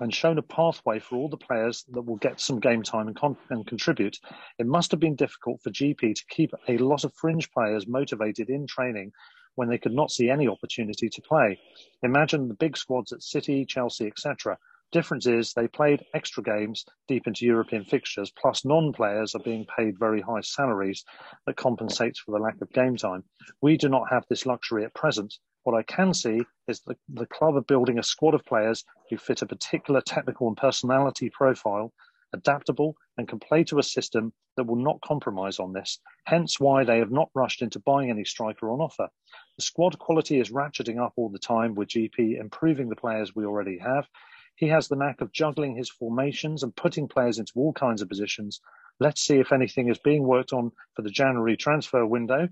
and 0.00 0.14
shown 0.14 0.38
a 0.38 0.42
pathway 0.42 0.98
for 0.98 1.16
all 1.16 1.28
the 1.28 1.36
players 1.36 1.84
that 1.90 2.02
will 2.02 2.16
get 2.16 2.40
some 2.40 2.60
game 2.60 2.82
time 2.82 3.08
and, 3.08 3.16
con- 3.16 3.36
and, 3.50 3.66
contribute. 3.66 4.18
It 4.58 4.66
must 4.66 4.90
have 4.92 5.00
been 5.00 5.16
difficult 5.16 5.60
for 5.62 5.70
GP 5.70 6.14
to 6.14 6.24
keep 6.28 6.52
a 6.68 6.78
lot 6.78 7.04
of 7.04 7.14
fringe 7.14 7.50
players 7.50 7.86
motivated 7.86 8.48
in 8.48 8.66
training 8.66 9.12
when 9.56 9.68
they 9.68 9.78
could 9.78 9.92
not 9.92 10.12
see 10.12 10.30
any 10.30 10.46
opportunity 10.46 11.08
to 11.08 11.22
play. 11.22 11.58
Imagine 12.02 12.46
the 12.46 12.54
big 12.54 12.76
squads 12.76 13.12
at 13.12 13.22
City, 13.22 13.64
Chelsea, 13.64 14.06
etc. 14.06 14.56
Difference 14.90 15.26
is 15.26 15.52
they 15.52 15.68
played 15.68 16.06
extra 16.14 16.42
games 16.42 16.86
deep 17.08 17.26
into 17.26 17.44
European 17.44 17.84
fixtures, 17.84 18.30
plus 18.30 18.64
non-players 18.64 19.34
are 19.34 19.42
being 19.42 19.66
paid 19.76 19.98
very 19.98 20.22
high 20.22 20.40
salaries 20.40 21.04
that 21.44 21.56
compensates 21.56 22.20
for 22.20 22.32
the 22.32 22.42
lack 22.42 22.58
of 22.62 22.72
game 22.72 22.96
time. 22.96 23.22
We 23.60 23.76
do 23.76 23.90
not 23.90 24.08
have 24.08 24.24
this 24.28 24.46
luxury 24.46 24.86
at 24.86 24.94
present. 24.94 25.34
What 25.64 25.76
I 25.76 25.82
can 25.82 26.14
see 26.14 26.40
is 26.68 26.80
the, 26.80 26.96
the 27.06 27.26
club 27.26 27.56
are 27.56 27.60
building 27.60 27.98
a 27.98 28.02
squad 28.02 28.32
of 28.32 28.46
players 28.46 28.82
who 29.10 29.18
fit 29.18 29.42
a 29.42 29.46
particular 29.46 30.00
technical 30.00 30.48
and 30.48 30.56
personality 30.56 31.28
profile, 31.28 31.92
adaptable 32.32 32.96
and 33.18 33.28
can 33.28 33.40
play 33.40 33.64
to 33.64 33.78
a 33.78 33.82
system 33.82 34.32
that 34.56 34.64
will 34.64 34.76
not 34.76 35.02
compromise 35.02 35.58
on 35.58 35.74
this. 35.74 35.98
Hence 36.24 36.58
why 36.58 36.84
they 36.84 36.98
have 36.98 37.10
not 37.10 37.28
rushed 37.34 37.60
into 37.60 37.78
buying 37.80 38.08
any 38.08 38.24
striker 38.24 38.70
on 38.70 38.80
offer. 38.80 39.08
The 39.56 39.62
squad 39.62 39.98
quality 39.98 40.40
is 40.40 40.50
ratcheting 40.50 40.98
up 40.98 41.12
all 41.16 41.28
the 41.28 41.38
time 41.38 41.74
with 41.74 41.88
GP 41.88 42.40
improving 42.40 42.88
the 42.88 42.96
players 42.96 43.36
we 43.36 43.44
already 43.44 43.76
have 43.78 44.08
he 44.58 44.66
has 44.66 44.88
the 44.88 44.96
knack 44.96 45.20
of 45.20 45.32
juggling 45.32 45.76
his 45.76 45.88
formations 45.88 46.64
and 46.64 46.74
putting 46.74 47.06
players 47.06 47.38
into 47.38 47.52
all 47.54 47.72
kinds 47.72 48.02
of 48.02 48.08
positions. 48.08 48.60
Let's 48.98 49.22
see 49.22 49.36
if 49.36 49.52
anything 49.52 49.88
is 49.88 49.98
being 49.98 50.24
worked 50.24 50.52
on 50.52 50.72
for 50.96 51.02
the 51.02 51.10
January 51.10 51.56
transfer 51.56 52.04
window. 52.04 52.48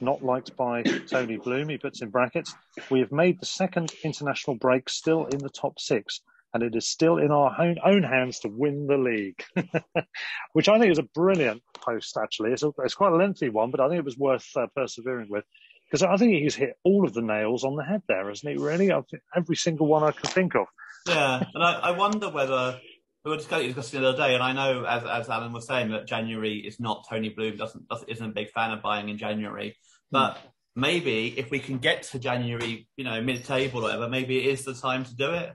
Not 0.00 0.24
liked 0.24 0.56
by 0.56 0.82
Tony 0.82 1.36
Bloom, 1.36 1.68
he 1.68 1.76
puts 1.76 2.00
in 2.00 2.08
brackets. 2.08 2.54
We 2.90 3.00
have 3.00 3.12
made 3.12 3.38
the 3.38 3.46
second 3.46 3.92
international 4.02 4.56
break 4.56 4.88
still 4.88 5.26
in 5.26 5.38
the 5.38 5.50
top 5.50 5.78
six, 5.78 6.22
and 6.54 6.62
it 6.62 6.74
is 6.74 6.86
still 6.86 7.18
in 7.18 7.30
our 7.30 7.54
own, 7.84 8.02
hands 8.04 8.38
to 8.40 8.48
win 8.48 8.86
the 8.86 8.96
league. 8.96 9.44
Which 10.54 10.70
I 10.70 10.78
think 10.78 10.92
is 10.92 10.98
a 10.98 11.14
brilliant 11.14 11.62
post, 11.74 12.16
actually. 12.16 12.52
It's, 12.52 12.62
a, 12.62 12.72
it's 12.78 12.94
quite 12.94 13.12
a 13.12 13.16
lengthy 13.16 13.50
one, 13.50 13.70
but 13.70 13.80
I 13.80 13.88
think 13.88 13.98
it 13.98 14.04
was 14.06 14.16
worth 14.16 14.48
uh, 14.56 14.66
persevering 14.74 15.28
with 15.28 15.44
because 15.90 16.02
I 16.04 16.16
think 16.16 16.32
he's 16.34 16.54
hit 16.54 16.78
all 16.84 17.04
of 17.04 17.12
the 17.12 17.20
nails 17.20 17.64
on 17.64 17.74
the 17.74 17.84
head 17.84 18.02
there, 18.08 18.28
hasn't 18.28 18.52
he? 18.52 18.64
Really, 18.64 18.90
every 19.34 19.56
single 19.56 19.88
one 19.88 20.04
I 20.04 20.12
can 20.12 20.30
think 20.30 20.54
of. 20.54 20.68
Yeah, 21.06 21.42
and 21.54 21.62
I, 21.62 21.72
I 21.72 21.90
wonder 21.92 22.28
whether 22.28 22.78
we 23.24 23.30
were 23.30 23.36
discussing 23.36 23.72
the 23.74 24.08
other 24.08 24.16
day, 24.16 24.34
and 24.34 24.42
I 24.42 24.52
know, 24.52 24.84
as 24.84 25.04
as 25.04 25.28
Alan 25.28 25.52
was 25.52 25.66
saying, 25.66 25.90
that 25.90 26.06
January 26.06 26.58
is 26.58 26.80
not 26.80 27.06
Tony 27.08 27.30
Bloom 27.30 27.56
doesn't, 27.56 27.88
doesn't 27.88 28.08
isn't 28.08 28.30
a 28.30 28.32
big 28.32 28.50
fan 28.50 28.70
of 28.70 28.82
buying 28.82 29.08
in 29.08 29.18
January, 29.18 29.76
but. 30.10 30.34
Mm. 30.34 30.38
Maybe 30.76 31.36
if 31.36 31.50
we 31.50 31.58
can 31.58 31.78
get 31.78 32.04
to 32.04 32.20
January, 32.20 32.88
you 32.96 33.02
know, 33.02 33.20
mid-table 33.20 33.80
or 33.80 33.82
whatever, 33.82 34.08
maybe 34.08 34.38
it 34.38 34.46
is 34.46 34.64
the 34.64 34.72
time 34.72 35.04
to 35.04 35.14
do 35.16 35.32
it 35.32 35.52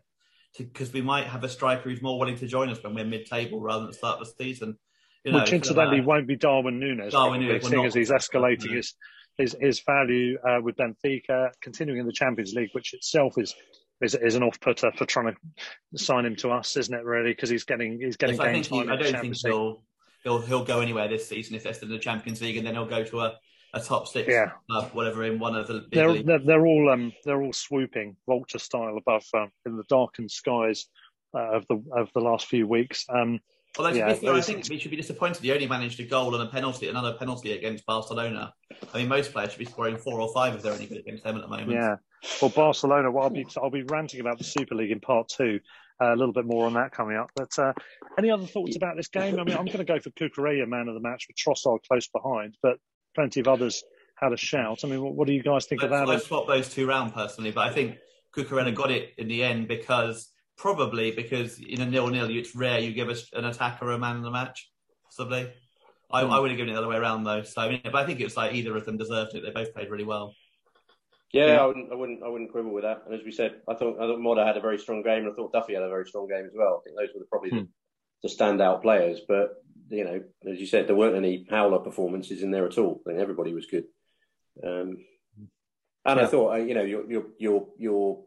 because 0.57 0.91
we 0.93 1.01
might 1.01 1.25
have 1.25 1.43
a 1.43 1.49
striker 1.49 1.89
who's 1.89 2.01
more 2.01 2.19
willing 2.19 2.37
to 2.37 2.47
join 2.47 2.69
us 2.69 2.83
when 2.83 2.93
we're 2.93 3.05
mid-table 3.05 3.61
rather 3.61 3.85
than 3.85 3.93
start 3.93 4.19
the 4.19 4.25
season. 4.25 4.77
You 5.23 5.31
know, 5.31 5.39
Which 5.39 5.53
incidentally 5.53 6.01
won't 6.01 6.27
be 6.27 6.35
Darwin 6.35 6.79
Nunez, 6.79 7.13
Darwin 7.13 7.41
Nunez 7.41 7.65
seeing 7.65 7.85
as 7.85 7.93
he's 7.93 8.11
escalating 8.11 8.75
his 8.75 8.93
his, 9.37 9.55
his 9.59 9.81
value 9.81 10.37
uh, 10.47 10.59
with 10.61 10.75
Benfica, 10.77 11.49
continuing 11.61 11.99
in 11.99 12.05
the 12.05 12.13
Champions 12.13 12.53
League, 12.53 12.69
which 12.73 12.93
itself 12.93 13.33
is 13.37 13.55
is, 14.01 14.15
is 14.15 14.35
an 14.35 14.43
off 14.43 14.59
putter 14.59 14.91
for 14.97 15.05
trying 15.05 15.33
to 15.33 15.97
sign 15.97 16.25
him 16.25 16.35
to 16.37 16.51
us, 16.51 16.75
isn't 16.77 16.93
it? 16.93 17.03
Really, 17.03 17.31
because 17.31 17.49
he's 17.49 17.63
getting 17.63 17.99
he's 17.99 18.17
getting 18.17 18.35
yes, 18.35 18.45
game 18.45 18.55
I 18.55 18.61
time. 18.61 18.87
He, 18.87 18.93
I 18.93 19.11
don't 19.11 19.21
think 19.21 19.35
he'll, 19.37 19.83
he'll 20.23 20.41
he'll 20.41 20.65
go 20.65 20.81
anywhere 20.81 21.07
this 21.07 21.27
season 21.27 21.55
if 21.55 21.63
they're 21.63 21.73
still 21.73 21.89
in 21.89 21.93
the 21.93 21.99
Champions 21.99 22.41
League, 22.41 22.57
and 22.57 22.65
then 22.65 22.73
he'll 22.73 22.85
go 22.85 23.03
to 23.03 23.21
a, 23.21 23.37
a 23.73 23.79
top 23.79 24.07
six, 24.07 24.27
yeah. 24.29 24.51
Uh, 24.69 24.85
whatever 24.89 25.23
in 25.23 25.39
one 25.39 25.55
of 25.55 25.67
the. 25.67 25.85
they're, 25.91 26.21
they're, 26.23 26.39
they're 26.39 26.65
all 26.65 26.89
um 26.89 27.13
they're 27.23 27.41
all 27.41 27.53
swooping 27.53 28.15
vulture 28.27 28.59
style 28.59 28.97
above 28.97 29.25
um, 29.33 29.51
in 29.65 29.77
the 29.77 29.83
darkened 29.89 30.31
skies 30.31 30.87
uh, 31.33 31.55
of 31.55 31.65
the 31.67 31.81
of 31.95 32.09
the 32.13 32.21
last 32.21 32.47
few 32.47 32.67
weeks. 32.67 33.05
Um, 33.09 33.39
Although 33.77 33.91
yeah, 33.91 34.13
fair, 34.13 34.33
I 34.33 34.41
think 34.41 34.69
we 34.69 34.79
should 34.79 34.91
be 34.91 34.97
disappointed 34.97 35.43
he 35.43 35.51
only 35.51 35.67
managed 35.67 35.99
a 35.99 36.03
goal 36.03 36.33
and 36.33 36.47
a 36.47 36.51
penalty, 36.51 36.87
another 36.87 37.13
penalty 37.13 37.51
against 37.51 37.85
Barcelona. 37.85 38.53
I 38.93 38.99
mean, 38.99 39.09
most 39.09 39.33
players 39.33 39.51
should 39.51 39.59
be 39.59 39.65
scoring 39.65 39.97
four 39.97 40.21
or 40.21 40.33
five 40.33 40.55
if 40.55 40.61
they're 40.61 40.73
any 40.73 40.85
good 40.85 40.99
against 40.99 41.25
them 41.25 41.35
at 41.35 41.41
the 41.41 41.47
moment. 41.49 41.71
Yeah. 41.71 41.95
Well, 42.41 42.49
Barcelona. 42.49 43.11
Well, 43.11 43.23
I'll 43.23 43.29
be 43.29 43.45
I'll 43.57 43.69
be 43.69 43.83
ranting 43.83 44.19
about 44.19 44.37
the 44.37 44.43
Super 44.43 44.75
League 44.75 44.91
in 44.91 44.99
part 44.99 45.29
two. 45.29 45.59
Uh, 46.01 46.13
a 46.13 46.17
little 46.17 46.33
bit 46.33 46.45
more 46.45 46.65
on 46.65 46.73
that 46.73 46.91
coming 46.91 47.15
up. 47.15 47.31
But 47.35 47.57
uh, 47.57 47.71
any 48.17 48.29
other 48.29 48.45
thoughts 48.45 48.75
about 48.75 48.97
this 48.97 49.07
game? 49.07 49.39
I 49.39 49.45
mean, 49.45 49.55
I'm 49.55 49.65
going 49.65 49.77
to 49.77 49.85
go 49.85 49.99
for 49.99 50.09
Cucurella 50.09 50.67
man 50.67 50.89
of 50.89 50.93
the 50.93 50.99
match 50.99 51.27
with 51.29 51.37
Trossard 51.37 51.87
close 51.87 52.07
behind, 52.07 52.57
but 52.61 52.79
plenty 53.15 53.39
of 53.39 53.47
others 53.47 53.81
had 54.17 54.33
a 54.33 54.37
shout. 54.37 54.81
I 54.83 54.87
mean, 54.87 55.01
what, 55.01 55.15
what 55.15 55.27
do 55.27 55.33
you 55.33 55.41
guys 55.41 55.65
think 55.65 55.83
I, 55.83 55.87
about 55.87 56.09
I 56.09 56.13
it? 56.13 56.15
I 56.17 56.19
swap 56.19 56.47
those 56.47 56.67
two 56.67 56.85
round 56.85 57.13
personally, 57.13 57.51
but 57.51 57.67
I 57.67 57.71
think 57.71 57.97
Cucurella 58.35 58.75
got 58.75 58.91
it 58.91 59.13
in 59.17 59.29
the 59.29 59.43
end 59.43 59.69
because 59.69 60.31
probably 60.57 61.11
because 61.11 61.59
in 61.59 61.81
a 61.81 61.85
nil-nil, 61.85 62.29
it's 62.29 62.55
rare 62.55 62.79
you 62.79 62.93
give 62.93 63.09
us 63.09 63.29
an 63.33 63.45
attacker 63.45 63.91
a 63.91 63.97
man 63.97 64.17
of 64.17 64.23
the 64.23 64.31
match. 64.31 64.69
Possibly, 65.05 65.49
I, 66.11 66.23
mm. 66.23 66.29
I 66.29 66.39
would 66.39 66.51
have 66.51 66.57
given 66.57 66.71
it 66.71 66.73
the 66.73 66.79
other 66.79 66.89
way 66.89 66.97
around 66.97 67.23
though. 67.23 67.43
So 67.43 67.61
I 67.61 67.69
mean, 67.69 67.81
but 67.83 67.95
I 67.95 68.05
think 68.05 68.19
it's 68.19 68.35
like 68.35 68.53
either 68.53 68.75
of 68.75 68.85
them 68.85 68.97
deserved 68.97 69.35
it. 69.35 69.43
They 69.43 69.51
both 69.51 69.73
played 69.73 69.89
really 69.89 70.03
well. 70.03 70.33
Yeah, 71.35 71.47
yeah, 71.47 71.63
I 71.63 71.65
wouldn't, 71.65 71.91
I 71.91 71.95
wouldn't, 71.95 72.23
I 72.23 72.29
wouldn't 72.29 72.51
quibble 72.53 72.71
with 72.71 72.85
that. 72.85 73.01
And 73.05 73.13
as 73.13 73.25
we 73.25 73.31
said, 73.31 73.55
I 73.67 73.73
thought, 73.73 73.97
I 73.97 74.07
thought 74.07 74.21
Moder 74.21 74.45
had 74.45 74.55
a 74.55 74.61
very 74.61 74.77
strong 74.77 75.03
game, 75.03 75.23
and 75.23 75.33
I 75.33 75.35
thought 75.35 75.51
Duffy 75.51 75.73
had 75.73 75.83
a 75.83 75.89
very 75.89 76.05
strong 76.05 76.29
game 76.29 76.45
as 76.45 76.53
well. 76.55 76.79
I 76.79 76.83
think 76.85 76.97
those 76.97 77.13
were 77.13 77.19
the, 77.19 77.25
probably 77.25 77.49
hmm. 77.49 77.57
the, 77.57 77.67
the 78.23 78.29
standout 78.29 78.81
players. 78.81 79.19
But 79.27 79.49
you 79.89 80.05
know, 80.05 80.23
as 80.49 80.61
you 80.61 80.65
said, 80.65 80.87
there 80.87 80.95
weren't 80.95 81.17
any 81.17 81.45
howler 81.49 81.79
performances 81.79 82.41
in 82.41 82.51
there 82.51 82.65
at 82.65 82.77
all. 82.77 83.01
I 83.05 83.09
think 83.09 83.21
everybody 83.21 83.53
was 83.53 83.65
good. 83.65 83.83
Um, 84.63 85.03
and 86.05 86.19
yeah. 86.19 86.23
I 86.23 86.25
thought, 86.25 86.53
uh, 86.53 86.63
you 86.63 86.73
know, 86.73 86.83
your 86.83 87.11
your 87.11 87.23
your 87.37 87.67
your 87.77 88.23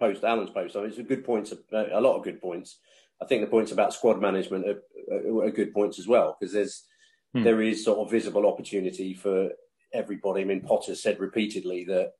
post, 0.00 0.24
Alan's 0.24 0.48
post, 0.48 0.74
I 0.74 0.80
mean, 0.80 0.88
it's 0.88 0.98
a 0.98 1.02
good 1.02 1.26
points, 1.26 1.52
a 1.52 2.00
lot 2.00 2.16
of 2.16 2.24
good 2.24 2.40
points. 2.40 2.78
I 3.20 3.26
think 3.26 3.42
the 3.42 3.50
points 3.50 3.72
about 3.72 3.92
squad 3.92 4.22
management 4.22 4.64
are, 4.66 4.82
are, 5.14 5.44
are 5.44 5.50
good 5.50 5.74
points 5.74 5.98
as 5.98 6.08
well 6.08 6.38
because 6.40 6.54
there's 6.54 6.84
hmm. 7.34 7.42
there 7.42 7.60
is 7.60 7.84
sort 7.84 7.98
of 7.98 8.10
visible 8.10 8.46
opportunity 8.46 9.12
for 9.12 9.50
everybody. 9.92 10.40
I 10.40 10.44
mean, 10.44 10.62
Potter 10.62 10.94
said 10.94 11.20
repeatedly 11.20 11.84
that 11.84 12.12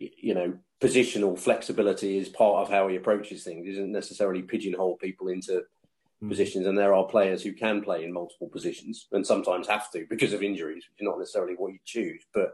you 0.00 0.34
know 0.34 0.54
positional 0.80 1.38
flexibility 1.38 2.18
is 2.18 2.28
part 2.28 2.62
of 2.62 2.72
how 2.72 2.88
he 2.88 2.96
approaches 2.96 3.44
things. 3.44 3.66
He 3.66 3.72
doesn't 3.72 3.92
necessarily 3.92 4.42
pigeonhole 4.42 4.96
people 4.96 5.28
into 5.28 5.62
hmm. 6.20 6.28
positions, 6.28 6.66
and 6.66 6.76
there 6.76 6.94
are 6.94 7.04
players 7.04 7.42
who 7.42 7.52
can 7.52 7.82
play 7.82 8.04
in 8.04 8.12
multiple 8.12 8.48
positions 8.48 9.06
and 9.12 9.26
sometimes 9.26 9.68
have 9.68 9.90
to 9.92 10.06
because 10.08 10.32
of 10.32 10.42
injuries, 10.42 10.84
which 10.88 11.00
is 11.00 11.06
not 11.06 11.18
necessarily 11.18 11.54
what 11.54 11.72
you 11.72 11.78
choose. 11.84 12.24
But 12.32 12.52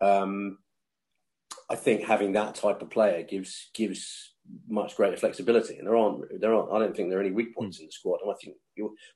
um, 0.00 0.58
I 1.70 1.76
think 1.76 2.02
having 2.02 2.32
that 2.32 2.56
type 2.56 2.82
of 2.82 2.90
player 2.90 3.22
gives 3.22 3.70
gives 3.72 4.34
much 4.68 4.96
greater 4.96 5.16
flexibility, 5.16 5.78
and 5.78 5.86
there 5.86 5.96
aren't 5.96 6.40
there 6.40 6.54
aren't. 6.54 6.72
I 6.72 6.78
don't 6.80 6.94
think 6.94 7.08
there 7.08 7.18
are 7.18 7.22
any 7.22 7.30
weak 7.30 7.54
points 7.54 7.78
mm. 7.78 7.82
in 7.82 7.86
the 7.86 7.92
squad, 7.92 8.18
and 8.22 8.32
I 8.32 8.34
think 8.42 8.56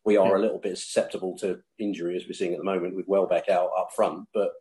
we 0.05 0.17
are 0.17 0.29
yeah. 0.29 0.37
a 0.37 0.43
little 0.43 0.59
bit 0.59 0.79
susceptible 0.79 1.37
to 1.39 1.61
injury 1.79 2.17
as 2.17 2.27
we're 2.27 2.35
seeing 2.35 2.53
at 2.53 2.59
the 2.59 2.65
moment 2.65 2.95
with 2.95 3.09
Welbeck 3.09 3.49
out 3.49 3.71
up 3.77 3.91
front, 3.95 4.29
but. 4.33 4.53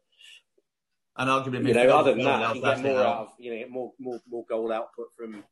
And 1.18 1.30
arguably, 1.30 1.68
you 1.68 1.74
know, 1.74 1.98
other 1.98 2.14
than 2.14 2.24
that, 2.24 2.56
you 2.56 2.62
get 2.62 2.82
more 2.82 3.00
out 3.02 3.20
of 3.20 3.30
you 3.40 3.60
know 3.60 3.70
more 3.70 3.92
more 4.00 4.20
more 4.30 4.46
goal 4.48 4.72
output 4.72 5.08
from 5.18 5.44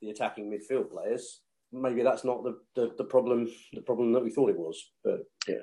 the 0.00 0.10
attacking 0.10 0.50
midfield 0.50 0.90
players. 0.90 1.40
Maybe 1.70 2.02
that's 2.02 2.24
not 2.24 2.42
the, 2.44 2.58
the, 2.74 2.92
the 2.98 3.04
problem 3.04 3.48
the 3.72 3.82
problem 3.82 4.12
that 4.12 4.24
we 4.24 4.30
thought 4.30 4.50
it 4.50 4.58
was, 4.58 4.92
but 5.04 5.20
yeah. 5.48 5.56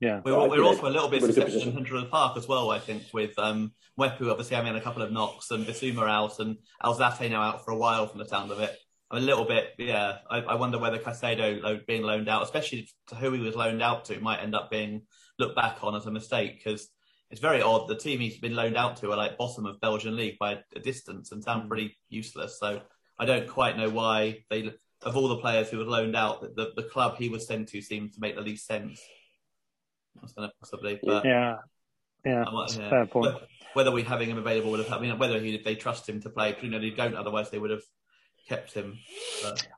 Yeah, 0.00 0.20
we're, 0.24 0.48
we're 0.48 0.64
also 0.64 0.86
a 0.86 0.90
little 0.90 1.08
bit 1.08 1.22
susceptible 1.22 1.62
in 1.62 1.74
Hunter 1.74 1.94
of 1.94 2.02
the 2.02 2.08
Park 2.08 2.36
as 2.36 2.48
well. 2.48 2.72
I 2.72 2.80
think 2.80 3.04
with 3.14 3.38
um, 3.38 3.72
Mwepu 3.96 4.32
obviously 4.32 4.56
having 4.56 4.74
a 4.74 4.80
couple 4.80 5.00
of 5.00 5.12
knocks 5.12 5.52
and 5.52 5.64
Bissouma 5.64 6.08
out 6.10 6.40
and 6.40 6.56
Alzate 6.82 7.30
now 7.30 7.40
out 7.40 7.64
for 7.64 7.70
a 7.70 7.76
while 7.76 8.08
from 8.08 8.18
the 8.18 8.26
sound 8.26 8.50
of 8.50 8.58
it. 8.58 8.76
I'm 9.12 9.22
a 9.22 9.24
little 9.24 9.44
bit, 9.44 9.74
yeah. 9.78 10.16
I, 10.28 10.38
I 10.38 10.54
wonder 10.56 10.78
whether 10.78 10.98
Caicedo 10.98 11.86
being 11.86 12.02
loaned 12.02 12.28
out, 12.28 12.42
especially 12.42 12.88
to 13.08 13.14
who 13.14 13.30
he 13.32 13.40
was 13.40 13.54
loaned 13.54 13.80
out 13.80 14.06
to, 14.06 14.18
might 14.18 14.40
end 14.40 14.56
up 14.56 14.72
being 14.72 15.02
looked 15.38 15.54
back 15.54 15.84
on 15.84 15.94
as 15.94 16.06
a 16.06 16.10
mistake 16.10 16.56
because 16.56 16.88
it's 17.32 17.40
very 17.40 17.62
odd. 17.62 17.88
The 17.88 17.96
team 17.96 18.20
he's 18.20 18.36
been 18.36 18.54
loaned 18.54 18.76
out 18.76 18.98
to 18.98 19.10
are 19.10 19.16
like 19.16 19.38
bottom 19.38 19.64
of 19.64 19.80
Belgian 19.80 20.14
league 20.14 20.38
by 20.38 20.58
a 20.76 20.80
distance 20.80 21.32
and 21.32 21.42
sound 21.42 21.64
mm. 21.64 21.68
pretty 21.68 21.96
useless. 22.10 22.58
So 22.60 22.82
I 23.18 23.24
don't 23.24 23.48
quite 23.48 23.78
know 23.78 23.88
why 23.88 24.44
they, 24.50 24.70
of 25.00 25.16
all 25.16 25.28
the 25.28 25.38
players 25.38 25.70
who 25.70 25.78
were 25.78 25.84
loaned 25.84 26.14
out, 26.14 26.42
the, 26.42 26.72
the, 26.76 26.82
club 26.82 27.16
he 27.16 27.30
was 27.30 27.46
sent 27.46 27.68
to 27.70 27.80
seemed 27.80 28.12
to 28.12 28.20
make 28.20 28.36
the 28.36 28.42
least 28.42 28.66
sense. 28.66 29.00
That's 30.20 30.34
going 30.34 30.50
to 30.50 30.54
possibly. 30.60 31.00
But 31.02 31.24
yeah, 31.24 31.56
yeah, 32.22 32.44
that's 32.60 32.76
yeah. 32.76 32.90
fair 32.90 33.06
point. 33.06 33.34
Whether 33.72 33.90
we 33.90 34.02
having 34.02 34.28
him 34.28 34.36
available 34.36 34.70
would 34.72 34.80
have, 34.80 34.92
I 34.92 35.00
mean, 35.00 35.18
whether 35.18 35.40
he, 35.40 35.56
they 35.56 35.74
trust 35.74 36.06
him 36.06 36.20
to 36.20 36.28
play, 36.28 36.54
you 36.60 36.68
know, 36.68 36.78
they 36.78 36.90
don't. 36.90 37.16
Otherwise, 37.16 37.48
they 37.48 37.58
would 37.58 37.70
have 37.70 37.82
kept 38.46 38.74
him. 38.74 38.98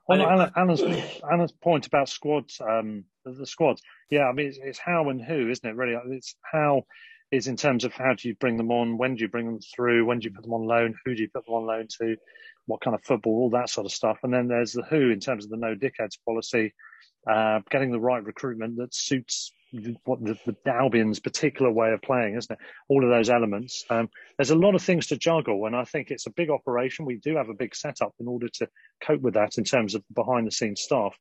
Well, 0.09 0.21
Anna, 0.21 0.51
Anna's, 0.57 0.81
Anna's 1.31 1.53
point 1.53 1.87
about 1.87 2.09
squads, 2.09 2.59
um, 2.59 3.05
the 3.23 3.45
squads. 3.45 3.81
Yeah, 4.09 4.25
I 4.25 4.33
mean, 4.33 4.47
it's, 4.47 4.59
it's, 4.61 4.79
how 4.79 5.09
and 5.09 5.21
who, 5.21 5.49
isn't 5.49 5.69
it? 5.69 5.77
Really, 5.77 5.95
it's 6.09 6.35
how 6.41 6.83
is 7.35 7.47
in 7.47 7.57
terms 7.57 7.83
of 7.83 7.93
how 7.93 8.13
do 8.13 8.27
you 8.27 8.35
bring 8.35 8.57
them 8.57 8.71
on, 8.71 8.97
when 8.97 9.15
do 9.15 9.21
you 9.21 9.27
bring 9.27 9.45
them 9.45 9.59
through, 9.59 10.05
when 10.05 10.19
do 10.19 10.29
you 10.29 10.33
put 10.33 10.43
them 10.43 10.53
on 10.53 10.65
loan, 10.65 10.95
who 11.05 11.15
do 11.15 11.21
you 11.21 11.29
put 11.29 11.45
them 11.45 11.55
on 11.55 11.65
loan 11.65 11.87
to, 11.99 12.15
what 12.65 12.81
kind 12.81 12.95
of 12.95 13.03
football, 13.03 13.33
all 13.33 13.49
that 13.51 13.69
sort 13.69 13.85
of 13.85 13.91
stuff. 13.91 14.17
And 14.23 14.33
then 14.33 14.47
there's 14.47 14.73
the 14.73 14.83
who 14.83 15.11
in 15.11 15.19
terms 15.19 15.45
of 15.45 15.51
the 15.51 15.57
no 15.57 15.75
dickheads 15.75 16.17
policy, 16.25 16.73
uh, 17.29 17.59
getting 17.69 17.91
the 17.91 17.99
right 17.99 18.23
recruitment 18.23 18.77
that 18.77 18.93
suits 18.93 19.51
what 20.05 20.23
the, 20.23 20.37
the, 20.45 21.19
particular 21.21 21.71
way 21.71 21.91
of 21.91 22.01
playing, 22.01 22.35
isn't 22.35 22.51
it? 22.51 22.65
All 22.87 23.03
of 23.03 23.09
those 23.09 23.29
elements. 23.29 23.83
Um, 23.89 24.09
there's 24.37 24.51
a 24.51 24.55
lot 24.55 24.75
of 24.75 24.81
things 24.81 25.07
to 25.07 25.17
juggle, 25.17 25.65
and 25.65 25.75
I 25.75 25.83
think 25.83 26.11
it's 26.11 26.27
a 26.27 26.31
big 26.31 26.49
operation. 26.49 27.05
We 27.05 27.17
do 27.17 27.35
have 27.35 27.49
a 27.49 27.53
big 27.53 27.75
setup 27.75 28.13
in 28.19 28.27
order 28.27 28.47
to 28.55 28.69
cope 29.03 29.21
with 29.21 29.33
that 29.33 29.57
in 29.57 29.63
terms 29.63 29.95
of 29.95 30.03
behind 30.13 30.47
the 30.47 30.51
scenes 30.51 30.81
staff. 30.81 31.17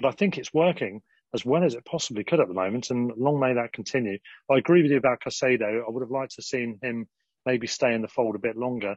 But 0.00 0.08
I 0.08 0.12
think 0.12 0.38
it's 0.38 0.54
working 0.54 1.02
as 1.34 1.44
well 1.44 1.64
as 1.64 1.74
it 1.74 1.84
possibly 1.84 2.24
could 2.24 2.40
at 2.40 2.48
the 2.48 2.54
moment, 2.54 2.90
and 2.90 3.12
long 3.16 3.38
may 3.38 3.54
that 3.54 3.72
continue. 3.72 4.18
I 4.50 4.56
agree 4.56 4.82
with 4.82 4.90
you 4.90 4.96
about 4.96 5.20
Caicedo. 5.20 5.82
I 5.86 5.90
would 5.90 6.02
have 6.02 6.10
liked 6.10 6.32
to 6.32 6.36
have 6.38 6.44
seen 6.44 6.78
him 6.82 7.06
maybe 7.44 7.66
stay 7.66 7.94
in 7.94 8.02
the 8.02 8.08
fold 8.08 8.34
a 8.34 8.38
bit 8.38 8.56
longer, 8.56 8.96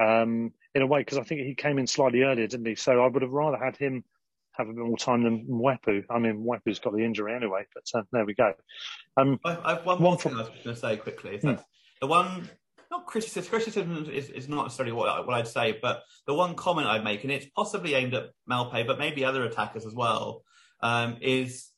um, 0.00 0.52
in 0.74 0.82
a 0.82 0.86
way, 0.86 1.00
because 1.00 1.18
I 1.18 1.22
think 1.22 1.42
he 1.42 1.54
came 1.54 1.78
in 1.78 1.86
slightly 1.86 2.22
earlier, 2.22 2.46
didn't 2.46 2.66
he? 2.66 2.74
So 2.74 3.02
I 3.02 3.08
would 3.08 3.22
have 3.22 3.32
rather 3.32 3.56
had 3.56 3.76
him 3.76 4.04
have 4.52 4.68
a 4.68 4.72
bit 4.72 4.84
more 4.84 4.96
time 4.96 5.22
than 5.22 5.46
Mwepu. 5.46 6.04
I 6.10 6.18
mean, 6.18 6.44
Mwepu's 6.44 6.80
got 6.80 6.92
the 6.92 7.04
injury 7.04 7.34
anyway, 7.34 7.64
but 7.72 7.84
uh, 7.94 8.02
there 8.12 8.24
we 8.24 8.34
go. 8.34 8.52
Um, 9.16 9.38
I, 9.44 9.56
I 9.56 9.74
have 9.74 9.86
one, 9.86 10.02
one 10.02 10.18
thing 10.18 10.34
I 10.34 10.38
was 10.38 10.48
going 10.48 10.74
to 10.74 10.76
say 10.76 10.96
quickly. 10.96 11.38
Hmm. 11.38 11.54
The 12.00 12.06
one, 12.06 12.48
not 12.90 13.06
criticism, 13.06 13.48
criticism 13.48 14.10
is, 14.12 14.30
is 14.30 14.48
not 14.48 14.64
necessarily 14.64 14.92
what, 14.92 15.08
I, 15.08 15.20
what 15.20 15.34
I'd 15.34 15.48
say, 15.48 15.78
but 15.80 16.02
the 16.26 16.34
one 16.34 16.54
comment 16.54 16.88
I'd 16.88 17.04
make, 17.04 17.22
and 17.22 17.32
it's 17.32 17.46
possibly 17.54 17.94
aimed 17.94 18.14
at 18.14 18.30
Maupay, 18.50 18.86
but 18.86 18.98
maybe 18.98 19.24
other 19.24 19.44
attackers 19.44 19.86
as 19.86 19.94
well, 19.94 20.42
um, 20.80 21.16
is 21.20 21.70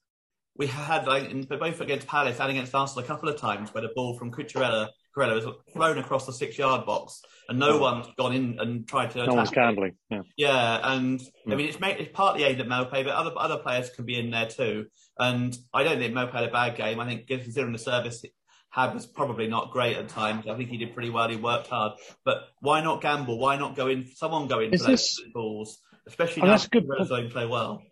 we 0.56 0.66
had, 0.66 1.06
like, 1.06 1.30
in, 1.30 1.42
both 1.42 1.80
against 1.80 2.06
Palace 2.06 2.38
and 2.40 2.50
against 2.50 2.74
Arsenal, 2.74 3.04
a 3.04 3.06
couple 3.06 3.28
of 3.28 3.36
times 3.36 3.72
where 3.72 3.82
the 3.82 3.90
ball 3.94 4.18
from 4.18 4.30
Cucurella 4.30 4.88
Corella 5.16 5.34
was 5.34 5.54
thrown 5.72 5.98
across 5.98 6.26
the 6.26 6.32
six 6.32 6.56
yard 6.56 6.86
box 6.86 7.22
and 7.48 7.58
no 7.58 7.78
one's 7.78 8.06
gone 8.16 8.32
in 8.32 8.58
and 8.60 8.86
tried 8.86 9.10
to 9.10 9.26
no 9.26 9.34
one's 9.34 9.50
gambling 9.50 9.96
yeah. 10.08 10.22
Yeah 10.36 10.92
and. 10.92 11.20
I 11.50 11.56
mean 11.56 11.68
it's, 11.68 11.80
made, 11.80 11.98
it's 11.98 12.12
partly 12.12 12.44
aimed 12.44 12.60
at 12.60 12.68
Maupay 12.68 13.04
but 13.04 13.08
other 13.08 13.32
other 13.36 13.56
players 13.56 13.90
can 13.90 14.04
be 14.04 14.18
in 14.18 14.30
there 14.30 14.46
too. 14.46 14.86
And 15.18 15.56
I 15.74 15.82
don't 15.82 15.98
think 15.98 16.14
Maupay 16.14 16.32
had 16.32 16.44
a 16.44 16.52
bad 16.52 16.76
game. 16.76 17.00
I 17.00 17.06
think 17.06 17.26
considering 17.26 17.72
the 17.72 17.78
service 17.78 18.24
had 18.70 18.94
was 18.94 19.04
probably 19.04 19.48
not 19.48 19.72
great 19.72 19.96
at 19.96 20.08
times. 20.08 20.46
I 20.46 20.56
think 20.56 20.70
he 20.70 20.76
did 20.76 20.94
pretty 20.94 21.10
well. 21.10 21.28
He 21.28 21.36
worked 21.36 21.66
hard. 21.66 21.94
But 22.24 22.44
why 22.60 22.80
not 22.80 23.00
gamble? 23.02 23.36
Why 23.36 23.56
not 23.56 23.74
go 23.74 23.88
in 23.88 24.06
someone 24.14 24.46
go 24.46 24.60
in 24.60 24.70
for 24.78 24.86
those 24.86 25.20
balls 25.34 25.80
especially 26.06 26.42
oh, 26.42 26.46
now 26.46 26.52
that's 26.52 26.66
good 26.68 26.86
zone 27.04 27.30
play 27.30 27.46
well 27.46 27.82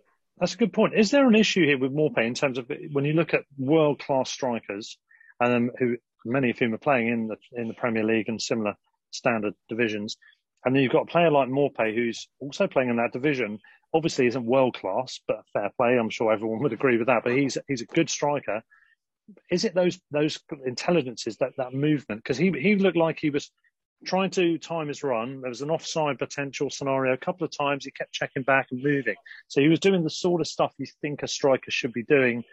that's 0.40 0.54
a 0.54 0.58
good 0.58 0.72
point. 0.72 0.94
Is 0.94 1.10
there 1.10 1.26
an 1.26 1.34
issue 1.34 1.64
here 1.64 1.78
with 1.78 1.92
Maupay 1.92 2.26
in 2.26 2.34
terms 2.34 2.58
of 2.58 2.70
when 2.92 3.04
you 3.04 3.12
look 3.12 3.34
at 3.34 3.44
world 3.56 3.98
class 3.98 4.30
strikers 4.30 4.98
um, 5.40 5.70
who 5.78 5.96
many 6.24 6.50
of 6.50 6.58
whom 6.58 6.74
are 6.74 6.78
playing 6.78 7.08
in 7.08 7.28
the 7.28 7.36
in 7.52 7.68
the 7.68 7.74
Premier 7.74 8.04
League 8.04 8.28
and 8.28 8.40
similar 8.40 8.74
standard 9.10 9.54
divisions. 9.68 10.16
And 10.64 10.74
then 10.74 10.82
you've 10.82 10.92
got 10.92 11.02
a 11.02 11.06
player 11.06 11.30
like 11.30 11.48
Maupay 11.48 11.94
who's 11.94 12.28
also 12.40 12.66
playing 12.66 12.90
in 12.90 12.96
that 12.96 13.12
division. 13.12 13.58
Obviously, 13.94 14.26
isn't 14.26 14.44
world 14.44 14.76
class, 14.76 15.20
but 15.26 15.44
fair 15.52 15.70
play. 15.76 15.98
I'm 15.98 16.10
sure 16.10 16.32
everyone 16.32 16.60
would 16.60 16.72
agree 16.72 16.98
with 16.98 17.06
that. 17.06 17.22
But 17.24 17.36
he's 17.36 17.56
he's 17.68 17.82
a 17.82 17.86
good 17.86 18.10
striker. 18.10 18.62
Is 19.50 19.64
it 19.64 19.74
those 19.74 20.00
those 20.10 20.38
intelligences 20.66 21.36
that 21.38 21.52
that 21.58 21.72
movement? 21.72 22.22
Because 22.22 22.36
he 22.36 22.50
he 22.52 22.76
looked 22.76 22.96
like 22.96 23.18
he 23.18 23.30
was 23.30 23.50
trying 24.04 24.30
to 24.30 24.58
time 24.58 24.88
his 24.88 25.02
run. 25.02 25.40
There 25.40 25.48
was 25.48 25.62
an 25.62 25.70
offside 25.70 26.18
potential 26.18 26.70
scenario 26.70 27.12
a 27.12 27.18
couple 27.18 27.44
of 27.44 27.56
times. 27.56 27.84
He 27.84 27.90
kept 27.90 28.12
checking 28.12 28.42
back 28.42 28.68
and 28.70 28.82
moving. 28.82 29.16
So 29.48 29.60
he 29.60 29.68
was 29.68 29.80
doing 29.80 30.04
the 30.04 30.10
sort 30.10 30.40
of 30.40 30.46
stuff 30.46 30.72
you 30.78 30.86
think 31.00 31.22
a 31.22 31.28
striker 31.28 31.70
should 31.70 31.92
be 31.92 32.04
doing 32.04 32.44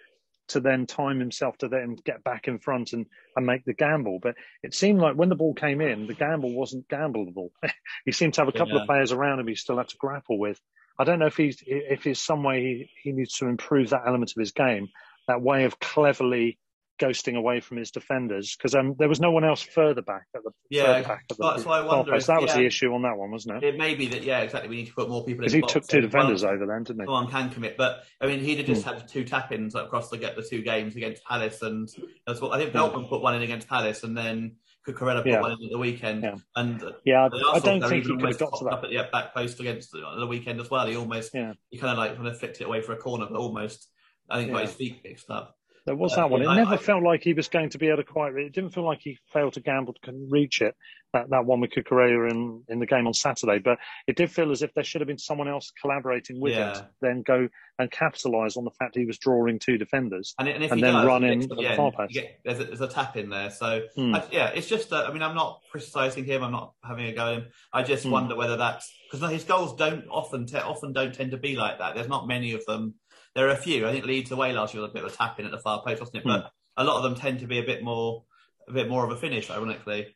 to 0.47 0.59
then 0.59 0.85
time 0.85 1.19
himself 1.19 1.57
to 1.57 1.67
then 1.67 1.97
get 2.05 2.23
back 2.23 2.47
in 2.47 2.59
front 2.59 2.93
and, 2.93 3.05
and 3.35 3.45
make 3.45 3.65
the 3.65 3.73
gamble. 3.73 4.19
But 4.21 4.35
it 4.63 4.73
seemed 4.73 4.99
like 4.99 5.15
when 5.15 5.29
the 5.29 5.35
ball 5.35 5.53
came 5.53 5.81
in, 5.81 6.07
the 6.07 6.13
gamble 6.13 6.53
wasn't 6.53 6.87
gambleable. 6.87 7.49
he 8.05 8.11
seemed 8.11 8.35
to 8.35 8.41
have 8.41 8.47
a 8.47 8.57
couple 8.57 8.75
yeah. 8.75 8.81
of 8.81 8.87
players 8.87 9.11
around 9.11 9.39
him 9.39 9.47
he 9.47 9.55
still 9.55 9.77
had 9.77 9.89
to 9.89 9.97
grapple 9.97 10.37
with. 10.37 10.59
I 10.97 11.03
don't 11.03 11.19
know 11.19 11.25
if 11.25 11.35
he's 11.35 11.61
if 11.65 12.03
there's 12.03 12.21
some 12.21 12.43
way 12.43 12.61
he, 12.61 12.89
he 13.03 13.11
needs 13.11 13.33
to 13.37 13.47
improve 13.47 13.89
that 13.89 14.03
element 14.07 14.31
of 14.31 14.39
his 14.39 14.51
game, 14.51 14.87
that 15.27 15.41
way 15.41 15.65
of 15.65 15.79
cleverly 15.79 16.57
ghosting 16.99 17.35
away 17.35 17.59
from 17.59 17.77
his 17.77 17.91
defenders 17.91 18.55
because 18.55 18.75
um, 18.75 18.95
there 18.97 19.09
was 19.09 19.19
no 19.19 19.31
one 19.31 19.43
else 19.43 19.61
further 19.61 20.01
back 20.01 20.25
at 20.35 20.43
the 20.43 20.51
yeah. 20.69 21.01
back 21.01 21.25
at 21.29 21.37
the 21.37 21.43
that's 21.43 21.65
why 21.65 21.79
I 21.79 21.81
wonder. 21.81 22.15
If, 22.15 22.25
that 22.27 22.41
was 22.41 22.51
yeah, 22.51 22.59
the 22.59 22.65
issue 22.65 22.93
on 22.93 23.01
that 23.03 23.17
one, 23.17 23.31
wasn't 23.31 23.57
it? 23.57 23.75
It 23.75 23.77
may 23.77 23.95
be 23.95 24.07
that 24.07 24.23
yeah, 24.23 24.39
exactly. 24.39 24.69
We 24.69 24.77
need 24.77 24.87
to 24.87 24.93
put 24.93 25.09
more 25.09 25.23
people 25.25 25.45
in 25.45 25.51
because 25.51 25.53
he 25.53 25.61
took 25.61 25.87
two 25.87 26.01
defenders 26.01 26.43
one, 26.43 26.53
over 26.53 26.65
then, 26.65 26.83
didn't 26.83 27.01
he? 27.01 27.07
One 27.07 27.29
can 27.29 27.49
commit, 27.49 27.77
but 27.77 28.03
I 28.21 28.27
mean, 28.27 28.39
he'd 28.39 28.57
have 28.57 28.67
just 28.67 28.83
hmm. 28.83 28.93
had 28.93 29.07
two 29.07 29.23
tap-ins 29.23 29.75
across 29.75 30.09
the 30.09 30.17
get 30.17 30.35
the 30.35 30.43
two 30.43 30.61
games 30.61 30.95
against 30.95 31.23
Palace, 31.25 31.61
and 31.61 31.89
that's 32.25 32.41
what 32.41 32.53
I 32.53 32.59
think. 32.59 32.73
Veltman 32.73 33.03
yeah. 33.03 33.09
put 33.09 33.21
one 33.21 33.35
in 33.35 33.41
against 33.41 33.67
Palace, 33.67 34.03
and 34.03 34.17
then 34.17 34.55
Cucurella 34.87 35.23
put 35.23 35.27
yeah. 35.27 35.41
one 35.41 35.51
in 35.51 35.65
at 35.65 35.71
the 35.71 35.77
weekend. 35.77 36.23
Yeah. 36.23 36.35
And 36.55 36.83
yeah, 37.03 37.25
I 37.25 37.59
don't 37.59 37.81
think 37.81 38.05
he 38.05 38.11
could 38.11 38.21
have 38.21 38.39
got 38.39 38.57
to 38.57 38.65
that. 38.65 38.73
Up 38.73 38.83
at 38.83 38.89
the 38.89 39.07
back 39.11 39.33
post 39.33 39.59
against 39.59 39.91
the, 39.91 40.01
the 40.19 40.27
weekend 40.27 40.59
as 40.61 40.69
well. 40.69 40.85
He 40.87 40.95
almost 40.95 41.31
yeah. 41.33 41.53
he 41.69 41.77
kind 41.77 41.91
of 41.91 41.97
like 41.97 42.15
kind 42.15 42.27
of 42.27 42.39
flicked 42.39 42.61
it 42.61 42.65
away 42.65 42.81
for 42.81 42.93
a 42.93 42.97
corner, 42.97 43.27
but 43.29 43.37
almost 43.37 43.89
I 44.29 44.39
think 44.39 44.51
got 44.51 44.61
his 44.61 44.73
feet 44.73 45.01
mixed 45.03 45.29
up. 45.29 45.57
There 45.85 45.95
was 45.95 46.15
that 46.15 46.31
one. 46.31 46.41
It 46.41 46.47
never 46.47 46.77
felt 46.77 47.03
like 47.03 47.21
he 47.21 47.33
was 47.33 47.47
going 47.47 47.69
to 47.69 47.77
be 47.77 47.87
able 47.87 47.97
to 47.97 48.03
quite. 48.03 48.33
It 48.33 48.53
didn't 48.53 48.71
feel 48.71 48.85
like 48.85 49.01
he 49.01 49.19
failed 49.31 49.53
to 49.53 49.61
gamble 49.61 49.93
to 50.03 50.27
reach 50.29 50.61
it. 50.61 50.75
That 51.13 51.29
that 51.29 51.45
one 51.45 51.61
with 51.61 51.71
Cucurella 51.71 52.31
in 52.31 52.63
in 52.67 52.79
the 52.79 52.87
game 52.87 53.05
on 53.05 53.13
Saturday, 53.13 53.59
but 53.59 53.77
it 54.07 54.15
did 54.15 54.31
feel 54.31 54.51
as 54.51 54.63
if 54.63 54.73
there 54.73 54.83
should 54.83 55.01
have 55.01 55.07
been 55.07 55.19
someone 55.19 55.47
else 55.47 55.71
collaborating 55.79 56.41
with 56.41 56.53
yeah. 56.53 56.69
him 56.69 56.73
to 56.73 56.89
then 57.01 57.21
go 57.21 57.47
and 57.77 57.91
capitalise 57.91 58.57
on 58.57 58.63
the 58.63 58.71
fact 58.71 58.97
he 58.97 59.05
was 59.05 59.17
drawing 59.17 59.59
two 59.59 59.77
defenders 59.77 60.33
and, 60.39 60.47
and, 60.47 60.63
and 60.63 60.81
then 60.81 60.93
does, 60.93 61.05
run 61.05 61.23
in 61.23 61.39
the 61.39 61.73
far 61.75 61.91
pass. 61.91 62.09
there's, 62.43 62.59
a, 62.59 62.63
there's 62.63 62.81
a 62.81 62.87
tap 62.87 63.15
in 63.17 63.29
there, 63.29 63.51
so 63.51 63.81
hmm. 63.95 64.15
I, 64.15 64.23
yeah, 64.31 64.47
it's 64.47 64.67
just. 64.67 64.91
Uh, 64.91 65.05
I 65.07 65.13
mean, 65.13 65.21
I'm 65.21 65.35
not 65.35 65.61
criticising 65.71 66.25
him. 66.25 66.43
I'm 66.43 66.51
not 66.51 66.73
having 66.83 67.05
a 67.05 67.13
go 67.13 67.27
at 67.27 67.33
him. 67.35 67.45
I 67.71 67.83
just 67.83 68.05
hmm. 68.05 68.11
wonder 68.11 68.35
whether 68.35 68.57
that's 68.57 68.91
because 69.11 69.31
his 69.31 69.43
goals 69.43 69.75
don't 69.75 70.05
often 70.09 70.47
te- 70.47 70.57
often 70.57 70.93
don't 70.93 71.13
tend 71.13 71.31
to 71.31 71.37
be 71.37 71.55
like 71.55 71.77
that. 71.77 71.93
There's 71.93 72.09
not 72.09 72.27
many 72.27 72.53
of 72.53 72.65
them 72.65 72.95
there 73.35 73.47
are 73.47 73.51
a 73.51 73.57
few. 73.57 73.87
I 73.87 73.91
think 73.91 74.05
Leeds 74.05 74.31
away 74.31 74.53
last 74.53 74.73
year 74.73 74.81
was 74.81 74.91
a 74.91 74.93
bit 74.93 75.03
of 75.03 75.13
a 75.13 75.15
tap 75.15 75.39
in 75.39 75.45
at 75.45 75.51
the 75.51 75.59
far 75.59 75.83
post, 75.83 75.99
wasn't 75.99 76.17
it? 76.17 76.23
But 76.23 76.43
mm. 76.45 76.49
a 76.77 76.83
lot 76.83 76.97
of 76.97 77.03
them 77.03 77.15
tend 77.15 77.39
to 77.41 77.47
be 77.47 77.59
a 77.59 77.63
bit 77.63 77.83
more, 77.83 78.23
a 78.67 78.73
bit 78.73 78.89
more 78.89 79.03
of 79.03 79.11
a 79.11 79.17
finish, 79.17 79.51
ironically. 79.51 80.15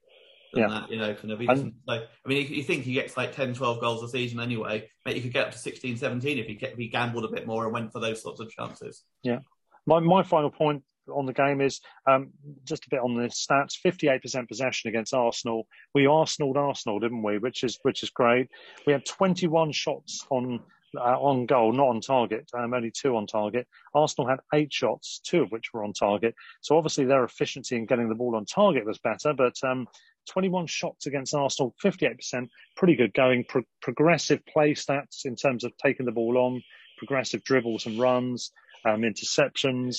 yeah. 0.54 0.68
That, 0.68 0.90
you 0.90 0.98
know, 0.98 1.14
kind 1.14 1.32
of. 1.32 1.42
And, 1.42 1.74
so, 1.88 1.94
I 1.94 2.28
mean, 2.28 2.38
you, 2.38 2.58
you, 2.58 2.64
think 2.64 2.84
he 2.84 2.94
gets 2.94 3.18
like 3.18 3.36
10, 3.36 3.54
12 3.54 3.82
goals 3.82 4.04
a 4.04 4.10
season 4.10 4.40
anyway. 4.40 4.90
But 5.04 5.16
you 5.16 5.22
could 5.22 5.34
get 5.34 5.48
up 5.48 5.52
to 5.52 5.58
16, 5.58 5.98
17 5.98 6.38
if 6.38 6.46
he, 6.48 6.54
if 6.66 6.78
he 6.78 6.88
gambled 6.88 7.26
a 7.26 7.30
bit 7.30 7.46
more 7.46 7.66
and 7.66 7.74
went 7.74 7.92
for 7.92 8.00
those 8.00 8.22
sorts 8.22 8.40
of 8.40 8.50
chances. 8.50 9.04
Yeah. 9.22 9.40
My 9.86 10.00
my 10.00 10.24
final 10.24 10.52
point 10.52 10.84
on 11.12 11.26
the 11.26 11.34
game 11.34 11.62
is 11.62 11.82
um, 12.08 12.30
just 12.64 12.86
a 12.86 12.90
bit 12.90 13.00
on 13.00 13.16
the 13.16 13.28
stats. 13.30 13.74
Fifty-eight 13.74 14.22
percent 14.22 14.48
possession 14.48 14.90
against 14.90 15.14
Arsenal. 15.14 15.68
We 15.96 16.06
Arsenaled 16.06 16.58
Arsenal, 16.58 17.00
didn't 17.00 17.24
we? 17.24 17.40
Which 17.40 17.64
is 17.64 17.80
which 17.82 18.04
is 18.04 18.12
great. 18.12 18.50
We 18.86 18.94
had 18.94 19.06
twenty-one 19.06 19.72
shots 19.72 20.28
on 20.30 20.60
uh, 20.98 21.20
on 21.20 21.46
goal, 21.46 21.72
not 21.72 21.88
on 21.88 22.02
target, 22.02 22.50
um, 22.58 22.74
only 22.74 22.92
two 22.92 23.16
on 23.16 23.28
target. 23.28 23.68
Arsenal 23.94 24.30
had 24.30 24.40
eight 24.54 24.74
shots, 24.74 25.20
two 25.24 25.44
of 25.44 25.52
which 25.52 25.74
were 25.74 25.84
on 25.84 25.94
target. 25.94 26.36
So 26.62 26.78
obviously 26.78 27.06
their 27.06 27.24
efficiency 27.24 27.76
in 27.76 27.86
getting 27.86 28.10
the 28.10 28.16
ball 28.16 28.36
on 28.36 28.46
target 28.46 28.86
was 28.86 29.00
better, 29.00 29.34
but 29.34 29.56
um, 29.64 29.88
21 30.30 30.68
shots 30.68 31.06
against 31.06 31.34
Arsenal, 31.34 31.76
58%, 31.84 32.48
pretty 32.76 32.96
good 32.96 33.14
going. 33.14 33.46
Pro- 33.48 33.64
progressive 33.82 34.46
play 34.46 34.74
stats 34.74 35.26
in 35.26 35.36
terms 35.36 35.64
of 35.64 35.72
taking 35.78 36.06
the 36.06 36.12
ball 36.12 36.38
on, 36.38 36.62
progressive 36.98 37.44
dribbles 37.44 37.86
and 37.86 38.00
runs, 38.00 38.52
um, 38.86 39.02
interceptions, 39.02 39.98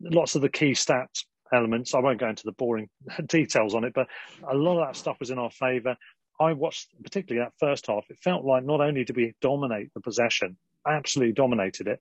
lots 0.00 0.34
of 0.34 0.42
the 0.42 0.48
key 0.48 0.72
stats 0.72 1.24
elements. 1.52 1.94
I 1.94 2.00
won't 2.00 2.20
go 2.20 2.28
into 2.28 2.44
the 2.44 2.52
boring 2.52 2.88
details 3.26 3.74
on 3.74 3.84
it, 3.84 3.92
but 3.94 4.08
a 4.50 4.54
lot 4.54 4.80
of 4.80 4.86
that 4.86 4.96
stuff 4.96 5.18
was 5.20 5.30
in 5.30 5.38
our 5.38 5.50
favour. 5.50 5.96
I 6.38 6.52
watched 6.52 6.88
particularly 7.02 7.44
that 7.44 7.58
first 7.58 7.86
half. 7.86 8.04
It 8.10 8.18
felt 8.18 8.44
like 8.44 8.64
not 8.64 8.80
only 8.80 9.04
did 9.04 9.16
we 9.16 9.34
dominate 9.40 9.92
the 9.94 10.00
possession, 10.00 10.56
absolutely 10.86 11.32
dominated 11.32 11.88
it. 11.88 12.00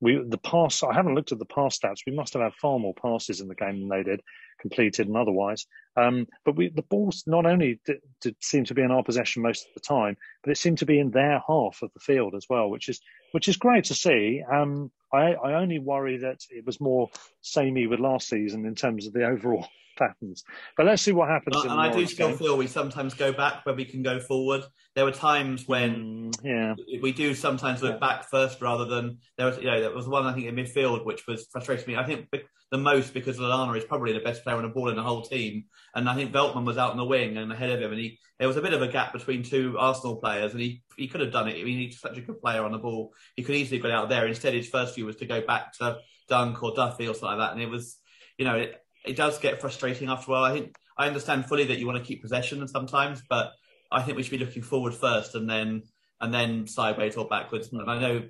We 0.00 0.22
the 0.26 0.38
pass. 0.38 0.82
I 0.82 0.92
haven't 0.92 1.14
looked 1.14 1.32
at 1.32 1.38
the 1.38 1.46
pass 1.46 1.78
stats. 1.78 2.00
We 2.06 2.14
must 2.14 2.34
have 2.34 2.42
had 2.42 2.54
far 2.54 2.78
more 2.78 2.94
passes 2.94 3.40
in 3.40 3.48
the 3.48 3.54
game 3.54 3.80
than 3.80 3.88
they 3.88 4.02
did, 4.02 4.20
completed 4.60 5.08
and 5.08 5.16
otherwise. 5.16 5.66
Um, 5.96 6.26
but 6.44 6.56
we, 6.56 6.68
the 6.68 6.82
balls 6.82 7.24
not 7.26 7.46
only 7.46 7.80
did, 7.86 7.98
did, 8.20 8.36
seem 8.40 8.64
to 8.64 8.74
be 8.74 8.82
in 8.82 8.90
our 8.90 9.02
possession 9.02 9.42
most 9.42 9.66
of 9.66 9.74
the 9.74 9.80
time, 9.80 10.16
but 10.42 10.50
it 10.50 10.58
seemed 10.58 10.78
to 10.78 10.86
be 10.86 10.98
in 10.98 11.10
their 11.10 11.42
half 11.46 11.80
of 11.82 11.90
the 11.94 12.00
field 12.00 12.34
as 12.34 12.46
well, 12.48 12.68
which 12.68 12.88
is 12.88 13.00
which 13.32 13.48
is 13.48 13.56
great 13.56 13.84
to 13.84 13.94
see. 13.94 14.42
Um, 14.50 14.90
I, 15.12 15.32
I 15.34 15.54
only 15.54 15.78
worry 15.78 16.18
that 16.18 16.40
it 16.50 16.66
was 16.66 16.80
more 16.80 17.08
samey 17.40 17.86
with 17.86 18.00
last 18.00 18.28
season 18.28 18.66
in 18.66 18.74
terms 18.74 19.06
of 19.06 19.12
the 19.12 19.26
overall 19.26 19.66
patterns. 19.98 20.44
But 20.76 20.86
let's 20.86 21.02
see 21.02 21.12
what 21.12 21.28
happens. 21.28 21.56
and 21.64 21.72
I 21.72 21.92
do 21.92 22.06
still 22.06 22.28
game. 22.28 22.38
feel 22.38 22.56
we 22.58 22.66
sometimes 22.66 23.14
go 23.14 23.32
back 23.32 23.64
where 23.64 23.74
we 23.74 23.84
can 23.86 24.02
go 24.02 24.20
forward. 24.20 24.64
There 24.94 25.04
were 25.04 25.12
times 25.12 25.66
when 25.66 26.32
mm, 26.32 26.44
yeah. 26.44 26.74
we 27.00 27.12
do 27.12 27.34
sometimes 27.34 27.82
look 27.82 27.94
yeah. 27.94 27.98
back 27.98 28.28
first 28.28 28.60
rather 28.60 28.84
than 28.84 29.18
there 29.38 29.46
was 29.46 29.58
you 29.58 29.64
know 29.64 29.80
there 29.80 29.94
was 29.94 30.06
one 30.06 30.26
I 30.26 30.34
think 30.34 30.46
in 30.46 30.54
midfield 30.54 31.04
which 31.04 31.26
was 31.26 31.46
frustrating 31.50 31.86
me. 31.86 31.96
I 31.96 32.04
think 32.04 32.28
the 32.70 32.78
most 32.78 33.14
because 33.14 33.38
Lallana 33.38 33.76
is 33.78 33.84
probably 33.84 34.12
the 34.12 34.20
best 34.20 34.42
player 34.42 34.56
on 34.56 34.62
the 34.62 34.68
ball 34.68 34.88
in 34.88 34.96
the 34.96 35.02
whole 35.02 35.22
team, 35.22 35.64
and 35.94 36.08
I 36.08 36.14
think 36.14 36.32
Veltman 36.32 36.64
was 36.64 36.78
out 36.78 36.92
in 36.92 36.96
the 36.96 37.04
wing 37.04 37.36
and 37.36 37.52
ahead 37.52 37.70
of 37.70 37.80
him, 37.80 37.92
and 37.92 38.00
he 38.00 38.18
there 38.38 38.48
was 38.48 38.56
a 38.56 38.62
bit 38.62 38.72
of 38.72 38.82
a 38.82 38.88
gap 38.88 39.12
between 39.12 39.42
two 39.42 39.76
Arsenal 39.78 40.16
players, 40.16 40.52
and 40.52 40.60
he 40.60 40.82
he 40.96 41.08
could 41.08 41.20
have 41.20 41.32
done 41.32 41.48
it. 41.48 41.60
I 41.60 41.64
mean, 41.64 41.78
he's 41.78 42.00
such 42.00 42.18
a 42.18 42.22
good 42.22 42.40
player 42.40 42.64
on 42.64 42.72
the 42.72 42.78
ball. 42.78 43.12
He 43.34 43.42
could 43.42 43.54
easily 43.54 43.78
have 43.78 43.84
got 43.84 43.92
out 43.92 44.08
there. 44.08 44.26
Instead, 44.26 44.54
his 44.54 44.68
first 44.68 44.94
view 44.94 45.06
was 45.06 45.16
to 45.16 45.26
go 45.26 45.40
back 45.40 45.72
to 45.74 45.98
Dunk 46.28 46.62
or 46.62 46.74
Duffy 46.74 47.06
or 47.06 47.14
something 47.14 47.38
like 47.38 47.48
that, 47.48 47.52
and 47.52 47.62
it 47.62 47.70
was 47.70 47.96
you 48.38 48.44
know. 48.44 48.56
It, 48.56 48.82
it 49.06 49.16
does 49.16 49.38
get 49.38 49.60
frustrating 49.60 50.08
after 50.08 50.32
a 50.32 50.34
while. 50.34 50.44
I 50.44 50.52
think 50.52 50.74
I 50.98 51.06
understand 51.06 51.46
fully 51.46 51.64
that 51.66 51.78
you 51.78 51.86
want 51.86 51.98
to 51.98 52.04
keep 52.04 52.22
possession 52.22 52.66
sometimes, 52.66 53.22
but 53.28 53.52
I 53.90 54.02
think 54.02 54.16
we 54.16 54.22
should 54.22 54.38
be 54.38 54.44
looking 54.44 54.62
forward 54.62 54.94
first 54.94 55.34
and 55.34 55.48
then 55.48 55.82
and 56.20 56.32
then 56.32 56.66
sideways 56.66 57.16
or 57.16 57.28
backwards. 57.28 57.72
And 57.72 57.88
I 57.88 58.00
know, 58.00 58.22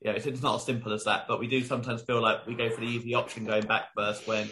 yeah, 0.00 0.12
it's, 0.12 0.26
it's 0.26 0.42
not 0.42 0.56
as 0.56 0.64
simple 0.64 0.92
as 0.92 1.04
that, 1.04 1.26
but 1.26 1.40
we 1.40 1.48
do 1.48 1.62
sometimes 1.64 2.02
feel 2.02 2.20
like 2.20 2.46
we 2.46 2.54
go 2.54 2.70
for 2.70 2.80
the 2.80 2.86
easy 2.86 3.14
option 3.14 3.44
going 3.44 3.66
back 3.66 3.88
first 3.96 4.28
when, 4.28 4.48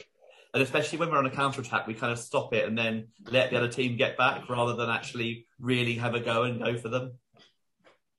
and 0.53 0.63
especially 0.63 0.99
when 0.99 1.11
we're 1.11 1.19
on 1.19 1.27
a 1.27 1.31
counter 1.31 1.61
attack, 1.61 1.87
we 1.87 1.95
kind 1.95 2.13
of 2.13 2.19
stop 2.19 2.53
it 2.53 2.67
and 2.67 2.77
then 2.77 3.09
let 3.31 3.51
the 3.51 3.57
other 3.57 3.69
team 3.69 3.97
get 3.97 4.17
back 4.17 4.49
rather 4.49 4.75
than 4.75 4.91
actually 4.91 5.47
really 5.61 5.95
have 5.95 6.15
a 6.15 6.21
go 6.21 6.43
and 6.43 6.61
go 6.61 6.77
for 6.77 6.89
them. 6.89 7.13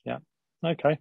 Yeah. 0.06 0.20
Okay. 0.64 1.00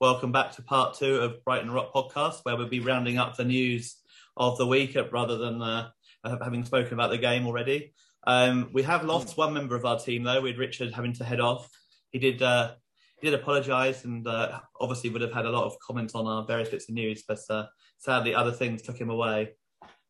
Welcome 0.00 0.30
back 0.30 0.52
to 0.52 0.62
part 0.62 0.94
two 0.94 1.16
of 1.16 1.44
Brighton 1.44 1.72
Rock 1.72 1.92
podcast, 1.92 2.44
where 2.44 2.56
we'll 2.56 2.68
be 2.68 2.80
rounding 2.80 3.18
up 3.18 3.36
the 3.36 3.44
news 3.44 3.96
of 4.38 4.56
the 4.56 4.66
week 4.66 4.96
rather 5.12 5.36
than 5.36 5.60
uh, 5.60 5.90
having 6.24 6.64
spoken 6.64 6.94
about 6.94 7.10
the 7.10 7.18
game 7.18 7.46
already. 7.46 7.92
Um, 8.26 8.70
we 8.72 8.82
have 8.82 9.04
lost 9.04 9.36
one 9.36 9.54
member 9.54 9.76
of 9.76 9.84
our 9.84 9.98
team 9.98 10.22
though, 10.22 10.40
with 10.40 10.56
Richard 10.56 10.92
having 10.92 11.12
to 11.14 11.24
head 11.24 11.40
off. 11.40 11.68
He 12.10 12.18
did 12.18 12.42
uh, 12.42 12.72
he 13.20 13.30
did 13.30 13.38
apologise 13.38 14.04
and 14.04 14.26
uh, 14.26 14.60
obviously 14.80 15.10
would 15.10 15.22
have 15.22 15.32
had 15.32 15.46
a 15.46 15.50
lot 15.50 15.64
of 15.64 15.78
comments 15.80 16.14
on 16.14 16.26
our 16.26 16.44
various 16.44 16.68
bits 16.68 16.88
of 16.88 16.94
news, 16.94 17.24
but 17.26 17.38
uh, 17.50 17.66
sadly 17.98 18.34
other 18.34 18.52
things 18.52 18.82
took 18.82 18.98
him 18.98 19.10
away. 19.10 19.50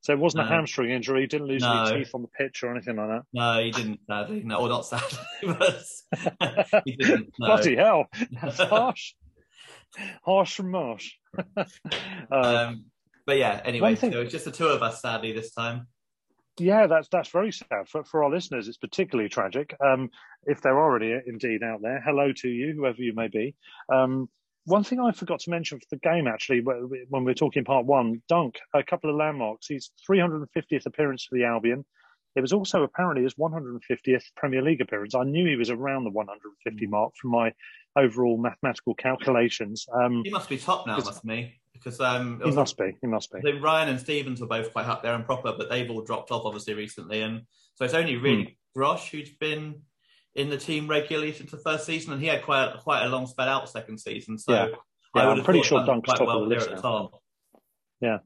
So 0.01 0.13
it 0.13 0.19
wasn't 0.19 0.45
a 0.45 0.49
hamstring 0.49 0.91
injury. 0.91 1.23
He 1.23 1.27
didn't 1.27 1.49
lose 1.49 1.63
no. 1.63 1.85
any 1.85 2.05
teeth 2.05 2.15
on 2.15 2.23
the 2.23 2.29
pitch 2.29 2.63
or 2.63 2.71
anything 2.71 2.97
like 2.97 3.09
that. 3.09 3.23
No, 3.33 3.63
he 3.63 3.73
didn't. 3.73 4.01
Sadly, 4.07 4.43
no, 4.45 4.59
or 4.59 4.69
not 4.69 4.87
sadly, 4.87 5.19
but 5.43 6.83
he 6.85 6.97
didn't. 6.97 7.33
No. 7.39 7.47
Bloody 7.47 7.77
hell, 7.77 8.07
that's 8.41 8.59
harsh. 8.63 9.15
Harsh 10.25 10.55
from 10.55 10.71
Marsh. 10.71 11.13
uh, 11.57 11.65
um, 12.31 12.85
but 13.29 13.37
yeah, 13.37 13.61
anyway, 13.63 13.95
thing, 13.95 14.13
so 14.13 14.23
it's 14.23 14.33
just 14.33 14.47
the 14.47 14.51
two 14.51 14.69
of 14.69 14.83
us, 14.83 15.03
sadly, 15.03 15.33
this 15.33 15.51
time. 15.51 15.87
Yeah, 16.59 16.87
that's 16.87 17.09
that's 17.13 17.29
very 17.29 17.53
sad 17.53 17.87
for 17.87 18.03
for 18.05 18.25
our 18.25 18.31
listeners. 18.31 18.69
It's 18.69 18.79
particularly 18.79 19.29
tragic. 19.29 19.77
Um, 19.85 20.09
if 20.45 20.63
they're 20.63 20.81
already 20.81 21.15
indeed 21.27 21.63
out 21.63 21.83
there, 21.83 22.03
hello 22.03 22.33
to 22.39 22.49
you, 22.49 22.73
whoever 22.75 23.03
you 23.03 23.13
may 23.15 23.29
be. 23.29 23.55
Um, 23.93 24.31
one 24.65 24.83
thing 24.83 24.99
I 24.99 25.13
forgot 25.13 25.41
to 25.41 25.51
mention 25.51 25.79
for 25.79 25.85
the 25.91 25.99
game, 25.99 26.27
actually, 26.27 26.63
when 26.63 26.89
we 26.89 27.07
we're 27.11 27.35
talking 27.35 27.67
part 27.67 27.85
one, 27.85 28.23
Dunk, 28.31 28.55
a 28.75 28.83
couple 28.83 29.11
of 29.11 29.17
landmarks. 29.17 29.67
He's 29.67 29.91
350th 30.11 30.87
appearance 30.87 31.25
for 31.25 31.37
the 31.37 31.45
Albion. 31.45 31.85
It 32.35 32.41
was 32.41 32.55
also 32.55 32.83
apparently 32.83 33.25
his 33.25 33.35
150th 33.35 34.25
Premier 34.37 34.63
League 34.63 34.81
appearance. 34.81 35.15
I 35.15 35.25
knew 35.25 35.47
he 35.47 35.57
was 35.57 35.69
around 35.69 36.05
the 36.05 36.11
150 36.11 36.83
hmm. 36.83 36.91
mark 36.91 37.13
from 37.21 37.31
my 37.31 37.53
overall 37.95 38.39
mathematical 38.39 38.95
calculations. 38.95 39.87
Um, 39.93 40.23
he 40.25 40.31
must 40.31 40.49
be 40.49 40.57
top 40.57 40.87
now, 40.87 40.97
mustn't 40.97 41.31
he? 41.31 41.61
Because 41.97 42.21
um, 42.21 42.41
he 42.45 42.51
must 42.51 42.77
be. 42.77 42.97
He 43.01 43.07
must 43.07 43.33
be. 43.33 43.53
Ryan 43.53 43.89
and 43.89 44.01
Stevens 44.01 44.41
were 44.41 44.47
both 44.47 44.73
quite 44.73 44.87
up 44.87 45.03
there 45.03 45.15
and 45.15 45.25
proper, 45.25 45.55
but 45.57 45.71
they've 45.71 45.91
all 45.91 46.03
dropped 46.03 46.31
off 46.31 46.43
obviously 46.45 46.75
recently, 46.75 47.23
and 47.23 47.43
so 47.75 47.85
it's 47.85 47.95
only 47.95 48.17
really 48.17 48.45
hmm. 48.45 48.51
Gross 48.75 49.09
who's 49.09 49.31
been 49.31 49.83
in 50.35 50.51
the 50.51 50.57
team 50.57 50.89
regularly 50.89 51.33
since 51.33 51.51
the 51.51 51.59
first 51.59 51.87
season, 51.87 52.13
and 52.13 52.23
he 52.23 52.29
had 52.29 52.43
quite 52.43 52.65
a, 52.65 52.79
quite 52.79 53.05
a 53.05 53.09
long 53.09 53.27
spell 53.27 53.49
out 53.49 53.69
second 53.69 53.99
season. 53.99 54.39
So 54.39 54.53
yeah, 54.53 54.69
yeah 55.15 55.29
I'm 55.29 55.43
pretty 55.43 55.63
sure 55.63 55.85
Dunk's 55.85 56.09
top 56.11 56.27
well 56.27 56.45
of 56.45 56.49
the 56.49 56.55
list 56.55 56.71
now. 56.71 57.11
Yeah, 58.01 58.19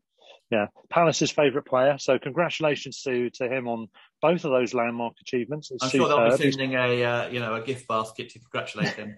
yeah, 0.51 0.67
Palace's 0.91 1.31
favourite 1.31 1.67
player. 1.67 1.97
So 1.99 2.19
congratulations 2.19 3.03
to 3.03 3.31
to 3.31 3.49
him 3.49 3.67
on 3.67 3.89
both 4.21 4.45
of 4.45 4.51
those 4.51 4.75
landmark 4.75 5.15
achievements. 5.23 5.71
It's 5.71 5.83
I'm 5.83 5.91
superb. 5.91 6.11
sure 6.11 6.29
they'll 6.29 6.39
be 6.39 6.53
sending 6.53 6.75
a 6.75 7.05
uh, 7.05 7.29
you 7.29 7.41
know 7.41 7.55
a 7.55 7.63
gift 7.63 7.89
basket 7.89 8.29
to 8.31 8.39
congratulate 8.39 8.91
him. 8.91 9.17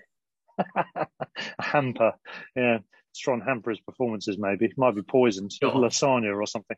a 0.58 1.06
hamper, 1.58 2.12
yeah. 2.54 2.78
Strong 3.14 3.42
hamper 3.46 3.70
his 3.70 3.80
performances, 3.80 4.36
maybe. 4.38 4.72
Might 4.76 4.94
be 4.94 5.02
poisoned, 5.02 5.52
sure. 5.52 5.70
lasagna 5.74 6.34
or 6.34 6.46
something. 6.46 6.76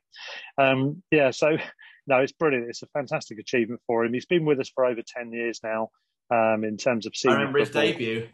Um, 0.59 1.03
yeah, 1.11 1.30
so 1.30 1.57
no, 2.07 2.18
it's 2.18 2.32
brilliant. 2.32 2.68
It's 2.68 2.82
a 2.82 2.87
fantastic 2.89 3.39
achievement 3.39 3.80
for 3.87 4.05
him. 4.05 4.14
He's 4.14 4.26
been 4.26 4.45
with 4.45 4.61
us 4.61 4.70
for 4.74 4.84
over 4.84 5.01
10 5.03 5.32
years 5.32 5.61
now. 5.62 5.91
um, 6.30 6.64
in 6.64 6.76
terms 6.76 7.07
of 7.07 7.14
seeing. 7.14 7.34
I 7.34 7.39
remember 7.39 7.61
his 7.61 7.70
debut, 7.70 8.28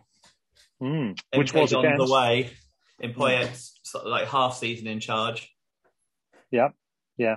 mm, 0.82 1.18
which 1.34 1.52
was 1.54 1.72
on 1.72 1.84
against 1.84 2.06
the 2.06 2.12
way 2.12 2.50
in 3.00 3.12
Poyet's 3.14 3.78
sort 3.82 4.04
of 4.04 4.10
like 4.10 4.28
half 4.28 4.56
season 4.56 4.86
in 4.86 5.00
charge. 5.00 5.50
Yeah, 6.50 6.68
yeah, 7.16 7.36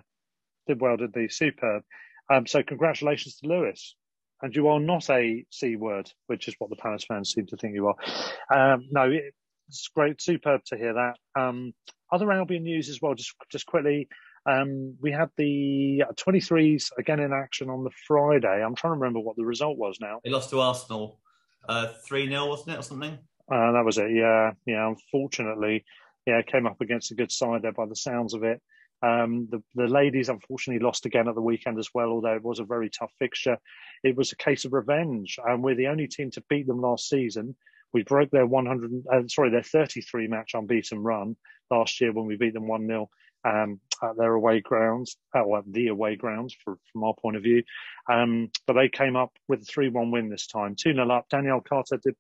did 0.68 0.82
well, 0.82 0.98
did 0.98 1.14
the 1.14 1.28
Superb. 1.30 1.84
Um, 2.30 2.48
so 2.48 2.64
congratulations 2.64 3.38
to 3.38 3.48
Lewis. 3.48 3.96
And 4.42 4.54
you 4.54 4.68
are 4.68 4.82
not 4.82 5.10
a 5.10 5.46
C 5.50 5.78
word, 5.78 6.12
which 6.28 6.50
is 6.50 6.56
what 6.60 6.70
the 6.70 6.76
Palace 6.76 7.06
fans 7.06 7.32
seem 7.32 7.48
to 7.48 7.58
think 7.58 7.74
you 7.74 7.88
are. 7.88 7.96
Um, 8.54 8.86
no, 8.92 9.10
it's 9.68 9.90
great, 9.96 10.22
superb 10.22 10.62
to 10.66 10.78
hear 10.78 10.94
that. 10.94 11.16
Um, 11.40 11.74
other 12.12 12.32
Albion 12.32 12.64
news 12.64 12.90
as 12.90 13.02
well, 13.02 13.14
just 13.14 13.34
just 13.52 13.66
quickly. 13.66 14.08
Um, 14.48 14.96
we 15.02 15.12
had 15.12 15.30
the 15.38 16.04
23s 16.14 16.92
again 17.00 17.20
in 17.20 17.34
action 17.34 17.70
on 17.70 17.84
the 17.84 17.90
Friday. 18.08 18.64
I'm 18.64 18.76
trying 18.76 18.94
to 18.94 19.00
remember 19.00 19.20
what 19.20 19.36
the 19.38 19.46
result 19.46 19.78
was 19.78 19.98
now. 20.00 20.20
They 20.24 20.30
lost 20.30 20.52
to 20.52 20.62
Arsenal 20.62 21.20
uh, 21.68 21.94
3 22.08 22.30
0, 22.30 22.48
wasn't 22.48 22.76
it, 22.76 22.80
or 22.80 22.84
something? 22.84 23.18
Uh, 23.52 23.72
that 23.72 23.84
was 23.84 23.98
it, 23.98 24.12
yeah. 24.12 24.52
Yeah, 24.66 24.88
unfortunately, 24.88 25.84
yeah, 26.26 26.42
came 26.44 26.68
up 26.68 26.82
against 26.82 27.12
a 27.12 27.16
good 27.16 27.32
side 27.32 27.64
there 27.64 27.72
by 27.72 27.86
the 27.86 27.96
sounds 27.96 28.34
of 28.34 28.44
it. 28.44 28.62
Um, 29.02 29.48
the, 29.52 29.62
the 29.76 29.88
ladies 29.88 30.30
unfortunately 30.30 30.84
lost 30.84 31.06
again 31.06 31.28
at 31.28 31.36
the 31.36 31.42
weekend 31.42 31.78
as 31.78 31.90
well, 31.94 32.10
although 32.10 32.36
it 32.36 32.44
was 32.44 32.60
a 32.60 32.66
very 32.66 32.90
tough 32.90 33.12
fixture. 33.20 33.58
It 34.04 34.16
was 34.16 34.32
a 34.32 34.38
case 34.38 34.66
of 34.66 34.74
revenge, 34.74 35.38
and 35.44 35.64
we're 35.64 35.76
the 35.76 35.88
only 35.88 36.08
team 36.08 36.32
to 36.32 36.44
beat 36.50 36.66
them 36.68 36.82
last 36.82 37.10
season. 37.10 37.56
We 37.94 38.04
broke 38.04 38.32
their 38.32 38.46
100, 38.46 39.04
uh, 39.12 39.22
sorry, 39.28 39.52
their 39.52 39.64
33 39.64 40.28
match 40.28 40.52
unbeaten 40.54 41.00
run 41.00 41.36
last 41.72 42.02
year 42.02 42.12
when 42.12 42.26
we 42.26 42.36
beat 42.36 42.54
them 42.54 42.68
1 42.68 42.88
0 42.88 43.10
um, 43.46 43.80
at 44.04 44.18
their 44.18 44.34
away 44.34 44.60
grounds, 44.60 45.18
uh, 45.36 45.44
well, 45.46 45.64
the 45.68 45.88
away 45.88 46.16
grounds 46.16 46.56
for, 46.64 46.78
from 46.92 47.04
our 47.04 47.14
point 47.22 47.38
of 47.38 47.44
view. 47.44 47.64
Um, 48.12 48.50
but 48.68 48.74
they 48.74 48.90
came 48.90 49.16
up 49.16 49.32
with 49.48 49.62
a 49.62 49.66
3 49.66 49.90
1 49.90 50.12
win 50.12 50.30
this 50.30 50.48
time, 50.48 50.76
2 50.76 50.94
0 50.94 51.10
up. 51.12 51.30
Danielle 51.30 51.62
Carter 51.62 52.00
did, 52.04 52.16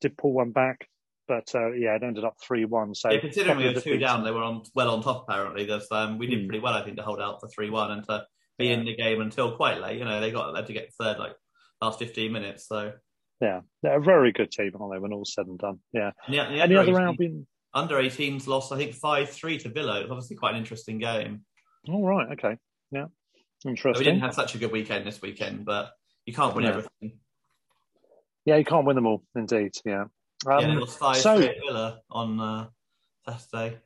did 0.00 0.16
pull 0.16 0.32
one 0.32 0.52
back. 0.52 0.86
But 1.28 1.52
uh, 1.54 1.72
yeah, 1.72 1.96
it 1.96 2.02
ended 2.02 2.24
up 2.24 2.36
three 2.40 2.64
one. 2.64 2.94
So 2.94 3.10
yeah, 3.10 3.18
considering 3.18 3.58
we 3.58 3.64
were 3.66 3.80
two 3.80 3.98
down, 3.98 4.22
they 4.22 4.30
were 4.30 4.42
on 4.42 4.62
well 4.74 4.90
on 4.90 5.02
top. 5.02 5.26
Apparently, 5.28 5.64
There's, 5.64 5.88
um, 5.90 6.18
we 6.18 6.26
did 6.26 6.44
mm. 6.44 6.48
pretty 6.48 6.62
well, 6.62 6.74
I 6.74 6.84
think, 6.84 6.96
to 6.98 7.02
hold 7.02 7.20
out 7.20 7.40
for 7.40 7.48
three 7.48 7.70
one 7.70 7.90
and 7.90 8.04
to 8.04 8.24
be 8.58 8.70
in 8.70 8.84
the 8.84 8.94
game 8.94 9.20
until 9.20 9.56
quite 9.56 9.80
late. 9.80 9.98
You 9.98 10.04
know, 10.04 10.20
they 10.20 10.30
got 10.30 10.54
had 10.54 10.66
to 10.66 10.72
get 10.72 10.92
third 10.94 11.18
like 11.18 11.34
last 11.82 11.98
fifteen 11.98 12.32
minutes. 12.32 12.68
So 12.68 12.92
yeah, 13.40 13.60
they're 13.82 13.98
a 13.98 14.02
very 14.02 14.32
good 14.32 14.50
team, 14.50 14.72
aren't 14.78 14.94
they? 14.94 14.98
When 14.98 15.12
all's 15.12 15.34
said 15.34 15.46
and 15.46 15.58
done, 15.58 15.80
yeah. 15.92 16.12
And 16.26 16.34
the, 16.34 16.40
Any 16.40 16.76
other 16.76 17.00
Albion? 17.00 17.46
Under 17.74 17.96
18s 17.96 18.46
lost, 18.46 18.72
I 18.72 18.78
think 18.78 18.94
five 18.94 19.28
three 19.28 19.58
to 19.58 19.68
Villa. 19.68 20.00
It's 20.00 20.10
obviously 20.10 20.36
quite 20.36 20.52
an 20.52 20.58
interesting 20.58 20.98
game. 20.98 21.42
All 21.88 22.04
right, 22.04 22.28
okay, 22.32 22.56
yeah, 22.90 23.06
interesting. 23.66 23.94
So 23.94 23.98
we 23.98 24.04
didn't 24.04 24.20
have 24.20 24.34
such 24.34 24.54
a 24.54 24.58
good 24.58 24.72
weekend 24.72 25.06
this 25.06 25.20
weekend, 25.20 25.64
but 25.64 25.90
you 26.24 26.32
can't 26.32 26.54
win 26.54 26.64
yeah. 26.64 26.70
everything. 26.70 27.18
Yeah, 28.46 28.56
you 28.56 28.64
can't 28.64 28.86
win 28.86 28.96
them 28.96 29.06
all, 29.06 29.22
indeed. 29.34 29.72
Yeah. 29.84 30.04
Um, 30.46 30.60
yeah, 30.60 30.76
it 30.76 30.80
was 30.80 30.96
five 30.96 31.16
so, 31.16 31.36
three 31.36 31.54
Villa 31.66 32.00
on 32.10 32.40
uh, 32.40 32.66
Saturday. 33.28 33.78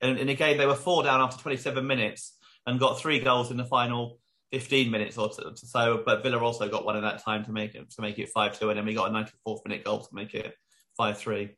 In, 0.00 0.18
in 0.18 0.28
a 0.28 0.34
game, 0.34 0.58
they 0.58 0.66
were 0.66 0.74
four 0.74 1.02
down 1.02 1.20
after 1.20 1.42
27 1.42 1.86
minutes 1.86 2.36
and 2.66 2.78
got 2.78 2.98
three 2.98 3.18
goals 3.18 3.50
in 3.50 3.56
the 3.56 3.64
final 3.64 4.18
15 4.52 4.90
minutes 4.90 5.18
or 5.18 5.30
so. 5.54 6.02
but 6.04 6.22
Villa 6.22 6.38
also 6.38 6.68
got 6.68 6.84
one 6.84 6.96
in 6.96 7.02
that 7.02 7.22
time 7.22 7.44
to 7.44 7.52
make 7.52 7.74
it 7.74 7.90
to 7.90 8.02
make 8.02 8.18
it 8.18 8.30
five 8.30 8.58
two, 8.58 8.70
and 8.70 8.78
then 8.78 8.86
we 8.86 8.94
got 8.94 9.10
a 9.10 9.12
94th 9.12 9.60
minute 9.66 9.84
goal 9.84 10.00
to 10.00 10.08
make 10.12 10.34
it 10.34 10.54
five 10.96 11.18
three. 11.18 11.56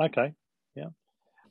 Okay, 0.00 0.32
yeah. 0.74 0.88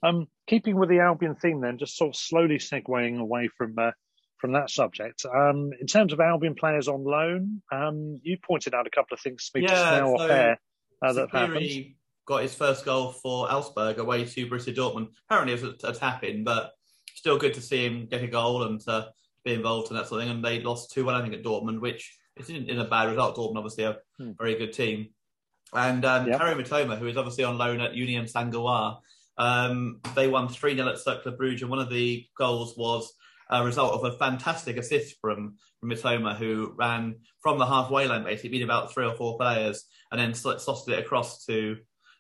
Um, 0.01 0.28
keeping 0.47 0.78
with 0.78 0.89
the 0.89 0.99
Albion 0.99 1.36
theme, 1.36 1.61
then, 1.61 1.78
just 1.78 1.97
sort 1.97 2.09
of 2.09 2.16
slowly 2.16 2.57
segueing 2.57 3.20
away 3.20 3.49
from 3.57 3.76
uh, 3.78 3.91
from 4.38 4.53
that 4.53 4.70
subject. 4.70 5.26
Um, 5.26 5.72
in 5.80 5.88
terms 5.88 6.14
of 6.14 6.20
Albion 6.20 6.55
players 6.55 6.88
on 6.88 7.03
loan, 7.03 7.61
um, 7.72 8.20
you 8.24 8.38
pointed 8.45 8.74
out 8.74 8.88
a 8.88 8.89
couple 8.89 9.16
of 9.16 9.22
things 9.22 9.49
to 9.49 9.59
me 9.59 9.64
yeah, 9.64 9.70
just 9.70 9.86
now 9.86 10.05
so 10.07 10.14
off 10.16 10.30
air 10.30 10.59
uh, 11.01 11.14
that 11.14 11.30
happened 11.32 11.95
got 12.26 12.41
his 12.41 12.53
first 12.53 12.86
goal 12.86 13.11
for 13.11 13.51
Augsburg 13.51 13.99
away 13.99 14.26
to 14.26 14.47
Borussia 14.47 14.76
Dortmund. 14.76 15.09
Apparently, 15.28 15.53
it 15.53 15.61
was 15.61 15.84
a, 15.84 15.88
a 15.89 15.93
tap 15.93 16.24
in, 16.24 16.43
but 16.43 16.72
still 17.16 17.38
good 17.38 17.53
to 17.53 17.61
see 17.61 17.86
him 17.86 18.07
get 18.09 18.24
a 18.24 18.28
goal 18.28 18.64
and 18.64 18.80
to 18.82 19.09
be 19.44 19.54
involved 19.54 19.91
in 19.91 19.98
that 19.98 20.08
sort 20.08 20.22
of 20.22 20.28
thing. 20.28 20.36
And 20.36 20.46
they 20.46 20.62
lost 20.62 20.91
2 20.91 21.06
1, 21.06 21.16
I 21.16 21.22
think, 21.22 21.34
at 21.34 21.44
Dortmund, 21.44 21.82
which 21.82 22.16
isn't 22.38 22.70
in 22.70 22.80
a 22.80 22.86
bad 22.86 23.10
result. 23.10 23.36
Dortmund, 23.36 23.58
obviously, 23.58 23.84
a 23.86 23.98
hmm. 24.18 24.32
very 24.38 24.56
good 24.56 24.74
team. 24.74 25.10
And 25.74 26.06
um, 26.06 26.28
yep. 26.28 26.39
Mitoma, 26.39 26.98
who 26.98 27.08
is 27.08 27.18
obviously 27.18 27.44
on 27.44 27.58
loan 27.58 27.82
at 27.82 27.96
Union 27.96 28.28
Saint-Gilloise, 28.28 28.98
um, 29.38 30.00
they 30.16 30.28
won 30.28 30.48
3 30.48 30.76
0 30.76 30.88
at 30.88 31.00
Cercle 31.00 31.36
Bruges. 31.36 31.62
And 31.62 31.72
one 31.72 31.80
of 31.80 31.89
the 31.89 32.26
goals 32.38 32.76
was 32.78 33.14
a 33.50 33.64
result 33.64 33.94
of 33.94 34.14
a 34.14 34.18
fantastic 34.18 34.78
assist 34.78 35.16
from, 35.20 35.58
from 35.80 35.89
Mitoma, 35.89 36.36
who 36.38 36.74
ran 36.78 37.16
from 37.41 37.58
the 37.58 37.66
halfway 37.66 38.08
line, 38.08 38.24
basically, 38.24 38.50
beat 38.50 38.64
about 38.64 38.94
three 38.94 39.06
or 39.06 39.16
four 39.16 39.38
players, 39.38 39.86
and 40.12 40.20
then 40.20 40.34
slotted 40.34 40.94
it 40.94 41.00
across 41.00 41.46
to 41.46 41.78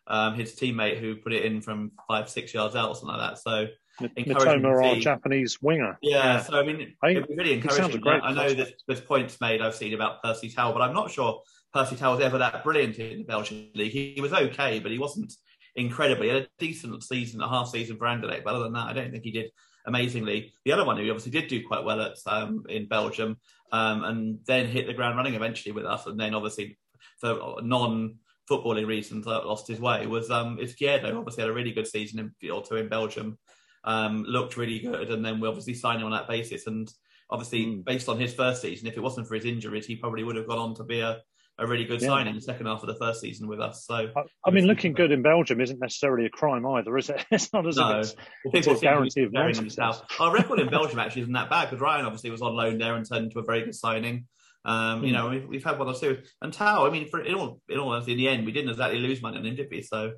um, 0.07 0.35
his 0.35 0.55
teammate 0.55 0.99
who 0.99 1.15
put 1.15 1.33
it 1.33 1.45
in 1.45 1.61
from 1.61 1.91
five, 2.07 2.29
six 2.29 2.53
yards 2.53 2.75
out 2.75 2.89
or 2.89 2.95
something 2.95 3.17
like 3.17 3.31
that. 3.31 3.37
So 3.39 3.67
Mitoma, 4.01 4.83
our 4.83 4.95
Japanese 4.95 5.61
winger. 5.61 5.97
Yeah, 6.01 6.17
yeah, 6.17 6.41
so 6.41 6.59
I 6.59 6.63
mean, 6.63 6.95
I, 7.03 7.09
it 7.09 7.29
really 7.29 7.53
encouraging. 7.53 8.03
I 8.07 8.33
know 8.33 8.53
there's, 8.53 8.73
there's 8.87 9.01
points 9.01 9.39
made 9.39 9.61
I've 9.61 9.75
seen 9.75 9.93
about 9.93 10.23
Percy 10.23 10.49
Tau, 10.49 10.73
but 10.73 10.81
I'm 10.81 10.93
not 10.93 11.11
sure 11.11 11.41
Percy 11.73 11.95
Tau 11.95 12.15
was 12.15 12.23
ever 12.23 12.37
that 12.39 12.63
brilliant 12.63 12.97
in 12.97 13.19
the 13.19 13.23
Belgian 13.23 13.69
league. 13.75 13.91
He, 13.91 14.13
he 14.15 14.21
was 14.21 14.33
okay, 14.33 14.79
but 14.79 14.91
he 14.91 14.99
wasn't 14.99 15.33
incredibly. 15.75 16.27
He 16.27 16.33
had 16.33 16.43
a 16.43 16.47
decent 16.59 17.03
season, 17.03 17.41
a 17.41 17.49
half 17.49 17.69
season 17.69 17.97
for 17.97 18.05
Anderlecht, 18.05 18.43
but 18.43 18.55
other 18.55 18.63
than 18.63 18.73
that, 18.73 18.87
I 18.87 18.93
don't 18.93 19.11
think 19.11 19.23
he 19.23 19.31
did 19.31 19.51
amazingly. 19.85 20.53
The 20.65 20.71
other 20.71 20.85
one 20.85 20.97
who 20.97 21.09
obviously 21.09 21.31
did 21.31 21.47
do 21.47 21.65
quite 21.67 21.83
well 21.83 22.01
at 22.01 22.17
um, 22.25 22.63
in 22.69 22.87
Belgium, 22.87 23.37
um, 23.71 24.03
and 24.03 24.39
then 24.45 24.67
hit 24.67 24.87
the 24.87 24.93
ground 24.93 25.17
running 25.17 25.35
eventually 25.35 25.71
with 25.71 25.85
us, 25.85 26.07
and 26.07 26.19
then 26.19 26.33
obviously 26.33 26.77
for 27.19 27.61
non 27.61 28.15
footballing 28.49 28.87
reasons 28.87 29.25
that 29.25 29.45
lost 29.45 29.67
his 29.67 29.79
way 29.79 30.05
was 30.05 30.29
um 30.29 30.57
Izquierdo 30.57 31.15
obviously 31.17 31.41
had 31.41 31.49
a 31.49 31.53
really 31.53 31.71
good 31.71 31.87
season 31.87 32.33
in 32.41 32.51
or 32.51 32.61
two 32.61 32.75
in 32.75 32.89
Belgium 32.89 33.37
um 33.83 34.23
looked 34.23 34.57
really 34.57 34.79
good 34.79 35.09
and 35.11 35.25
then 35.25 35.39
we 35.39 35.47
obviously 35.47 35.73
signed 35.73 35.99
him 35.99 36.05
on 36.05 36.11
that 36.11 36.27
basis 36.27 36.67
and 36.67 36.91
obviously 37.29 37.65
mm. 37.65 37.85
based 37.85 38.07
on 38.07 38.19
his 38.19 38.33
first 38.33 38.61
season 38.61 38.87
if 38.87 38.95
it 38.95 39.01
wasn't 39.01 39.27
for 39.27 39.35
his 39.35 39.45
injuries 39.45 39.85
he 39.85 39.95
probably 39.95 40.23
would 40.23 40.35
have 40.35 40.47
gone 40.47 40.59
on 40.59 40.75
to 40.75 40.83
be 40.83 40.99
a 40.99 41.21
a 41.59 41.67
really 41.67 41.85
good 41.85 42.01
yeah. 42.01 42.07
signing 42.07 42.29
in 42.29 42.35
the 42.35 42.41
second 42.41 42.65
half 42.65 42.81
of 42.81 42.87
the 42.87 42.95
first 42.95 43.21
season 43.21 43.47
with 43.47 43.59
us. 43.59 43.85
So 43.85 43.95
I, 43.95 44.21
I 44.45 44.51
mean, 44.51 44.65
looking 44.65 44.93
good 44.93 45.11
in 45.11 45.21
Belgium 45.21 45.61
isn't 45.61 45.79
necessarily 45.79 46.25
a 46.25 46.29
crime 46.29 46.65
either, 46.65 46.97
is 46.97 47.09
it? 47.09 47.23
It's 47.31 47.53
not 47.53 47.67
as 47.67 47.77
no. 47.77 47.99
if 47.99 48.05
it's, 48.05 48.15
well, 48.45 48.75
it's 48.75 48.81
a 48.81 48.85
guarantee 48.85 49.23
of 49.23 49.31
Our 50.19 50.33
record 50.33 50.59
in 50.59 50.69
Belgium 50.69 50.99
actually 50.99 51.23
isn't 51.23 51.33
that 51.33 51.49
bad 51.49 51.69
because 51.69 51.81
Ryan 51.81 52.05
obviously 52.05 52.31
was 52.31 52.41
on 52.41 52.55
loan 52.55 52.77
there 52.77 52.95
and 52.95 53.07
turned 53.07 53.25
into 53.25 53.39
a 53.39 53.43
very 53.43 53.63
good 53.63 53.75
signing. 53.75 54.25
Um, 54.65 55.01
mm. 55.01 55.07
You 55.07 55.09
hmm. 55.09 55.13
know, 55.13 55.29
we've, 55.29 55.47
we've, 55.47 55.63
had 55.63 55.77
one 55.77 55.89
or 55.89 55.93
two. 55.93 56.21
And 56.41 56.53
Tau, 56.53 56.87
I 56.87 56.89
mean, 56.89 57.09
for 57.09 57.21
in 57.21 57.35
all, 57.35 57.59
in 57.69 57.77
all 57.77 57.89
honesty, 57.89 58.13
in 58.13 58.17
the 58.17 58.29
end, 58.29 58.45
we 58.45 58.51
didn't 58.51 58.69
exactly 58.69 58.99
lose 58.99 59.21
money 59.21 59.37
on 59.37 59.45
him, 59.45 59.55
did 59.55 59.67
we? 59.69 59.81
So. 59.81 60.13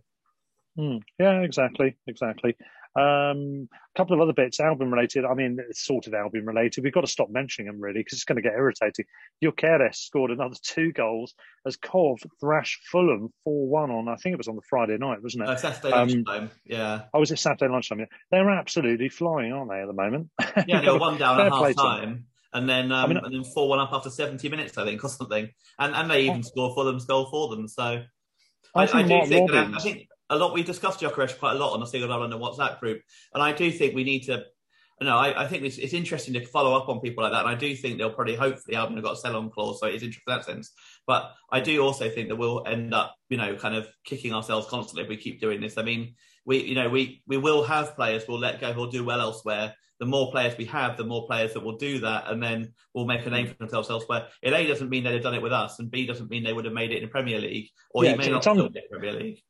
Mm. 0.77 1.01
Yeah, 1.19 1.41
exactly, 1.41 1.97
exactly. 2.07 2.55
Um, 2.95 3.67
a 3.73 3.97
couple 3.97 4.15
of 4.15 4.21
other 4.21 4.33
bits, 4.33 4.59
album 4.59 4.93
related. 4.93 5.25
I 5.25 5.33
mean, 5.33 5.57
it's 5.69 5.85
sort 5.85 6.07
of 6.07 6.13
album 6.13 6.45
related. 6.45 6.83
We've 6.83 6.93
got 6.93 7.01
to 7.01 7.07
stop 7.07 7.29
mentioning 7.29 7.71
them 7.71 7.81
really 7.81 7.99
because 7.99 8.13
it's 8.13 8.23
going 8.23 8.37
to 8.37 8.41
get 8.41 8.53
irritating. 8.53 9.05
Gyökeres 9.43 9.95
scored 9.95 10.31
another 10.31 10.55
two 10.61 10.91
goals 10.93 11.33
as 11.65 11.75
Cov 11.75 12.19
thrashed 12.39 12.83
Fulham 12.85 13.33
4 13.43 13.67
1 13.67 13.91
on, 13.91 14.07
I 14.07 14.15
think 14.15 14.33
it 14.33 14.37
was 14.37 14.47
on 14.47 14.55
the 14.55 14.61
Friday 14.69 14.97
night, 14.97 15.21
wasn't 15.21 15.43
it? 15.43 15.49
Uh, 15.49 15.55
Saturday 15.57 15.93
um, 15.93 16.07
lunchtime, 16.07 16.51
yeah. 16.65 17.01
Oh, 17.13 17.19
was 17.19 17.31
it 17.31 17.39
Saturday 17.39 17.71
lunchtime? 17.71 17.99
Yeah. 17.99 18.05
They're 18.31 18.49
absolutely 18.49 19.09
flying, 19.09 19.51
aren't 19.51 19.71
they, 19.71 19.81
at 19.81 19.87
the 19.87 19.93
moment? 19.93 20.29
Yeah, 20.67 20.81
they're 20.81 20.97
one 20.97 21.17
down 21.17 21.41
at 21.45 21.51
half 21.51 21.75
time 21.75 22.25
and 22.55 22.69
then 22.69 22.91
um, 22.91 23.03
I 23.03 23.07
mean, 23.07 23.17
and 23.17 23.33
then 23.33 23.43
four 23.43 23.67
one 23.67 23.79
up 23.79 23.91
after 23.91 24.09
seventy 24.09 24.47
minutes, 24.47 24.77
I 24.77 24.85
think, 24.85 25.03
or 25.03 25.09
something. 25.09 25.49
And 25.77 25.93
and 25.93 26.09
they 26.09 26.21
even 26.21 26.37
oh. 26.37 26.41
score 26.41 26.73
Fulham's 26.73 27.05
goal 27.05 27.25
for 27.25 27.49
them. 27.49 27.67
So 27.67 28.03
I, 28.73 28.85
I, 28.85 28.99
I 28.99 29.03
do 29.03 29.25
think 29.25 29.51
I 29.51 29.79
think 29.79 30.07
a 30.29 30.35
lot. 30.35 30.53
We 30.53 30.63
discussed 30.63 30.99
Gyökeres 30.99 31.37
quite 31.37 31.55
a 31.55 31.59
lot 31.59 31.73
on 31.73 31.79
the 31.79 31.85
Single 31.85 32.11
on 32.11 32.29
the 32.29 32.37
WhatsApp 32.37 32.79
group, 32.79 33.01
and 33.33 33.43
I 33.43 33.51
do 33.51 33.71
think 33.71 33.95
we 33.95 34.03
need 34.03 34.23
to. 34.23 34.43
No, 35.01 35.17
I, 35.17 35.43
I 35.43 35.47
think 35.47 35.63
it's, 35.63 35.77
it's, 35.77 35.91
interesting 35.91 36.33
to 36.35 36.45
follow 36.45 36.73
up 36.73 36.87
on 36.87 37.01
people 37.01 37.21
like 37.21 37.33
that, 37.33 37.41
and 37.41 37.49
I 37.49 37.55
do 37.55 37.75
think 37.75 37.97
they'll 37.97 38.13
probably, 38.13 38.35
hopefully, 38.35 38.77
Albion 38.77 38.95
have 38.95 39.03
got 39.03 39.17
a 39.17 39.17
sell-on 39.17 39.49
clause, 39.49 39.81
so 39.81 39.87
it 39.87 39.95
is 39.95 40.03
interesting 40.03 40.23
in 40.25 40.37
that 40.37 40.45
sense. 40.45 40.71
But 41.05 41.33
I 41.51 41.59
do 41.59 41.81
also 41.81 42.09
think 42.09 42.29
that 42.29 42.37
we'll 42.37 42.65
end 42.65 42.93
up, 42.93 43.13
you 43.27 43.35
know, 43.35 43.57
kind 43.57 43.75
of 43.75 43.89
kicking 44.05 44.33
ourselves 44.33 44.67
constantly 44.67 45.03
if 45.03 45.09
we 45.09 45.17
keep 45.17 45.41
doing 45.41 45.59
this. 45.59 45.77
I 45.77 45.81
mean, 45.81 46.15
we, 46.45 46.63
you 46.63 46.75
know, 46.75 46.87
we 46.87 47.21
we 47.27 47.35
will 47.35 47.63
have 47.63 47.97
players 47.97 48.23
we'll 48.25 48.39
let 48.39 48.61
go 48.61 48.71
who'll 48.71 48.89
do 48.89 49.03
well 49.03 49.19
elsewhere, 49.19 49.75
the 49.99 50.05
more 50.05 50.31
players 50.31 50.57
we 50.57 50.65
have, 50.65 50.97
the 50.97 51.05
more 51.05 51.25
players 51.25 51.53
that 51.53 51.63
will 51.63 51.77
do 51.77 51.99
that, 51.99 52.29
and 52.29 52.41
then 52.41 52.73
we'll 52.93 53.05
make 53.05 53.25
a 53.25 53.29
name 53.29 53.47
for 53.47 53.55
themselves 53.55 53.89
elsewhere. 53.89 54.27
It 54.41 54.53
A 54.53 54.67
doesn't 54.67 54.89
mean 54.89 55.03
they'd 55.03 55.13
have 55.13 55.23
done 55.23 55.35
it 55.35 55.41
with 55.41 55.53
us, 55.53 55.79
and 55.79 55.89
B 55.89 56.05
doesn't 56.05 56.29
mean 56.29 56.43
they 56.43 56.53
would 56.53 56.65
have 56.65 56.73
made 56.73 56.91
it 56.91 56.97
in 56.97 57.03
the 57.03 57.09
Premier 57.09 57.39
League, 57.39 57.69
or 57.91 58.03
yeah, 58.03 58.11
he 58.11 58.17
may 58.17 58.29
not 58.29 58.45
un- 58.47 58.71
get 58.71 58.89
Premier 58.89 59.13
League. 59.13 59.41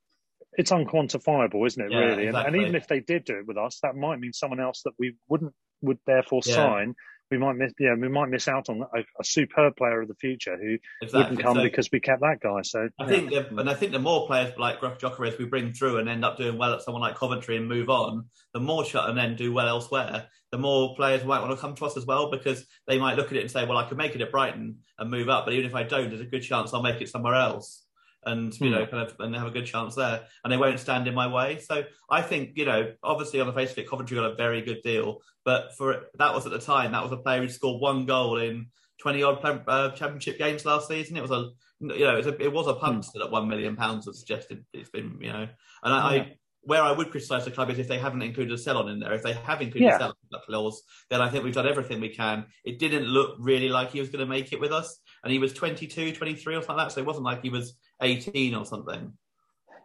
It's 0.57 0.71
unquantifiable, 0.71 1.65
isn't 1.67 1.83
it? 1.83 1.91
Yeah, 1.91 1.97
really, 1.99 2.27
exactly. 2.27 2.47
and, 2.47 2.55
and, 2.55 2.55
even 2.55 2.75
if 2.75 2.87
they 2.87 2.99
did 2.99 3.25
do 3.25 3.39
it 3.39 3.47
with 3.47 3.57
us, 3.57 3.79
that 3.83 3.95
might 3.95 4.19
mean 4.19 4.33
someone 4.33 4.59
else 4.59 4.81
that 4.83 4.93
we 4.97 5.15
wouldn't 5.27 5.53
would 5.81 5.99
therefore 6.05 6.41
yeah. 6.45 6.55
sign 6.55 6.95
we 7.31 7.37
might 7.37 7.55
miss 7.55 7.73
yeah 7.79 7.95
we 7.99 8.07
might 8.07 8.29
miss 8.29 8.47
out 8.47 8.69
on 8.69 8.81
a, 8.81 8.99
a 9.19 9.23
superb 9.23 9.75
player 9.75 10.01
of 10.01 10.07
the 10.07 10.15
future 10.15 10.57
who 10.57 10.77
Exactly. 11.01 11.19
wouldn't 11.19 11.39
come 11.41 11.57
So- 11.57 11.63
because 11.63 11.89
we 11.91 11.99
kept 11.99 12.21
that 12.21 12.39
guy. 12.41 12.61
So 12.61 12.89
I 12.99 13.03
yeah. 13.03 13.09
think, 13.09 13.29
the- 13.31 13.55
and 13.57 13.69
I 13.69 13.73
think 13.73 13.91
the 13.91 13.99
more 13.99 14.27
players 14.27 14.53
like 14.57 14.79
Gruff 14.79 14.99
Gyökeres 14.99 15.37
we 15.37 15.45
bring 15.45 15.73
through 15.73 15.97
and 15.97 16.09
end 16.09 16.23
up 16.23 16.37
doing 16.37 16.57
well 16.57 16.73
at 16.73 16.81
someone 16.81 17.01
like 17.01 17.15
Coventry 17.15 17.57
and 17.57 17.67
move 17.67 17.89
on, 17.89 18.25
the 18.53 18.59
more 18.59 18.85
shut 18.85 19.09
and 19.09 19.17
then 19.17 19.35
do 19.35 19.53
well 19.53 19.67
elsewhere. 19.67 20.27
The 20.51 20.57
more 20.57 20.95
players 20.95 21.25
might 21.25 21.39
want 21.39 21.51
to 21.51 21.57
come 21.57 21.75
to 21.75 21.85
us 21.85 21.97
as 21.97 22.05
well 22.05 22.29
because 22.31 22.65
they 22.87 22.97
might 22.99 23.17
look 23.17 23.27
at 23.27 23.37
it 23.37 23.41
and 23.41 23.51
say, 23.51 23.65
"Well, 23.65 23.77
I 23.77 23.87
could 23.89 23.97
make 23.97 24.15
it 24.15 24.21
at 24.21 24.31
Brighton 24.31 24.77
and 24.97 25.11
move 25.11 25.27
up, 25.27 25.45
but 25.45 25.53
even 25.53 25.65
if 25.65 25.75
I 25.75 25.83
don't, 25.83 26.09
there's 26.09 26.21
a 26.21 26.25
good 26.25 26.43
chance 26.43 26.73
I'll 26.73 26.83
make 26.83 27.01
it 27.01 27.09
somewhere 27.09 27.35
else." 27.35 27.84
And 28.25 28.59
you 28.59 28.69
Hmm. 28.69 28.75
know, 28.75 28.85
kind 28.87 29.07
of, 29.07 29.15
and 29.19 29.35
have 29.35 29.47
a 29.47 29.51
good 29.51 29.65
chance 29.67 29.95
there, 29.95 30.25
and 30.43 30.51
they 30.51 30.57
won't 30.57 30.79
stand 30.79 31.07
in 31.07 31.13
my 31.13 31.27
way. 31.27 31.59
So 31.59 31.83
I 32.09 32.21
think, 32.21 32.57
you 32.57 32.65
know, 32.65 32.93
obviously 33.03 33.39
on 33.39 33.47
the 33.47 33.53
face 33.53 33.71
of 33.71 33.77
it, 33.77 33.89
Coventry 33.89 34.15
got 34.17 34.31
a 34.31 34.35
very 34.35 34.61
good 34.61 34.81
deal, 34.83 35.21
but 35.43 35.75
for 35.77 36.07
that 36.17 36.33
was 36.33 36.45
at 36.45 36.51
the 36.51 36.59
time 36.59 36.91
that 36.93 37.03
was 37.03 37.11
a 37.11 37.17
player 37.17 37.41
who 37.41 37.49
scored 37.49 37.81
one 37.81 38.05
goal 38.05 38.37
in 38.37 38.67
twenty 38.99 39.21
odd 39.23 39.39
uh, 39.67 39.91
championship 39.91 40.37
games 40.39 40.65
last 40.65 40.87
season. 40.87 41.17
It 41.17 41.21
was 41.21 41.31
a 41.31 41.49
you 41.81 42.05
know, 42.05 42.13
it 42.17 42.25
was 42.25 42.27
a, 42.27 42.41
it 42.41 42.51
was 42.51 42.67
a 42.67 42.73
punt 42.73 43.05
still 43.05 43.23
at 43.23 43.31
one 43.31 43.47
million 43.47 43.75
pounds 43.75 44.05
that 44.05 44.15
suggested 44.15 44.65
it's 44.73 44.89
been, 44.89 45.17
you 45.21 45.31
know, 45.31 45.47
and 45.83 45.93
I, 45.93 46.15
Yeah. 46.15 46.21
I 46.23 46.37
where 46.67 46.81
I 46.81 46.91
would 46.93 47.11
criticise 47.11 47.45
the 47.45 47.51
club 47.51 47.69
is 47.69 47.77
if 47.77 47.87
they 47.87 47.99
haven't 47.99 48.23
included 48.23 48.51
a 48.51 48.57
sell 48.57 48.79
on 48.79 48.89
in 48.89 48.97
there. 48.99 49.13
If 49.13 49.21
they 49.21 49.33
have 49.33 49.61
included 49.61 49.85
Yeah. 49.85 49.97
a 49.97 49.99
sell 49.99 50.17
on 50.33 50.41
clause, 50.47 50.81
then 51.11 51.21
I 51.21 51.29
think 51.29 51.43
we've 51.43 51.53
done 51.53 51.67
everything 51.67 51.99
we 52.01 52.09
can. 52.09 52.45
It 52.63 52.79
didn't 52.79 53.03
look 53.05 53.35
really 53.37 53.69
like 53.69 53.91
he 53.91 53.99
was 53.99 54.09
going 54.09 54.21
to 54.21 54.25
make 54.25 54.51
it 54.51 54.59
with 54.59 54.71
us, 54.71 54.99
and 55.23 55.31
he 55.31 55.37
was 55.37 55.53
22, 55.53 56.13
23 56.13 56.55
or 56.55 56.61
something 56.61 56.75
like 56.77 56.87
that, 56.87 56.93
so 56.95 57.01
it 57.01 57.05
wasn't 57.05 57.25
like 57.25 57.43
he 57.43 57.51
was 57.51 57.77
18 58.01 58.55
or 58.55 58.65
something. 58.65 59.13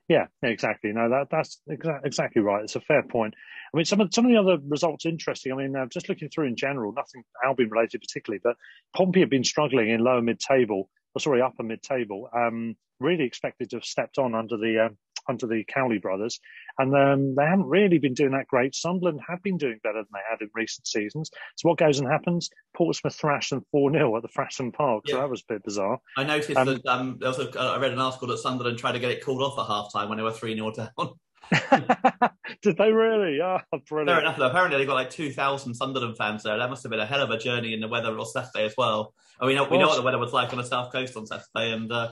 Yeah, 0.08 0.26
exactly. 0.42 0.92
No, 0.92 1.08
that 1.08 1.28
that's 1.30 1.60
exa- 1.70 2.04
exactly 2.04 2.42
right. 2.42 2.64
It's 2.64 2.74
a 2.74 2.80
fair 2.80 3.04
point. 3.04 3.32
I 3.72 3.76
mean, 3.76 3.84
some 3.84 4.00
of 4.00 4.12
some 4.12 4.26
of 4.26 4.32
the 4.32 4.38
other 4.38 4.58
results 4.66 5.06
interesting. 5.06 5.52
I 5.52 5.54
mean, 5.54 5.76
uh, 5.76 5.86
just 5.86 6.08
looking 6.08 6.28
through 6.28 6.48
in 6.48 6.56
general, 6.56 6.92
nothing 6.92 7.22
Albion 7.44 7.70
related 7.70 8.00
particularly, 8.00 8.40
but 8.42 8.56
Pompey 8.96 9.20
have 9.20 9.30
been 9.30 9.44
struggling 9.44 9.90
in 9.90 10.00
lower 10.02 10.20
mid 10.20 10.40
table. 10.40 10.90
Or 11.14 11.20
sorry, 11.20 11.40
upper 11.40 11.62
mid 11.62 11.82
table. 11.82 12.28
Um, 12.36 12.76
really 12.98 13.24
expected 13.24 13.70
to 13.70 13.76
have 13.76 13.84
stepped 13.84 14.18
on 14.18 14.34
under 14.34 14.56
the 14.56 14.86
um, 14.86 14.98
under 15.28 15.46
the 15.46 15.64
Cowley 15.64 15.98
brothers, 15.98 16.40
and 16.78 16.94
um, 16.94 17.34
they 17.34 17.44
haven't 17.44 17.66
really 17.66 17.98
been 17.98 18.14
doing 18.14 18.32
that 18.32 18.46
great. 18.46 18.74
Sunderland 18.74 19.20
have 19.28 19.42
been 19.42 19.56
doing 19.56 19.80
better 19.82 19.98
than 19.98 20.06
they 20.12 20.20
had 20.28 20.40
in 20.40 20.50
recent 20.54 20.86
seasons. 20.86 21.30
So 21.56 21.68
what 21.68 21.78
goes 21.78 21.98
and 21.98 22.08
happens? 22.08 22.50
Portsmouth 22.74 23.14
thrashed 23.14 23.50
them 23.50 23.64
four 23.70 23.92
0 23.92 24.16
at 24.16 24.22
the 24.22 24.28
Fratton 24.28 24.72
Park. 24.72 25.04
So 25.06 25.16
that 25.16 25.30
was 25.30 25.42
a 25.42 25.52
bit 25.54 25.64
bizarre. 25.64 26.00
I 26.16 26.24
noticed 26.24 26.56
Um, 26.56 26.66
that 26.66 26.86
um, 26.86 27.16
there 27.20 27.28
was 27.28 27.38
a, 27.38 27.58
I 27.58 27.78
read 27.78 27.92
an 27.92 28.00
article 28.00 28.28
that 28.28 28.38
Sunderland 28.38 28.78
tried 28.78 28.92
to 28.92 28.98
get 28.98 29.10
it 29.10 29.24
called 29.24 29.42
off 29.42 29.58
at 29.58 29.66
half 29.66 29.92
time 29.92 30.08
when 30.08 30.18
they 30.18 30.24
were 30.24 30.32
3 30.32 30.54
0 30.54 30.72
down. 30.72 30.88
Did 32.62 32.76
they 32.76 32.92
really? 32.92 33.40
Ah, 33.40 33.62
brilliant. 33.88 34.10
Fair 34.10 34.20
enough. 34.20 34.36
Though. 34.36 34.48
Apparently, 34.48 34.78
they 34.78 34.86
got 34.86 34.94
like 34.94 35.10
two 35.10 35.32
thousand 35.32 35.74
Sunderland 35.74 36.16
fans 36.16 36.42
there. 36.42 36.56
That 36.56 36.70
must 36.70 36.82
have 36.82 36.90
been 36.90 37.00
a 37.00 37.06
hell 37.06 37.22
of 37.22 37.30
a 37.30 37.38
journey 37.38 37.74
in 37.74 37.80
the 37.80 37.88
weather 37.88 38.16
on 38.16 38.26
Saturday 38.26 38.66
as 38.66 38.74
well. 38.76 39.14
I 39.40 39.46
mean, 39.46 39.58
we 39.70 39.78
know 39.78 39.88
what 39.88 39.96
the 39.96 40.02
weather 40.02 40.18
was 40.18 40.32
like 40.32 40.52
on 40.52 40.58
the 40.58 40.64
south 40.64 40.92
coast 40.92 41.16
on 41.16 41.26
Saturday. 41.26 41.72
And 41.72 41.90
uh, 41.90 42.10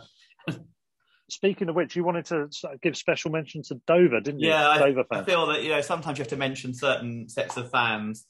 Speaking 1.31 1.69
of 1.69 1.75
which, 1.75 1.95
you 1.95 2.05
wanted 2.05 2.25
to 2.27 2.49
give 2.83 2.97
special 2.97 3.31
mention 3.31 3.63
to 3.65 3.75
Dover, 3.87 4.21
didn't 4.21 4.41
you? 4.41 4.49
yeah, 4.49 4.69
I, 4.69 4.79
Dover 4.79 5.05
I 5.11 5.17
fan. 5.17 5.25
feel 5.25 5.47
that 5.47 5.63
you 5.63 5.71
know 5.71 5.81
sometimes 5.81 6.19
you 6.19 6.23
have 6.23 6.31
to 6.31 6.37
mention 6.37 6.75
certain 6.75 7.29
sets 7.29 7.57
of 7.57 7.71
fans. 7.71 8.27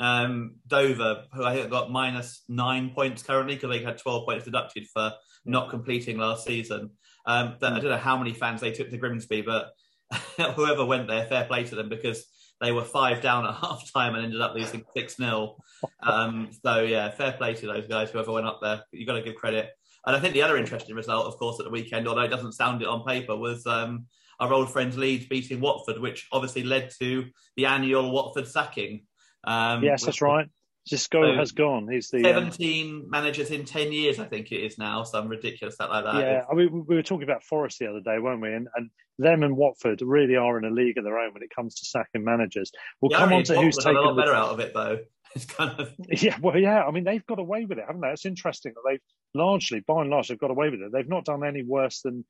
Um, 0.00 0.56
Dover, 0.66 1.24
who 1.32 1.44
I 1.44 1.54
think 1.54 1.70
got 1.70 1.90
minus 1.90 2.42
nine 2.48 2.90
points 2.90 3.22
currently 3.22 3.54
because 3.54 3.70
they 3.70 3.82
had 3.82 3.98
twelve 3.98 4.26
points 4.26 4.44
deducted 4.44 4.86
for 4.92 5.12
not 5.44 5.70
completing 5.70 6.18
last 6.18 6.44
season. 6.44 6.90
Um, 7.24 7.56
I 7.62 7.68
don't 7.68 7.84
know 7.84 7.96
how 7.96 8.16
many 8.16 8.34
fans 8.34 8.60
they 8.60 8.72
took 8.72 8.90
to 8.90 8.98
Grimsby, 8.98 9.42
but 9.42 9.70
whoever 10.56 10.84
went 10.84 11.08
there, 11.08 11.26
fair 11.26 11.44
play 11.44 11.64
to 11.64 11.74
them 11.74 11.88
because 11.88 12.26
they 12.60 12.72
were 12.72 12.84
five 12.84 13.20
down 13.20 13.46
at 13.46 13.54
half 13.60 13.92
time 13.92 14.14
and 14.14 14.24
ended 14.24 14.40
up 14.40 14.54
losing 14.54 14.84
6 14.94 15.16
0. 15.16 15.56
Um, 16.02 16.50
so, 16.64 16.82
yeah, 16.82 17.10
fair 17.10 17.32
play 17.32 17.54
to 17.54 17.66
those 17.66 17.86
guys, 17.86 18.10
whoever 18.10 18.32
went 18.32 18.46
up 18.46 18.60
there. 18.62 18.82
You've 18.92 19.06
got 19.06 19.14
to 19.14 19.22
give 19.22 19.34
credit. 19.34 19.70
And 20.06 20.16
I 20.16 20.20
think 20.20 20.34
the 20.34 20.42
other 20.42 20.56
interesting 20.56 20.96
result, 20.96 21.26
of 21.26 21.36
course, 21.38 21.58
at 21.60 21.64
the 21.64 21.70
weekend, 21.70 22.08
although 22.08 22.22
it 22.22 22.28
doesn't 22.28 22.52
sound 22.52 22.82
it 22.82 22.88
on 22.88 23.04
paper, 23.04 23.36
was 23.36 23.66
um, 23.66 24.06
our 24.40 24.52
old 24.52 24.70
friends 24.72 24.98
Leeds 24.98 25.26
beating 25.26 25.60
Watford, 25.60 25.98
which 26.00 26.26
obviously 26.32 26.64
led 26.64 26.90
to 27.00 27.26
the 27.56 27.66
annual 27.66 28.10
Watford 28.10 28.48
sacking. 28.48 29.04
Um, 29.44 29.82
yes, 29.84 30.04
that's 30.04 30.20
right. 30.22 30.48
Xisco 30.90 31.32
So, 31.34 31.38
has 31.38 31.52
gone. 31.52 31.86
He's 31.88 32.10
the 32.10 32.18
um, 32.34 32.50
17 32.50 33.06
managers 33.08 33.52
in 33.52 33.64
10 33.64 33.92
years, 33.92 34.18
I 34.18 34.24
think 34.24 34.50
it 34.50 34.56
is 34.64 34.78
now, 34.78 35.04
some 35.04 35.28
ridiculous 35.28 35.76
stuff 35.76 35.90
like 35.90 36.04
that. 36.04 36.16
yeah. 36.16 36.42
I 36.50 36.54
mean, 36.54 36.84
we 36.88 36.96
were 36.96 37.02
talking 37.04 37.22
about 37.22 37.44
Forest 37.44 37.78
the 37.78 37.86
other 37.86 38.00
day, 38.00 38.18
weren't 38.18 38.42
we? 38.42 38.52
And, 38.52 38.66
and 38.74 38.90
them 39.16 39.44
and 39.44 39.56
Watford 39.56 40.02
really 40.02 40.34
are 40.34 40.58
in 40.58 40.64
a 40.64 40.70
league 40.70 40.98
of 40.98 41.04
their 41.04 41.18
own 41.18 41.32
when 41.34 41.44
it 41.44 41.50
comes 41.54 41.76
to 41.76 41.84
sacking 41.84 42.24
managers. 42.24 42.72
We'll 43.00 43.12
Yeah, 43.12 43.18
come 43.18 43.32
I 43.32 43.36
on 43.36 43.42
to 43.44 43.54
who's 43.60 43.76
Watford 43.76 43.84
had 43.84 43.90
taken 43.90 43.96
a 43.96 44.00
lot 44.08 44.14
the- 44.16 44.22
better 44.22 44.34
out 44.34 44.48
of 44.48 44.58
it, 44.58 44.72
though. 44.74 44.98
It's 45.36 45.46
kind 45.46 45.80
of 45.80 45.94
Yeah, 46.10 46.36
well, 46.42 46.58
yeah. 46.58 46.82
I 46.84 46.90
mean, 46.90 47.04
they've 47.04 47.24
got 47.24 47.38
away 47.38 47.64
with 47.64 47.78
it, 47.78 47.84
haven't 47.86 48.02
they? 48.02 48.08
It's 48.10 48.26
interesting 48.26 48.74
that 48.74 48.82
they've 48.90 49.00
largely, 49.34 49.80
by 49.80 50.00
and 50.02 50.10
large, 50.10 50.28
they've 50.28 50.38
got 50.38 50.50
away 50.50 50.68
with 50.68 50.80
it. 50.80 50.92
They've 50.92 51.08
not 51.08 51.24
done 51.24 51.44
any 51.44 51.62
worse 51.62 52.02
than 52.02 52.24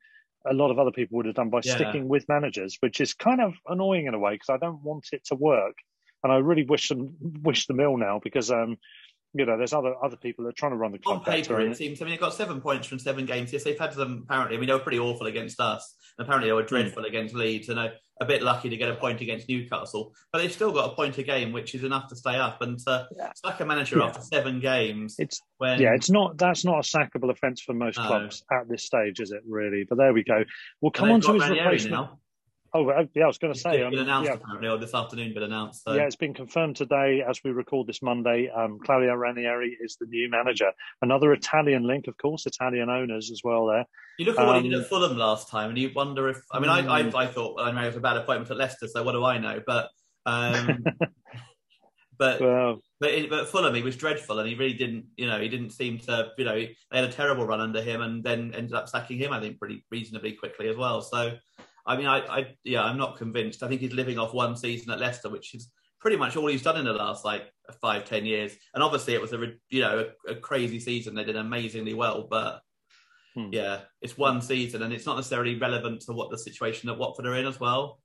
a 0.45 0.53
lot 0.53 0.71
of 0.71 0.79
other 0.79 0.91
people 0.91 1.17
would 1.17 1.25
have 1.25 1.35
done 1.35 1.49
by 1.49 1.61
Yeah. 1.63 1.75
sticking 1.75 2.07
with 2.07 2.27
managers, 2.27 2.77
which 2.81 2.99
is 3.01 3.13
kind 3.13 3.41
of 3.41 3.53
annoying 3.67 4.07
in 4.07 4.13
a 4.13 4.19
way 4.19 4.33
because 4.33 4.49
I 4.49 4.57
don't 4.57 4.81
want 4.83 5.07
it 5.11 5.23
to 5.25 5.35
work, 5.35 5.77
and 6.23 6.31
I 6.33 6.37
really 6.37 6.65
wish 6.65 6.89
them 6.89 7.15
wish 7.41 7.67
them 7.67 7.79
ill 7.79 7.97
now 7.97 8.19
because 8.23 8.51
um, 8.51 8.77
you 9.33 9.45
know, 9.45 9.57
there's 9.57 9.73
other 9.73 9.93
other 10.03 10.17
people 10.17 10.43
that 10.45 10.49
are 10.49 10.53
trying 10.53 10.71
to 10.71 10.77
run 10.77 10.91
the 10.91 10.99
club 10.99 11.19
on 11.19 11.23
paper, 11.25 11.59
it 11.59 11.75
seems. 11.77 12.01
I 12.01 12.05
mean, 12.05 12.11
they've 12.11 12.19
got 12.19 12.33
seven 12.33 12.61
points 12.61 12.87
from 12.87 12.99
seven 12.99 13.25
games. 13.25 13.51
Yes, 13.51 13.63
they've 13.63 13.77
had 13.79 13.93
them. 13.93 14.23
Apparently, 14.25 14.57
I 14.57 14.59
mean, 14.59 14.67
they 14.67 14.73
were 14.73 14.79
pretty 14.79 14.99
awful 14.99 15.27
against 15.27 15.59
us. 15.59 15.95
And 16.17 16.25
apparently, 16.25 16.49
they 16.49 16.53
were 16.53 16.61
dreadful 16.63 17.05
against 17.05 17.33
Leeds, 17.33 17.69
and 17.69 17.79
a, 17.79 17.93
a 18.21 18.25
bit 18.25 18.43
lucky 18.43 18.69
to 18.69 18.77
get 18.77 18.89
a 18.89 18.95
point 18.95 19.19
against 19.21 19.49
Newcastle. 19.49 20.13
But 20.31 20.39
they've 20.39 20.51
still 20.51 20.71
got 20.71 20.91
a 20.91 20.95
point 20.95 21.17
a 21.17 21.23
game, 21.23 21.51
which 21.51 21.73
is 21.73 21.83
enough 21.83 22.07
to 22.09 22.15
stay 22.15 22.35
up. 22.35 22.61
And 22.61 22.79
uh, 22.85 23.05
Yeah. 23.17 23.31
sack 23.43 23.59
a 23.61 23.65
manager 23.65 23.97
Yeah. 23.97 24.05
after 24.05 24.21
seven 24.21 24.59
games. 24.59 25.15
It's 25.17 25.41
when 25.57 25.81
yeah, 25.81 25.95
it's 25.95 26.11
not 26.11 26.37
that's 26.37 26.63
not 26.63 26.77
a 26.77 26.81
sackable 26.87 27.31
offence 27.31 27.61
for 27.61 27.73
most 27.73 27.97
No. 27.97 28.05
clubs 28.05 28.43
at 28.51 28.69
this 28.69 28.83
stage, 28.85 29.19
is 29.19 29.31
it? 29.31 29.41
Really? 29.47 29.85
But 29.89 29.97
there 29.97 30.13
we 30.13 30.23
go. 30.23 30.43
We'll 30.81 30.91
come 30.91 31.09
on 31.09 31.21
to 31.21 31.33
his 31.33 31.41
Ranieri 31.41 31.63
replacement. 31.65 31.91
now. 31.93 32.19
Oh, 32.75 32.89
uh, 32.89 33.05
yeah, 33.13 33.25
I 33.25 33.27
was 33.27 33.37
going 33.37 33.53
to 33.53 33.57
It's 33.57 33.61
say, 33.61 33.77
been 33.77 33.99
um, 33.99 34.05
announced 34.05 34.29
yeah, 34.29 34.35
apparently, 34.35 34.67
or 34.67 34.77
this 34.77 34.95
afternoon 34.95 35.31
been 35.35 35.43
announced. 35.43 35.83
So. 35.83 35.93
yeah, 35.93 36.03
it's 36.03 36.15
been 36.15 36.33
confirmed 36.33 36.75
today 36.75 37.23
as 37.27 37.39
we 37.43 37.51
record 37.51 37.85
this 37.85 38.01
Monday. 38.01 38.49
Um, 38.49 38.79
Claudio 38.83 39.13
Ranieri 39.13 39.77
is 39.79 39.95
the 39.99 40.07
new 40.07 40.27
manager. 40.27 40.71
Another 41.03 41.33
Italian 41.33 41.83
link, 41.85 42.07
of 42.07 42.17
course, 42.17 42.47
Italian 42.47 42.89
owners 42.89 43.29
as 43.29 43.41
well. 43.43 43.67
There, 43.67 43.85
You 44.17 44.25
look 44.25 44.39
at 44.39 44.47
what 44.47 44.63
he 44.63 44.69
did 44.69 44.75
Um, 44.75 44.81
at 44.81 44.87
Fulham 44.87 45.17
last 45.17 45.49
time, 45.49 45.69
and 45.69 45.77
you 45.77 45.91
wonder 45.95 46.29
if. 46.29 46.41
I 46.51 46.59
mean, 46.59 46.69
I, 46.69 46.79
I, 46.79 47.03
Mm. 47.03 47.13
I 47.13 47.27
thought 47.27 47.55
well, 47.57 47.65
I 47.65 47.71
know 47.71 47.83
it 47.83 47.87
was 47.87 47.95
a 47.95 47.99
bad 48.01 48.17
appointment 48.17 48.49
at 48.49 48.57
Leicester, 48.57 48.87
so 48.87 49.03
what 49.03 49.11
do 49.11 49.23
I 49.23 49.37
know? 49.37 49.61
But, 49.67 49.89
um, 50.25 50.83
but 52.17 52.41
well, 52.41 52.81
But, 52.99 53.13
in, 53.13 53.29
but 53.29 53.49
Fulham, 53.49 53.75
he 53.75 53.83
was 53.83 53.95
dreadful, 53.95 54.39
and 54.39 54.49
he 54.49 54.55
really 54.55 54.73
didn't, 54.73 55.05
you 55.15 55.27
know, 55.27 55.39
he 55.39 55.47
didn't 55.47 55.71
seem 55.71 55.99
to, 55.99 56.31
you 56.39 56.45
know, 56.45 56.55
they 56.55 56.75
had 56.91 57.03
a 57.03 57.11
terrible 57.11 57.45
run 57.45 57.61
under 57.61 57.83
him, 57.83 58.01
and 58.01 58.23
then 58.23 58.53
ended 58.55 58.73
up 58.73 58.89
sacking 58.89 59.19
him, 59.19 59.31
I 59.31 59.39
think, 59.39 59.59
pretty 59.59 59.85
reasonably 59.91 60.31
quickly 60.31 60.69
as 60.69 60.75
well. 60.75 61.01
So, 61.03 61.33
I 61.85 61.97
mean, 61.97 62.05
I, 62.07 62.19
I 62.19 62.55
yeah, 62.63 62.83
I'm 62.83 62.97
not 62.97 63.17
convinced. 63.17 63.63
I 63.63 63.67
think 63.67 63.81
he's 63.81 63.93
living 63.93 64.17
off 64.17 64.33
one 64.33 64.55
season 64.55 64.91
at 64.91 64.99
Leicester, 64.99 65.29
which 65.29 65.53
is 65.53 65.71
pretty 65.99 66.17
much 66.17 66.35
all 66.35 66.47
he's 66.47 66.61
done 66.61 66.77
in 66.77 66.85
the 66.85 66.93
last 66.93 67.25
like 67.25 67.51
five, 67.81 68.05
ten 68.05 68.25
years. 68.25 68.55
And 68.73 68.83
obviously, 68.83 69.13
it 69.13 69.21
was 69.21 69.33
a, 69.33 69.53
you 69.69 69.81
know, 69.81 70.09
a, 70.27 70.31
a 70.31 70.35
crazy 70.35 70.79
season. 70.79 71.15
They 71.15 71.23
did 71.23 71.35
amazingly 71.35 71.93
well, 71.93 72.27
but 72.29 72.61
Hmm. 73.35 73.49
yeah, 73.51 73.79
it's 73.99 74.15
one 74.15 74.41
season, 74.43 74.83
and 74.83 74.93
it's 74.93 75.07
not 75.07 75.15
necessarily 75.15 75.55
relevant 75.57 76.01
to 76.01 76.13
what 76.13 76.29
the 76.29 76.37
situation 76.37 76.85
that 76.87 76.99
Watford 76.99 77.25
are 77.25 77.33
in 77.35 77.47
as 77.47 77.59
well. 77.59 77.99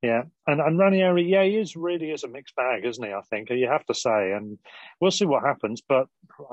yeah, 0.00 0.22
and 0.46 0.60
and 0.60 0.78
Ranieri, 0.78 1.24
yeah, 1.24 1.42
he 1.42 1.56
is 1.56 1.74
really 1.74 2.10
is 2.12 2.22
a 2.22 2.28
mixed 2.28 2.54
bag, 2.54 2.84
isn't 2.84 3.04
he? 3.04 3.12
I 3.12 3.20
think 3.30 3.50
you 3.50 3.66
have 3.68 3.84
to 3.86 3.94
say, 3.94 4.30
and 4.32 4.58
we'll 5.00 5.10
see 5.10 5.24
what 5.24 5.42
happens. 5.42 5.80
But 5.80 6.06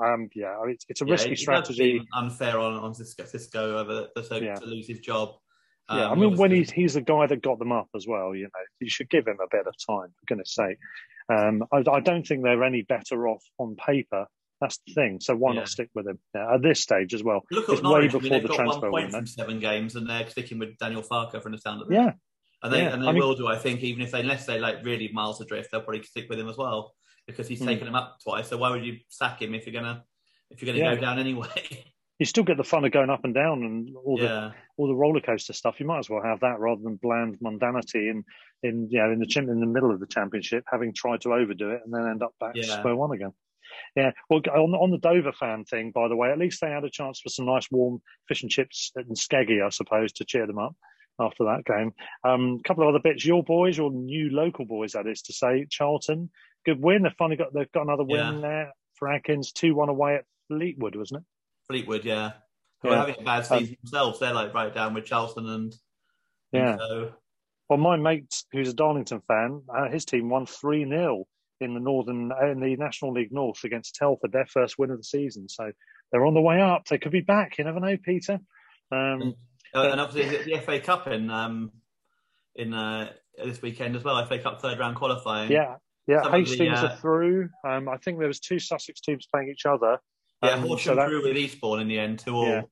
um, 0.04 0.28
yeah, 0.34 0.56
it's, 0.66 0.84
it's 0.88 1.00
a 1.00 1.04
Yeah, 1.04 1.12
risky 1.12 1.36
strategy. 1.36 2.04
unfair 2.12 2.58
on 2.58 2.74
on 2.74 2.92
Xisco, 2.92 3.22
Xisco 3.32 3.56
over 3.80 4.08
the, 4.16 4.22
to, 4.22 4.44
Yeah. 4.44 4.54
to 4.56 4.66
lose 4.66 4.88
his 4.88 4.98
job. 4.98 5.36
Yeah, 5.90 6.06
Um, 6.06 6.12
I 6.12 6.14
mean, 6.20 6.36
when 6.36 6.50
he's 6.52 6.70
he's 6.70 6.94
the 6.94 7.00
guy 7.00 7.26
that 7.26 7.42
got 7.42 7.58
them 7.58 7.72
up 7.72 7.88
as 7.96 8.06
well, 8.06 8.34
you 8.34 8.44
know, 8.44 8.64
you 8.80 8.88
should 8.90 9.10
give 9.10 9.26
him 9.26 9.38
a 9.42 9.48
bit 9.50 9.66
of 9.66 9.74
time. 9.86 10.08
For 10.18 10.24
goodness 10.28 10.54
sake, 10.54 10.78
um, 11.28 11.64
I, 11.72 11.78
I 11.90 12.00
don't 12.00 12.26
think 12.26 12.42
they're 12.44 12.62
any 12.64 12.82
better 12.82 13.28
off 13.28 13.42
on 13.58 13.76
paper. 13.76 14.26
That's 14.60 14.78
the 14.86 14.92
thing. 14.92 15.20
So 15.20 15.34
why 15.34 15.52
Yeah. 15.52 15.60
not 15.60 15.68
stick 15.68 15.88
with 15.94 16.06
him 16.06 16.18
yeah, 16.34 16.54
at 16.54 16.62
this 16.62 16.80
stage 16.82 17.14
as 17.14 17.24
well? 17.24 17.40
Look 17.50 17.68
It's 17.68 17.78
at 17.78 17.84
way 17.84 17.90
Norwich. 17.90 18.14
I 18.14 18.18
before 18.18 18.30
mean, 18.30 18.42
the 18.42 18.48
got 18.48 18.56
transfer 18.56 18.90
window. 18.90 19.24
seven 19.24 19.58
games, 19.58 19.96
and 19.96 20.08
they're 20.08 20.28
sticking 20.28 20.58
with 20.58 20.76
Daniel 20.78 21.02
Farke 21.02 21.42
from 21.42 21.52
the 21.52 21.58
sound 21.58 21.82
of 21.82 21.90
it. 21.90 21.94
Yeah, 21.94 22.12
and 22.62 22.72
they 22.72 22.82
yeah. 22.82 22.92
and 22.92 23.02
they 23.02 23.08
I 23.08 23.12
mean- 23.12 23.22
will 23.22 23.34
do. 23.34 23.46
I 23.48 23.56
think 23.56 23.80
even 23.80 24.02
if 24.02 24.10
they 24.12 24.20
unless 24.20 24.46
they 24.46 24.58
like 24.58 24.84
really 24.84 25.08
miles 25.12 25.40
adrift, 25.40 25.70
they'll 25.72 25.80
probably 25.80 26.02
stick 26.02 26.28
with 26.28 26.38
him 26.38 26.48
as 26.48 26.56
well 26.56 26.94
because 27.26 27.48
he's 27.48 27.58
Hmm. 27.60 27.66
taken 27.66 27.88
him 27.88 27.94
up 27.94 28.18
twice. 28.22 28.48
So 28.48 28.58
why 28.58 28.70
would 28.70 28.84
you 28.84 28.98
sack 29.08 29.40
him 29.42 29.54
if 29.54 29.66
you're 29.66 29.72
gonna 29.80 30.04
if 30.50 30.62
you're 30.62 30.72
gonna 30.74 30.94
go 30.94 31.00
down 31.00 31.18
anyway? 31.18 31.48
you 32.20 32.26
still 32.26 32.44
get 32.44 32.58
the 32.58 32.64
fun 32.64 32.84
of 32.84 32.92
going 32.92 33.08
up 33.08 33.24
and 33.24 33.34
down 33.34 33.64
and 33.64 33.96
all 34.04 34.18
the 34.18 34.24
yeah, 34.24 34.50
all 34.76 34.86
the 34.86 34.94
roller 34.94 35.22
coaster 35.22 35.54
stuff. 35.54 35.80
You 35.80 35.86
might 35.86 36.00
as 36.00 36.10
well 36.10 36.22
have 36.22 36.40
that 36.40 36.60
rather 36.60 36.82
than 36.82 36.96
bland 36.96 37.38
mundanity 37.40 38.10
in 38.10 38.24
in 38.62 38.88
you 38.90 38.98
know 38.98 39.10
in 39.10 39.18
the 39.18 39.26
chim- 39.26 39.48
in 39.48 39.58
the 39.58 39.66
middle 39.66 39.90
of 39.90 40.00
the 40.00 40.06
championship, 40.06 40.64
having 40.70 40.92
tried 40.92 41.22
to 41.22 41.32
overdo 41.32 41.70
it 41.70 41.80
and 41.82 41.92
then 41.92 42.06
end 42.06 42.22
up 42.22 42.34
back 42.38 42.54
to 42.54 42.60
Yeah. 42.60 42.78
square 42.78 42.94
one 42.94 43.12
again. 43.12 43.32
Yeah. 43.96 44.12
Well, 44.28 44.42
on 44.52 44.74
on 44.74 44.90
the 44.90 44.98
Dover 44.98 45.32
fan 45.32 45.64
thing, 45.64 45.92
by 45.92 46.08
the 46.08 46.16
way, 46.16 46.30
at 46.30 46.38
least 46.38 46.60
they 46.60 46.70
had 46.70 46.84
a 46.84 46.90
chance 46.90 47.20
for 47.20 47.30
some 47.30 47.46
nice 47.46 47.70
warm 47.70 48.02
fish 48.28 48.42
and 48.42 48.50
chips 48.50 48.92
and 48.94 49.16
skeggy, 49.16 49.64
I 49.64 49.70
suppose, 49.70 50.12
to 50.12 50.24
cheer 50.26 50.46
them 50.46 50.58
up. 50.58 50.76
after 51.18 51.44
that 51.44 51.64
game. 51.64 51.92
A 52.24 52.30
um, 52.30 52.60
couple 52.64 52.82
of 52.82 52.88
other 52.88 53.02
bits. 53.02 53.24
Your 53.24 53.42
boys, 53.42 53.76
your 53.76 53.90
new 53.90 54.30
local 54.30 54.64
boys, 54.64 54.92
that 54.92 55.06
is 55.06 55.22
to 55.22 55.32
say, 55.32 55.66
Charlton, 55.70 56.30
good 56.64 56.82
win. 56.82 57.02
They've 57.02 57.12
finally 57.18 57.36
got 57.36 57.52
they've 57.54 57.72
got 57.72 57.82
another 57.82 58.04
win 58.04 58.34
yeah. 58.36 58.40
there 58.40 58.72
for 58.94 59.08
Adkins. 59.10 59.52
Two 59.52 59.74
one 59.74 59.88
away 59.88 60.16
at 60.16 60.24
Fleetwood, 60.48 60.96
wasn't 60.96 61.22
it? 61.22 61.26
Fleetwood, 61.70 62.04
yeah. 62.04 62.32
Who 62.82 62.88
yeah. 62.88 62.94
are 62.94 62.98
having 62.98 63.20
a 63.20 63.24
bad 63.24 63.42
season 63.46 63.68
um, 63.68 63.76
themselves. 63.82 64.18
They're 64.18 64.34
like 64.34 64.52
right 64.52 64.74
down 64.74 64.94
with 64.94 65.04
Charlton 65.04 65.48
and 65.48 65.74
yeah. 66.52 66.72
And 66.72 66.80
so... 66.80 67.12
Well, 67.68 67.78
my 67.78 67.96
mate, 67.96 68.34
who's 68.52 68.70
a 68.70 68.74
Darlington 68.74 69.22
fan, 69.28 69.62
uh, 69.72 69.88
his 69.88 70.04
team 70.04 70.28
won 70.28 70.46
three 70.46 70.84
0 70.84 71.24
in 71.60 71.74
the 71.74 71.80
Northern 71.80 72.32
in 72.42 72.60
the 72.60 72.76
National 72.76 73.12
League 73.12 73.30
North 73.30 73.62
against 73.62 73.94
Telford, 73.94 74.32
their 74.32 74.46
first 74.46 74.78
win 74.78 74.90
of 74.90 74.98
the 74.98 75.04
season. 75.04 75.48
So 75.48 75.70
they're 76.10 76.26
on 76.26 76.34
the 76.34 76.40
way 76.40 76.60
up. 76.60 76.86
They 76.86 76.98
could 76.98 77.12
be 77.12 77.20
back. 77.20 77.58
You 77.58 77.64
never 77.64 77.78
know, 77.78 77.96
Peter. 78.02 78.40
Um, 78.90 79.34
uh, 79.72 79.90
and 79.92 80.00
obviously 80.00 80.52
the 80.52 80.60
FA 80.60 80.80
Cup 80.80 81.06
in 81.06 81.30
um, 81.30 81.70
in 82.56 82.74
uh, 82.74 83.12
this 83.44 83.62
weekend 83.62 83.94
as 83.94 84.02
well. 84.02 84.24
FA 84.26 84.40
Cup 84.40 84.60
third 84.60 84.80
round 84.80 84.96
qualifying. 84.96 85.52
Yeah, 85.52 85.76
yeah. 86.08 86.22
Some 86.22 86.32
Hastings 86.32 86.80
the, 86.80 86.88
uh, 86.88 86.92
are 86.92 86.96
through. 86.96 87.50
Um, 87.64 87.88
I 87.88 87.98
think 87.98 88.18
there 88.18 88.26
was 88.26 88.40
two 88.40 88.58
Sussex 88.58 89.00
teams 89.00 89.28
playing 89.32 89.50
each 89.50 89.66
other. 89.66 89.98
Yeah, 90.42 90.50
um, 90.50 90.60
Horsham 90.62 90.92
so 90.92 90.96
that, 90.96 91.08
through 91.08 91.22
with 91.22 91.36
Eastbourne 91.36 91.80
in 91.80 91.88
the 91.88 91.98
end, 91.98 92.20
two 92.20 92.34
all. 92.34 92.46
Yeah. 92.46 92.62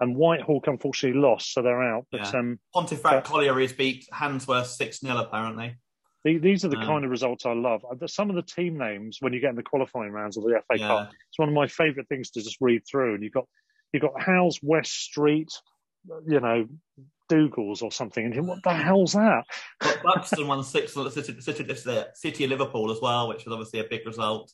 And 0.00 0.16
Whitehawk 0.16 0.68
unfortunately 0.68 1.20
lost, 1.20 1.52
so 1.52 1.60
they're 1.60 1.82
out. 1.82 2.06
But 2.12 2.32
yeah. 2.32 2.38
um, 2.38 2.60
Pontefract 2.72 3.26
Collieries 3.26 3.76
beat 3.76 4.06
Handsworth 4.12 4.66
six 4.66 5.00
0 5.00 5.16
apparently. 5.16 5.76
These 6.24 6.64
are 6.64 6.68
the 6.68 6.76
um, 6.76 6.86
kind 6.86 7.04
of 7.04 7.10
results 7.10 7.46
I 7.46 7.54
love. 7.54 7.84
Uh, 7.90 8.06
some 8.06 8.28
of 8.28 8.36
the 8.36 8.42
team 8.42 8.76
names 8.76 9.18
when 9.20 9.32
you 9.32 9.40
get 9.40 9.50
in 9.50 9.56
the 9.56 9.62
qualifying 9.62 10.10
rounds 10.10 10.36
of 10.36 10.44
the 10.44 10.60
FA 10.68 10.78
yeah. 10.78 10.86
Cup, 10.86 11.10
it's 11.28 11.38
one 11.38 11.48
of 11.48 11.54
my 11.54 11.66
favourite 11.68 12.08
things 12.08 12.30
to 12.30 12.42
just 12.42 12.58
read 12.60 12.82
through. 12.88 13.14
And 13.14 13.22
you've 13.22 13.32
got 13.32 13.46
you've 13.92 14.02
got 14.02 14.20
Howes 14.20 14.60
West 14.62 14.92
Street, 14.92 15.50
you 16.26 16.40
know, 16.40 16.66
Dougal's 17.28 17.82
or 17.82 17.92
something. 17.92 18.24
And 18.24 18.48
what 18.48 18.62
the 18.62 18.72
hell's 18.72 19.12
that? 19.12 19.44
But 19.80 20.02
Buxton 20.02 20.46
won 20.46 20.64
six 20.64 20.94
the 20.94 21.10
City, 21.10 21.40
City, 21.40 21.74
City 22.14 22.44
of 22.44 22.50
Liverpool 22.50 22.90
as 22.90 23.00
well, 23.00 23.28
which 23.28 23.44
was 23.44 23.52
obviously 23.52 23.80
a 23.80 23.84
big 23.84 24.06
result. 24.06 24.52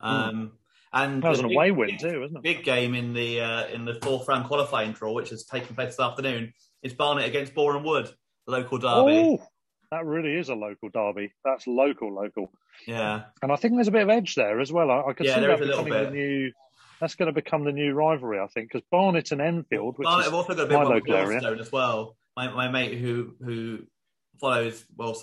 Hmm. 0.00 0.06
Um, 0.06 0.52
And 0.94 1.20
that 1.24 1.28
was 1.28 1.40
an 1.40 1.46
away 1.46 1.72
win 1.72 1.98
too, 1.98 2.20
wasn't 2.20 2.38
it? 2.38 2.42
Big 2.44 2.62
game 2.62 2.94
in 2.94 3.12
the 3.12 3.40
uh, 3.40 3.66
in 3.66 3.84
the 3.84 3.98
fourth 4.00 4.28
round 4.28 4.46
qualifying 4.46 4.92
draw, 4.92 5.12
which 5.12 5.30
has 5.30 5.44
taken 5.44 5.74
place 5.74 5.96
this 5.96 6.00
afternoon, 6.00 6.52
is 6.84 6.94
Barnet 6.94 7.26
against 7.26 7.52
Boreham 7.52 7.82
Wood, 7.82 8.08
local 8.46 8.78
derby. 8.78 9.18
Oh, 9.18 9.42
that 9.90 10.06
really 10.06 10.34
is 10.34 10.50
a 10.50 10.54
local 10.54 10.90
derby. 10.90 11.32
That's 11.44 11.66
local, 11.66 12.14
local. 12.14 12.52
Yeah. 12.86 13.22
And 13.42 13.50
I 13.50 13.56
think 13.56 13.74
there's 13.74 13.88
a 13.88 13.92
bit 13.92 14.02
of 14.02 14.08
edge 14.08 14.36
there 14.36 14.60
as 14.60 14.72
well. 14.72 14.90
I, 14.90 15.00
I 15.00 15.12
could 15.14 15.26
yeah, 15.26 15.34
see 15.34 15.40
that 15.40 15.58
becoming 15.58 15.92
the 15.92 16.10
new. 16.10 16.52
That's 17.00 17.16
going 17.16 17.26
to 17.26 17.32
become 17.32 17.64
the 17.64 17.72
new 17.72 17.92
rivalry, 17.92 18.38
I 18.38 18.46
think, 18.46 18.70
because 18.70 18.86
Barnet 18.90 19.32
and 19.32 19.40
Enfield, 19.40 19.98
which 19.98 20.06
Barnet 20.06 20.20
is 20.20 20.26
have 20.26 20.34
also 20.34 20.54
got 20.54 20.66
a 20.66 20.66
bit 20.66 20.78
my 20.78 20.84
local 20.84 21.14
area 21.14 21.60
as 21.60 21.72
well. 21.72 22.16
My, 22.36 22.50
my 22.50 22.68
mate 22.68 22.98
who 22.98 23.34
who 23.44 23.80
follows 24.40 24.84
well 24.96 25.14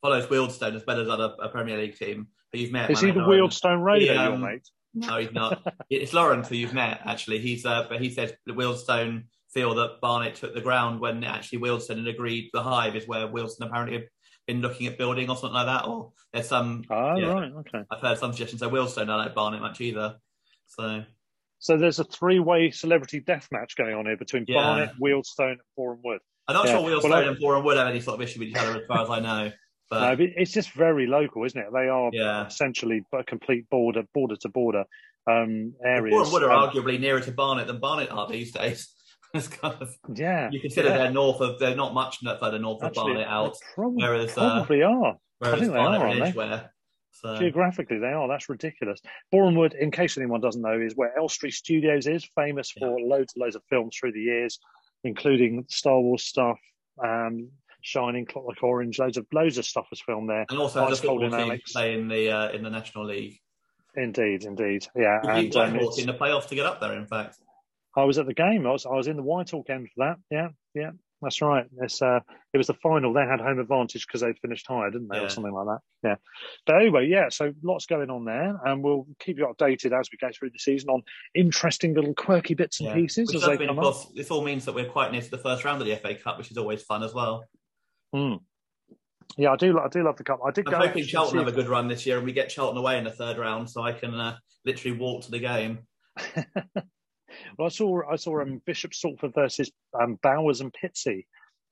follows 0.00 0.26
Wealdstone 0.26 0.76
as 0.76 0.86
well 0.86 1.00
as 1.00 1.08
other 1.08 1.34
a 1.42 1.48
Premier 1.48 1.78
League 1.78 1.98
team 1.98 2.28
who 2.52 2.60
you've 2.60 2.72
met. 2.72 2.90
Is 2.90 3.00
he 3.00 3.10
the 3.10 3.20
Wealdstone 3.20 3.82
Raider, 3.84 4.18
um, 4.18 4.40
mate? 4.40 4.68
No, 4.96 5.18
he's 5.18 5.32
not. 5.32 5.62
it's 5.90 6.14
Lawrence 6.14 6.48
who 6.48 6.56
you've 6.56 6.74
met 6.74 7.02
actually. 7.04 7.38
He's 7.38 7.66
uh, 7.66 7.86
but 7.88 8.00
he 8.00 8.10
said 8.10 8.38
the 8.46 8.54
Wealdstone 8.54 9.24
feel 9.50 9.74
that 9.74 10.00
Barnet 10.00 10.34
took 10.34 10.54
the 10.54 10.60
ground 10.60 11.00
when 11.00 11.22
actually 11.22 11.58
Wilson 11.58 11.98
had 11.98 12.08
agreed 12.08 12.50
the 12.52 12.62
Hive 12.62 12.96
is 12.96 13.06
where 13.06 13.26
Wilson 13.26 13.66
apparently 13.66 13.98
had 13.98 14.08
been 14.46 14.62
looking 14.62 14.86
at 14.86 14.98
building 14.98 15.28
or 15.28 15.36
something 15.36 15.54
like 15.54 15.66
that. 15.66 15.86
Or 15.86 16.12
there's 16.32 16.48
some. 16.48 16.84
Oh 16.90 17.16
yeah, 17.16 17.26
right, 17.26 17.52
okay. 17.60 17.82
I've 17.90 18.00
heard 18.00 18.18
some 18.18 18.32
suggestions. 18.32 18.60
So 18.60 18.70
Wealdstone 18.70 19.06
don't 19.06 19.18
like 19.18 19.34
Barnet 19.34 19.60
much 19.60 19.80
either. 19.80 20.16
So. 20.66 21.04
So 21.58 21.78
there's 21.78 21.98
a 21.98 22.04
three-way 22.04 22.70
celebrity 22.70 23.20
death 23.20 23.48
match 23.50 23.76
going 23.76 23.94
on 23.94 24.04
here 24.04 24.18
between 24.18 24.44
yeah. 24.46 24.60
Barnet, 24.60 24.90
Wealdstone, 25.02 25.52
and 25.52 25.60
Boreham 25.74 26.00
Wood. 26.04 26.20
I'm 26.46 26.54
not 26.54 26.66
yeah. 26.66 26.72
sure 26.72 26.82
Wealdstone 26.82 27.10
well, 27.10 27.28
and 27.28 27.38
Boreham 27.38 27.64
Wood 27.64 27.78
have 27.78 27.88
any 27.88 28.00
sort 28.00 28.20
of 28.20 28.28
issue 28.28 28.40
with 28.40 28.48
each 28.48 28.56
other, 28.56 28.80
as 28.80 28.86
far 28.86 29.02
as 29.02 29.10
I 29.10 29.20
know. 29.20 29.52
But... 29.88 30.18
No, 30.18 30.26
it's 30.36 30.52
just 30.52 30.72
very 30.72 31.06
local, 31.06 31.44
isn't 31.44 31.60
it? 31.60 31.68
They 31.72 31.88
are 31.88 32.10
yeah. 32.12 32.46
essentially 32.46 33.02
a 33.12 33.22
complete 33.22 33.68
border, 33.70 34.02
border 34.14 34.36
to 34.36 34.48
border 34.48 34.84
um, 35.26 35.74
areas. 35.84 36.32
Wood 36.32 36.42
are 36.42 36.50
um, 36.50 36.70
arguably 36.70 36.98
nearer 36.98 37.20
to 37.20 37.32
Barnet 37.32 37.66
than 37.66 37.78
Barnet 37.78 38.10
are 38.10 38.28
these 38.28 38.52
days. 38.52 38.92
kind 39.60 39.76
of 39.80 39.94
yeah. 40.14 40.48
You 40.50 40.60
consider 40.60 40.88
yeah. 40.88 40.98
they're 40.98 41.10
north 41.10 41.40
of 41.40 41.58
they're 41.58 41.76
not 41.76 41.92
much 41.94 42.18
further 42.40 42.58
north 42.58 42.82
Actually, 42.82 43.00
of 43.00 43.06
Barnet 43.06 43.26
out. 43.28 43.56
Probably, 43.74 44.02
whereas 44.02 44.32
probably 44.32 44.82
uh, 44.82 44.88
are. 44.88 45.16
Whereas 45.38 45.54
I 45.54 45.60
think 45.60 45.72
Barnet 45.74 46.00
they 46.00 46.20
are, 46.20 46.24
Edgware, 46.24 46.70
so. 47.22 47.36
Geographically, 47.38 47.98
they 47.98 48.08
are. 48.08 48.28
That's 48.28 48.48
ridiculous. 48.48 49.00
Wood, 49.32 49.74
in 49.74 49.90
case 49.90 50.18
anyone 50.18 50.40
doesn't 50.42 50.60
know, 50.60 50.78
is 50.78 50.94
where 50.96 51.16
Elstree 51.18 51.50
Studios 51.50 52.06
is, 52.06 52.28
famous 52.34 52.70
for 52.70 53.00
loads 53.00 53.32
and 53.34 53.42
loads 53.42 53.56
of 53.56 53.62
films 53.70 53.96
through 53.96 54.12
the 54.12 54.20
years, 54.20 54.58
including 55.02 55.64
Star 55.68 55.98
Wars 55.98 56.24
stuff, 56.24 56.58
um, 57.02 57.48
Shining, 57.86 58.26
Clockwork 58.26 58.60
Orange, 58.64 58.98
loads 58.98 59.16
of 59.16 59.26
loads 59.32 59.58
of 59.58 59.64
stuff 59.64 59.86
was 59.90 60.00
filmed 60.00 60.28
there. 60.28 60.44
And 60.50 60.58
also 60.58 60.84
has 60.84 60.98
a 60.98 61.02
football 61.02 61.32
Alex. 61.32 61.72
play 61.72 61.94
in 61.94 62.08
the 62.08 62.32
uh, 62.32 62.50
in 62.50 62.64
the 62.64 62.70
National 62.70 63.06
League. 63.06 63.38
Indeed, 63.94 64.42
indeed, 64.42 64.86
yeah. 64.96 65.20
and 65.22 65.54
um, 65.56 65.76
in 65.76 66.06
the 66.06 66.16
playoff 66.20 66.48
to 66.48 66.56
get 66.56 66.66
up 66.66 66.80
there. 66.80 66.94
In 66.94 67.06
fact, 67.06 67.36
I 67.96 68.02
was 68.02 68.18
at 68.18 68.26
the 68.26 68.34
game. 68.34 68.66
I 68.66 68.72
was 68.72 68.86
I 68.86 68.94
was 68.94 69.06
in 69.06 69.16
the 69.16 69.22
Whitehawk 69.22 69.70
end 69.70 69.88
for 69.94 70.04
that. 70.04 70.16
Yeah, 70.32 70.48
yeah, 70.74 70.90
that's 71.22 71.40
right. 71.40 71.64
It's 71.80 72.02
uh, 72.02 72.18
it 72.52 72.58
was 72.58 72.66
the 72.66 72.74
final. 72.74 73.12
They 73.12 73.20
had 73.20 73.40
home 73.40 73.60
advantage 73.60 74.04
because 74.04 74.20
they'd 74.20 74.38
finished 74.40 74.66
higher, 74.66 74.90
didn't 74.90 75.06
they, 75.06 75.18
yeah. 75.18 75.22
or 75.22 75.28
something 75.28 75.52
like 75.52 75.66
that? 75.66 75.78
Yeah. 76.02 76.16
But 76.66 76.76
anyway, 76.80 77.06
yeah. 77.08 77.28
So 77.30 77.52
lots 77.62 77.86
going 77.86 78.10
on 78.10 78.24
there, 78.24 78.58
and 78.64 78.82
we'll 78.82 79.06
keep 79.20 79.38
you 79.38 79.46
updated 79.46 79.98
as 79.98 80.08
we 80.10 80.18
go 80.20 80.32
through 80.36 80.50
the 80.50 80.58
season 80.58 80.90
on 80.90 81.02
interesting 81.36 81.94
little 81.94 82.14
quirky 82.14 82.54
bits 82.54 82.80
and 82.80 82.88
yeah. 82.88 82.94
pieces 82.96 83.28
which 83.28 83.36
as 83.36 83.46
they 83.46 83.64
come 83.64 83.78
up. 83.78 83.94
This 84.12 84.32
all 84.32 84.42
means 84.42 84.64
that 84.64 84.74
we're 84.74 84.90
quite 84.90 85.12
near 85.12 85.22
to 85.22 85.30
the 85.30 85.38
first 85.38 85.64
round 85.64 85.80
of 85.80 85.86
the 85.86 85.94
FA 85.94 86.16
Cup, 86.16 86.36
which 86.36 86.50
is 86.50 86.58
always 86.58 86.82
fun 86.82 87.04
as 87.04 87.14
well. 87.14 87.44
Mm. 88.14 88.40
Yeah, 89.36 89.52
I 89.52 89.56
do. 89.56 89.78
I 89.78 89.88
do 89.88 90.04
love 90.04 90.16
the 90.16 90.24
cup. 90.24 90.40
I 90.46 90.50
did. 90.50 90.66
I'm 90.66 90.72
go 90.72 90.86
hoping 90.86 91.04
Charlton 91.04 91.38
have 91.38 91.48
a 91.48 91.52
good 91.52 91.68
run 91.68 91.88
this 91.88 92.06
year, 92.06 92.16
and 92.16 92.24
we 92.24 92.32
get 92.32 92.48
Charlton 92.48 92.78
away 92.78 92.98
in 92.98 93.04
the 93.04 93.10
third 93.10 93.38
round, 93.38 93.68
so 93.68 93.82
I 93.82 93.92
can 93.92 94.14
uh, 94.14 94.36
literally 94.64 94.96
walk 94.96 95.24
to 95.24 95.30
the 95.30 95.38
game. 95.38 95.80
well, 96.46 97.66
I 97.66 97.68
saw 97.68 98.02
I 98.10 98.16
saw 98.16 98.40
um, 98.40 98.62
Bishop 98.64 98.92
Stortford 98.92 99.34
versus 99.34 99.70
um, 100.00 100.18
Bowers 100.22 100.60
and 100.60 100.72
Pitsea 100.72 101.24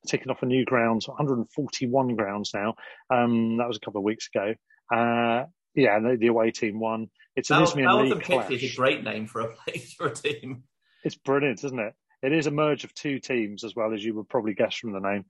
taking 0.07 0.31
off 0.31 0.43
a 0.43 0.47
new 0.47 0.65
ground, 0.65 1.03
141 1.07 2.17
grounds 2.17 2.51
now. 2.55 2.75
Um, 3.11 3.57
that 3.57 3.67
was 3.67 3.77
a 3.77 3.81
couple 3.81 4.01
of 4.01 4.05
weeks 4.05 4.29
ago. 4.35 4.55
Uh, 4.93 5.47
yeah, 5.75 5.99
the, 5.99 6.17
the, 6.19 6.27
away 6.27 6.51
team 6.51 6.79
won. 6.79 7.09
It's 7.37 7.51
an 7.51 7.61
Bowers 7.61 7.75
League 7.75 8.13
and 8.13 8.23
Pitsea 8.23 8.63
is 8.63 8.73
a 8.73 8.77
great 8.77 9.03
name 9.03 9.27
for 9.27 9.41
a 9.41 9.49
place 9.49 9.95
for 9.95 10.09
a 10.09 10.15
team. 10.15 10.65
It's 11.05 11.17
brilliant, 11.17 11.65
isn't 11.65 11.79
it? 11.79 11.95
It 12.23 12.33
is 12.33 12.47
a 12.47 12.51
merge 12.51 12.85
of 12.85 12.95
two 12.95 13.19
teams, 13.19 13.65
as 13.65 13.75
well 13.75 13.93
as 13.93 14.05
you 14.05 14.15
would 14.15 14.29
probably 14.29 14.55
guess 14.55 14.75
from 14.77 14.93
the 14.93 15.01
name. 15.01 15.25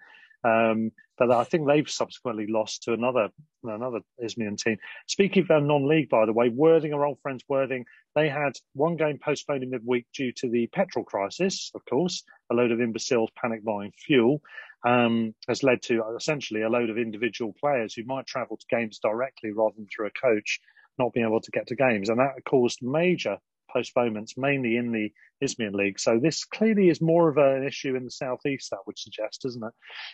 Um, 0.45 0.93
but 1.17 1.31
I 1.31 1.45
think 1.45 1.67
they've 1.67 1.89
subsequently 1.89 2.47
lost 2.49 2.83
to 2.85 2.93
another 2.93 3.29
another 3.63 4.01
Isthmian 4.23 4.57
team. 4.57 4.77
Speaking 5.07 5.47
of 5.49 5.63
non-league, 5.63 6.09
by 6.09 6.27
the 6.27 6.33
way, 6.33 6.49
Worthing, 6.49 6.93
our 6.93 7.07
old 7.07 7.21
friends 7.23 7.45
Worthing, 7.49 7.87
they 8.15 8.29
had 8.29 8.53
one 8.75 8.97
game 8.97 9.19
postponed 9.19 9.63
in 9.63 9.71
midweek 9.71 10.07
due 10.15 10.33
to 10.33 10.49
the 10.49 10.67
petrol 10.69 11.05
crisis. 11.05 11.71
Of 11.75 11.85
course, 11.87 12.25
a 12.51 12.55
load 12.55 12.73
of 12.73 12.81
imbeciles 12.81 13.31
panic 13.41 13.65
buying 13.65 13.93
fuel 13.97 14.43
um, 14.85 15.35
has 15.49 15.63
led 15.63 15.83
to 15.83 16.03
essentially 16.17 16.63
a 16.63 16.69
load 16.69 16.91
of 16.91 16.99
individual 16.99 17.55
players 17.59 17.95
who 17.95 18.05
might 18.05 18.27
travel 18.27 18.57
to 18.57 18.67
games 18.69 18.99
directly 18.99 19.51
rather 19.53 19.75
than 19.77 19.87
through 19.87 20.09
a 20.09 20.11
coach 20.11 20.61
not 20.99 21.13
being 21.13 21.27
able 21.27 21.41
to 21.41 21.51
get 21.51 21.67
to 21.69 21.75
games, 21.75 22.09
and 22.09 22.19
that 22.19 22.45
caused 22.45 22.79
major 22.83 23.39
postponements, 23.75 24.37
mainly 24.37 24.77
in 24.77 24.93
the 24.93 25.11
Isthmian 25.41 25.75
League. 25.75 25.99
So 25.99 26.19
this 26.23 26.45
clearly 26.45 26.89
is 26.89 27.01
more 27.01 27.29
of 27.29 27.37
an 27.37 27.67
issue 27.67 27.97
in 27.97 28.05
the 28.05 28.11
southeast. 28.11 28.71
That 28.71 28.81
would 28.87 28.99
suggest, 28.99 29.45
isn't 29.47 29.63
it? 29.63 29.73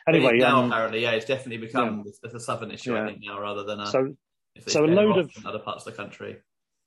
Anyway, 0.08 0.36
it 0.36 0.40
now 0.40 0.61
um, 0.61 0.72
apparently, 0.72 1.02
yeah, 1.02 1.12
it's 1.12 1.26
definitely 1.26 1.66
become 1.66 2.04
yeah. 2.06 2.30
a 2.34 2.40
southern 2.40 2.70
issue. 2.70 2.94
Yeah. 2.94 3.04
I 3.04 3.06
think 3.06 3.20
now 3.22 3.40
rather 3.40 3.64
than 3.64 3.80
a, 3.80 3.86
so. 3.86 4.14
So 4.66 4.84
a 4.84 4.86
load 4.86 5.16
of 5.16 5.30
other 5.44 5.58
parts 5.58 5.86
of 5.86 5.92
the 5.92 5.96
country. 5.96 6.38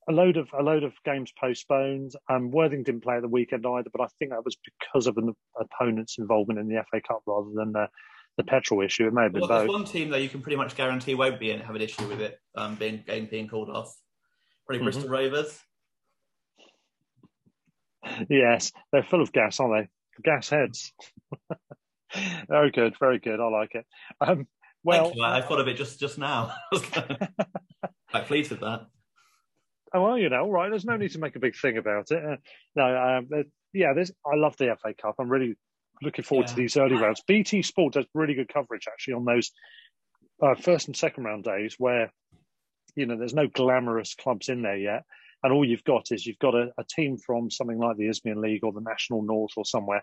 A 0.10 0.12
load 0.12 0.36
of 0.36 0.50
a 0.58 0.62
load 0.62 0.84
of 0.84 0.94
games 1.06 1.32
postponed. 1.40 2.12
Um, 2.30 2.52
Worthing 2.52 2.84
didn't 2.84 3.02
play 3.02 3.16
at 3.16 3.22
the 3.22 3.30
weekend 3.30 3.66
either, 3.66 3.90
but 3.90 4.04
I 4.04 4.08
think 4.20 4.32
that 4.32 4.44
was 4.44 4.58
because 4.58 5.08
of 5.08 5.18
an 5.18 5.34
opponent's 5.58 6.18
involvement 6.18 6.60
in 6.60 6.68
the 6.68 6.84
FA 6.92 7.00
Cup 7.08 7.22
rather 7.26 7.50
than 7.56 7.72
the, 7.72 7.88
the 8.36 8.44
petrol 8.44 8.82
issue. 8.82 9.08
It 9.08 9.14
may 9.14 9.24
have 9.24 9.32
been 9.32 9.42
well, 9.42 9.48
both. 9.48 9.60
There's 9.60 9.70
one 9.70 9.86
team 9.86 10.10
though 10.10 10.18
you 10.18 10.28
can 10.28 10.42
pretty 10.42 10.58
much 10.58 10.76
guarantee 10.76 11.16
won't 11.16 11.40
be 11.40 11.52
in 11.52 11.62
have 11.62 11.76
an 11.76 11.82
issue 11.82 12.06
with 12.08 12.20
it 12.20 12.38
um, 12.56 12.76
being 12.76 13.04
game 13.08 13.28
being 13.32 13.48
called 13.48 13.70
off. 13.70 13.96
Probably 14.66 14.80
mm-hmm. 14.80 14.86
Bristol 14.86 15.10
Rovers 15.10 15.62
yes, 18.30 18.72
they're 18.92 19.04
full 19.04 19.22
of 19.22 19.32
gas, 19.32 19.60
aren't 19.60 19.88
they? 19.88 20.22
Gas 20.24 20.50
heads. 20.50 20.94
very 22.48 22.72
good, 22.72 22.96
very 23.00 23.20
good. 23.20 23.40
I 23.40 23.48
like 23.48 23.76
it. 23.76 23.86
Um, 24.22 24.48
well, 24.84 25.14
I 25.22 25.42
thought 25.42 25.60
of 25.60 25.68
it 25.68 25.78
just 25.78 26.00
just 26.00 26.18
now. 26.18 26.54
quite 28.12 28.26
pleased 28.26 28.52
with 28.52 28.60
that. 28.60 28.88
Oh 29.94 30.02
well, 30.02 30.18
you 30.18 30.30
know, 30.30 30.42
all 30.42 30.52
right. 30.52 30.70
There's 30.70 30.86
no 30.86 30.98
need 30.98 31.12
to 31.12 31.20
make 31.20 31.36
a 31.36 31.40
big 31.40 31.56
thing 31.56 31.78
about 31.78 32.12
it. 32.12 32.24
Uh, 32.24 32.36
no, 32.76 33.18
um, 33.18 33.30
yeah, 33.74 33.94
there's. 33.94 34.12
I 34.26 34.36
love 34.36 34.58
the 34.58 34.76
FA 34.82 34.94
Cup. 34.94 35.16
I'm 35.20 35.30
really 35.30 35.56
looking 36.02 36.26
forward 36.26 36.48
yeah. 36.48 36.50
to 36.50 36.56
these 36.56 36.78
early 36.78 36.96
rounds. 36.96 37.24
BT 37.26 37.62
Sport 37.62 37.94
does 37.94 38.06
really 38.14 38.34
good 38.34 38.54
coverage 38.54 38.88
actually 38.88 39.14
on 39.14 39.26
those 39.26 39.52
uh, 40.42 40.56
first 40.56 40.88
and 40.88 40.96
second 40.96 41.24
round 41.24 41.44
days 41.44 41.76
where 41.78 42.12
you 42.96 43.06
know 43.06 43.18
there's 43.18 43.34
no 43.34 43.48
glamorous 43.48 44.16
clubs 44.16 44.50
in 44.50 44.62
there 44.62 44.78
yet 44.78 45.04
and 45.44 45.54
all 45.54 45.66
you've 45.66 45.84
got 45.84 46.12
is 46.12 46.26
you've 46.26 46.40
got 46.40 46.56
a, 46.56 46.72
a, 46.78 46.84
team 46.84 47.18
from 47.18 47.52
something 47.52 47.78
like 47.78 47.98
the 47.98 48.08
Isthmian 48.08 48.42
League 48.42 48.64
or 48.64 48.72
the 48.72 48.82
National 48.82 49.22
North 49.22 49.52
or 49.58 49.66
somewhere 49.66 50.02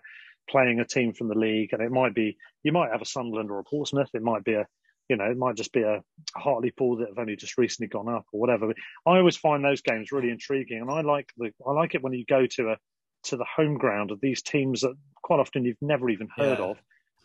playing 0.49 0.79
a 0.79 0.85
team 0.85 1.13
from 1.13 1.27
the 1.27 1.37
league, 1.37 1.73
and 1.73 1.81
it 1.81 1.91
might 1.91 2.13
be 2.13 2.37
you 2.63 2.71
might 2.71 2.91
have 2.91 3.01
a 3.01 3.05
Sunderland 3.05 3.49
or 3.51 3.59
a 3.59 3.63
Portsmouth. 3.63 4.09
It 4.13 4.21
might 4.21 4.43
be 4.43 4.53
a 4.53 4.67
you 5.09 5.17
know, 5.17 5.25
it 5.25 5.37
might 5.37 5.55
just 5.55 5.73
be 5.73 5.81
a 5.81 6.01
Hartlepool 6.37 6.95
that 6.97 7.09
have 7.09 7.17
only 7.17 7.35
just 7.35 7.57
recently 7.57 7.89
gone 7.89 8.07
up 8.07 8.25
or 8.31 8.39
whatever. 8.39 8.73
I 9.05 9.17
always 9.17 9.35
find 9.35 9.61
those 9.61 9.81
games 9.81 10.11
really 10.13 10.29
intriguing, 10.29 10.79
and 10.79 10.89
I 10.89 11.01
like 11.01 11.33
the 11.37 11.51
I 11.67 11.73
like 11.73 11.95
it 11.95 12.01
when 12.01 12.13
you 12.13 12.23
go 12.25 12.45
to 12.45 12.71
a 12.71 12.77
to 13.23 13.37
the 13.37 13.45
home 13.45 13.77
ground 13.77 14.11
of 14.11 14.21
these 14.21 14.41
teams 14.41 14.81
that 14.81 14.95
quite 15.21 15.39
often 15.39 15.65
you've 15.65 15.81
never 15.81 16.09
even 16.09 16.29
heard 16.35 16.59
yeah. 16.59 16.65
of, 16.65 16.77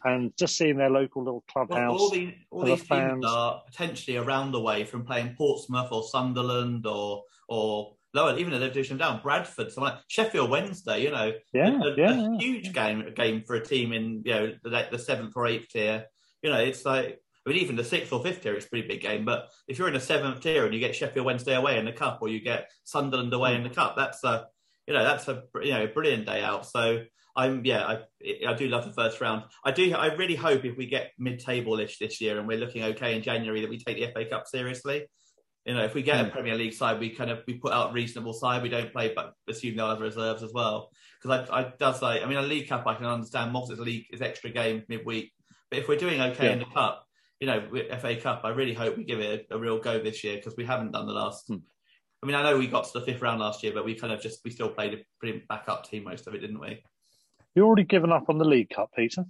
and 0.05 0.33
just 0.37 0.57
seeing 0.57 0.77
their 0.77 0.91
local 0.91 1.23
little 1.23 1.45
clubhouse. 1.49 1.93
Well, 1.93 2.01
all, 2.01 2.11
the, 2.11 2.35
all 2.51 2.65
these 2.65 2.83
the 2.83 2.95
teams 2.97 3.25
are 3.25 3.63
potentially 3.67 4.17
around 4.17 4.51
the 4.51 4.61
way 4.61 4.85
from 4.85 5.05
playing 5.05 5.37
Portsmouth 5.37 5.93
or 5.93 6.03
Sunderland 6.03 6.87
or 6.87 7.23
or 7.49 7.95
lower, 8.17 8.37
even 8.39 8.53
a 8.53 8.59
division 8.59 8.97
down, 8.97 9.21
Bradford, 9.23 9.71
something 9.71 9.93
like 9.93 10.03
Sheffield 10.09 10.51
Wednesday. 10.51 11.03
You 11.03 11.11
know, 11.11 11.33
yeah, 11.53 11.79
a, 11.81 11.95
yeah, 11.97 12.35
a 12.35 12.39
huge 12.39 12.73
game 12.73 13.13
game 13.15 13.45
for 13.47 13.55
a 13.55 13.65
team 13.65 13.93
in 13.93 14.23
you 14.25 14.35
know 14.35 14.53
the, 14.65 14.89
the 14.91 14.99
seventh 14.99 15.35
or 15.37 15.47
eighth 15.47 15.69
tier. 15.69 16.07
You 16.43 16.51
know, 16.51 16.59
it's 16.59 16.85
like 16.85 17.21
I 17.47 17.51
mean, 17.51 17.59
even 17.59 17.77
the 17.77 17.85
sixth 17.85 18.13
or 18.13 18.23
fifth 18.23 18.43
tier 18.43 18.55
is 18.55 18.65
a 18.65 18.69
pretty 18.69 18.89
big 18.89 19.01
game. 19.01 19.25
But 19.25 19.49
if 19.69 19.79
you're 19.79 19.89
in 19.89 19.95
the 19.95 20.01
seventh 20.01 20.41
tier 20.41 20.65
and 20.65 20.75
you 20.75 20.81
get 20.81 20.97
Sheffield 20.97 21.27
Wednesday 21.27 21.55
away 21.55 21.79
in 21.79 21.85
the 21.85 21.93
cup, 21.93 22.19
or 22.21 22.29
you 22.29 22.41
get 22.41 22.71
Sunderland 22.85 23.33
away 23.33 23.55
in 23.55 23.63
the 23.63 23.71
cup, 23.71 23.95
that's 23.97 24.25
a 24.25 24.47
you 24.89 24.95
know 24.95 25.05
that's 25.05 25.29
a 25.29 25.43
you 25.63 25.73
know 25.73 25.87
brilliant 25.87 26.27
day 26.27 26.43
out. 26.43 26.67
So 26.67 27.05
I'm 27.37 27.65
yeah 27.65 27.85
I 27.87 28.49
I 28.49 28.55
do 28.55 28.69
love 28.69 28.85
the 28.85 28.93
first 28.93 29.21
round. 29.21 29.45
I 29.65 29.71
do 29.71 29.95
I 29.95 30.15
really 30.15 30.35
hope 30.35 30.65
if 30.65 30.77
we 30.77 30.87
get 30.87 31.13
mid-table-ish 31.19 31.99
this 31.99 32.21
year 32.21 32.39
and 32.39 32.49
we're 32.49 32.59
looking 32.59 32.83
okay 32.83 33.15
in 33.15 33.23
January 33.23 33.61
that 33.61 33.71
we 33.71 33.79
take 33.79 33.99
the 33.99 34.11
FA 34.13 34.29
Cup 34.29 34.47
seriously. 34.49 35.07
You 35.67 35.75
know, 35.75 35.85
if 35.85 35.95
we 35.95 36.03
get 36.03 36.21
a 36.21 36.25
hmm. 36.25 36.31
Premier 36.31 36.55
League 36.55 36.75
side, 36.75 37.01
we 37.01 37.11
kind 37.11 37.31
of 37.31 37.43
we 37.47 37.55
put 37.55 37.73
out 37.73 37.91
a 37.91 37.93
reasonable 37.93 38.33
side. 38.33 38.63
We 38.63 38.69
don't 38.69 38.93
play, 38.93 39.13
but 39.15 39.35
assume 39.49 39.77
they'll 39.77 39.89
have 39.89 40.01
reserves 40.01 40.43
as 40.43 40.53
well. 40.53 40.91
Because 41.21 41.49
I, 41.51 41.61
I 41.61 41.73
does 41.79 42.01
like 42.01 42.23
I 42.23 42.27
mean 42.27 42.39
a 42.39 42.43
League 42.43 42.69
Cup 42.69 42.87
I 42.87 42.95
can 42.95 43.07
understand. 43.07 43.55
The 43.55 43.83
league 43.83 44.07
is 44.13 44.23
extra 44.23 44.51
game 44.51 44.85
midweek, 44.89 45.33
but 45.71 45.81
if 45.81 45.89
we're 45.89 45.99
doing 45.99 46.21
okay 46.21 46.47
yeah. 46.47 46.53
in 46.53 46.59
the 46.61 46.67
Cup, 46.67 47.05
you 47.41 47.49
know, 47.49 47.69
FA 48.01 48.17
Cup, 48.17 48.43
I 48.45 48.51
really 48.51 48.75
hope 48.75 48.97
we 48.97 49.05
give 49.05 49.19
it 49.19 49.49
a, 49.51 49.57
a 49.57 49.59
real 49.59 49.79
go 49.79 49.99
this 49.99 50.23
year 50.23 50.37
because 50.37 50.57
we 50.57 50.65
haven't 50.65 50.93
done 50.93 51.07
the 51.07 51.13
last. 51.13 51.49
Hmm. 51.49 51.57
I 52.23 52.27
mean, 52.27 52.37
I 52.37 52.43
know 52.43 52.59
we 52.59 52.69
got 52.69 52.85
to 52.85 52.99
the 52.99 53.05
fifth 53.05 53.21
round 53.21 53.41
last 53.41 53.63
year, 53.63 53.73
but 53.75 53.85
we 53.85 53.95
kind 53.95 54.13
of 54.13 54.21
just 54.21 54.41
we 54.45 54.51
still 54.51 54.69
played 54.69 54.95
a 54.95 54.99
pretty 55.19 55.43
backup 55.49 55.89
team 55.89 56.05
most 56.05 56.27
of 56.27 56.35
it, 56.35 56.39
didn't 56.39 56.61
we? 56.61 56.83
You 57.55 57.65
already 57.65 57.85
given 57.85 58.13
up 58.13 58.29
on 58.29 58.39
the 58.39 58.45
League 58.45 58.71
Cup, 58.71 58.91
Peter. 58.95 59.25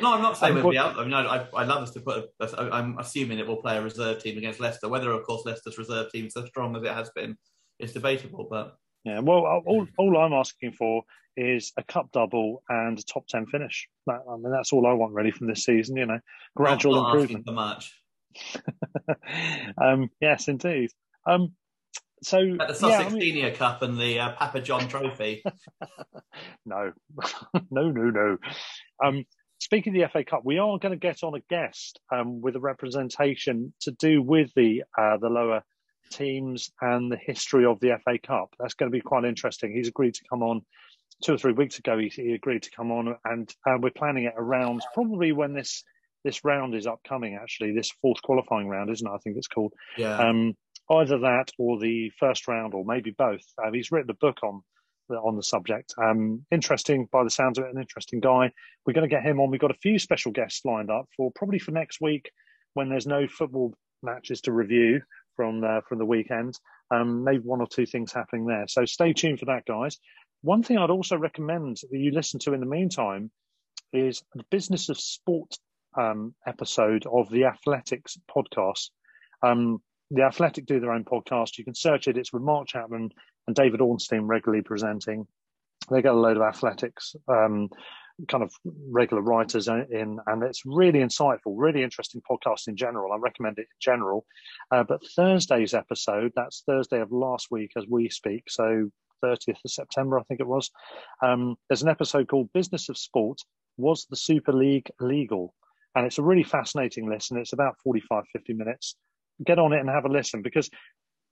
No, 0.00 0.14
I'm 0.14 0.22
not 0.22 0.36
saying 0.36 0.54
we'll 0.54 0.70
be 0.70 0.78
out. 0.78 0.98
I 0.98 1.04
mean, 1.04 1.12
I, 1.12 1.46
I 1.54 1.64
love 1.64 1.82
us 1.82 1.90
to 1.92 2.00
put. 2.00 2.30
A, 2.40 2.56
I'm 2.72 2.98
assuming 2.98 3.38
it 3.38 3.46
will 3.46 3.56
play 3.56 3.76
a 3.76 3.82
reserve 3.82 4.22
team 4.22 4.38
against 4.38 4.60
Leicester. 4.60 4.88
Whether, 4.88 5.10
of 5.10 5.24
course, 5.24 5.44
Leicester's 5.44 5.78
reserve 5.78 6.10
team 6.10 6.26
is 6.26 6.36
as 6.36 6.48
strong 6.48 6.76
as 6.76 6.82
it 6.82 6.92
has 6.92 7.10
been 7.14 7.36
is 7.78 7.92
debatable. 7.92 8.46
But 8.48 8.76
yeah, 9.04 9.20
well, 9.20 9.62
all, 9.66 9.86
all 9.98 10.16
I'm 10.16 10.32
asking 10.32 10.72
for 10.72 11.02
is 11.36 11.72
a 11.76 11.82
cup 11.82 12.10
double 12.12 12.62
and 12.68 12.98
a 12.98 13.02
top 13.02 13.26
ten 13.26 13.46
finish. 13.46 13.88
That, 14.06 14.20
I 14.28 14.36
mean, 14.36 14.52
that's 14.52 14.72
all 14.72 14.86
I 14.86 14.92
want 14.92 15.14
really 15.14 15.32
from 15.32 15.48
this 15.48 15.64
season. 15.64 15.96
You 15.96 16.06
know, 16.06 16.20
gradual 16.54 16.94
not, 16.94 17.02
not 17.02 17.14
improvement. 17.14 17.46
For 17.46 17.52
much. 17.52 17.94
um, 19.82 20.10
yes, 20.20 20.48
indeed. 20.48 20.90
Um, 21.26 21.54
so 22.22 22.38
At 22.60 22.68
the 22.68 22.74
Sussex 22.74 23.00
yeah, 23.00 23.06
I 23.06 23.10
mean... 23.10 23.20
Senior 23.20 23.54
Cup 23.54 23.82
and 23.82 23.98
the 23.98 24.20
uh, 24.20 24.32
Papa 24.32 24.60
John 24.60 24.88
Trophy. 24.88 25.42
no, 26.66 26.92
no, 27.70 27.90
no, 27.90 28.10
no. 28.10 28.38
Um, 29.04 29.24
speaking 29.58 29.94
of 29.96 30.00
the 30.00 30.08
FA 30.08 30.24
Cup, 30.24 30.42
we 30.44 30.58
are 30.58 30.78
going 30.78 30.92
to 30.92 30.98
get 30.98 31.22
on 31.22 31.34
a 31.34 31.40
guest 31.50 32.00
um, 32.12 32.40
with 32.40 32.56
a 32.56 32.60
representation 32.60 33.72
to 33.82 33.90
do 33.92 34.22
with 34.22 34.50
the 34.54 34.84
uh, 34.96 35.16
the 35.18 35.28
lower 35.28 35.62
teams 36.10 36.70
and 36.80 37.10
the 37.10 37.16
history 37.16 37.64
of 37.64 37.80
the 37.80 37.98
FA 38.04 38.18
Cup. 38.18 38.54
That's 38.58 38.74
going 38.74 38.90
to 38.90 38.96
be 38.96 39.00
quite 39.00 39.24
interesting. 39.24 39.72
He's 39.74 39.88
agreed 39.88 40.14
to 40.14 40.24
come 40.28 40.42
on 40.42 40.62
two 41.22 41.34
or 41.34 41.38
three 41.38 41.52
weeks 41.52 41.78
ago. 41.78 41.98
He, 41.98 42.08
he 42.08 42.32
agreed 42.32 42.62
to 42.62 42.70
come 42.70 42.90
on, 42.90 43.16
and 43.24 43.52
uh, 43.66 43.78
we're 43.80 43.90
planning 43.90 44.24
it 44.24 44.34
around 44.36 44.82
probably 44.94 45.32
when 45.32 45.54
this 45.54 45.82
this 46.24 46.44
round 46.44 46.74
is 46.74 46.86
upcoming. 46.86 47.34
Actually, 47.34 47.72
this 47.72 47.90
fourth 48.00 48.22
qualifying 48.22 48.68
round, 48.68 48.90
isn't 48.90 49.06
it? 49.06 49.10
I 49.12 49.18
think 49.18 49.36
it's 49.36 49.48
called. 49.48 49.72
Yeah. 49.96 50.18
Um, 50.18 50.54
either 50.90 51.18
that 51.20 51.50
or 51.58 51.78
the 51.78 52.10
first 52.18 52.48
round, 52.48 52.74
or 52.74 52.84
maybe 52.84 53.10
both. 53.10 53.42
Uh, 53.62 53.70
he's 53.72 53.92
written 53.92 54.10
a 54.10 54.14
book 54.14 54.38
on 54.42 54.62
on 55.10 55.36
the 55.36 55.42
subject. 55.42 55.92
Um, 56.02 56.44
interesting 56.50 57.08
by 57.12 57.24
the 57.24 57.30
sounds 57.30 57.58
of 57.58 57.64
it, 57.64 57.74
an 57.74 57.80
interesting 57.80 58.20
guy. 58.20 58.50
We're 58.86 58.94
going 58.94 59.08
to 59.08 59.14
get 59.14 59.24
him 59.24 59.40
on. 59.40 59.50
We've 59.50 59.60
got 59.60 59.70
a 59.70 59.82
few 59.82 59.98
special 59.98 60.32
guests 60.32 60.64
lined 60.64 60.90
up 60.90 61.06
for 61.16 61.30
probably 61.34 61.58
for 61.58 61.72
next 61.72 62.00
week 62.00 62.30
when 62.74 62.88
there's 62.88 63.06
no 63.06 63.26
football 63.26 63.74
matches 64.02 64.40
to 64.42 64.52
review 64.52 65.02
from 65.36 65.64
uh, 65.64 65.80
from 65.88 65.98
the 65.98 66.06
weekend. 66.06 66.58
Um, 66.90 67.24
maybe 67.24 67.42
one 67.42 67.60
or 67.60 67.66
two 67.66 67.86
things 67.86 68.12
happening 68.12 68.46
there. 68.46 68.66
So 68.68 68.84
stay 68.84 69.12
tuned 69.12 69.38
for 69.38 69.46
that, 69.46 69.64
guys. 69.66 69.98
One 70.42 70.62
thing 70.62 70.78
I'd 70.78 70.90
also 70.90 71.16
recommend 71.16 71.78
that 71.90 71.98
you 71.98 72.10
listen 72.10 72.40
to 72.40 72.52
in 72.52 72.60
the 72.60 72.66
meantime 72.66 73.30
is 73.92 74.22
the 74.34 74.44
Business 74.50 74.88
of 74.88 75.00
Sport 75.00 75.56
um, 75.96 76.34
episode 76.46 77.06
of 77.06 77.30
the 77.30 77.44
Athletics 77.44 78.18
podcast. 78.34 78.90
Um, 79.42 79.82
the 80.12 80.22
Athletic 80.22 80.66
do 80.66 80.78
their 80.78 80.92
own 80.92 81.04
podcast. 81.04 81.58
You 81.58 81.64
can 81.64 81.74
search 81.74 82.06
it. 82.06 82.18
It's 82.18 82.32
with 82.32 82.42
Mark 82.42 82.68
Chapman 82.68 83.10
and 83.46 83.56
David 83.56 83.80
Ornstein 83.80 84.26
regularly 84.26 84.62
presenting. 84.62 85.26
They 85.90 86.02
get 86.02 86.12
a 86.12 86.16
load 86.16 86.36
of 86.36 86.42
athletics, 86.42 87.16
um, 87.28 87.70
kind 88.28 88.44
of 88.44 88.52
regular 88.90 89.22
writers 89.22 89.68
in, 89.68 90.20
and 90.26 90.42
it's 90.42 90.62
really 90.66 91.00
insightful, 91.00 91.54
really 91.56 91.82
interesting 91.82 92.22
podcast 92.30 92.68
in 92.68 92.76
general. 92.76 93.12
I 93.12 93.16
recommend 93.16 93.58
it 93.58 93.62
in 93.62 93.80
general. 93.80 94.26
Uh, 94.70 94.84
but 94.84 95.00
Thursday's 95.16 95.74
episode, 95.74 96.32
that's 96.36 96.62
Thursday 96.66 97.00
of 97.00 97.10
last 97.10 97.48
week 97.50 97.72
as 97.76 97.86
we 97.88 98.10
speak, 98.10 98.44
so 98.48 98.90
30th 99.24 99.64
of 99.64 99.70
September, 99.70 100.18
I 100.18 100.24
think 100.24 100.40
it 100.40 100.46
was. 100.46 100.70
Um, 101.22 101.56
there's 101.68 101.82
an 101.82 101.88
episode 101.88 102.28
called 102.28 102.52
Business 102.52 102.88
of 102.90 102.98
Sport 102.98 103.40
Was 103.78 104.06
the 104.10 104.16
Super 104.16 104.52
League 104.52 104.90
Legal? 105.00 105.54
And 105.94 106.06
it's 106.06 106.18
a 106.18 106.22
really 106.22 106.42
fascinating 106.42 107.08
listen. 107.08 107.38
It's 107.38 107.52
about 107.52 107.76
45, 107.82 108.24
50 108.32 108.54
minutes 108.54 108.96
get 109.44 109.58
on 109.58 109.72
it 109.72 109.80
and 109.80 109.88
have 109.88 110.04
a 110.04 110.08
listen 110.08 110.42
because 110.42 110.70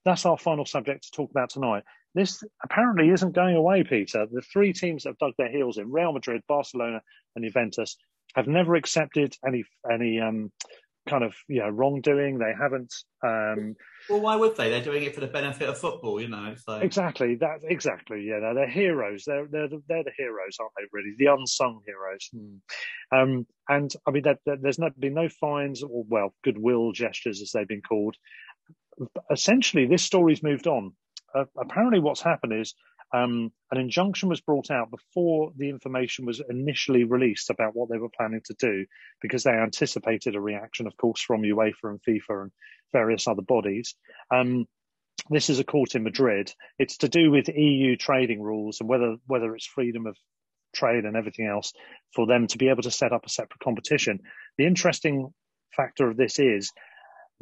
that's 0.04 0.26
our 0.26 0.38
final 0.38 0.64
subject 0.64 1.04
to 1.04 1.10
talk 1.10 1.30
about 1.30 1.50
tonight. 1.50 1.84
This 2.14 2.42
apparently 2.64 3.10
isn't 3.10 3.34
going 3.34 3.54
away, 3.54 3.84
Peter. 3.84 4.26
The 4.30 4.42
three 4.42 4.72
teams 4.72 5.04
that 5.04 5.10
have 5.10 5.18
dug 5.18 5.34
their 5.38 5.50
heels 5.50 5.78
in 5.78 5.92
Real 5.92 6.12
Madrid, 6.12 6.42
Barcelona, 6.48 7.02
and 7.36 7.44
Juventus 7.44 7.96
have 8.34 8.46
never 8.46 8.74
accepted 8.74 9.36
any 9.46 9.64
any 9.90 10.20
um, 10.20 10.50
kind 11.08 11.24
of 11.24 11.34
you 11.48 11.60
know 11.60 11.68
wrongdoing. 11.68 12.38
They 12.38 12.52
haven't. 12.58 12.94
Um, 13.24 13.76
well, 14.08 14.20
why 14.20 14.36
would 14.36 14.56
they? 14.56 14.70
They're 14.70 14.82
doing 14.82 15.02
it 15.02 15.14
for 15.14 15.20
the 15.20 15.26
benefit 15.26 15.68
of 15.68 15.78
football, 15.78 16.20
you 16.20 16.28
know. 16.28 16.54
So. 16.56 16.74
Exactly 16.74 17.36
that. 17.36 17.60
Exactly. 17.62 18.26
Yeah, 18.28 18.40
they're, 18.40 18.54
they're 18.54 18.68
heroes. 18.68 19.24
They're 19.26 19.46
they're 19.50 19.68
the, 19.68 19.82
they're 19.88 20.04
the 20.04 20.12
heroes, 20.16 20.56
aren't 20.58 20.72
they? 20.76 20.84
Really, 20.92 21.14
the 21.18 21.26
unsung 21.26 21.80
heroes. 21.86 22.28
Hmm. 22.32 23.18
Um, 23.18 23.46
and 23.68 23.92
I 24.06 24.10
mean, 24.10 24.24
there's 24.44 24.78
no, 24.78 24.90
been 24.98 25.14
no 25.14 25.28
fines 25.28 25.82
or 25.82 26.04
well, 26.08 26.34
goodwill 26.44 26.92
gestures 26.92 27.40
as 27.40 27.52
they've 27.52 27.68
been 27.68 27.82
called. 27.82 28.16
Essentially, 29.30 29.86
this 29.86 30.02
story's 30.02 30.42
moved 30.42 30.66
on. 30.66 30.92
Uh, 31.34 31.44
apparently, 31.56 32.00
what's 32.00 32.20
happened 32.20 32.52
is 32.52 32.74
um, 33.12 33.52
an 33.70 33.78
injunction 33.78 34.28
was 34.28 34.40
brought 34.40 34.70
out 34.70 34.90
before 34.90 35.52
the 35.56 35.68
information 35.68 36.26
was 36.26 36.40
initially 36.48 37.04
released 37.04 37.50
about 37.50 37.74
what 37.74 37.88
they 37.90 37.98
were 37.98 38.10
planning 38.16 38.42
to 38.44 38.54
do, 38.58 38.86
because 39.20 39.42
they 39.42 39.50
anticipated 39.50 40.36
a 40.36 40.40
reaction, 40.40 40.86
of 40.86 40.96
course, 40.96 41.20
from 41.20 41.42
UEFA 41.42 41.72
and 41.84 42.00
FIFA 42.08 42.42
and 42.42 42.52
various 42.92 43.26
other 43.26 43.42
bodies. 43.42 43.94
Um, 44.32 44.66
this 45.28 45.50
is 45.50 45.58
a 45.58 45.64
court 45.64 45.94
in 45.94 46.02
Madrid. 46.02 46.52
It's 46.78 46.98
to 46.98 47.08
do 47.08 47.30
with 47.30 47.48
EU 47.48 47.96
trading 47.96 48.40
rules 48.40 48.80
and 48.80 48.88
whether 48.88 49.16
whether 49.26 49.54
it's 49.54 49.66
freedom 49.66 50.06
of 50.06 50.16
trade 50.74 51.04
and 51.04 51.16
everything 51.16 51.46
else 51.46 51.72
for 52.14 52.26
them 52.26 52.46
to 52.46 52.58
be 52.58 52.68
able 52.68 52.82
to 52.82 52.90
set 52.90 53.12
up 53.12 53.26
a 53.26 53.28
separate 53.28 53.60
competition. 53.60 54.20
The 54.56 54.66
interesting 54.66 55.32
factor 55.76 56.08
of 56.08 56.16
this 56.16 56.38
is 56.38 56.72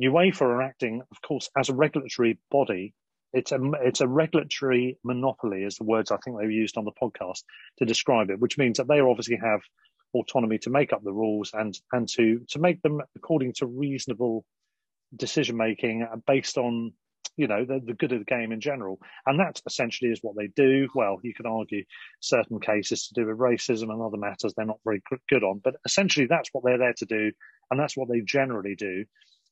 UEFA 0.03 0.43
are 0.43 0.63
acting, 0.63 1.03
of 1.11 1.23
course, 1.23 1.51
as 1.57 1.69
a 1.69 1.75
regulatory 1.75 2.39
body 2.51 2.95
it's 3.33 3.53
a 3.53 3.59
it's 3.83 4.01
a 4.01 4.09
regulatory 4.09 4.99
monopoly, 5.05 5.65
is 5.65 5.77
the 5.77 5.85
words 5.85 6.11
I 6.11 6.17
think 6.19 6.39
they 6.39 6.47
used 6.47 6.79
on 6.79 6.85
the 6.85 6.93
podcast 6.93 7.43
to 7.79 7.85
describe 7.85 8.31
it, 8.31 8.41
which 8.41 8.59
means 8.59 8.79
that 8.79 8.89
they 8.89 9.01
obviously 9.01 9.37
have 9.37 9.61
autonomy 10.15 10.59
to 10.59 10.71
make 10.71 10.93
up 10.93 11.03
the 11.05 11.13
rules 11.13 11.51
and 11.53 11.79
and 11.93 12.09
to 12.09 12.41
to 12.49 12.59
make 12.59 12.81
them 12.83 13.01
according 13.17 13.53
to 13.53 13.67
reasonable 13.67 14.45
decision 15.15 15.57
making 15.57 16.07
based 16.27 16.57
on 16.59 16.93
you 17.37 17.47
know 17.47 17.65
the, 17.65 17.81
the 17.85 17.95
good 17.95 18.13
of 18.13 18.19
the 18.19 18.25
game 18.25 18.53
in 18.53 18.61
general. 18.61 18.99
And 19.27 19.39
that 19.41 19.61
essentially 19.67 20.11
is 20.11 20.21
what 20.23 20.37
they 20.37 20.49
do. 20.49 20.89
Well 20.95 21.19
you 21.23 21.35
can 21.35 21.47
argue 21.47 21.85
certain 22.21 22.61
cases 22.61 23.09
to 23.09 23.15
do 23.15 23.27
with 23.27 23.39
racism 23.39 23.91
and 23.91 24.03
other 24.03 24.17
matters 24.17 24.55
they're 24.57 24.67
not 24.67 24.81
very 24.85 25.03
good 25.29 25.45
on 25.45 25.61
but 25.63 25.77
essentially 25.85 26.27
that's 26.27 26.49
what 26.53 26.65
they're 26.65 26.79
there 26.79 26.95
to 26.95 27.07
do 27.07 27.31
and 27.71 27.79
that's 27.79 27.97
what 27.97 28.09
they 28.09 28.21
generally 28.21 28.75
do. 28.75 29.05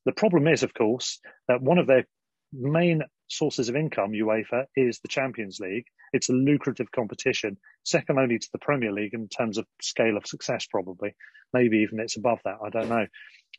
The 0.07 0.13
problem 0.13 0.49
is 0.49 0.63
of 0.63 0.73
course 0.73 1.21
that 1.49 1.61
one 1.61 1.79
of 1.79 1.87
their 1.87 2.07
main 2.53 3.03
sources 3.29 3.69
of 3.69 3.77
income, 3.77 4.13
UEFA, 4.13 4.67
is 4.77 5.01
the 5.01 5.09
Champions 5.09 5.59
League. 5.61 5.87
It's 6.13 6.29
a 6.29 6.33
lucrative 6.35 6.91
competition, 6.93 7.57
second 7.85 8.19
only 8.19 8.39
to 8.39 8.49
the 8.53 8.59
Premier 8.59 8.93
League 8.93 9.15
in 9.15 9.29
terms 9.29 9.59
of 9.59 9.67
scale 9.81 10.17
of 10.17 10.27
success, 10.27 10.67
probably. 10.67 11.15
Maybe 11.53 11.79
even 11.79 12.01
it's 12.01 12.17
above 12.17 12.41
that, 12.45 12.59
I 12.65 12.71
don't 12.71 12.89
know. 12.89 13.07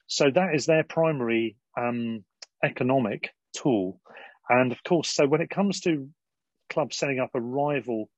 So 0.07 0.29
that 0.31 0.55
is 0.55 0.65
their 0.65 0.83
primary 0.83 1.57
um, 1.77 2.23
economic 2.63 3.31
tool. 3.55 3.99
And 4.49 4.71
of 4.71 4.83
course, 4.83 5.09
so 5.09 5.27
when 5.27 5.41
it 5.41 5.49
comes 5.49 5.81
to 5.81 6.09
clubs 6.69 6.97
setting 6.97 7.19
up 7.19 7.31
a 7.33 7.41
rival 7.41 8.09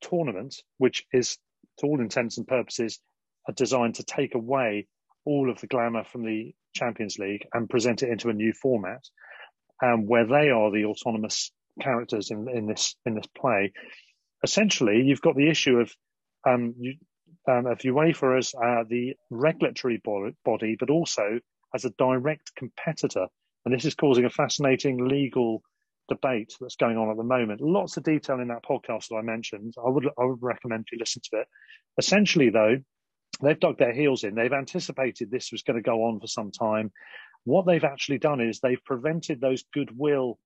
tournament, 0.00 0.56
which 0.78 1.04
is 1.12 1.38
to 1.78 1.86
all 1.86 2.00
intents 2.00 2.38
and 2.38 2.46
purposes, 2.46 2.98
are 3.46 3.54
designed 3.54 3.96
to 3.96 4.04
take 4.04 4.34
away 4.34 4.86
all 5.24 5.50
of 5.50 5.60
the 5.60 5.66
glamour 5.66 6.04
from 6.04 6.24
the 6.24 6.54
Champions 6.74 7.18
League 7.18 7.46
and 7.52 7.68
present 7.68 8.02
it 8.02 8.10
into 8.10 8.30
a 8.30 8.34
new 8.34 8.52
format, 8.52 9.04
um, 9.84 10.06
where 10.06 10.26
they 10.26 10.50
are 10.50 10.70
the 10.70 10.84
autonomous 10.86 11.52
characters 11.80 12.30
in, 12.30 12.48
in 12.48 12.66
this 12.66 12.96
in 13.06 13.14
this 13.14 13.26
play. 13.36 13.72
Essentially, 14.42 15.02
you've 15.04 15.20
got 15.20 15.36
the 15.36 15.48
issue 15.48 15.76
of 15.78 15.92
um, 16.48 16.74
you, 16.78 16.94
um, 17.48 17.66
of 17.66 17.78
UEFA 17.78 18.38
as 18.38 18.54
uh, 18.54 18.84
the 18.88 19.14
regulatory 19.30 20.00
body, 20.44 20.76
but 20.78 20.90
also 20.90 21.40
as 21.74 21.84
a 21.84 21.90
direct 21.98 22.54
competitor, 22.56 23.26
and 23.64 23.74
this 23.74 23.84
is 23.84 23.94
causing 23.94 24.24
a 24.24 24.30
fascinating 24.30 25.08
legal 25.08 25.62
debate 26.08 26.54
that's 26.60 26.76
going 26.76 26.96
on 26.96 27.10
at 27.10 27.16
the 27.16 27.22
moment. 27.22 27.60
Lots 27.60 27.96
of 27.96 28.02
detail 28.02 28.40
in 28.40 28.48
that 28.48 28.64
podcast 28.64 29.08
that 29.08 29.16
I 29.16 29.22
mentioned. 29.22 29.74
I 29.84 29.90
would 29.90 30.06
I 30.18 30.24
would 30.24 30.42
recommend 30.42 30.86
you 30.90 30.98
listen 30.98 31.22
to 31.30 31.40
it. 31.40 31.48
Essentially, 31.98 32.50
though, 32.50 32.76
they've 33.42 33.60
dug 33.60 33.78
their 33.78 33.92
heels 33.92 34.24
in. 34.24 34.34
They've 34.34 34.52
anticipated 34.52 35.30
this 35.30 35.52
was 35.52 35.62
going 35.62 35.76
to 35.76 35.82
go 35.82 36.04
on 36.04 36.20
for 36.20 36.26
some 36.26 36.50
time. 36.50 36.92
What 37.44 37.66
they've 37.66 37.84
actually 37.84 38.18
done 38.18 38.40
is 38.40 38.60
they've 38.60 38.84
prevented 38.84 39.40
those 39.40 39.64
goodwill 39.72 40.38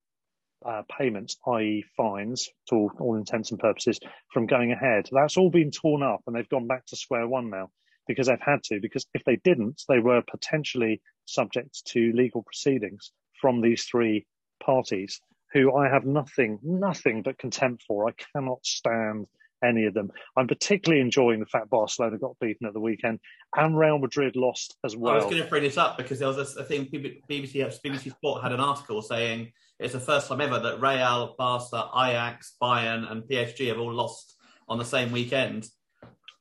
uh, 0.65 0.83
payments, 0.99 1.37
i.e., 1.49 1.85
fines, 1.97 2.49
to 2.69 2.75
all, 2.77 2.93
all, 3.01 3.17
intents 3.17 3.51
and 3.51 3.59
purposes, 3.59 3.99
from 4.33 4.47
going 4.47 4.73
ahead. 4.73 5.09
That's 5.11 5.37
all 5.37 5.51
been 5.51 5.71
torn 5.71 6.03
up, 6.03 6.21
and 6.27 6.37
they've 6.37 6.49
gone 6.49 6.67
back 6.67 6.87
to 6.87 6.97
square 6.97 7.27
one 7.27 7.51
now 7.51 7.71
because 8.07 8.27
they've 8.29 8.39
had 8.41 8.63
to. 8.65 8.81
Because 8.81 9.07
if 9.15 9.25
they 9.25 9.37
didn't, 9.37 9.83
they 9.89 9.99
were 9.99 10.23
potentially 10.23 11.01
subject 11.25 11.85
to 11.87 12.13
legal 12.13 12.43
proceedings 12.43 13.13
from 13.41 13.61
these 13.61 13.85
three 13.85 14.27
parties, 14.63 15.21
who 15.53 15.75
I 15.75 15.89
have 15.89 16.05
nothing, 16.05 16.59
nothing 16.63 17.23
but 17.23 17.39
contempt 17.39 17.85
for. 17.87 18.09
I 18.09 18.13
cannot 18.33 18.65
stand 18.65 19.27
any 19.63 19.87
of 19.87 19.95
them. 19.95 20.11
I'm 20.37 20.47
particularly 20.47 21.01
enjoying 21.01 21.41
the 21.41 21.47
fact 21.47 21.71
Barcelona 21.71 22.19
got 22.19 22.39
beaten 22.41 22.67
at 22.67 22.73
the 22.73 22.81
weekend 22.81 23.21
and 23.57 23.79
Real 23.79 23.99
Madrid 23.99 24.37
lost 24.37 24.77
as 24.85 24.97
well. 24.97 25.15
I 25.15 25.17
was 25.17 25.25
going 25.25 25.43
to 25.43 25.49
bring 25.49 25.63
this 25.63 25.79
up 25.79 25.97
because 25.97 26.19
there 26.19 26.29
was 26.29 26.57
a, 26.57 26.65
thing 26.65 26.87
BBC 26.87 27.55
BBC 27.85 28.11
Sport 28.11 28.43
had 28.43 28.53
an 28.53 28.61
article 28.61 29.03
saying 29.03 29.53
it's 29.79 29.93
the 29.93 30.01
first 30.01 30.29
time 30.29 30.41
ever 30.41 30.59
that 30.59 30.81
Real, 30.81 31.35
Barca, 31.37 31.89
Ajax, 31.97 32.55
Bayern, 32.63 33.11
and 33.11 33.25
PSG 33.25 33.69
have 33.69 33.79
all 33.79 33.93
lost 33.93 34.37
on 34.69 34.79
the 34.79 34.85
same 34.85 35.13
weekend. 35.13 35.67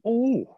Oh, 0.05 0.57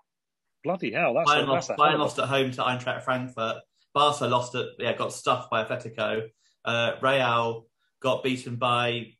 bloody 0.63 0.91
hell! 0.91 1.13
That's 1.13 1.29
Bayern, 1.29 1.47
a, 1.47 1.51
lost, 1.51 1.69
Bayern 1.71 1.99
lost 1.99 2.19
at 2.19 2.27
home 2.27 2.51
to 2.51 2.61
Eintracht 2.61 3.03
Frankfurt. 3.03 3.57
Barca 3.93 4.25
lost 4.25 4.55
at 4.55 4.65
yeah 4.79 4.93
got 4.93 5.13
stuffed 5.13 5.49
by 5.49 5.63
Atletico. 5.63 6.27
Uh, 6.65 6.93
Real 7.01 7.67
got 8.01 8.23
beaten 8.23 8.57
by 8.57 9.13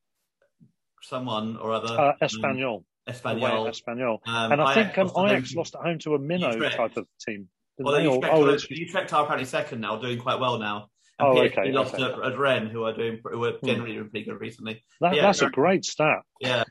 someone 1.01 1.57
or 1.57 1.73
other. 1.73 1.99
Uh, 1.99 2.13
Espanyol. 2.21 2.83
Espanyol. 3.10 3.70
Espanyol. 3.70 4.20
Um, 4.26 4.51
and 4.54 4.62
I 4.62 4.74
think 4.74 4.97
um, 4.97 5.12
Ajax 5.26 5.56
lost 5.56 5.76
at 5.76 5.82
home 5.82 5.99
to 5.99 6.16
a 6.16 6.20
minnow 6.20 6.51
Utrecht. 6.51 6.78
type 6.78 6.97
of 6.97 7.08
team. 7.26 7.47
Well, 7.78 7.99
Utrecht, 7.99 8.34
oh, 8.34 8.58
Utrecht 8.70 9.14
are 9.14 9.24
apparently 9.24 9.45
second 9.45 9.82
now, 9.82 9.97
doing 9.97 10.20
quite 10.20 10.39
well 10.39 10.60
now. 10.60 10.89
And 11.20 11.28
oh, 11.28 11.41
PSG 11.41 11.58
okay. 11.58 11.72
lost 11.72 11.95
okay. 11.95 12.28
At, 12.28 12.38
Rennes, 12.38 12.72
who 12.72 12.84
are 12.84 12.93
doing 12.93 13.20
who 13.24 13.43
are 13.43 13.51
hmm. 13.54 13.66
generally 13.66 13.93
doing 13.93 14.10
pretty 14.10 14.26
good 14.26 14.39
recently. 14.39 14.84
That, 15.01 15.16
yeah, 15.16 15.24
that's 15.24 15.41
a 15.41 15.49
great 15.49 15.86
stat. 15.86 16.22
Yeah. 16.39 16.64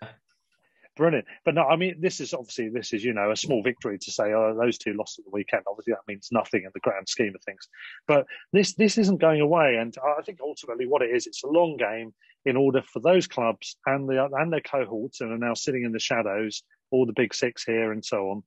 Brilliant. 0.95 1.25
But 1.45 1.55
no, 1.55 1.63
I 1.63 1.77
mean, 1.77 1.97
this 2.01 2.21
is 2.21 2.35
obviously, 2.35 2.69
this 2.69 2.93
is, 2.93 3.03
you 3.03 3.15
know, 3.15 3.31
a 3.31 3.37
small 3.37 3.63
victory 3.63 3.99
to 3.99 4.11
say, 4.11 4.25
oh, 4.35 4.55
those 4.61 4.77
two 4.77 4.93
lost 4.93 5.19
at 5.19 5.25
the 5.25 5.31
weekend. 5.31 5.63
Obviously, 5.67 5.95
that 5.95 6.07
means 6.07 6.29
nothing 6.31 6.65
in 6.65 6.71
the 6.75 6.81
grand 6.81 7.09
scheme 7.09 7.33
of 7.35 7.43
things. 7.43 7.67
But 8.07 8.27
this, 8.53 8.75
this 8.75 8.99
isn't 8.99 9.19
going 9.19 9.41
away. 9.41 9.79
And 9.81 9.95
I 10.19 10.21
think 10.23 10.41
ultimately 10.43 10.87
what 10.87 11.01
it 11.01 11.11
is, 11.11 11.27
it's 11.27 11.45
a 11.45 11.49
long 11.49 11.79
game 11.79 12.13
in 12.45 12.57
order 12.57 12.83
for 12.83 13.01
those 13.01 13.27
clubs 13.27 13.77
and 13.87 14.09
the, 14.09 14.29
and 14.33 14.53
their 14.53 14.61
cohorts 14.61 15.21
and 15.21 15.33
are 15.33 15.39
now 15.39 15.55
sitting 15.55 15.85
in 15.85 15.93
the 15.93 15.99
shadows 15.99 16.63
all 16.91 17.07
the 17.07 17.13
big 17.15 17.35
six 17.35 17.65
here 17.65 17.93
and 17.93 18.05
so 18.05 18.31
on, 18.31 18.43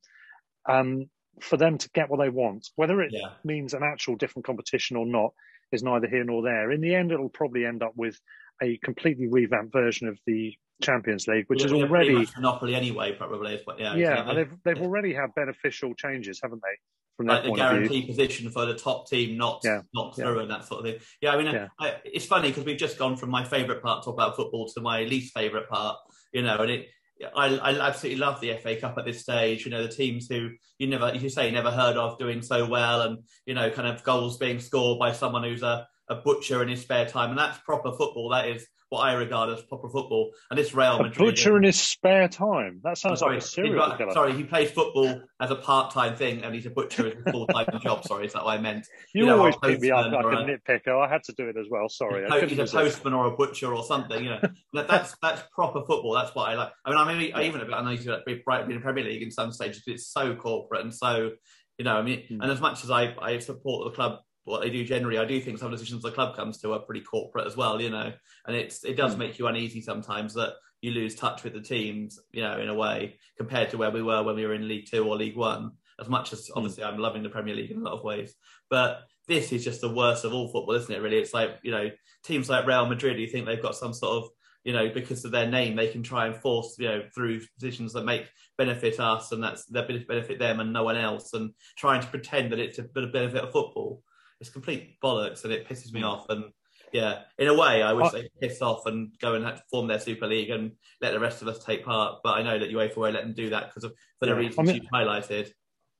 um, 0.68 1.10
for 1.42 1.58
them 1.58 1.78
to 1.78 1.90
get 1.90 2.10
what 2.10 2.20
they 2.20 2.30
want. 2.30 2.70
Whether 2.76 3.02
it 3.02 3.12
yeah. 3.12 3.30
means 3.44 3.74
an 3.74 3.84
actual 3.84 4.16
different 4.16 4.46
competition 4.46 4.98
or 4.98 5.06
not 5.06 5.32
is 5.72 5.84
neither 5.84 6.08
here 6.08 6.24
nor 6.24 6.44
there. 6.44 6.72
In 6.72 6.82
the 6.82 6.96
end, 6.96 7.12
it'll 7.12 7.30
probably 7.30 7.66
end 7.66 7.84
up 7.84 7.94
with 7.96 8.20
a 8.62 8.78
completely 8.84 9.28
revamped 9.28 9.74
version 9.74 10.08
of 10.08 10.18
the 10.26 10.54
Champions 10.82 11.28
League, 11.28 11.46
which 11.48 11.64
is 11.64 11.72
already 11.72 12.28
monopoly 12.36 12.76
anyway, 12.76 13.14
probably. 13.14 13.62
But 13.66 13.80
yeah, 13.80 13.96
yeah, 13.96 14.30
and 14.30 14.38
they've 14.38 14.54
they've 14.64 14.82
already 14.82 15.14
had 15.14 15.34
beneficial 15.36 15.94
changes, 15.96 16.40
haven't 16.42 16.62
they? 16.62 16.78
From 17.18 17.28
like 17.28 17.44
the 17.46 17.52
guarantee 17.54 18.06
position 18.06 18.50
for 18.50 18.66
the 18.66 18.74
top 18.74 19.10
team 19.10 19.38
not 19.38 19.62
yeah. 19.64 19.82
not 19.94 20.16
through 20.16 20.36
yeah. 20.36 20.42
and 20.42 20.52
that 20.52 20.66
sort 20.66 20.82
of 20.82 20.86
thing. 20.86 21.02
Yeah, 21.22 21.32
I 21.32 21.38
mean, 21.38 21.48
uh, 21.48 21.54
yeah. 21.54 21.68
I, 21.80 21.96
it's 22.04 22.26
funny 22.26 22.50
because 22.50 22.66
we've 22.66 22.78
just 22.78 22.98
gone 22.98 23.16
from 23.16 23.30
my 23.30 23.46
favourite 23.46 23.82
part 23.82 24.04
talk 24.04 24.16
about 24.16 24.36
football 24.36 24.68
to 24.68 24.82
my 24.82 25.04
least 25.04 25.34
favourite 25.34 25.70
part. 25.70 25.98
You 26.34 26.42
know, 26.42 26.58
and 26.58 26.72
it 26.72 26.90
I, 27.36 27.56
I 27.58 27.88
absolutely 27.88 28.20
love 28.20 28.42
the 28.42 28.54
FA 28.58 28.76
Cup 28.76 28.98
at 28.98 29.06
this 29.06 29.22
stage. 29.22 29.66
You 29.66 29.72
know, 29.72 29.84
the 29.84 29.94
teams 29.94 30.28
who 30.28 30.52
you 30.78 30.88
never, 30.88 31.06
as 31.06 31.24
you 31.24 31.30
say, 31.30 31.50
never 31.52 31.72
heard 31.72 31.96
of 31.96 32.18
doing 32.18 32.42
so 32.42 32.68
well, 32.68 33.02
and 33.02 33.20
you 33.46 33.54
know, 33.54 33.70
kind 33.70 33.88
of 33.88 34.04
goals 34.04 34.38
being 34.38 34.60
scored 34.60 35.00
by 35.00 35.14
someone 35.14 35.44
who's 35.44 35.64
a, 35.64 35.88
a 36.10 36.16
butcher 36.16 36.62
in 36.62 36.70
his 36.70 36.82
spare 36.82 37.06
time, 37.06 37.32
and 37.32 37.40
that's 37.40 37.58
proper 37.60 37.92
football. 37.92 38.30
That 38.30 38.48
is 38.48 38.68
what 38.90 39.00
I 39.02 39.14
regard 39.14 39.50
as 39.50 39.62
proper 39.64 39.90
football. 39.90 40.32
And 40.50 40.60
this 40.60 40.74
Real 40.74 40.98
Madrid. 41.00 41.16
A 41.16 41.32
butcher 41.32 41.58
in 41.58 41.64
his 41.64 41.80
spare 41.80 42.28
time. 42.28 42.82
That 42.84 42.98
sounds 42.98 43.20
sorry, 43.20 43.36
like 43.36 43.44
a 43.44 43.48
serial 43.48 43.92
he, 43.92 43.98
killer. 43.98 44.12
Sorry, 44.12 44.34
he 44.34 44.44
plays 44.44 44.72
football 44.72 45.22
as 45.40 45.52
a 45.52 45.56
part-time 45.56 46.16
thing, 46.16 46.44
and 46.44 46.54
he's 46.54 46.66
a 46.66 46.70
butcher 46.70 47.08
as 47.08 47.14
a 47.26 47.32
full-time 47.32 47.68
job. 47.82 48.06
Sorry, 48.06 48.28
is 48.28 48.34
that 48.34 48.46
what 48.46 48.58
I 48.58 48.62
meant? 48.62 48.88
You, 49.14 49.22
you 49.22 49.26
know, 49.28 49.40
always 49.40 49.56
pick 49.58 49.82
me 49.82 49.92
up 49.92 50.12
like 50.12 50.26
a, 50.26 50.28
a 50.28 50.46
nitpicker. 50.46 51.06
I 51.06 51.10
had 51.12 51.24
to 51.24 51.34
do 51.34 51.50
it 51.50 51.58
as 51.58 51.68
well. 51.70 51.90
Sorry, 51.90 52.26
he's, 52.30 52.52
he's 52.52 52.74
a 52.74 52.78
postman 52.78 53.14
or 53.14 53.26
a 53.28 53.36
butcher 53.36 53.74
or 53.74 53.84
something. 53.84 54.24
You 54.24 54.30
know, 54.32 54.42
that's 54.88 55.16
that's 55.22 55.44
proper 55.54 55.80
football. 55.80 56.14
That's 56.14 56.34
what 56.36 56.50
I 56.50 56.56
like. 56.56 56.72
I 56.86 56.90
mean, 56.92 57.00
I 57.00 57.18
mean, 57.18 57.32
I 57.34 57.44
even 57.44 57.74
I 57.74 57.82
know 57.82 57.90
he's 57.90 58.06
Brighton 58.46 58.72
in 58.72 58.78
the 58.78 58.84
Premier 58.84 59.04
League 59.04 59.24
in 59.24 59.32
some 59.32 59.52
stages, 59.52 59.84
but 59.86 59.96
it's 59.96 60.08
so 60.08 60.36
corporate 60.36 60.82
and 60.82 60.94
so. 60.94 61.32
You 61.78 61.84
know, 61.84 61.98
I 61.98 62.04
mean, 62.04 62.20
mm. 62.32 62.38
and 62.42 62.50
as 62.50 62.62
much 62.62 62.86
as 62.86 62.90
I, 62.90 63.14
I 63.22 63.40
support 63.40 63.92
the 63.92 63.96
club 63.96 64.20
what 64.46 64.62
they 64.62 64.70
do 64.70 64.86
generally. 64.86 65.18
I 65.18 65.26
do 65.26 65.42
think 65.42 65.58
some 65.58 65.72
decisions 65.72 66.02
the 66.02 66.12
club 66.12 66.36
comes 66.36 66.60
to 66.60 66.74
are 66.74 66.80
pretty 66.80 67.02
corporate 67.02 67.48
as 67.48 67.58
well, 67.58 67.82
you 67.82 67.90
know, 67.90 68.14
and 68.48 68.56
it's 68.56 68.86
it 68.86 68.96
does 68.96 69.14
hmm. 69.14 69.20
make 69.20 69.38
you 69.38 69.48
uneasy 69.48 69.82
sometimes 69.82 70.34
that 70.36 70.54
you 70.82 70.92
lose 70.92 71.16
touch 71.16 71.44
with 71.44 71.54
the 71.54 71.62
teams, 71.62 72.20
you 72.32 72.44
know, 72.44 72.60
in 72.60 72.70
a 72.70 72.74
way 72.74 73.18
compared 73.38 73.72
to 73.72 73.78
where 73.78 73.92
we 73.92 74.04
were 74.04 74.24
when 74.24 74.36
we 74.36 74.46
were 74.46 74.54
in 74.54 74.68
League 74.68 74.88
Two 74.90 75.06
or 75.06 75.18
League 75.18 75.36
One. 75.36 75.72
As 76.00 76.08
much 76.08 76.32
as 76.32 76.48
hmm. 76.48 76.54
obviously 76.58 76.84
I'm 76.84 77.00
loving 77.00 77.24
the 77.24 77.30
Premier 77.30 77.56
League 77.56 77.72
in 77.72 77.78
a 77.78 77.84
lot 77.84 77.98
of 77.98 78.04
ways, 78.04 78.34
but 78.70 79.02
this 79.28 79.52
is 79.52 79.64
just 79.64 79.82
the 79.82 79.94
worst 79.94 80.24
of 80.24 80.34
all 80.34 80.52
football, 80.52 80.76
isn't 80.76 80.94
it? 80.94 81.02
Really, 81.02 81.18
it's 81.18 81.34
like 81.34 81.58
you 81.64 81.72
know 81.72 81.90
teams 82.24 82.50
like 82.50 82.68
Real 82.68 82.86
Madrid. 82.86 83.20
You 83.20 83.28
think 83.28 83.46
they've 83.46 83.62
got 83.62 83.76
some 83.76 83.94
sort 83.94 84.24
of 84.24 84.30
you 84.64 84.74
know, 84.74 84.90
because 84.90 85.24
of 85.24 85.32
their 85.32 85.48
name, 85.48 85.76
they 85.76 85.88
can 85.88 86.02
try 86.02 86.26
and 86.26 86.36
force, 86.36 86.76
you 86.80 86.88
know, 86.88 87.04
through 87.14 87.40
decisions 87.60 87.94
that 87.94 88.04
make 88.04 88.26
benefit 88.58 89.00
us 89.00 89.32
and 89.32 89.44
that's 89.44 89.64
that 89.66 89.88
benefit 90.08 90.40
them 90.40 90.60
and 90.60 90.74
no 90.74 90.84
one 90.84 90.98
else, 90.98 91.34
and 91.34 91.52
trying 91.78 92.02
to 92.02 92.08
pretend 92.08 92.52
that 92.52 92.60
it's 92.60 92.80
a 92.80 92.84
bit 92.84 93.04
of 93.04 93.14
benefit 93.14 93.44
of 93.44 93.52
football 93.52 94.02
it's 94.46 94.54
complete 94.54 95.00
bollocks 95.02 95.44
and 95.44 95.52
it 95.52 95.68
pisses 95.68 95.92
me 95.92 96.02
mm. 96.02 96.10
off. 96.10 96.30
And 96.30 96.46
yeah, 96.94 97.22
in 97.38 97.48
a 97.48 97.54
way, 97.54 97.82
I 97.82 97.94
wish 97.94 98.14
I, 98.14 98.22
they'd 98.22 98.30
piss 98.40 98.62
off 98.62 98.86
and 98.86 99.12
go 99.20 99.34
and 99.34 99.62
form 99.72 99.88
their 99.88 100.00
Super 100.00 100.28
League 100.28 100.52
and 100.52 100.74
let 101.02 101.14
the 101.14 101.20
rest 101.20 101.42
of 101.42 101.48
us 101.48 101.64
take 101.64 101.84
part. 101.84 102.20
But 102.24 102.38
I 102.38 102.44
know 102.44 102.60
that 102.60 102.70
UEFA 102.70 102.98
won't 102.98 103.16
let 103.16 103.24
them 103.24 103.34
do 103.34 103.50
that 103.50 103.68
because 103.68 103.84
of 103.84 103.94
for 104.20 104.28
the 104.28 104.34
yeah, 104.34 104.38
reasons 104.38 104.60
I 104.60 104.72
mean, 104.72 104.84
you 104.84 104.90
highlighted. 104.94 105.52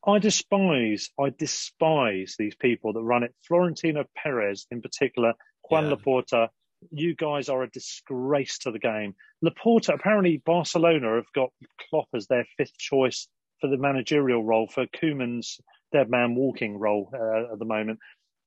I 0.08 0.20
despise, 0.20 1.10
I 1.20 1.32
despise 1.38 2.36
these 2.38 2.56
people 2.56 2.94
that 2.94 3.02
run 3.02 3.24
it. 3.24 3.34
Florentino 3.48 4.06
Perez, 4.16 4.68
in 4.70 4.82
particular, 4.82 5.34
Juan 5.70 5.90
yeah. 5.90 5.96
Laporta. 5.96 6.48
You 6.92 7.16
guys 7.16 7.50
are 7.50 7.64
a 7.64 7.70
disgrace 7.70 8.60
to 8.60 8.72
the 8.72 8.78
game. 8.78 9.16
Laporta, 9.44 9.96
apparently, 9.96 10.44
Barcelona 10.46 11.16
have 11.16 11.32
got 11.34 11.50
Klopp 11.90 12.10
as 12.14 12.28
their 12.28 12.46
fifth 12.58 12.78
choice 12.78 13.28
for 13.60 13.70
the 13.70 13.78
managerial 13.78 14.44
role 14.44 14.68
for 14.68 14.86
Koeman's 14.86 15.60
dead 15.92 16.10
man 16.10 16.36
walking 16.36 16.78
role 16.78 17.10
uh, 17.14 17.54
at 17.54 17.60
the 17.60 17.66
moment. 17.66 18.00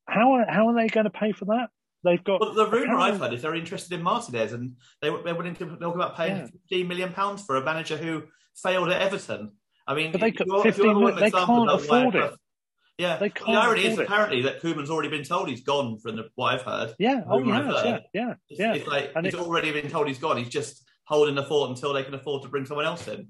How 0.09 0.33
are, 0.33 0.47
how 0.49 0.69
are 0.69 0.75
they 0.75 0.89
going 0.89 1.05
to 1.05 1.11
pay 1.11 1.33
for 1.33 1.45
that? 1.47 1.69
They've 2.05 2.23
got. 2.23 2.41
Well, 2.41 2.55
the 2.55 2.67
rumor 2.67 2.97
I've 2.97 3.19
heard 3.19 3.33
is 3.35 3.43
they're 3.43 3.55
interested 3.55 3.93
in 3.93 4.03
Martinez, 4.03 4.53
and 4.53 4.77
they 5.03 5.11
they're 5.25 5.35
willing 5.35 5.55
to 5.57 5.77
talk 5.77 5.95
about 5.95 6.17
paying 6.17 6.37
yeah. 6.37 6.47
fifteen 6.47 6.89
million 6.89 7.13
pounds 7.13 7.43
for 7.43 7.57
a 7.57 7.65
manager 7.65 7.97
who 7.97 8.23
failed 8.55 8.91
at 8.91 9.03
Everton. 9.03 9.53
I 9.87 9.95
mean, 9.95 10.13
but 10.13 10.21
they, 10.21 10.35
you're, 10.47 10.63
15, 10.63 11.17
they 11.17 11.31
can't 11.31 11.71
afford 11.71 12.15
it. 12.15 12.35
Yeah, 12.99 13.17
they 13.17 13.31
can't 13.31 13.53
the 13.53 13.55
irony 13.55 13.87
is 13.87 13.99
it. 13.99 14.05
apparently 14.05 14.43
that 14.43 14.61
Koeman's 14.61 14.91
already 14.91 15.09
been 15.09 15.23
told 15.23 15.49
he's 15.49 15.63
gone 15.63 15.99
from 15.99 16.17
the, 16.17 16.29
what 16.35 16.55
I've 16.55 16.63
heard. 16.63 16.95
Yeah, 16.99 17.23
oh 17.29 17.39
yeah, 17.39 17.71
yeah, 17.85 17.99
yeah, 18.13 18.35
it's, 18.51 18.61
yeah. 18.61 18.75
It's 18.75 18.87
like 18.87 19.13
and 19.15 19.25
he's 19.25 19.35
it, 19.35 19.41
already 19.41 19.73
been 19.73 19.89
told 19.89 20.09
he's 20.09 20.19
gone. 20.19 20.37
He's 20.37 20.49
just 20.49 20.85
holding 21.05 21.35
the 21.35 21.45
fort 21.45 21.71
until 21.71 21.93
they 21.93 22.03
can 22.03 22.15
afford 22.15 22.43
to 22.43 22.49
bring 22.49 22.67
someone 22.67 22.87
else 22.87 23.07
in. 23.09 23.29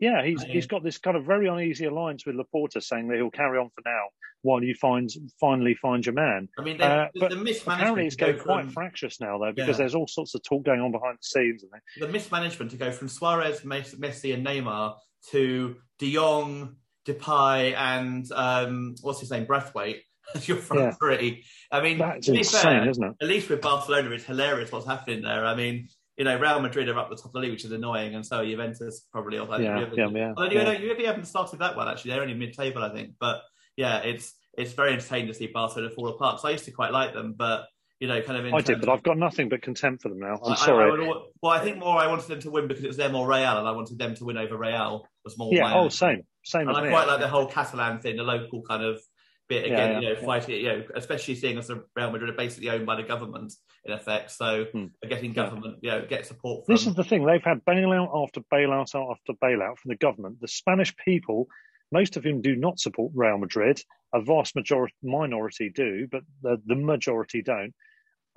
Yeah, 0.00 0.24
he's 0.24 0.42
he's 0.42 0.66
got 0.66 0.82
this 0.82 0.98
kind 0.98 1.16
of 1.16 1.24
very 1.24 1.46
uneasy 1.46 1.84
alliance 1.84 2.24
with 2.24 2.36
Laporta, 2.36 2.82
saying 2.82 3.08
that 3.08 3.16
he'll 3.16 3.30
carry 3.30 3.58
on 3.58 3.68
for 3.68 3.82
now 3.84 4.04
while 4.42 4.62
you 4.62 4.74
find 4.74 5.10
finally 5.38 5.74
find 5.74 6.04
your 6.04 6.14
man. 6.14 6.48
I 6.58 6.62
mean, 6.62 6.80
uh, 6.80 7.08
the, 7.14 7.28
the 7.28 7.36
mismanagement. 7.36 7.80
Apparently, 7.80 8.06
it's 8.06 8.16
getting 8.16 8.40
quite 8.40 8.70
fractious 8.70 9.20
now, 9.20 9.38
though, 9.38 9.52
because 9.52 9.68
yeah. 9.70 9.76
there's 9.76 9.94
all 9.94 10.06
sorts 10.06 10.34
of 10.34 10.42
talk 10.42 10.64
going 10.64 10.80
on 10.80 10.92
behind 10.92 11.18
the 11.18 11.22
scenes. 11.22 11.64
The 11.98 12.08
mismanagement 12.08 12.70
to 12.70 12.76
go 12.76 12.90
from 12.90 13.08
Suarez, 13.08 13.60
Messi, 13.60 14.34
and 14.34 14.46
Neymar 14.46 14.96
to 15.30 15.76
De 15.98 16.14
Jong, 16.14 16.76
Depay, 17.06 17.74
and 17.76 18.30
um, 18.32 18.94
what's 19.02 19.20
his 19.20 19.30
name, 19.30 19.44
Braithwaite. 19.44 20.02
as 20.34 20.46
your 20.46 20.58
front 20.58 20.82
yeah. 20.82 20.90
three. 20.92 21.44
I 21.72 21.80
mean, 21.80 21.98
that's 21.98 22.28
insane, 22.28 22.62
fair, 22.62 22.88
isn't 22.88 23.02
it? 23.02 23.16
At 23.20 23.28
least 23.28 23.48
with 23.48 23.60
Barcelona, 23.60 24.10
it's 24.10 24.24
hilarious 24.24 24.70
what's 24.70 24.86
happening 24.86 25.22
there. 25.22 25.44
I 25.44 25.56
mean, 25.56 25.88
you 26.20 26.24
know, 26.24 26.38
Real 26.38 26.60
Madrid 26.60 26.86
are 26.90 26.98
up 26.98 27.08
the 27.08 27.16
top 27.16 27.24
of 27.24 27.32
the 27.32 27.38
league, 27.38 27.52
which 27.52 27.64
is 27.64 27.72
annoying, 27.72 28.14
and 28.14 28.26
so 28.26 28.44
Juventus 28.44 29.06
probably. 29.10 29.38
Yeah, 29.38 29.86
yeah, 29.94 30.06
yeah. 30.12 30.34
Although 30.36 30.50
yeah. 30.50 30.72
you, 30.72 30.94
you 30.98 31.06
haven't 31.06 31.24
started 31.24 31.60
that 31.60 31.78
well 31.78 31.88
actually; 31.88 32.10
they're 32.10 32.20
only 32.20 32.34
mid-table, 32.34 32.84
I 32.84 32.90
think. 32.90 33.14
But 33.18 33.40
yeah, 33.74 34.00
it's 34.00 34.34
it's 34.58 34.74
very 34.74 34.92
entertaining 34.92 35.28
to 35.28 35.34
see 35.34 35.46
Barcelona 35.46 35.94
fall 35.94 36.08
apart. 36.08 36.42
So 36.42 36.48
I 36.48 36.50
used 36.50 36.66
to 36.66 36.72
quite 36.72 36.92
like 36.92 37.14
them, 37.14 37.32
but 37.38 37.68
you 38.00 38.06
know, 38.06 38.20
kind 38.20 38.46
of. 38.46 38.52
I 38.52 38.60
did, 38.60 38.80
but 38.80 38.90
I've 38.90 39.02
got 39.02 39.16
nothing 39.16 39.48
but 39.48 39.62
contempt 39.62 40.02
for 40.02 40.10
them 40.10 40.18
now. 40.18 40.38
I'm 40.44 40.52
I, 40.52 40.56
sorry. 40.56 40.90
I, 40.90 41.10
I, 41.10 41.22
well, 41.40 41.52
I 41.52 41.60
think 41.60 41.78
more 41.78 41.96
I 41.96 42.06
wanted 42.06 42.28
them 42.28 42.40
to 42.40 42.50
win 42.50 42.68
because 42.68 42.84
it 42.84 42.88
was 42.88 42.98
them 42.98 43.14
or 43.14 43.26
Real, 43.26 43.56
and 43.56 43.66
I 43.66 43.70
wanted 43.70 43.96
them 43.96 44.14
to 44.16 44.24
win 44.26 44.36
over 44.36 44.58
Real. 44.58 45.06
Was 45.24 45.38
more. 45.38 45.54
Yeah. 45.54 45.74
Oh, 45.74 45.88
same, 45.88 46.24
same. 46.44 46.68
And 46.68 46.76
I 46.76 46.90
quite 46.90 47.08
like 47.08 47.20
the 47.20 47.28
whole 47.28 47.46
Catalan 47.46 47.98
thing, 48.00 48.16
the 48.16 48.24
local 48.24 48.60
kind 48.60 48.84
of 48.84 49.00
bit 49.48 49.64
again. 49.64 49.78
Yeah, 49.78 50.00
yeah, 50.00 50.08
you 50.10 50.14
know, 50.16 50.20
fighting. 50.20 50.56
You 50.56 50.68
know, 50.68 50.84
especially 50.96 51.36
seeing 51.36 51.56
as 51.56 51.68
the 51.68 51.82
Real 51.96 52.10
Madrid 52.10 52.28
are 52.28 52.36
basically 52.36 52.68
owned 52.68 52.84
by 52.84 52.96
the 52.96 53.04
government 53.04 53.54
in 53.84 53.92
effect, 53.92 54.30
so 54.30 54.66
hmm. 54.72 54.86
getting 55.08 55.32
government, 55.32 55.78
you 55.80 55.90
know, 55.90 56.04
get 56.06 56.26
support. 56.26 56.66
From... 56.66 56.74
This 56.74 56.86
is 56.86 56.94
the 56.94 57.04
thing; 57.04 57.24
they've 57.24 57.42
had 57.42 57.64
bailout 57.64 58.10
after 58.14 58.40
bailout 58.52 58.94
after 58.94 59.32
bailout 59.42 59.78
from 59.78 59.88
the 59.88 59.96
government. 59.96 60.40
The 60.40 60.48
Spanish 60.48 60.94
people 60.96 61.48
most 61.92 62.16
of 62.16 62.24
whom 62.24 62.40
do 62.40 62.56
not 62.56 62.78
support 62.78 63.12
Real 63.14 63.38
Madrid. 63.38 63.80
A 64.12 64.20
vast 64.20 64.56
majority, 64.56 64.94
minority 65.02 65.70
do, 65.74 66.08
but 66.10 66.22
the, 66.42 66.60
the 66.66 66.74
majority 66.74 67.42
don't. 67.42 67.74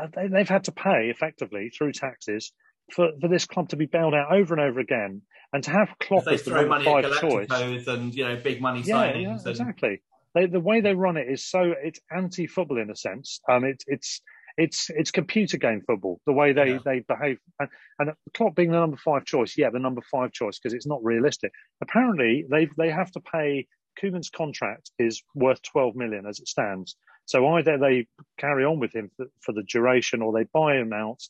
Uh, 0.02 0.07
they, 0.15 0.40
have 0.40 0.49
had 0.49 0.64
to 0.65 0.72
pay 0.72 1.10
effectively 1.10 1.70
through 1.70 1.94
taxes 1.94 2.52
for, 2.91 3.10
for 3.20 3.28
this 3.28 3.45
club 3.45 3.70
to 3.70 3.76
be 3.76 3.86
bailed 3.86 4.14
out 4.14 4.34
over 4.34 4.53
and 4.53 4.61
over 4.61 4.80
again, 4.80 5.22
and 5.52 5.64
to 5.64 5.72
have 5.72 5.90
Klopp 5.99 6.28
as 6.28 6.44
the 6.44 6.52
number 6.52 6.84
five 6.84 7.20
choice 7.20 7.88
and 7.88 8.14
you 8.14 8.24
know 8.24 8.36
big 8.36 8.61
money 8.61 8.82
yeah, 8.82 8.95
signings. 8.95 9.22
Yeah, 9.22 9.38
and... 9.38 9.48
exactly. 9.48 10.02
They, 10.36 10.48
the 10.48 10.60
way 10.60 10.82
they 10.82 10.95
run 10.95 11.18
it 11.18 11.28
is 11.30 11.45
so 11.45 11.74
it's 11.80 11.99
anti-football 12.11 12.80
in 12.80 12.90
a 12.90 12.95
sense. 12.95 13.40
Um, 13.49 13.64
it, 13.64 13.84
it's 13.86 14.22
it's 14.57 14.89
it's 14.89 15.11
computer 15.11 15.57
game 15.57 15.81
football. 15.85 16.19
The 16.25 16.34
way 16.34 16.53
they, 16.53 16.73
yeah. 16.73 16.80
they 16.84 16.99
behave, 16.99 17.39
and, 17.59 17.69
and 17.99 18.11
Klopp 18.34 18.55
being 18.55 18.71
the 18.71 18.80
number 18.80 18.97
five 18.97 19.25
choice, 19.25 19.55
yeah, 19.57 19.69
the 19.69 19.80
number 19.80 20.01
five 20.11 20.31
choice 20.31 20.59
because 20.59 20.73
it's 20.73 20.88
not 20.88 21.03
realistic. 21.03 21.51
Apparently, 21.81 22.45
they 22.49 22.67
they 22.77 22.89
have 22.89 23.11
to 23.11 23.19
pay. 23.19 23.67
Koeman's 24.01 24.31
contract 24.31 24.89
is 24.97 25.21
worth 25.35 25.61
12 25.61 25.95
million 25.95 26.25
as 26.25 26.39
it 26.39 26.47
stands. 26.47 26.95
So 27.25 27.47
either 27.49 27.77
they 27.77 28.07
carry 28.39 28.65
on 28.65 28.80
with 28.80 28.91
him 28.91 29.11
for, 29.15 29.27
for 29.39 29.51
the 29.51 29.61
duration, 29.61 30.23
or 30.23 30.34
they 30.34 30.45
buy 30.51 30.77
him 30.77 30.91
out 30.93 31.21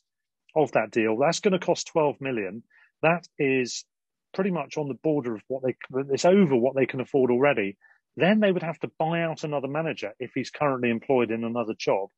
of 0.56 0.72
that 0.72 0.90
deal. 0.90 1.18
That's 1.18 1.40
going 1.40 1.52
to 1.52 1.58
cost 1.58 1.88
12 1.88 2.22
million. 2.22 2.62
That 3.02 3.28
is 3.38 3.84
pretty 4.32 4.50
much 4.50 4.78
on 4.78 4.88
the 4.88 4.94
border 4.94 5.34
of 5.34 5.42
what 5.48 5.62
they. 5.62 5.76
It's 6.10 6.24
over 6.24 6.56
what 6.56 6.74
they 6.74 6.86
can 6.86 7.00
afford 7.00 7.30
already. 7.30 7.76
Then 8.16 8.40
they 8.40 8.52
would 8.52 8.62
have 8.62 8.78
to 8.80 8.90
buy 8.98 9.22
out 9.22 9.44
another 9.44 9.68
manager 9.68 10.12
if 10.18 10.32
he's 10.34 10.50
currently 10.50 10.90
employed 10.90 11.30
in 11.30 11.42
another 11.44 11.74
job 11.76 12.08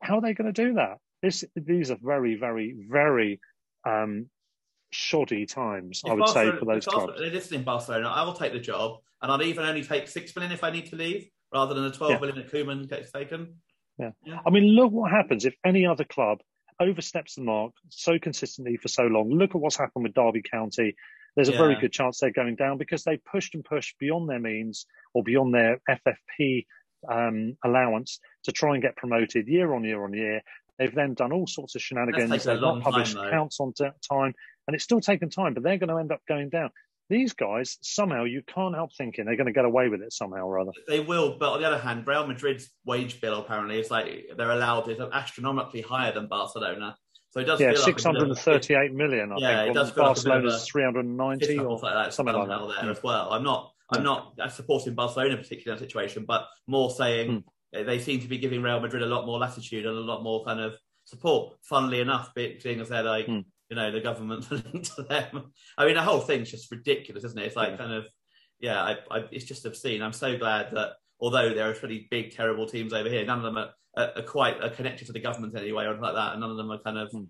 how 0.00 0.16
are 0.16 0.20
they 0.20 0.34
going 0.34 0.52
to 0.52 0.64
do 0.64 0.74
that? 0.74 0.98
This, 1.22 1.44
these 1.56 1.90
are 1.90 1.98
very, 2.00 2.36
very, 2.36 2.74
very 2.88 3.40
um, 3.86 4.26
shoddy 4.90 5.46
times, 5.46 6.02
if 6.04 6.10
I 6.10 6.14
would 6.14 6.20
Barcelona, 6.20 6.52
say, 6.52 6.58
for 6.58 6.64
those 6.64 6.86
clubs. 6.86 7.20
Is 7.20 7.52
in 7.52 7.64
Barcelona. 7.64 8.08
I 8.08 8.22
will 8.22 8.34
take 8.34 8.52
the 8.52 8.60
job, 8.60 8.98
and 9.22 9.30
I'd 9.30 9.42
even 9.42 9.64
only 9.64 9.82
take 9.82 10.08
six 10.08 10.34
million 10.34 10.52
if 10.52 10.64
I 10.64 10.70
need 10.70 10.86
to 10.86 10.96
leave, 10.96 11.28
rather 11.52 11.74
than 11.74 11.84
the 11.84 11.90
twelve 11.90 12.12
yeah. 12.12 12.18
million 12.20 12.36
that 12.38 12.52
Koeman 12.52 12.88
gets 12.88 13.10
taken. 13.10 13.56
Yeah. 13.98 14.10
yeah. 14.24 14.38
I 14.46 14.50
mean, 14.50 14.64
look 14.64 14.92
what 14.92 15.10
happens 15.10 15.44
if 15.44 15.54
any 15.64 15.86
other 15.86 16.04
club 16.04 16.38
oversteps 16.80 17.34
the 17.34 17.42
mark 17.42 17.72
so 17.88 18.18
consistently 18.18 18.76
for 18.76 18.88
so 18.88 19.04
long. 19.04 19.30
Look 19.30 19.50
at 19.54 19.60
what's 19.60 19.76
happened 19.76 20.04
with 20.04 20.14
Derby 20.14 20.42
County. 20.42 20.94
There's 21.34 21.48
a 21.48 21.52
yeah. 21.52 21.58
very 21.58 21.76
good 21.80 21.92
chance 21.92 22.18
they're 22.20 22.32
going 22.32 22.56
down 22.56 22.78
because 22.78 23.04
they 23.04 23.16
pushed 23.16 23.54
and 23.54 23.64
pushed 23.64 23.98
beyond 23.98 24.28
their 24.28 24.40
means 24.40 24.86
or 25.14 25.22
beyond 25.22 25.54
their 25.54 25.80
FFP 25.88 26.66
um, 27.10 27.56
allowance 27.64 28.20
to 28.44 28.52
try 28.52 28.74
and 28.74 28.82
get 28.82 28.96
promoted 28.96 29.48
year 29.48 29.74
on 29.74 29.84
year 29.84 30.02
on 30.04 30.12
year. 30.12 30.42
They've 30.78 30.94
then 30.94 31.14
done 31.14 31.32
all 31.32 31.46
sorts 31.46 31.74
of 31.74 31.82
shenanigans. 31.82 32.44
They've 32.44 32.60
not 32.60 32.82
published 32.82 33.16
time, 33.16 33.26
accounts 33.26 33.58
on 33.60 33.72
time, 33.74 34.34
and 34.66 34.74
it's 34.74 34.84
still 34.84 35.00
taken 35.00 35.28
time, 35.28 35.54
but 35.54 35.62
they're 35.62 35.78
going 35.78 35.88
to 35.88 35.96
end 35.96 36.12
up 36.12 36.20
going 36.28 36.50
down. 36.50 36.70
These 37.10 37.32
guys, 37.32 37.78
somehow, 37.80 38.24
you 38.24 38.42
can't 38.46 38.74
help 38.74 38.90
thinking 38.94 39.24
they're 39.24 39.36
going 39.36 39.46
to 39.46 39.52
get 39.52 39.64
away 39.64 39.88
with 39.88 40.02
it 40.02 40.12
somehow 40.12 40.42
or 40.42 40.60
other. 40.60 40.72
They 40.86 41.00
will, 41.00 41.38
but 41.38 41.52
on 41.52 41.60
the 41.60 41.66
other 41.66 41.78
hand, 41.78 42.06
Real 42.06 42.26
Madrid's 42.26 42.70
wage 42.84 43.20
bill 43.20 43.40
apparently 43.40 43.80
is 43.80 43.90
like 43.90 44.26
they're 44.36 44.50
allowed 44.50 44.88
is 44.88 45.00
astronomically 45.00 45.80
higher 45.80 46.12
than 46.12 46.26
Barcelona. 46.26 46.96
So 47.30 47.40
it 47.40 47.44
does 47.44 47.60
yeah, 47.60 47.72
feel 47.72 47.82
six 47.82 48.04
hundred 48.04 48.28
and 48.28 48.38
thirty-eight 48.38 48.92
million. 48.92 49.32
I 49.32 49.36
yeah, 49.38 49.62
think. 49.62 49.70
it 49.70 49.74
does 49.74 49.90
feel 49.90 50.04
Barcelona's 50.04 50.52
like 50.54 50.62
three 50.62 50.84
hundred 50.84 51.06
and 51.06 51.16
ninety 51.16 51.58
or 51.58 51.78
like 51.78 51.94
that, 51.94 52.14
something 52.14 52.34
like 52.34 52.48
that 52.48 52.80
there 52.80 52.90
as 52.90 53.02
well. 53.02 53.32
I'm 53.32 53.42
not 53.42 53.72
I'm 53.90 54.02
not 54.02 54.34
supporting 54.52 54.94
Barcelona 54.94 55.30
in 55.30 55.38
particular 55.38 55.78
situation, 55.78 56.24
but 56.26 56.46
more 56.66 56.90
saying 56.90 57.44
hmm. 57.72 57.86
they 57.86 57.98
seem 57.98 58.20
to 58.20 58.28
be 58.28 58.38
giving 58.38 58.62
Real 58.62 58.80
Madrid 58.80 59.02
a 59.02 59.06
lot 59.06 59.26
more 59.26 59.38
latitude 59.38 59.86
and 59.86 59.96
a 59.96 60.00
lot 60.00 60.22
more 60.22 60.44
kind 60.44 60.60
of 60.60 60.74
support. 61.04 61.54
Funnily 61.62 62.00
enough, 62.00 62.34
being 62.34 62.80
as 62.80 62.88
they're 62.90 63.02
like, 63.02 63.26
hmm. 63.26 63.40
you 63.70 63.76
know, 63.76 63.90
the 63.90 64.00
government 64.00 64.44
to 64.96 65.02
them. 65.02 65.52
I 65.76 65.86
mean, 65.86 65.94
the 65.94 66.02
whole 66.02 66.20
thing's 66.20 66.50
just 66.50 66.70
ridiculous, 66.70 67.24
isn't 67.24 67.38
it? 67.38 67.46
It's 67.46 67.56
like 67.56 67.70
yeah. 67.70 67.76
kind 67.76 67.92
of, 67.92 68.06
yeah, 68.60 68.82
I, 68.82 68.96
I, 69.10 69.24
it's 69.30 69.46
just 69.46 69.64
obscene. 69.64 70.02
I'm 70.02 70.12
so 70.12 70.36
glad 70.36 70.72
that 70.72 70.92
although 71.20 71.54
there 71.54 71.70
are 71.70 71.74
pretty 71.74 72.08
big, 72.10 72.34
terrible 72.34 72.66
teams 72.66 72.92
over 72.92 73.08
here, 73.08 73.24
none 73.24 73.38
of 73.38 73.44
them 73.44 73.56
are, 73.56 73.70
are, 73.96 74.12
are 74.16 74.22
quite 74.22 74.62
are 74.62 74.70
connected 74.70 75.06
to 75.06 75.12
the 75.12 75.20
government 75.20 75.56
anyway 75.56 75.84
or 75.84 75.88
anything 75.88 76.02
like 76.02 76.14
that, 76.14 76.32
and 76.32 76.40
none 76.40 76.50
of 76.50 76.56
them 76.56 76.70
are 76.70 76.78
kind 76.78 76.98
of. 76.98 77.10
Hmm. 77.10 77.24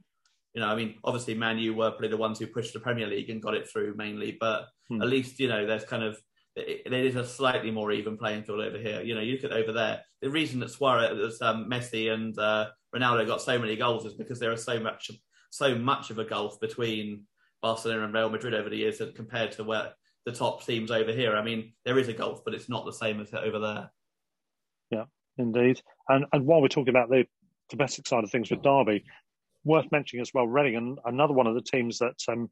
You 0.55 0.63
know, 0.63 0.69
I 0.69 0.77
mean, 0.77 0.97
obviously, 1.05 1.35
Man 1.35 1.59
U 1.59 1.75
were 1.75 1.91
probably 1.91 2.09
the 2.09 2.17
ones 2.17 2.39
who 2.39 2.47
pushed 2.47 2.73
the 2.73 2.81
Premier 2.81 3.07
League 3.07 3.31
and 3.31 3.41
got 3.41 3.55
it 3.55 3.69
through 3.69 3.95
mainly, 3.97 4.37
but 4.41 4.67
hmm. 4.89 5.01
at 5.01 5.09
least 5.09 5.39
you 5.39 5.47
know 5.47 5.67
there's 5.67 5.85
kind 5.85 6.03
of 6.03 6.19
it, 6.59 6.83
it 6.87 6.93
is 6.93 7.17
a 7.17 7.27
slightly 7.27 7.71
more 7.71 7.93
even 7.93 8.17
playing 8.17 8.45
field 8.45 8.61
over 8.61 8.79
here. 8.79 9.03
You 9.03 9.15
know, 9.15 9.21
you 9.21 9.35
look 9.35 9.45
at 9.45 9.53
over 9.53 9.73
there. 9.73 10.03
The 10.23 10.31
reason 10.31 10.61
that 10.61 10.71
Suarez, 10.71 11.41
um, 11.41 11.69
Messi, 11.71 12.13
and 12.13 12.39
uh, 12.39 12.69
Ronaldo 12.95 13.27
got 13.27 13.43
so 13.43 13.59
many 13.59 13.77
goals 13.77 14.05
is 14.05 14.15
because 14.15 14.39
there 14.39 14.53
is 14.53 14.65
so 14.65 14.81
much, 14.81 15.11
so 15.51 15.77
much 15.77 16.11
of 16.11 16.19
a 16.19 16.25
gulf 16.25 16.61
between 16.61 17.25
Barcelona 17.63 18.05
and 18.05 18.15
Real 18.15 18.31
Madrid 18.31 18.55
over 18.55 18.69
the 18.69 18.77
years 18.77 19.01
compared 19.15 19.53
to 19.53 19.65
where 19.65 19.93
the 20.25 20.33
top 20.33 20.65
teams 20.65 20.91
over 20.91 21.13
here. 21.13 21.37
I 21.37 21.45
mean, 21.45 21.73
there 21.85 21.99
is 21.99 22.09
a 22.09 22.13
gulf, 22.13 22.43
but 22.45 22.55
it's 22.55 22.69
not 22.69 22.85
the 22.85 22.93
same 22.93 23.21
as 23.21 23.33
over 23.33 23.59
there. 23.59 23.91
Yeah, 24.91 25.05
indeed. 25.37 25.81
And 26.09 26.27
and 26.33 26.47
while 26.47 26.61
we're 26.61 26.69
talking 26.69 26.91
about 26.91 27.09
the 27.09 27.27
domestic 27.69 28.07
side 28.07 28.25
of 28.25 28.31
things 28.31 28.51
with 28.51 28.63
Derby, 28.63 29.05
worth 29.65 29.91
mentioning 29.93 30.23
as 30.23 30.33
well, 30.33 30.47
Reading, 30.47 30.77
and 30.77 30.99
another 31.05 31.35
one 31.35 31.47
of 31.47 31.55
the 31.55 31.63
teams 31.63 31.99
that 31.99 32.17
um, 32.29 32.51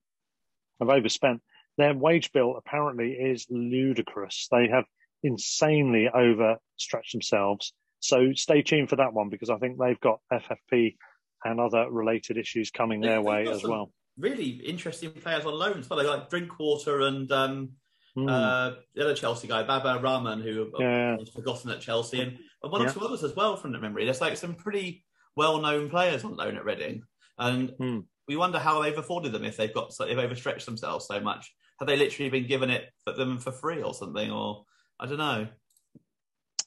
have 0.80 0.90
overspent 0.90 1.40
their 1.76 1.94
wage 1.94 2.32
bill 2.32 2.56
apparently 2.56 3.12
is 3.12 3.46
ludicrous. 3.50 4.48
They 4.50 4.68
have 4.68 4.84
insanely 5.22 6.08
overstretched 6.08 7.12
themselves. 7.12 7.72
So 8.00 8.32
stay 8.34 8.62
tuned 8.62 8.88
for 8.88 8.96
that 8.96 9.12
one 9.12 9.28
because 9.28 9.50
I 9.50 9.58
think 9.58 9.78
they've 9.78 10.00
got 10.00 10.20
FFP 10.32 10.96
and 11.44 11.60
other 11.60 11.90
related 11.90 12.36
issues 12.38 12.70
coming 12.70 13.00
their 13.00 13.20
way 13.20 13.46
as 13.48 13.62
well. 13.62 13.92
Really 14.18 14.48
interesting 14.48 15.10
players 15.12 15.44
on 15.44 15.54
loan 15.54 15.80
as 15.80 15.90
well. 15.90 16.04
Like 16.04 16.30
Drinkwater 16.30 17.02
and 17.02 17.30
um, 17.30 17.70
mm. 18.16 18.30
uh, 18.30 18.76
the 18.94 19.02
other 19.02 19.14
Chelsea 19.14 19.46
guy, 19.46 19.62
Baba 19.62 20.00
Rahman, 20.02 20.40
who 20.40 20.70
yeah. 20.78 21.16
was 21.16 21.28
forgotten 21.28 21.70
at 21.70 21.80
Chelsea, 21.80 22.20
and 22.20 22.38
one 22.60 22.80
or 22.80 22.86
yeah. 22.86 22.92
two 22.92 23.04
others 23.04 23.22
as 23.24 23.36
well 23.36 23.56
from 23.56 23.72
the 23.72 23.78
memory. 23.78 24.04
There's 24.04 24.20
like 24.20 24.36
some 24.36 24.54
pretty 24.54 25.04
well-known 25.36 25.90
players 25.90 26.24
on 26.24 26.34
loan 26.36 26.56
at 26.56 26.64
Reading, 26.64 27.02
and 27.38 27.70
mm. 27.70 28.04
we 28.26 28.36
wonder 28.36 28.58
how 28.58 28.82
they've 28.82 28.96
afforded 28.96 29.32
them 29.32 29.44
if 29.44 29.58
they've 29.58 29.74
got 29.74 29.90
if 29.90 29.98
they've 29.98 30.18
overstretched 30.18 30.64
themselves 30.64 31.06
so 31.06 31.20
much 31.20 31.52
have 31.78 31.88
they 31.88 31.96
literally 31.96 32.30
been 32.30 32.46
given 32.46 32.70
it 32.70 32.90
for 33.04 33.12
them 33.12 33.38
for 33.38 33.52
free 33.52 33.82
or 33.82 33.94
something? 33.94 34.30
Or 34.30 34.64
I 34.98 35.06
don't 35.06 35.18
know. 35.18 35.48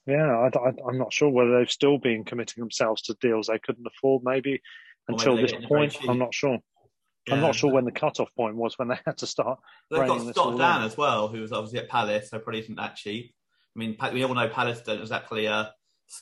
Yeah, 0.06 0.50
I, 0.54 0.90
am 0.90 0.98
not 0.98 1.14
sure 1.14 1.30
whether 1.30 1.58
they've 1.58 1.70
still 1.70 1.98
been 1.98 2.24
committing 2.24 2.62
themselves 2.62 3.04
to 3.04 3.16
deals 3.22 3.48
they 3.48 3.60
couldn't 3.60 3.86
afford, 3.86 4.24
maybe 4.24 4.62
until 5.08 5.36
maybe 5.36 5.52
this 5.52 5.66
point. 5.66 5.98
I'm 6.08 6.18
not 6.18 6.34
sure. 6.34 6.58
Yeah. 7.28 7.36
I'm 7.36 7.42
not 7.42 7.54
sure 7.54 7.72
when 7.72 7.86
the 7.86 7.92
cut-off 7.92 8.30
point 8.36 8.56
was 8.56 8.78
when 8.78 8.88
they 8.88 8.98
had 9.06 9.18
to 9.18 9.28
start. 9.28 9.60
They've 9.92 10.08
got 10.08 10.34
Scott 10.34 10.58
Dann 10.58 10.84
as 10.84 10.98
well, 10.98 11.28
who 11.28 11.42
was 11.42 11.52
obviously 11.52 11.80
at 11.80 11.90
Palace, 11.90 12.30
so 12.30 12.40
probably 12.40 12.62
isn't 12.62 12.76
that 12.76 12.96
cheap. 12.96 13.34
I 13.76 13.80
mean, 13.80 13.98
we 14.14 14.24
all 14.24 14.34
know 14.34 14.50
Palace 14.50 14.82
don't 14.82 15.00
exactly, 15.00 15.48
uh, 15.48 15.66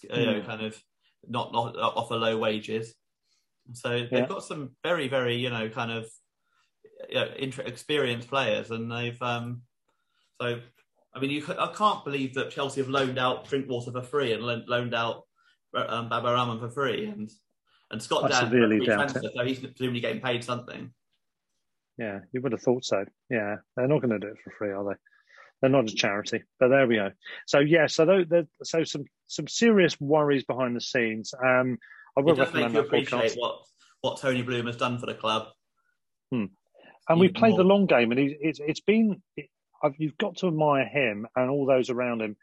you 0.03 0.25
know, 0.25 0.41
hmm. 0.41 0.45
kind 0.45 0.61
of 0.63 0.81
not 1.27 1.53
not 1.53 1.77
offer 1.77 2.15
low 2.15 2.37
wages. 2.37 2.93
So 3.73 3.89
they've 3.89 4.11
yeah. 4.11 4.27
got 4.27 4.43
some 4.43 4.71
very, 4.83 5.07
very, 5.07 5.35
you 5.35 5.49
know, 5.49 5.69
kind 5.69 5.91
of 5.91 6.09
you 7.09 7.15
know, 7.15 7.27
experienced 7.65 8.29
players, 8.29 8.71
and 8.71 8.91
they've 8.91 9.21
um, 9.21 9.61
so. 10.41 10.59
I 11.13 11.19
mean, 11.19 11.31
you, 11.31 11.43
I 11.57 11.71
can't 11.73 12.05
believe 12.05 12.35
that 12.35 12.51
Chelsea 12.51 12.79
have 12.79 12.91
loaned 12.91 13.17
out 13.17 13.49
Drinkwater 13.49 13.91
for 13.91 14.03
free 14.03 14.33
and 14.33 14.43
loaned 14.43 14.93
out 14.93 15.23
um, 15.73 16.09
Baba 16.09 16.31
Rahman 16.31 16.59
for 16.59 16.69
free, 16.69 17.07
and 17.07 17.31
and 17.89 18.01
Scott 18.01 18.31
severely 18.31 18.85
transfer, 18.85 19.21
so 19.33 19.45
he's 19.45 19.59
presumably 19.59 20.01
getting 20.01 20.21
paid 20.21 20.43
something. 20.43 20.91
Yeah, 21.97 22.19
you 22.31 22.41
would 22.41 22.51
have 22.51 22.61
thought 22.61 22.85
so. 22.85 23.05
Yeah, 23.29 23.57
they're 23.75 23.87
not 23.87 24.01
going 24.01 24.11
to 24.11 24.19
do 24.19 24.27
it 24.27 24.37
for 24.43 24.51
free, 24.51 24.71
are 24.71 24.83
they? 24.83 24.95
They're 25.61 25.71
not 25.71 25.89
a 25.89 25.95
charity, 25.95 26.43
but 26.59 26.67
there 26.67 26.85
we 26.85 26.95
go. 26.95 27.11
So 27.47 27.59
yeah, 27.59 27.87
so 27.87 28.23
there, 28.27 28.45
so 28.63 28.83
some 28.83 29.05
some 29.25 29.47
serious 29.47 29.99
worries 29.99 30.43
behind 30.43 30.75
the 30.75 30.81
scenes. 30.81 31.33
Um, 31.33 31.79
I 32.15 32.21
will 32.21 32.35
recommend 32.35 32.73
make 32.73 32.83
you 32.83 32.87
appreciate 32.87 33.31
podcast. 33.31 33.37
what 33.37 33.59
what 34.01 34.21
Tony 34.21 34.43
Bloom 34.43 34.67
has 34.67 34.77
done 34.77 34.99
for 34.99 35.07
the 35.07 35.15
club. 35.15 35.47
Hmm 36.31 36.45
and 37.09 37.19
we 37.19 37.29
played 37.29 37.51
more. 37.51 37.59
the 37.59 37.63
long 37.63 37.85
game, 37.85 38.11
and 38.11 38.19
it's 38.19 38.59
it's 38.59 38.81
been 38.81 39.21
it, 39.35 39.49
you've 39.97 40.17
got 40.17 40.37
to 40.37 40.47
admire 40.47 40.85
him 40.85 41.27
and 41.35 41.49
all 41.49 41.65
those 41.65 41.89
around 41.89 42.21
him 42.21 42.35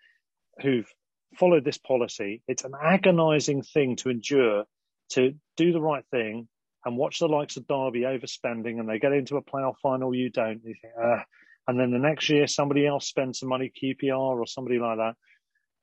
who've 0.63 0.91
followed 1.39 1.65
this 1.65 1.79
policy. 1.79 2.43
It's 2.47 2.65
an 2.65 2.75
agonising 2.81 3.63
thing 3.63 3.97
to 3.97 4.11
endure 4.11 4.65
to 5.11 5.35
do 5.57 5.73
the 5.73 5.81
right 5.81 6.05
thing 6.11 6.49
and 6.85 6.97
watch 6.97 7.19
the 7.19 7.29
likes 7.29 7.57
of 7.57 7.67
Derby 7.67 8.01
overspending 8.01 8.79
and 8.79 8.89
they 8.89 8.99
get 8.99 9.13
into 9.13 9.37
a 9.37 9.43
playoff 9.43 9.75
final, 9.83 10.15
you 10.15 10.31
don't. 10.31 10.61
You 10.65 10.75
think, 10.81 10.95
uh, 11.03 11.23
and 11.67 11.79
then 11.79 11.91
the 11.91 11.99
next 11.99 12.29
year 12.29 12.47
somebody 12.47 12.87
else 12.87 13.07
spends 13.09 13.41
some 13.41 13.49
money, 13.49 13.73
QPR 13.83 14.19
or 14.19 14.47
somebody 14.47 14.79
like 14.79 14.99
that. 14.99 15.15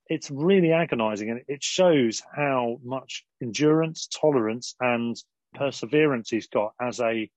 It's 0.08 0.30
really 0.30 0.74
agonising, 0.74 1.30
and 1.30 1.42
it 1.48 1.64
shows 1.64 2.22
how 2.36 2.80
much 2.84 3.24
endurance, 3.42 4.08
tolerance, 4.08 4.76
and 4.80 5.16
perseverance 5.56 6.30
he's 6.30 6.48
got 6.48 6.74
as 6.82 7.00
a 7.00 7.30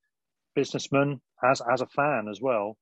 businessman, 0.55 1.21
as 1.45 1.61
as 1.61 1.81
a 1.81 1.87
fan 1.87 2.29
as 2.31 2.41
well, 2.41 2.77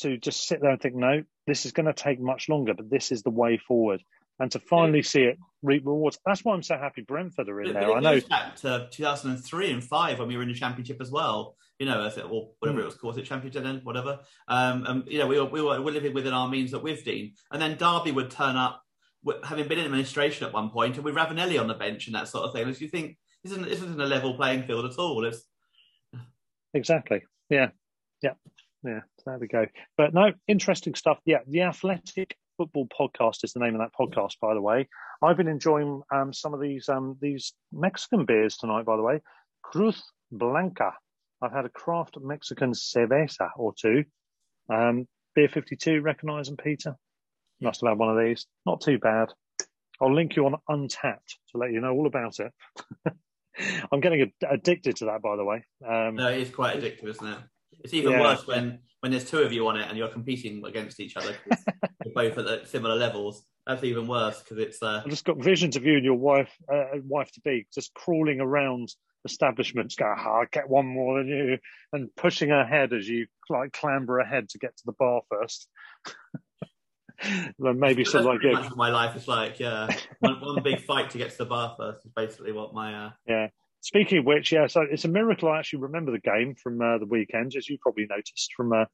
to 0.00 0.16
just 0.16 0.46
sit 0.46 0.60
there 0.60 0.70
and 0.70 0.80
think, 0.80 0.94
no, 0.94 1.22
this 1.46 1.66
is 1.66 1.72
going 1.72 1.86
to 1.86 1.92
take 1.92 2.20
much 2.20 2.48
longer, 2.48 2.74
but 2.74 2.90
this 2.90 3.12
is 3.12 3.22
the 3.22 3.30
way 3.30 3.58
forward 3.58 4.02
and 4.40 4.50
to 4.50 4.58
finally 4.58 5.02
see 5.02 5.22
it 5.22 5.38
reap 5.62 5.86
rewards. 5.86 6.18
That's 6.26 6.44
why 6.44 6.54
I'm 6.54 6.62
so 6.62 6.76
happy 6.76 7.02
Brentford 7.02 7.48
are 7.48 7.60
in 7.60 7.72
but, 7.72 7.80
there. 7.80 7.88
But 7.88 7.96
I 7.96 8.00
know 8.00 8.20
back 8.28 8.56
to 8.56 8.88
2003 8.90 9.70
and 9.70 9.84
five 9.84 10.18
when 10.18 10.28
we 10.28 10.36
were 10.36 10.42
in 10.42 10.48
the 10.48 10.54
championship 10.54 11.00
as 11.00 11.10
well. 11.10 11.56
You 11.78 11.86
know, 11.86 12.08
or 12.30 12.50
whatever 12.60 12.78
mm. 12.78 12.82
it 12.82 12.86
was 12.86 12.94
called, 12.94 13.18
it 13.18 13.24
championship 13.24 13.64
then, 13.64 13.80
whatever. 13.82 14.20
Um, 14.46 14.86
and 14.86 15.08
you 15.08 15.18
know, 15.18 15.26
we 15.26 15.40
were, 15.40 15.46
we 15.46 15.60
were, 15.60 15.78
we 15.78 15.84
were 15.84 15.90
living 15.90 16.14
within 16.14 16.32
our 16.32 16.48
means 16.48 16.72
at 16.72 16.82
Withdean, 16.82 17.32
and 17.50 17.60
then 17.60 17.76
Derby 17.76 18.12
would 18.12 18.30
turn 18.30 18.54
up, 18.54 18.80
having 19.42 19.66
been 19.66 19.80
in 19.80 19.86
administration 19.86 20.46
at 20.46 20.52
one 20.52 20.70
point, 20.70 20.94
and 20.94 21.04
with 21.04 21.16
Ravanelli 21.16 21.60
on 21.60 21.66
the 21.66 21.74
bench 21.74 22.06
and 22.06 22.14
that 22.14 22.28
sort 22.28 22.44
of 22.44 22.54
thing. 22.54 22.68
As 22.68 22.80
you 22.80 22.88
think, 22.88 23.18
this 23.42 23.50
isn't, 23.52 23.68
this 23.68 23.82
isn't 23.82 24.00
a 24.00 24.06
level 24.06 24.34
playing 24.34 24.62
field 24.62 24.84
at 24.84 24.98
all. 24.98 25.24
It's... 25.24 25.42
Exactly. 26.74 27.22
Yeah. 27.48 27.68
Yeah. 28.22 28.34
Yeah. 28.82 29.00
There 29.24 29.38
we 29.38 29.48
go. 29.48 29.66
But 29.96 30.14
no, 30.14 30.32
interesting 30.48 30.94
stuff. 30.94 31.18
Yeah, 31.24 31.38
the 31.46 31.62
Athletic 31.62 32.36
Football 32.56 32.86
Podcast 32.88 33.44
is 33.44 33.52
the 33.52 33.60
name 33.60 33.74
of 33.74 33.80
that 33.80 33.92
podcast, 33.98 34.38
by 34.40 34.54
the 34.54 34.60
way. 34.60 34.88
I've 35.22 35.36
been 35.36 35.48
enjoying 35.48 36.02
um, 36.12 36.32
some 36.32 36.54
of 36.54 36.60
these 36.60 36.88
um, 36.88 37.16
these 37.20 37.54
Mexican 37.72 38.24
beers 38.24 38.56
tonight, 38.56 38.84
by 38.84 38.96
the 38.96 39.02
way. 39.02 39.20
Cruz 39.62 40.02
Blanca. 40.30 40.92
I've 41.42 41.52
had 41.52 41.64
a 41.64 41.70
craft 41.70 42.16
Mexican 42.20 42.72
cerveza 42.72 43.50
or 43.56 43.74
two. 43.74 44.04
Um, 44.70 45.06
Beer 45.34 45.48
52, 45.48 46.00
recognise 46.00 46.46
them, 46.46 46.56
Peter? 46.56 46.96
Must 47.60 47.80
have 47.80 47.90
had 47.90 47.98
one 47.98 48.16
of 48.16 48.24
these. 48.24 48.46
Not 48.64 48.80
too 48.80 48.98
bad. 48.98 49.30
I'll 50.00 50.14
link 50.14 50.36
you 50.36 50.46
on 50.46 50.56
Untappd 50.70 51.36
to 51.50 51.58
let 51.58 51.72
you 51.72 51.80
know 51.80 51.92
all 51.92 52.06
about 52.06 52.38
it. 52.40 52.52
I'm 53.92 54.00
getting 54.00 54.32
addicted 54.48 54.96
to 54.96 55.06
that, 55.06 55.22
by 55.22 55.36
the 55.36 55.44
way. 55.44 55.64
Um, 55.86 56.16
no, 56.16 56.28
it 56.28 56.40
is 56.40 56.50
quite 56.50 56.76
addictive, 56.76 57.08
isn't 57.08 57.26
it? 57.26 57.38
It's 57.82 57.94
even 57.94 58.12
yeah. 58.12 58.20
worse 58.20 58.46
when, 58.46 58.80
when 59.00 59.12
there's 59.12 59.28
two 59.28 59.40
of 59.40 59.52
you 59.52 59.66
on 59.68 59.76
it 59.76 59.88
and 59.88 59.98
you're 59.98 60.08
competing 60.08 60.64
against 60.64 61.00
each 61.00 61.16
other. 61.16 61.36
you're 62.04 62.14
both 62.14 62.38
at 62.38 62.68
similar 62.68 62.94
levels. 62.94 63.44
That's 63.66 63.84
even 63.84 64.06
worse 64.06 64.40
because 64.40 64.58
it's. 64.58 64.82
Uh... 64.82 65.02
I've 65.04 65.10
just 65.10 65.24
got 65.24 65.42
visions 65.42 65.76
of 65.76 65.84
you 65.84 65.96
and 65.96 66.04
your 66.04 66.14
wife, 66.14 66.52
uh, 66.72 66.98
wife 67.02 67.30
to 67.32 67.40
be, 67.40 67.66
just 67.74 67.94
crawling 67.94 68.40
around 68.40 68.88
establishments, 69.24 69.96
going, 69.96 70.16
oh, 70.18 70.42
"I 70.42 70.44
get 70.52 70.68
one 70.68 70.86
more 70.86 71.18
than 71.18 71.28
you," 71.28 71.58
and 71.92 72.14
pushing 72.14 72.50
her 72.50 72.64
head 72.64 72.92
as 72.92 73.08
you 73.08 73.26
like 73.48 73.72
clamber 73.72 74.18
ahead 74.18 74.50
to 74.50 74.58
get 74.58 74.76
to 74.76 74.82
the 74.84 74.92
bar 74.92 75.22
first. 75.30 75.68
then 77.58 77.78
maybe 77.78 78.04
some 78.04 78.24
like 78.24 78.42
it. 78.42 78.76
my 78.76 78.90
life 78.90 79.16
is 79.16 79.28
like, 79.28 79.58
yeah, 79.58 79.88
one, 80.20 80.40
one, 80.40 80.62
big 80.62 80.80
fight 80.80 81.10
to 81.10 81.18
get 81.18 81.30
to 81.30 81.38
the 81.38 81.44
bar 81.46 81.74
first 81.78 82.04
is 82.04 82.12
basically 82.14 82.52
what 82.52 82.74
my. 82.74 83.06
Uh... 83.06 83.10
Yeah, 83.26 83.48
Speaking 83.84 84.20
of 84.20 84.24
which, 84.24 84.50
yeah, 84.50 84.66
so 84.66 84.80
it's 84.80 85.04
a 85.04 85.08
miracle 85.08 85.50
I 85.50 85.58
actually 85.58 85.80
remember 85.80 86.10
the 86.10 86.18
game 86.18 86.54
from 86.54 86.80
uh, 86.80 86.96
the 86.96 87.04
weekend, 87.04 87.54
as 87.54 87.68
you 87.68 87.76
probably 87.82 88.06
noticed 88.08 88.54
from 88.56 88.72
uh, 88.72 88.86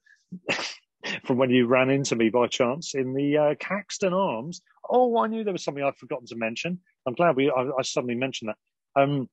from 1.24 1.38
when 1.38 1.50
you 1.50 1.68
ran 1.68 1.90
into 1.90 2.16
me 2.16 2.28
by 2.28 2.48
chance 2.48 2.96
in 2.96 3.14
the 3.14 3.36
uh, 3.36 3.54
Caxton 3.54 4.12
Arms. 4.12 4.62
Oh, 4.90 5.16
I 5.18 5.28
knew 5.28 5.44
there 5.44 5.52
was 5.52 5.62
something 5.62 5.84
I'd 5.84 5.94
forgotten 5.94 6.26
to 6.26 6.36
mention. 6.36 6.80
I'm 7.06 7.14
glad 7.14 7.36
we 7.36 7.48
I, 7.48 7.70
I 7.78 7.82
suddenly 7.82 8.16
mentioned 8.16 8.50
that. 8.50 9.00
Um, 9.00 9.28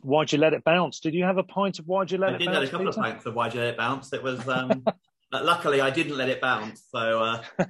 why'd 0.00 0.32
you 0.32 0.38
let 0.38 0.54
it 0.54 0.64
bounce? 0.64 1.00
Did 1.00 1.12
you 1.12 1.24
have 1.24 1.36
a 1.36 1.42
pint 1.42 1.80
of 1.80 1.84
why'd 1.86 2.10
you 2.10 2.16
let 2.16 2.30
I 2.30 2.36
it 2.36 2.38
bounce? 2.38 2.48
I 2.48 2.52
did 2.52 2.54
have 2.54 2.62
a 2.62 2.70
couple 2.70 2.86
Peter? 2.86 3.00
of 3.00 3.04
pints 3.04 3.26
of 3.26 3.34
why'd 3.34 3.52
you 3.52 3.60
let 3.60 3.68
it 3.68 3.76
bounce. 3.76 4.12
It 4.14 4.22
was. 4.22 4.48
Um... 4.48 4.84
luckily, 5.42 5.80
I 5.80 5.90
didn't 5.90 6.16
let 6.16 6.28
it 6.28 6.40
bounce. 6.40 6.84
So 6.90 7.22
uh... 7.22 7.42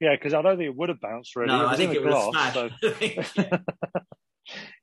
yeah, 0.00 0.14
because 0.14 0.34
I 0.34 0.42
don't 0.42 0.56
think 0.56 0.68
it 0.68 0.76
would 0.76 0.88
have 0.88 1.00
bounced 1.00 1.34
really. 1.36 1.48
No, 1.48 1.66
I 1.66 1.76
think 1.76 1.94
it 1.94 2.02
glass, 2.02 2.26
was 2.26 2.70
smashed. 2.92 3.44
So... 3.44 3.58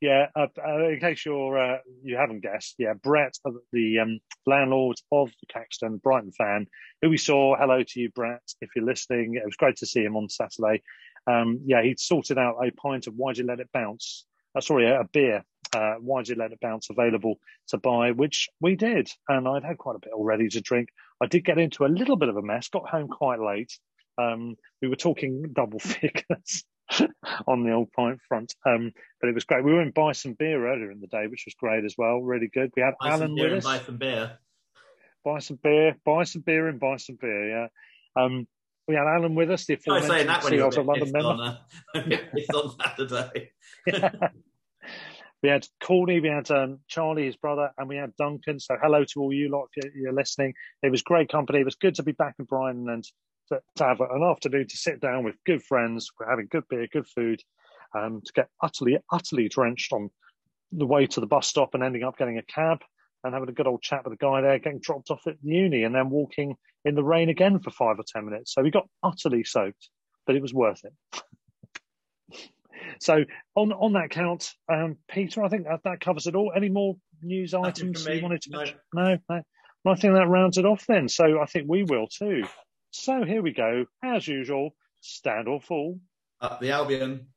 Yeah, 0.02 0.28
uh, 0.36 0.48
uh, 0.66 0.88
in 0.88 1.00
case 1.00 1.26
you're 1.26 1.58
uh, 1.58 1.78
you 2.04 2.16
haven't 2.16 2.41
guessed, 2.41 2.76
yeah, 2.78 2.94
Brett, 2.94 3.38
uh, 3.46 3.52
the 3.74 4.00
um, 4.00 4.20
landlord 4.46 4.98
of 5.12 5.30
the 5.30 5.54
Caxton 5.54 5.98
Brighton 5.98 6.32
fan, 6.32 6.68
who 7.02 7.10
we 7.10 7.18
saw. 7.18 7.58
Hello 7.58 7.84
to 7.84 8.00
you, 8.00 8.10
Brett, 8.10 8.41
if 8.62 8.70
you're 8.76 8.86
listening. 8.86 9.36
It 9.36 9.46
was 9.46 9.58
great 9.58 9.76
to 9.78 9.86
see 9.86 10.04
him 10.04 10.16
on 10.16 10.30
Saturday. 10.30 10.82
Um, 11.28 11.60
yeah, 11.66 11.82
he'd 11.82 12.00
sorted 12.00 12.38
out 12.38 12.58
a 12.64 12.72
pint 12.72 13.08
of 13.08 13.16
Why'd 13.16 13.38
You 13.38 13.46
Let 13.46 13.60
It 13.60 13.70
Bounce? 13.74 14.26
Uh, 14.56 14.62
sorry, 14.62 14.90
a 14.90 15.04
beer. 15.12 15.44
Uh, 15.76 15.96
Why'd 15.96 16.28
You 16.28 16.36
Let 16.36 16.52
It 16.52 16.60
Bounce 16.60 16.90
available 16.90 17.40
to 17.70 17.78
buy, 17.78 18.12
which 18.12 18.50
we 18.60 18.76
did, 18.76 19.10
and 19.28 19.48
I'd 19.48 19.64
had 19.64 19.78
quite 19.78 19.96
a 19.96 20.00
bit 20.00 20.14
already 20.14 20.48
to 20.50 20.62
drink. 20.62 20.90
I 21.22 21.28
did 21.28 21.46
get 21.46 21.58
into 21.58 21.86
a 21.86 21.88
little 21.88 22.16
bit 22.16 22.30
of 22.30 22.38
a 22.38 22.41
mess. 22.41 22.70
Got 22.70 22.90
home 22.90 23.08
quite 23.08 23.40
late. 23.40 23.72
Um, 24.18 24.56
we 24.82 24.88
were 24.88 24.96
talking 24.96 25.46
double 25.54 25.80
figures. 25.80 26.64
on 27.48 27.64
the 27.64 27.72
old 27.72 27.91
pint 27.91 28.20
front. 28.28 28.54
Um, 28.66 28.91
but 29.22 29.30
it 29.30 29.36
was 29.36 29.46
great. 29.46 29.64
We 29.64 29.76
went 29.76 29.94
Bison 29.94 30.34
Beer 30.34 30.68
earlier 30.68 30.91
in 30.91 31.00
the 31.00 31.08
day, 31.08 31.28
which 31.28 31.44
was 31.46 31.54
great 31.54 31.86
as 31.86 31.96
well. 31.98 32.20
Really 32.20 32.48
good. 32.48 32.72
We 32.76 32.82
had 32.82 32.96
buy 33.00 33.10
Alan 33.10 33.36
with 33.36 33.54
us. 33.54 33.64
Buy 33.64 33.80
some 33.80 33.98
beer. 33.98 34.38
Buy 35.24 35.40
some 35.40 35.60
beer. 35.62 35.96
Buy 36.04 36.24
some 36.24 36.41
beer 36.41 36.68
and 36.68 36.80
buy 36.80 36.98
some 36.98 37.18
beer. 37.22 37.50
Yeah. 37.50 37.68
Um, 38.22 38.48
we 38.88 38.96
had 38.96 39.06
Alan 39.06 39.36
with 39.36 39.52
us. 39.52 39.66
The 39.66 39.76
aforementioned 39.76 40.30
CEO 40.30 40.76
of 40.76 40.86
London 40.86 41.12
member. 41.12 41.30
On, 41.30 41.41
uh, 41.41 41.58
it's 41.94 42.50
on 42.50 42.76
Saturday. 42.80 43.52
yeah. 43.86 44.12
We 45.41 45.49
had 45.49 45.66
Courtney, 45.82 46.20
we 46.20 46.28
had 46.28 46.52
um, 46.52 46.80
Charlie, 46.88 47.26
his 47.26 47.38
brother, 47.38 47.72
and 47.78 47.88
we 47.88 47.95
had 47.95 48.16
Duncan. 48.18 48.60
So 48.60 48.76
hello 48.82 49.06
to 49.06 49.20
all 49.22 49.34
you 49.34 49.49
lot 49.49 49.70
if 49.76 49.95
you're 49.95 50.14
listening. 50.14 50.53
It 50.84 50.91
was 50.91 51.02
great 51.02 51.30
company. 51.30 51.60
It 51.60 51.66
was 51.66 51.76
good 51.76 51.95
to 51.95 52.03
be 52.03 52.11
back 52.11 52.36
in 52.40 52.45
Brighton 52.45 52.90
and 52.90 53.06
to, 53.49 53.61
to 53.76 53.84
have 53.84 54.02
an 54.02 54.24
afternoon 54.24 54.68
to 54.68 54.78
sit 54.78 54.99
down 54.99 55.24
with 55.24 55.36
good 55.45 55.64
friends, 55.64 56.10
we're 56.20 56.30
having 56.30 56.48
good 56.49 56.64
beer, 56.70 56.88
good 56.91 57.07
food, 57.07 57.41
um, 57.95 58.22
to 58.26 58.34
get 58.34 58.49
utterly, 58.61 58.98
utterly 59.11 59.49
drenched 59.49 59.91
on 59.91 60.10
the 60.72 60.86
way 60.86 61.07
to 61.07 61.20
the 61.20 61.28
bus 61.28 61.48
stop 61.48 61.74
and 61.74 61.84
ending 61.84 62.03
up 62.03 62.18
getting 62.18 62.38
a 62.38 62.44
cab 62.44 62.80
and 63.24 63.34
having 63.34 63.49
a 63.49 63.53
good 63.53 63.68
old 63.68 63.82
chat 63.82 64.03
with 64.03 64.18
the 64.18 64.24
guy 64.24 64.41
there, 64.41 64.60
getting 64.60 64.80
dropped 64.80 65.10
off 65.10 65.26
at 65.28 65.36
uni 65.41 65.84
and 65.84 65.95
then 65.95 66.10
walking 66.10 66.56
in 66.86 66.95
the 66.95 67.03
rain 67.03 67.30
again 67.30 67.60
for 67.60 67.72
five 67.72 67.99
or 67.99 68.03
ten 68.07 68.26
minutes. 68.26 68.53
So 68.53 68.61
we 68.61 68.72
got 68.72 68.88
utterly 69.03 69.44
soaked, 69.44 69.90
but 70.26 70.36
it 70.36 70.41
was 70.41 70.53
worth 70.53 70.82
it. 70.86 71.24
so 72.99 73.23
on 73.56 73.72
on 73.72 73.93
that 73.93 74.10
count, 74.10 74.53
um, 74.72 74.97
Peter, 75.10 75.43
I 75.43 75.49
think 75.49 75.65
that, 75.65 75.81
that 75.84 75.99
covers 75.99 76.27
it 76.27 76.35
all. 76.35 76.51
Any 76.56 76.69
more 76.69 76.95
news 77.22 77.53
items 77.53 78.06
you 78.06 78.22
wanted 78.22 78.41
to? 78.43 78.49
No. 78.51 78.64
no, 78.93 79.18
no. 79.30 79.41
I 79.85 79.95
think 79.95 80.14
that 80.14 80.27
rounds 80.27 80.57
it 80.57 80.65
off 80.65 80.85
then. 80.88 81.07
So 81.07 81.39
I 81.41 81.45
think 81.45 81.65
we 81.68 81.84
will 81.84 82.07
too. 82.07 82.43
So 82.91 83.23
here 83.23 83.41
we 83.41 83.53
go. 83.53 83.85
As 84.03 84.27
usual, 84.27 84.76
stand 85.01 85.47
or 85.47 85.61
fall. 85.61 85.99
Up 86.41 86.60
the 86.60 86.72
Albion. 86.72 87.27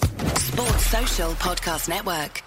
Sports 0.00 0.86
Social 0.86 1.30
Podcast 1.32 1.88
Network. 1.88 2.42